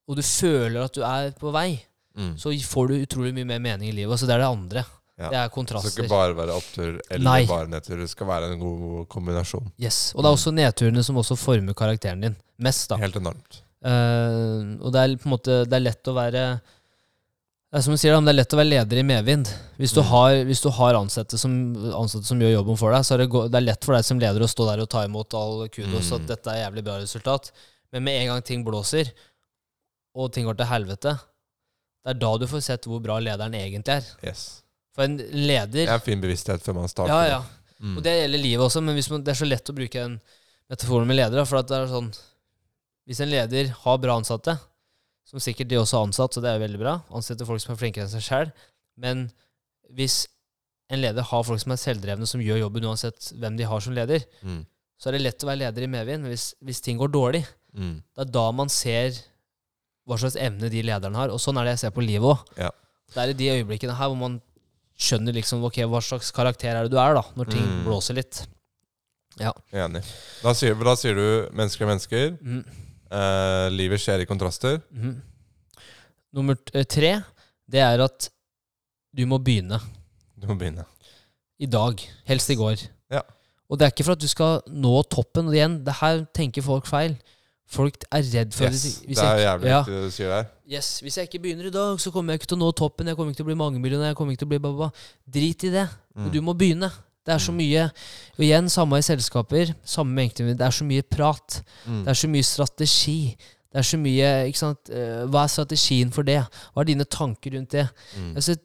og 0.08 0.16
du 0.16 0.22
føler 0.22 0.84
at 0.84 0.93
du 0.93 1.01
er 1.01 1.32
på 1.32 1.51
vei, 1.51 1.82
Mm. 2.16 2.36
så 2.38 2.54
får 2.54 2.88
du 2.89 3.06
utrolig 3.06 3.34
mye 3.34 3.45
mer 3.45 3.60
mening 3.60 3.89
i 3.89 3.95
livet. 3.95 4.12
Altså 4.12 4.28
det 4.28 4.36
er 4.36 4.45
det 4.45 4.51
andre. 4.54 4.86
Ja. 5.18 5.30
Det 5.30 5.38
er 5.38 5.49
Det 5.49 5.91
skal 5.91 6.06
ikke 6.06 6.10
bare 6.10 6.36
være 6.36 6.54
opptur 6.58 6.99
eller 7.10 7.24
Nei. 7.24 7.45
bare 7.45 7.68
nedtur. 7.68 7.97
Det 7.97 8.10
skal 8.10 8.28
være 8.28 8.51
en 8.54 8.60
god 8.60 9.08
kombinasjon. 9.10 9.72
Yes. 9.80 10.14
Og 10.16 10.24
det 10.24 10.30
er 10.30 10.34
også 10.34 10.51
nedturene 10.54 11.04
som 11.04 11.16
også 11.16 11.38
former 11.38 11.74
karakteren 11.74 12.22
din. 12.22 12.36
Mest, 12.60 12.89
da. 12.89 12.97
Helt 12.97 13.16
enormt. 13.16 13.62
Uh, 13.86 14.78
og 14.82 14.93
det 14.93 14.99
er 15.01 15.16
på 15.18 15.26
en 15.28 15.34
måte 15.38 15.66
Det 15.68 15.74
er 15.74 15.80
lett 15.84 16.04
å 16.08 16.14
være 16.16 16.62
det 17.74 17.80
er 17.80 17.84
som 17.88 17.96
du 17.96 17.98
sier, 17.98 18.14
det 18.22 18.30
er 18.30 18.36
lett 18.38 18.54
å 18.54 18.58
være 18.60 18.70
leder 18.70 19.00
i 19.02 19.04
medvind. 19.10 19.48
Hvis 19.82 19.96
du 19.96 20.02
Mm. 20.04 20.10
har, 20.12 20.32
hvis 20.46 20.62
du 20.62 20.70
har 20.70 20.94
ansatte, 21.00 21.40
som, 21.42 21.52
ansatte 21.98 22.28
som 22.30 22.38
gjør 22.40 22.52
jobben 22.62 22.78
for 22.78 22.94
deg, 22.94 23.02
så 23.02 23.16
er 23.16 23.24
det, 23.24 23.30
det 23.50 23.58
er 23.58 23.66
lett 23.66 23.84
for 23.88 23.96
deg 23.98 24.06
som 24.06 24.20
leder 24.22 24.46
å 24.46 24.50
stå 24.52 24.68
der 24.70 24.84
og 24.84 24.90
ta 24.94 25.02
imot 25.08 25.34
all 25.34 25.68
kudos 25.74 26.12
Mm. 26.12 26.16
at 26.22 26.28
dette 26.28 26.48
er 26.54 26.60
jævlig 26.70 26.84
bra 26.86 27.00
resultat. 27.02 27.50
Men 27.92 28.04
med 28.04 28.22
en 28.22 28.28
gang 28.28 28.42
ting 28.46 28.64
blåser, 28.64 29.10
og 30.16 30.32
ting 30.32 30.46
går 30.46 30.58
til 30.58 30.70
helvete, 30.70 31.16
det 32.06 32.12
er 32.14 32.20
da 32.20 32.38
du 32.38 32.46
får 32.46 32.62
sett 32.62 32.86
hvor 32.86 33.02
bra 33.02 33.18
lederen 33.18 33.54
egentlig 33.58 33.90
er. 33.98 34.04
Yes. 34.24 34.62
For 34.94 35.04
en 35.08 35.18
leder 35.18 35.88
Det 35.88 35.90
er 35.90 35.96
en 35.98 36.00
fin 36.06 36.22
bevissthet 36.22 36.62
før 36.62 36.76
man 36.76 36.88
starter. 36.88 37.10
Ja, 37.10 37.40
ja. 37.40 37.44
Mm. 37.82 37.98
Og 37.98 38.04
det 38.04 38.14
gjelder 38.22 38.40
livet 38.44 38.64
også, 38.68 38.84
men 38.84 39.02
man, 39.10 39.24
det 39.24 39.32
er 39.34 39.40
så 39.46 39.50
lett 39.50 39.70
å 39.72 39.74
bruke 39.76 39.96
en 40.00 40.22
metafor 40.70 41.06
med 41.08 41.18
ledere. 41.18 41.46
For 41.48 41.58
at 41.58 41.68
det 41.68 41.78
er 41.82 41.88
sånn 41.88 42.14
Hvis 43.08 43.20
en 43.20 43.30
leder 43.34 43.68
har 43.84 43.98
bra 43.98 44.14
ansatte, 44.16 44.54
som 45.34 45.42
sikkert 45.42 45.72
de 45.72 45.80
også 45.82 45.98
har 45.98 46.06
ansatt, 46.08 46.36
så 46.38 46.42
det 46.44 46.52
er 46.54 46.62
veldig 46.62 46.80
bra, 46.82 47.00
ansetter 47.18 47.48
folk 47.50 47.62
som 47.64 47.74
er 47.74 47.80
flinkere 47.82 48.06
enn 48.06 48.12
seg 48.14 48.22
sjøl, 48.28 48.52
men 49.02 49.26
hvis 49.98 50.28
en 50.94 51.02
leder 51.02 51.26
har 51.26 51.44
folk 51.48 51.60
som 51.64 51.74
er 51.74 51.82
selvdrevne, 51.82 52.28
som 52.30 52.42
gjør 52.44 52.60
jobben 52.68 52.86
uansett 52.86 53.32
hvem 53.42 53.58
de 53.58 53.66
har 53.66 53.82
som 53.82 53.96
leder, 53.98 54.26
Mm. 54.46 54.62
så 55.00 55.10
er 55.10 55.18
det 55.18 55.22
lett 55.26 55.44
å 55.44 55.48
være 55.50 55.58
leder 55.66 55.84
i 55.84 55.88
medvind. 55.90 56.22
Men 56.24 56.32
hvis, 56.32 56.54
hvis 56.62 56.82
ting 56.86 56.98
går 57.02 57.10
dårlig, 57.12 57.46
Mm. 57.74 58.04
det 58.16 58.22
er 58.28 58.32
da 58.32 58.52
man 58.52 58.70
ser 58.70 59.12
hva 60.08 60.18
slags 60.20 60.36
evne 60.38 60.70
de 60.70 60.84
lederne 60.84 61.16
har. 61.16 61.30
Og 61.34 61.40
sånn 61.40 61.58
er 61.58 61.64
det 61.66 61.72
jeg 61.80 61.80
ser 61.80 61.92
på 61.92 62.06
livet 62.06 62.30
òg. 62.38 62.46
Ja. 62.58 62.70
Det 63.14 63.18
er 63.18 63.30
i 63.30 63.34
de 63.34 63.50
øyeblikkene 63.64 63.96
her 63.98 64.08
hvor 64.12 64.18
man 64.20 64.42
skjønner 65.00 65.34
liksom 65.34 65.64
okay, 65.64 65.84
hva 65.86 66.00
slags 66.04 66.30
karakter 66.32 66.76
er 66.76 66.84
det 66.84 66.92
du 66.92 66.98
er, 67.00 67.16
da, 67.16 67.24
når 67.36 67.50
ting 67.50 67.64
Mm. 67.66 67.84
blåser 67.86 68.14
litt. 68.16 68.46
Enig. 69.74 70.04
Da 70.44 70.54
sier, 70.54 70.76
da 70.78 70.94
sier 70.96 71.16
du 71.16 71.50
mennesker 71.58 71.82
er 71.82 71.90
mennesker. 71.90 72.38
Mhm. 72.40 72.66
Eh, 73.14 73.68
livet 73.74 74.01
skjer 74.01 74.24
i 74.24 74.30
kontraster. 74.30 74.80
Mhm. 74.93 75.20
Nummer 76.34 76.57
eh, 76.74 76.86
tre, 76.89 77.11
det 77.70 77.82
er 77.86 78.01
at 78.01 78.30
du 79.14 79.22
må 79.30 79.38
begynne. 79.43 79.78
Du 80.39 80.47
må 80.49 80.55
begynne. 80.57 80.86
I 81.61 81.68
dag. 81.70 82.01
Helst 82.26 82.49
i 82.49 82.57
går. 82.57 82.82
Ja. 83.14 83.22
Og 83.70 83.78
det 83.78 83.86
er 83.86 83.93
ikke 83.93 84.05
for 84.07 84.18
at 84.18 84.24
du 84.24 84.28
skal 84.28 84.64
nå 84.74 84.95
toppen. 85.14 85.47
Og 85.51 85.53
igjen, 85.55 85.78
det 85.86 85.93
her 86.01 86.24
tenker 86.36 86.66
folk 86.66 86.89
feil. 86.89 87.14
Folk 87.74 88.01
er 88.11 88.26
redd 88.34 88.51
for 88.53 88.66
Yes. 88.66 88.82
hvis- 88.84 88.99
hvis 89.05 89.18
Det 89.18 89.24
er 89.24 89.38
jeg- 89.38 89.45
jævlig 89.47 89.70
ja. 89.70 89.84
det 89.84 90.01
du 90.03 90.11
sier 90.11 90.30
der. 90.30 90.49
Yes, 90.70 90.99
Hvis 91.01 91.16
jeg 91.18 91.30
ikke 91.30 91.41
begynner 91.43 91.68
i 91.68 91.70
dag, 91.72 91.97
så 91.99 92.11
kommer 92.11 92.34
jeg 92.34 92.41
ikke 92.41 92.47
til 92.49 92.57
å 92.57 92.59
nå 92.66 92.72
toppen. 92.76 93.07
Jeg 93.07 93.16
kommer 93.16 93.32
ikke 93.32 93.38
til 93.38 93.45
å 93.45 93.51
bli 93.51 93.55
mangemillionær. 93.55 94.07
Jeg 94.09 94.16
kommer 94.16 94.32
ikke 94.34 94.39
til 94.39 94.47
å 94.47 94.53
bli 94.53 94.59
baba. 94.59 94.91
Drit 95.30 95.64
i 95.64 95.70
det. 95.70 95.89
Mm. 96.18 96.32
Du 96.32 96.41
må 96.41 96.53
begynne. 96.57 96.91
Det 97.26 97.34
er 97.34 97.40
så 97.40 97.52
Mm. 97.54 97.58
mye 97.58 97.84
Og 98.38 98.40
igjen, 98.44 98.70
samme 98.70 98.98
i 98.98 99.02
selskaper. 99.02 99.74
Samme 99.86 100.14
med. 100.14 100.36
Det 100.36 100.62
er 100.62 100.72
så 100.72 100.84
mye 100.84 101.02
prat. 101.04 101.62
Mm. 101.88 102.04
Det 102.04 102.10
er 102.10 102.14
så 102.20 102.28
mye 102.30 102.44
strategi. 102.44 103.36
Det 103.72 103.80
er 103.80 103.82
så 103.84 103.98
mye 103.98 104.48
ikke 104.50 104.58
sant? 104.58 104.90
Eh, 104.90 105.26
Hva 105.28 105.44
er 105.44 105.48
strategien 105.48 106.12
for 106.12 106.24
det? 106.24 106.42
Hva 106.74 106.82
er 106.82 106.86
dine 106.86 107.06
tanker 107.06 107.52
rundt 107.56 107.70
det? 107.72 107.90
Mm. 108.18 108.36
Altså, 108.36 108.56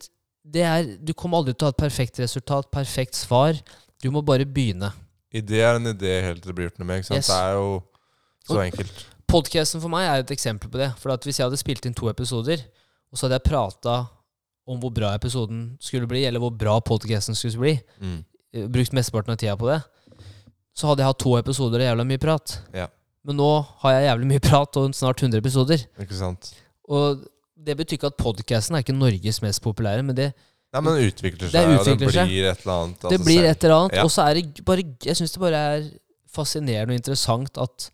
det 0.49 0.61
er, 0.63 0.97
du 0.97 1.13
kommer 1.13 1.37
aldri 1.39 1.53
til 1.53 1.65
å 1.65 1.69
ha 1.69 1.69
et 1.69 1.77
perfekt 1.77 2.19
resultat, 2.19 2.69
perfekt 2.71 3.15
svar. 3.15 3.53
Du 4.01 4.09
må 4.11 4.21
bare 4.25 4.45
begynne. 4.45 4.91
Idé 5.33 5.61
er 5.61 5.75
en 5.75 5.85
idé 5.93 6.21
helt 6.23 6.41
til 6.41 6.49
det 6.51 6.55
blir 6.55 6.69
gjort 6.69 6.79
noe 6.79 6.87
med. 6.87 6.99
Ikke 7.03 7.07
sant? 7.07 7.17
Yes. 7.17 7.27
Det 7.27 7.37
er 7.37 7.53
jo 7.53 7.83
så 8.49 8.61
enkelt. 8.65 9.05
Podcasten 9.29 9.81
for 9.81 9.89
meg 9.89 10.07
er 10.09 10.19
et 10.23 10.31
eksempel 10.33 10.69
på 10.71 10.77
det. 10.79 10.91
For 10.97 11.11
at 11.13 11.21
Hvis 11.23 11.37
jeg 11.37 11.45
hadde 11.45 11.57
spilt 11.61 11.85
inn 11.85 11.93
to 11.93 12.09
episoder, 12.09 12.57
og 13.11 13.17
så 13.17 13.27
hadde 13.27 13.39
jeg 13.39 13.51
prata 13.51 14.07
om 14.67 14.79
hvor 14.79 14.89
bra 14.93 15.13
episoden 15.15 15.77
skulle 15.79 16.07
bli, 16.07 16.25
eller 16.25 16.39
hvor 16.39 16.49
bra 16.57 16.79
podcasten 16.79 17.35
skulle 17.35 17.57
bli, 17.59 17.79
Mm. 18.01 18.25
Eh, 18.53 18.67
brukt 18.71 18.95
mesteparten 18.95 19.35
av 19.35 19.39
tida 19.41 19.55
på 19.59 19.69
det, 19.69 19.81
så 20.77 20.89
hadde 20.89 21.03
jeg 21.03 21.11
hatt 21.11 21.21
to 21.21 21.35
episoder 21.39 21.83
og 21.83 21.89
jævla 21.89 22.07
mye 22.07 22.21
prat. 22.21 22.55
Ja. 22.75 22.87
Men 23.27 23.39
nå 23.41 23.49
har 23.83 23.97
jeg 23.97 24.07
jævlig 24.07 24.29
mye 24.31 24.43
prat 24.43 24.79
og 24.79 24.93
snart 24.95 25.23
100 25.23 25.41
episoder. 25.41 25.83
Ikke 26.01 26.17
sant? 26.17 26.53
Og 26.89 27.25
det 27.59 27.75
betyr 27.77 27.99
ikke 27.99 28.13
at 28.13 28.19
podcasten 28.19 28.77
er 28.77 28.85
ikke 28.85 28.95
Norges 28.95 29.41
mest 29.43 29.61
populære, 29.65 30.05
men 30.07 30.15
det, 30.17 30.31
Nei, 30.69 30.81
men 30.85 30.95
det 30.95 31.09
utvikler 31.09 31.49
seg, 31.49 31.55
Det 31.55 31.79
og 31.79 31.87
det 31.89 32.11
blir 32.13 32.45
et 32.45 32.61
eller 32.61 32.75
annet. 32.75 33.01
Altså 33.01 33.11
det 33.15 33.25
blir 33.25 33.47
et 33.49 33.63
eller 33.63 33.75
annet. 33.75 33.95
Ja. 33.97 34.03
Og 34.05 34.11
så 34.13 34.25
er 34.29 34.37
det 34.37 34.65
bare 34.65 34.85
Jeg 35.05 35.17
syns 35.17 35.33
det 35.33 35.41
bare 35.41 35.61
er 35.73 35.87
fascinerende 36.29 36.93
og 36.93 36.99
interessant 37.01 37.57
at 37.57 37.89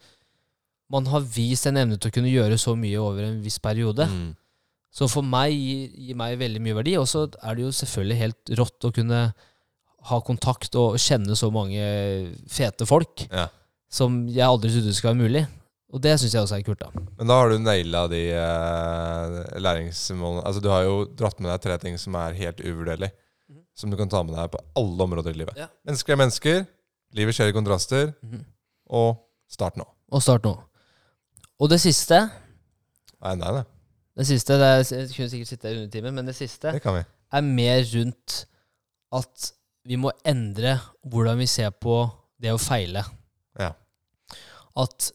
man 0.91 1.07
har 1.07 1.23
vist 1.23 1.65
en 1.69 1.79
evne 1.79 1.97
til 1.97 2.11
å 2.11 2.15
kunne 2.17 2.33
gjøre 2.33 2.57
så 2.61 2.75
mye 2.77 2.99
over 2.99 3.23
en 3.25 3.39
viss 3.41 3.57
periode. 3.63 4.05
Mm. 4.11 4.33
Så 4.95 5.07
for 5.11 5.25
meg 5.27 5.55
gir, 5.55 5.87
gir 6.07 6.19
meg 6.19 6.35
veldig 6.39 6.61
mye 6.61 6.77
verdi. 6.77 6.97
Og 6.99 7.07
så 7.09 7.25
er 7.41 7.55
det 7.55 7.65
jo 7.65 7.71
selvfølgelig 7.79 8.19
helt 8.21 8.53
rått 8.59 8.87
å 8.87 8.93
kunne 8.95 9.21
ha 10.09 10.19
kontakt 10.21 10.75
og 10.79 10.97
kjenne 11.01 11.35
så 11.37 11.49
mange 11.53 11.81
fete 12.51 12.85
folk 12.89 13.25
Ja. 13.31 13.47
som 13.89 14.23
jeg 14.29 14.45
aldri 14.45 14.69
trodde 14.73 14.93
skulle 14.93 15.13
være 15.15 15.23
mulig. 15.29 15.45
Og 15.95 16.01
det 16.03 16.15
syns 16.19 16.33
jeg 16.33 16.41
også 16.43 16.57
er 16.57 16.63
kult, 16.67 16.79
da. 16.81 16.89
Men 17.17 17.27
da 17.29 17.35
har 17.39 17.49
du 17.53 17.59
naila 17.61 18.01
de 18.11 18.19
eh, 18.35 19.59
læringsmålene. 19.61 20.43
Altså, 20.45 20.61
du 20.61 20.69
har 20.73 20.83
jo 20.83 20.95
dratt 21.15 21.39
med 21.39 21.51
deg 21.53 21.61
tre 21.63 21.77
ting 21.83 21.97
som 22.01 22.15
er 22.19 22.35
helt 22.35 22.59
uvurderlig. 22.65 23.11
Som 23.75 23.91
du 23.91 23.97
kan 23.99 24.09
ta 24.11 24.21
med 24.23 24.35
deg 24.35 24.49
på 24.53 24.59
alle 24.79 25.03
områder 25.05 25.33
i 25.35 25.39
livet. 25.41 25.57
Ja. 25.59 25.67
Mennesker 25.87 26.15
er 26.15 26.19
mennesker. 26.21 26.65
Livet 27.15 27.35
skjer 27.37 27.51
i 27.51 27.55
kontraster. 27.55 28.11
Mhm. 28.23 28.43
Og 28.95 29.15
start 29.51 29.77
nå. 29.79 29.85
Og 30.11 30.21
start 30.23 30.43
nå. 30.47 30.55
Og 31.59 31.69
det 31.71 31.79
siste 31.81 32.19
Nei, 33.25 33.31
nei, 33.39 33.51
nei. 33.55 33.63
Det 34.15 34.25
siste, 34.29 34.53
det 34.59 34.65
er, 34.67 34.81
Jeg 34.83 35.09
kunne 35.15 35.29
sikkert 35.31 35.49
sitte 35.49 35.67
her 35.67 35.75
i 35.75 35.79
undertimen, 35.83 36.13
men 36.15 36.27
det 36.29 36.35
siste 36.37 36.71
Det 36.75 36.81
kan 36.83 36.93
vi. 36.99 37.03
er 37.33 37.41
mer 37.41 37.81
rundt 37.95 38.45
at 39.15 39.51
vi 39.85 39.97
må 40.01 40.11
endre 40.25 40.77
hvordan 41.05 41.39
vi 41.41 41.47
ser 41.49 41.73
på 41.77 41.99
det 42.41 42.53
å 42.53 42.61
feile. 42.61 43.03
Ja. 43.59 43.71
At 44.81 45.11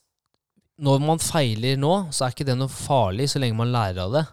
når 0.81 1.03
man 1.05 1.21
feiler 1.21 1.81
nå, 1.81 1.95
så 2.15 2.25
er 2.25 2.35
ikke 2.35 2.47
det 2.49 2.57
noe 2.57 2.73
farlig 2.73 3.29
så 3.33 3.43
lenge 3.43 3.59
man 3.59 3.73
lærer 3.75 4.05
av 4.07 4.15
det. 4.15 4.25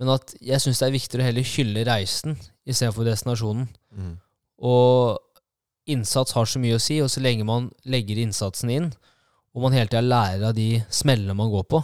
Men 0.00 0.14
at 0.16 0.32
jeg 0.40 0.62
syns 0.62 0.80
det 0.80 0.88
er 0.88 0.96
viktigere 0.96 1.26
å 1.26 1.28
heller 1.28 1.52
hylle 1.52 1.84
reisen 1.86 2.38
istedenfor 2.64 3.06
destinasjonen. 3.06 3.68
Mm. 3.92 4.14
Og 4.64 5.20
innsats 5.90 6.34
har 6.36 6.48
så 6.48 6.60
mye 6.62 6.78
å 6.78 6.82
si, 6.82 6.98
og 7.04 7.10
så 7.12 7.22
lenge 7.22 7.46
man 7.46 7.68
legger 7.84 8.20
innsatsen 8.22 8.72
inn, 8.72 8.90
og 9.54 9.64
man 9.66 9.74
hele 9.76 9.90
tida 9.90 10.02
lærer 10.04 10.50
av 10.50 10.56
de 10.56 10.80
smellene 10.94 11.36
man 11.36 11.50
går 11.52 11.66
på 11.70 11.82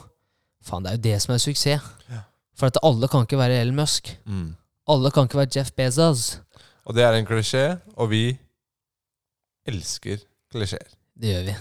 Faen, 0.66 0.83
det 0.83 0.91
er 0.91 0.97
jo 0.97 1.03
det 1.05 1.18
som 1.22 1.33
er 1.35 1.43
suksess. 1.43 1.91
Ja. 2.11 2.24
For 2.59 2.70
at 2.70 2.79
alle 2.83 3.07
kan 3.11 3.22
ikke 3.27 3.39
være 3.39 3.61
Ellen 3.62 3.77
Musk. 3.79 4.09
Mm. 4.27 4.57
Alle 4.91 5.12
kan 5.14 5.29
ikke 5.29 5.39
være 5.39 5.53
Jeff 5.55 5.70
Bezos. 5.79 6.41
Og 6.87 6.95
det 6.95 7.03
er 7.03 7.16
en 7.18 7.26
klisjé, 7.26 7.64
og 7.99 8.11
vi 8.12 8.24
elsker 9.66 10.20
klisjeer. 10.55 10.87
Det 11.16 11.32
gjør 11.32 11.45
vi. 11.49 11.55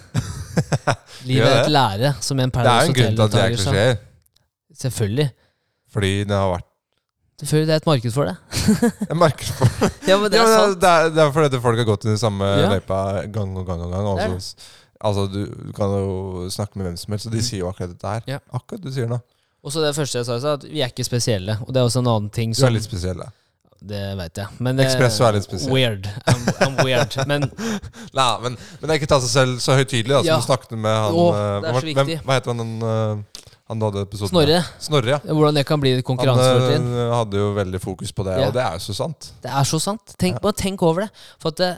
Livet 1.30 1.48
er 1.50 1.62
et 1.64 1.72
lære, 1.74 2.14
som 2.22 2.40
en 2.44 2.52
Det 2.52 2.60
er 2.60 2.64
Paradise 2.64 2.92
en 2.92 2.96
grunn 3.00 3.16
til 3.18 3.24
at 3.26 3.34
det 3.34 3.40
er 3.42 3.50
Hotel-deltaker 3.50 3.58
klisjeer. 3.64 4.00
Selvfølgelig. 4.76 5.28
Fordi 5.96 6.14
det 6.28 6.36
har 6.36 6.50
vært 6.54 6.72
Selvfølgelig, 7.36 7.68
det 7.68 7.74
er 7.74 7.82
et 7.82 7.88
marked 7.90 8.12
for 8.16 8.30
det. 8.30 8.36
en 9.12 9.18
marked 9.20 9.50
for 9.58 9.66
det? 9.82 9.90
Ja, 10.10 10.16
men 10.22 10.32
det 10.32 10.40
er 10.40 10.48
sant. 10.54 10.78
det, 10.80 10.90
er, 10.92 11.10
det 11.12 11.24
er 11.26 11.32
fordi 11.36 11.50
at 11.58 11.62
folk 11.66 11.80
har 11.82 11.88
gått 11.90 12.06
i 12.06 12.12
den 12.14 12.20
samme 12.22 12.48
Ja. 12.48 12.70
løypa 12.72 13.00
gang 13.36 13.58
og 13.60 13.66
gang 13.68 13.82
og 13.84 13.92
gang. 13.92 14.08
Altså, 14.36 14.56
altså 15.10 15.26
du, 15.34 15.42
du 15.68 15.72
kan 15.76 15.92
jo 15.98 16.46
snakke 16.54 16.80
med 16.80 16.88
hvem 16.88 16.98
som 17.02 17.12
helst, 17.16 17.28
og 17.28 17.34
de 17.36 17.42
Mm. 17.42 17.48
sier 17.50 17.60
jo 17.66 17.72
akkurat 17.72 17.92
dette 17.92 18.08
her. 18.14 18.22
Ja. 18.36 18.40
Akkurat 18.56 18.84
du 18.86 18.92
sier 18.96 19.10
nå. 19.12 19.18
Og 19.66 19.74
så 19.74 19.82
det 19.84 19.92
første 19.98 20.22
jeg 20.22 20.26
sa, 20.30 20.54
at 20.54 20.64
vi 20.70 20.80
er 20.86 20.92
ikke 20.94 21.04
spesielle. 21.04 21.58
Og 21.66 21.74
det 21.74 21.82
er 21.82 21.90
også 21.90 22.00
en 22.06 22.08
annen 22.14 22.30
ting 22.32 22.54
Du 22.54 22.60
som 22.62 22.70
er 22.70 22.76
litt 22.78 22.86
spesiell, 22.88 23.18
da. 23.20 23.28
Det 23.86 24.02
vet 24.18 24.40
jeg. 24.42 24.48
Men 24.66 24.76
det- 24.80 24.88
Espresso 24.88 25.26
er 25.28 25.34
litt 25.38 25.44
spesiell. 25.46 25.72
Weird. 25.76 26.08
I'm, 26.26 26.46
I'm 26.66 26.76
weird. 26.84 27.16
Men 27.30 27.42
Nei, 28.16 28.28
men, 28.42 28.56
men 28.58 28.82
det 28.82 28.90
er 28.96 29.00
ikke 29.02 29.10
ta 29.12 29.20
seg 29.22 29.30
selv 29.30 29.60
så 29.62 29.76
høytidelig, 29.78 30.10
da, 30.10 30.22
som 30.24 30.30
Ja. 30.32 30.38
du 30.42 30.46
snakket 30.48 30.72
med 30.78 30.96
han 31.04 31.14
Å, 31.14 31.26
eh, 31.30 31.62
det 31.62 31.70
er 31.70 31.74
så 31.74 31.82
hvem- 31.86 31.90
viktig. 31.92 32.18
Hva 32.26 32.38
heter 32.40 32.54
han, 32.54 32.62
den, 32.64 32.74
eh, 32.82 33.52
han 33.70 33.80
du 33.82 33.86
hadde 33.88 34.02
episoden 34.08 34.32
Snorre, 34.34 34.58
med? 34.62 34.72
Snorre, 34.88 35.10
ja. 35.16 35.20
hvordan 35.38 35.54
det 35.60 35.66
kan 35.70 35.80
bli 35.82 35.92
et 35.94 36.02
Han 36.02 36.08
konkurransefortrinn. 36.18 36.88
eh, 37.04 37.14
hadde 37.20 37.42
jo 37.44 37.48
veldig 37.60 37.82
fokus 37.84 38.12
på 38.12 38.26
det, 38.26 38.40
Ja. 38.42 38.48
og 38.48 38.54
det 38.58 38.64
er 38.66 38.74
jo 38.80 38.84
så 38.88 38.96
sant. 38.98 39.32
Det 39.42 39.52
er 39.52 39.64
så 39.70 39.80
sant. 39.82 40.16
Tenk. 40.18 40.42
Bare 40.42 40.54
tenk 40.54 40.82
over 40.82 41.02
det. 41.06 41.12
For 41.40 41.50
at 41.50 41.58
det, 41.58 41.74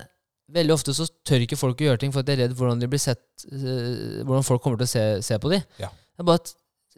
Veldig 0.49 0.71
ofte 0.77 0.93
så 0.95 1.03
tør 1.27 1.41
ikke 1.43 1.57
folk 1.59 1.75
å 1.83 1.83
gjøre 1.89 1.99
ting 1.99 2.11
for 2.15 2.19
at 2.23 2.25
de 2.25 2.31
er 2.31 2.37
redd 2.47 2.53
hvordan 2.55 2.79
de 2.79 2.87
blir 2.87 3.01
sett 3.03 3.19
eh, 3.51 4.23
Hvordan 4.23 4.45
folk 4.47 4.61
kommer 4.63 4.77
til 4.79 4.87
å 4.87 4.91
se, 4.93 5.01
se 5.21 5.35
på 5.43 5.49
dem. 5.51 5.61
Ja. 5.77 5.89
Bare 6.23 6.39
at, 6.39 6.53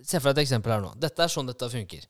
Se 0.06 0.20
for 0.22 0.30
deg 0.32 0.38
et 0.38 0.46
eksempel 0.46 0.70
her 0.72 0.80
nå. 0.84 0.92
Dette 1.02 1.20
er 1.26 1.28
sånn 1.34 1.48
dette 1.50 1.66
funker. 1.68 2.06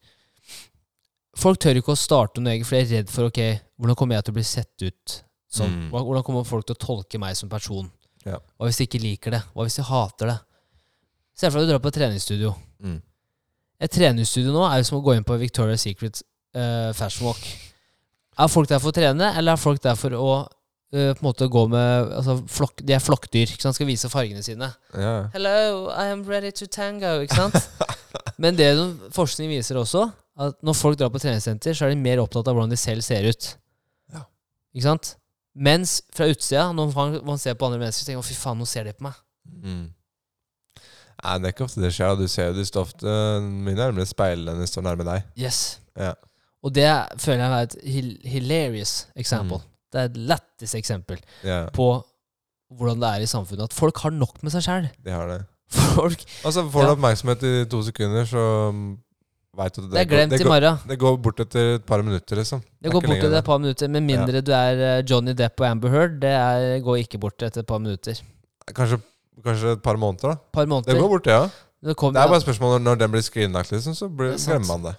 Folk 1.38 1.60
tør 1.62 1.78
ikke 1.80 1.94
å 1.94 2.00
starte 2.00 2.42
noe 2.42 2.56
eget, 2.56 2.68
for 2.68 2.76
de 2.76 2.82
er 2.82 3.00
redd 3.00 3.12
for 3.14 3.30
ok, 3.30 3.42
hvordan 3.78 3.98
kommer 4.00 4.18
jeg 4.18 4.28
til 4.28 4.34
å 4.34 4.38
bli 4.40 4.46
sett 4.48 4.86
ut. 4.86 5.16
Sånn. 5.50 5.72
Mm. 5.74 5.90
Hvordan 5.94 6.26
kommer 6.26 6.46
folk 6.48 6.68
til 6.68 6.78
å 6.78 6.82
tolke 6.82 7.22
meg 7.22 7.38
som 7.38 7.50
person? 7.52 7.88
Ja. 8.26 8.38
Hva 8.58 8.68
hvis 8.68 8.80
de 8.82 8.88
ikke 8.90 9.02
liker 9.02 9.34
det? 9.38 9.42
Hva 9.54 9.66
hvis 9.66 9.80
de 9.80 9.86
hater 9.88 10.34
det? 10.34 10.38
Se 11.40 11.50
for 11.50 11.62
deg 11.62 11.70
du 11.70 11.74
drar 11.74 11.82
på 11.84 11.92
et 11.92 11.98
treningsstudio. 12.02 12.54
Mm. 12.84 13.00
Et 13.80 13.94
treningsstudio 13.96 14.54
nå 14.54 14.66
er 14.68 14.82
jo 14.82 14.90
som 14.90 15.00
å 15.00 15.04
gå 15.06 15.16
inn 15.16 15.26
på 15.26 15.38
Victoria's 15.40 15.86
Secret 15.88 16.22
uh, 16.58 16.92
Fashion 16.98 17.30
Walk. 17.30 17.44
Er 18.40 18.52
folk 18.52 18.70
der 18.72 18.82
for 18.84 18.92
å 18.92 18.96
trene, 18.96 19.32
eller 19.40 19.56
er 19.56 19.62
folk 19.62 19.82
der 19.84 19.98
for 20.00 20.16
å 20.16 20.30
uh, 20.44 20.48
på 20.92 21.22
en 21.22 21.26
måte 21.26 21.48
gå 21.52 21.66
med 21.72 22.12
altså, 22.20 22.38
flok, 22.52 22.84
De 22.84 22.96
er 22.96 23.04
flokkdyr. 23.04 23.54
ikke 23.54 23.64
sant? 23.64 23.78
Skal 23.78 23.90
vise 23.90 24.12
fargene 24.12 24.44
sine. 24.46 24.72
Yeah. 24.94 25.30
Hello, 25.34 25.88
I 25.96 26.12
am 26.12 26.26
ready 26.28 26.52
to 26.60 26.68
tango. 26.68 27.22
ikke 27.24 27.40
sant? 27.40 27.58
Men 28.42 28.60
det 28.60 28.72
forskning 29.16 29.52
viser 29.52 29.80
også, 29.80 30.10
at 30.40 30.60
når 30.64 30.76
folk 30.78 31.00
drar 31.00 31.12
på 31.12 31.20
treningssenter, 31.22 31.76
så 31.76 31.86
er 31.88 31.94
de 31.94 32.00
mer 32.02 32.22
opptatt 32.24 32.48
av 32.48 32.56
hvordan 32.56 32.72
de 32.72 32.78
selv 32.80 33.04
ser 33.06 33.28
ut. 33.28 33.48
Ja. 34.14 34.22
Ikke 34.74 34.86
sant? 34.88 35.14
Mens 35.60 35.98
fra 36.16 36.30
utsida, 36.32 36.70
når 36.76 36.94
man, 37.28 37.40
ser 37.42 37.58
på 37.60 37.68
andre 37.68 37.82
mennesker, 37.82 38.06
tenker 38.08 38.22
man 38.22 38.28
fy 38.30 38.38
faen, 38.40 38.60
nå 38.62 38.68
ser 38.70 38.88
de 38.88 38.94
på 38.96 39.04
meg. 39.10 39.18
Mm. 39.50 39.88
Nei, 41.20 41.34
det 41.42 41.50
er 41.50 41.54
ikke 41.56 41.66
ofte 41.68 41.84
det 41.84 41.92
skjer. 41.92 42.16
Du 42.16 42.28
ser 42.32 42.52
jo 42.52 42.56
de 42.56 42.64
står 42.70 42.86
ofte 42.88 43.16
mye 43.44 43.76
nærmere 43.76 44.08
speilet 44.08 44.54
enn 44.54 44.64
de 44.64 44.70
står 44.72 44.86
nærme 44.88 45.04
deg. 45.08 45.26
Yes. 45.42 45.80
Ja. 46.00 46.14
Og 46.64 46.72
det 46.76 46.88
føler 47.20 47.44
jeg 47.44 47.52
er 47.58 47.68
et 47.68 47.76
hil- 47.84 48.22
hilarious 48.28 48.94
example. 49.20 49.60
Mm. 49.60 49.76
Det 49.92 50.00
er 50.00 50.10
et 50.12 50.18
lættis 50.32 50.76
eksempel 50.78 51.20
yeah. 51.44 51.68
på 51.76 51.90
hvordan 52.78 53.02
det 53.02 53.10
er 53.10 53.26
i 53.26 53.30
samfunnet. 53.32 53.68
At 53.72 53.76
folk 53.76 54.00
har 54.06 54.14
nok 54.16 54.40
med 54.46 54.54
seg 54.54 54.64
sjæl. 54.68 54.90
de 55.04 55.12
har 55.12 55.28
det. 55.32 55.40
Folk 56.00 56.24
Altså, 56.46 56.64
får 56.72 56.82
du 56.82 56.88
Ja. 56.88 56.94
oppmerksomhet 56.96 57.44
i 57.46 57.66
to 57.70 57.82
sekunder, 57.86 58.24
så 58.26 58.44
veit 59.58 59.78
at 59.78 59.86
Det 59.92 60.00
er 60.00 60.10
glemt 60.10 60.32
det 60.32 60.40
i 60.40 60.44
går, 60.44 60.52
morgen. 60.52 60.78
det 60.88 60.98
går 61.00 61.18
bort 61.24 61.40
etter 61.40 61.76
et 61.76 61.86
par 61.86 62.04
minutter, 62.06 62.36
liksom. 62.38 62.60
Det 62.62 62.88
det 62.88 62.92
går 62.94 63.02
bort 63.08 63.18
etter 63.18 63.38
et 63.40 63.46
par 63.46 63.58
minutter. 63.60 63.88
Med 63.88 64.04
mindre 64.04 64.42
du 64.42 64.52
er 64.54 64.84
eh, 64.90 65.04
Johnny 65.10 65.34
Depp 65.34 65.60
og 65.60 65.68
Amber 65.68 65.90
Heard. 65.90 66.20
Det 66.22 66.30
er, 66.30 66.80
går 66.86 67.02
ikke 67.06 67.20
bort 67.20 67.42
etter 67.42 67.62
et 67.64 67.68
par 67.68 67.80
minutter. 67.80 68.22
Kanskje, 68.70 69.00
kanskje 69.44 69.74
et 69.78 69.82
par 69.84 69.98
måneder, 69.98 70.36
da. 70.36 70.36
Par 70.54 70.66
måneder. 70.66 70.94
Det 70.94 71.02
går 71.02 71.10
bort, 71.10 71.26
ja. 71.28 71.50
Det, 71.82 71.96
kom, 71.96 72.14
Det 72.14 72.22
er 72.22 72.28
bare 72.28 72.42
spørsmål 72.42 72.82
når- 72.84 73.00
den 73.00 73.12
blir 73.12 73.22
skrinlagt, 73.22 73.72
liksom, 73.72 73.96
så 73.96 74.10
blir, 74.10 74.32
Det 74.36 74.48
er 74.48 74.60
glemmer 74.60 74.68
man 74.78 74.84
det. 74.84 74.96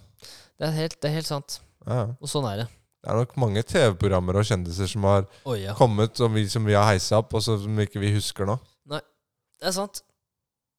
det, 0.58 0.66
er 0.68 0.70
helt, 0.70 1.00
det 1.02 1.10
er 1.10 1.14
helt 1.14 1.26
sant. 1.26 1.60
Ja. 1.86 1.94
ja. 1.94 2.06
Og 2.20 2.28
sånn 2.28 2.46
er 2.52 2.56
det. 2.64 2.68
Det 3.00 3.10
er 3.10 3.16
nok 3.16 3.36
mange 3.36 3.62
TV-programmer 3.62 4.36
og 4.36 4.44
kjendiser 4.44 4.86
som 4.88 5.04
har 5.04 5.24
oh, 5.44 5.54
ja. 5.56 5.72
kommet, 5.74 6.16
som 6.16 6.34
vi, 6.34 6.46
som 6.48 6.64
vi 6.66 6.74
har 6.76 6.84
heisa 6.84 7.16
opp, 7.22 7.32
og 7.34 7.42
som 7.42 7.78
ikke 7.80 8.00
vi 8.00 8.12
husker 8.12 8.44
nå. 8.48 8.58
Nei, 8.92 9.00
Det 9.60 9.68
er 9.68 9.72
sant. 9.72 10.02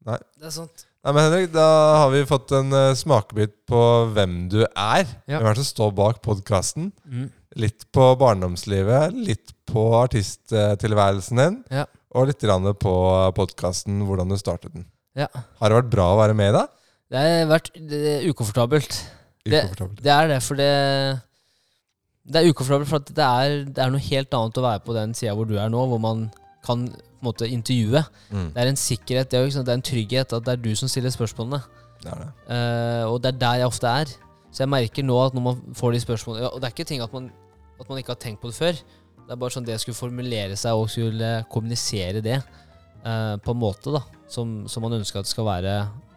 Nei. 0.05 0.17
Det 0.37 0.45
er 0.45 0.53
sant. 0.53 0.85
Nei, 1.01 1.13
men 1.17 1.23
Henrik, 1.25 1.47
da 1.53 1.65
har 2.03 2.11
vi 2.13 2.19
fått 2.29 2.51
en 2.53 2.69
uh, 2.77 2.91
smakebit 2.97 3.55
på 3.69 3.79
hvem 4.13 4.35
du 4.53 4.59
er. 4.67 5.07
Ja. 5.25 5.39
Hvem 5.39 5.47
er 5.49 5.55
det 5.57 5.63
som 5.63 5.69
står 5.71 5.95
bak 5.97 6.19
podkasten? 6.21 6.91
Mm. 7.09 7.31
Litt 7.57 7.87
på 7.95 8.05
barndomslivet, 8.21 9.15
litt 9.17 9.49
på 9.67 9.81
artisttilværelsen 9.97 11.41
din, 11.41 11.57
Ja. 11.73 11.87
og 12.13 12.29
litt 12.29 12.45
på 12.79 12.93
podkasten, 13.35 14.03
hvordan 14.07 14.29
du 14.29 14.37
startet 14.37 14.75
den. 14.77 14.85
Ja. 15.17 15.27
Har 15.59 15.69
det 15.73 15.79
vært 15.81 15.89
bra 15.91 16.05
å 16.13 16.19
være 16.21 16.35
med 16.37 16.53
i 16.53 16.57
det? 16.59 16.67
Det 17.11 17.17
har 17.25 17.49
vært 17.49 17.71
det 17.89 18.03
er 18.21 18.29
ukomfortabelt. 18.29 19.01
Det- 19.43 19.65
Det 19.97 20.11
er 20.11 20.27
det, 20.27 20.43
for 20.43 20.55
det 20.55 21.21
Det 22.29 22.35
er 22.45 22.53
ukomfortabelt, 22.53 22.87
for 22.87 22.97
at 22.97 23.05
det 23.05 23.25
er, 23.25 23.65
det 23.65 23.79
er 23.79 23.89
noe 23.89 23.99
helt 23.99 24.29
annet 24.31 24.53
å 24.53 24.61
være 24.61 24.85
på 24.85 24.93
den 24.93 25.13
sida 25.15 25.33
hvor 25.33 25.47
du 25.49 25.57
er 25.57 25.67
nå, 25.67 25.87
hvor 25.89 25.99
man 25.99 26.31
kan 26.65 26.87
på 26.87 26.97
en 26.97 27.27
måte 27.27 27.47
intervjue. 27.49 28.01
Mm, 28.31 28.49
Det 28.53 28.61
er 28.63 28.69
en 28.71 28.79
sikkerhet, 28.79 29.31
det 29.31 29.39
er, 29.39 29.49
sant? 29.53 29.65
det 29.65 29.73
er 29.73 29.79
en 29.79 29.85
trygghet 29.91 30.33
at 30.33 30.45
det 30.45 30.53
er 30.53 30.61
du 30.61 30.71
som 30.75 30.89
stiller 30.89 31.13
spørsmålene. 31.13 31.61
det 32.03 32.11
er 32.11 32.23
det. 32.23 32.31
Uh, 32.49 33.13
og 33.13 33.21
det 33.23 33.33
er 33.33 33.37
der 33.41 33.59
jeg 33.61 33.65
ofte 33.69 33.87
er. 33.87 34.05
Så 34.51 34.63
jeg 34.63 34.69
merker 34.69 35.03
nå 35.05 35.15
at 35.25 35.33
når 35.33 35.41
man 35.45 35.61
får 35.73 35.93
de 35.95 35.99
spørsmålene 36.03 36.49
Og 36.51 36.57
det 36.59 36.67
er 36.67 36.73
ikke 36.73 36.83
ting 36.89 37.01
at 37.01 37.13
man, 37.13 37.29
at 37.79 37.87
man 37.87 37.97
ikke 38.01 38.11
har 38.11 38.19
tenkt 38.19 38.41
på 38.41 38.49
det 38.51 38.55
før. 38.57 38.73
Det 38.73 39.31
er 39.31 39.39
bare 39.39 39.53
sånn 39.53 39.63
det 39.65 39.77
skulle 39.79 39.95
formulere 39.95 40.57
seg 40.59 40.75
og 40.75 40.89
skulle 40.91 41.45
kommunisere 41.49 42.19
det 42.25 42.41
uh, 42.41 43.37
på 43.39 43.53
en 43.53 43.61
måte 43.61 43.93
da 43.93 44.01
som, 44.27 44.67
som 44.67 44.83
man 44.83 44.97
ønsker 44.99 45.21
at 45.21 45.27
det 45.29 45.31
skal 45.31 45.47
være 45.47 45.75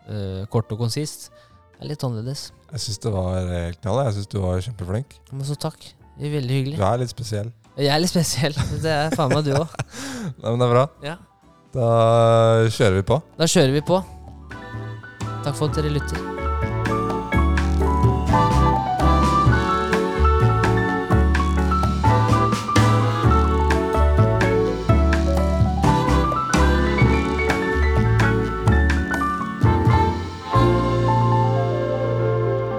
uh, 0.08 0.46
kort 0.50 0.72
og 0.72 0.78
konsist. 0.78 1.30
Det 1.74 1.84
er 1.84 1.92
litt 1.92 2.04
annerledes. 2.06 2.48
Jeg 2.72 2.80
syns 2.86 2.98
det 3.04 3.12
var 3.14 3.38
helt 3.50 3.80
knall. 3.82 4.00
Jeg 4.08 4.16
syns 4.18 4.30
du 4.32 4.40
var 4.42 4.60
kjempeflink. 4.66 5.14
Men 5.32 5.46
så 5.46 5.54
takk. 5.58 5.78
Det 6.18 6.26
er 6.28 6.34
veldig 6.40 6.58
hyggelig. 6.58 6.78
Du 6.78 6.84
er 6.86 7.00
litt 7.02 7.12
spesiell. 7.12 7.52
Jeg 7.74 7.90
er 7.90 7.98
litt 7.98 8.12
spesiell. 8.12 8.54
Det 8.82 8.90
er 8.90 9.14
faen 9.18 9.32
meg 9.34 9.46
du 9.48 9.54
òg. 9.58 9.72
Men 10.42 10.60
det 10.62 10.68
er 10.68 10.74
bra. 10.76 10.84
Ja. 11.02 11.16
Da 11.74 11.88
kjører 12.70 13.00
vi 13.00 13.06
på. 13.08 13.18
Da 13.40 13.50
kjører 13.50 13.74
vi 13.74 13.82
på. 13.82 13.98
Takk 15.44 15.58
for 15.58 15.66
at 15.66 15.80
dere 15.80 15.90
lytter. 15.90 16.22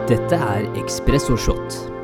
Dette 0.06 0.38
er 0.38 0.70
Ekspress 0.80 1.28
Shot. 1.42 1.95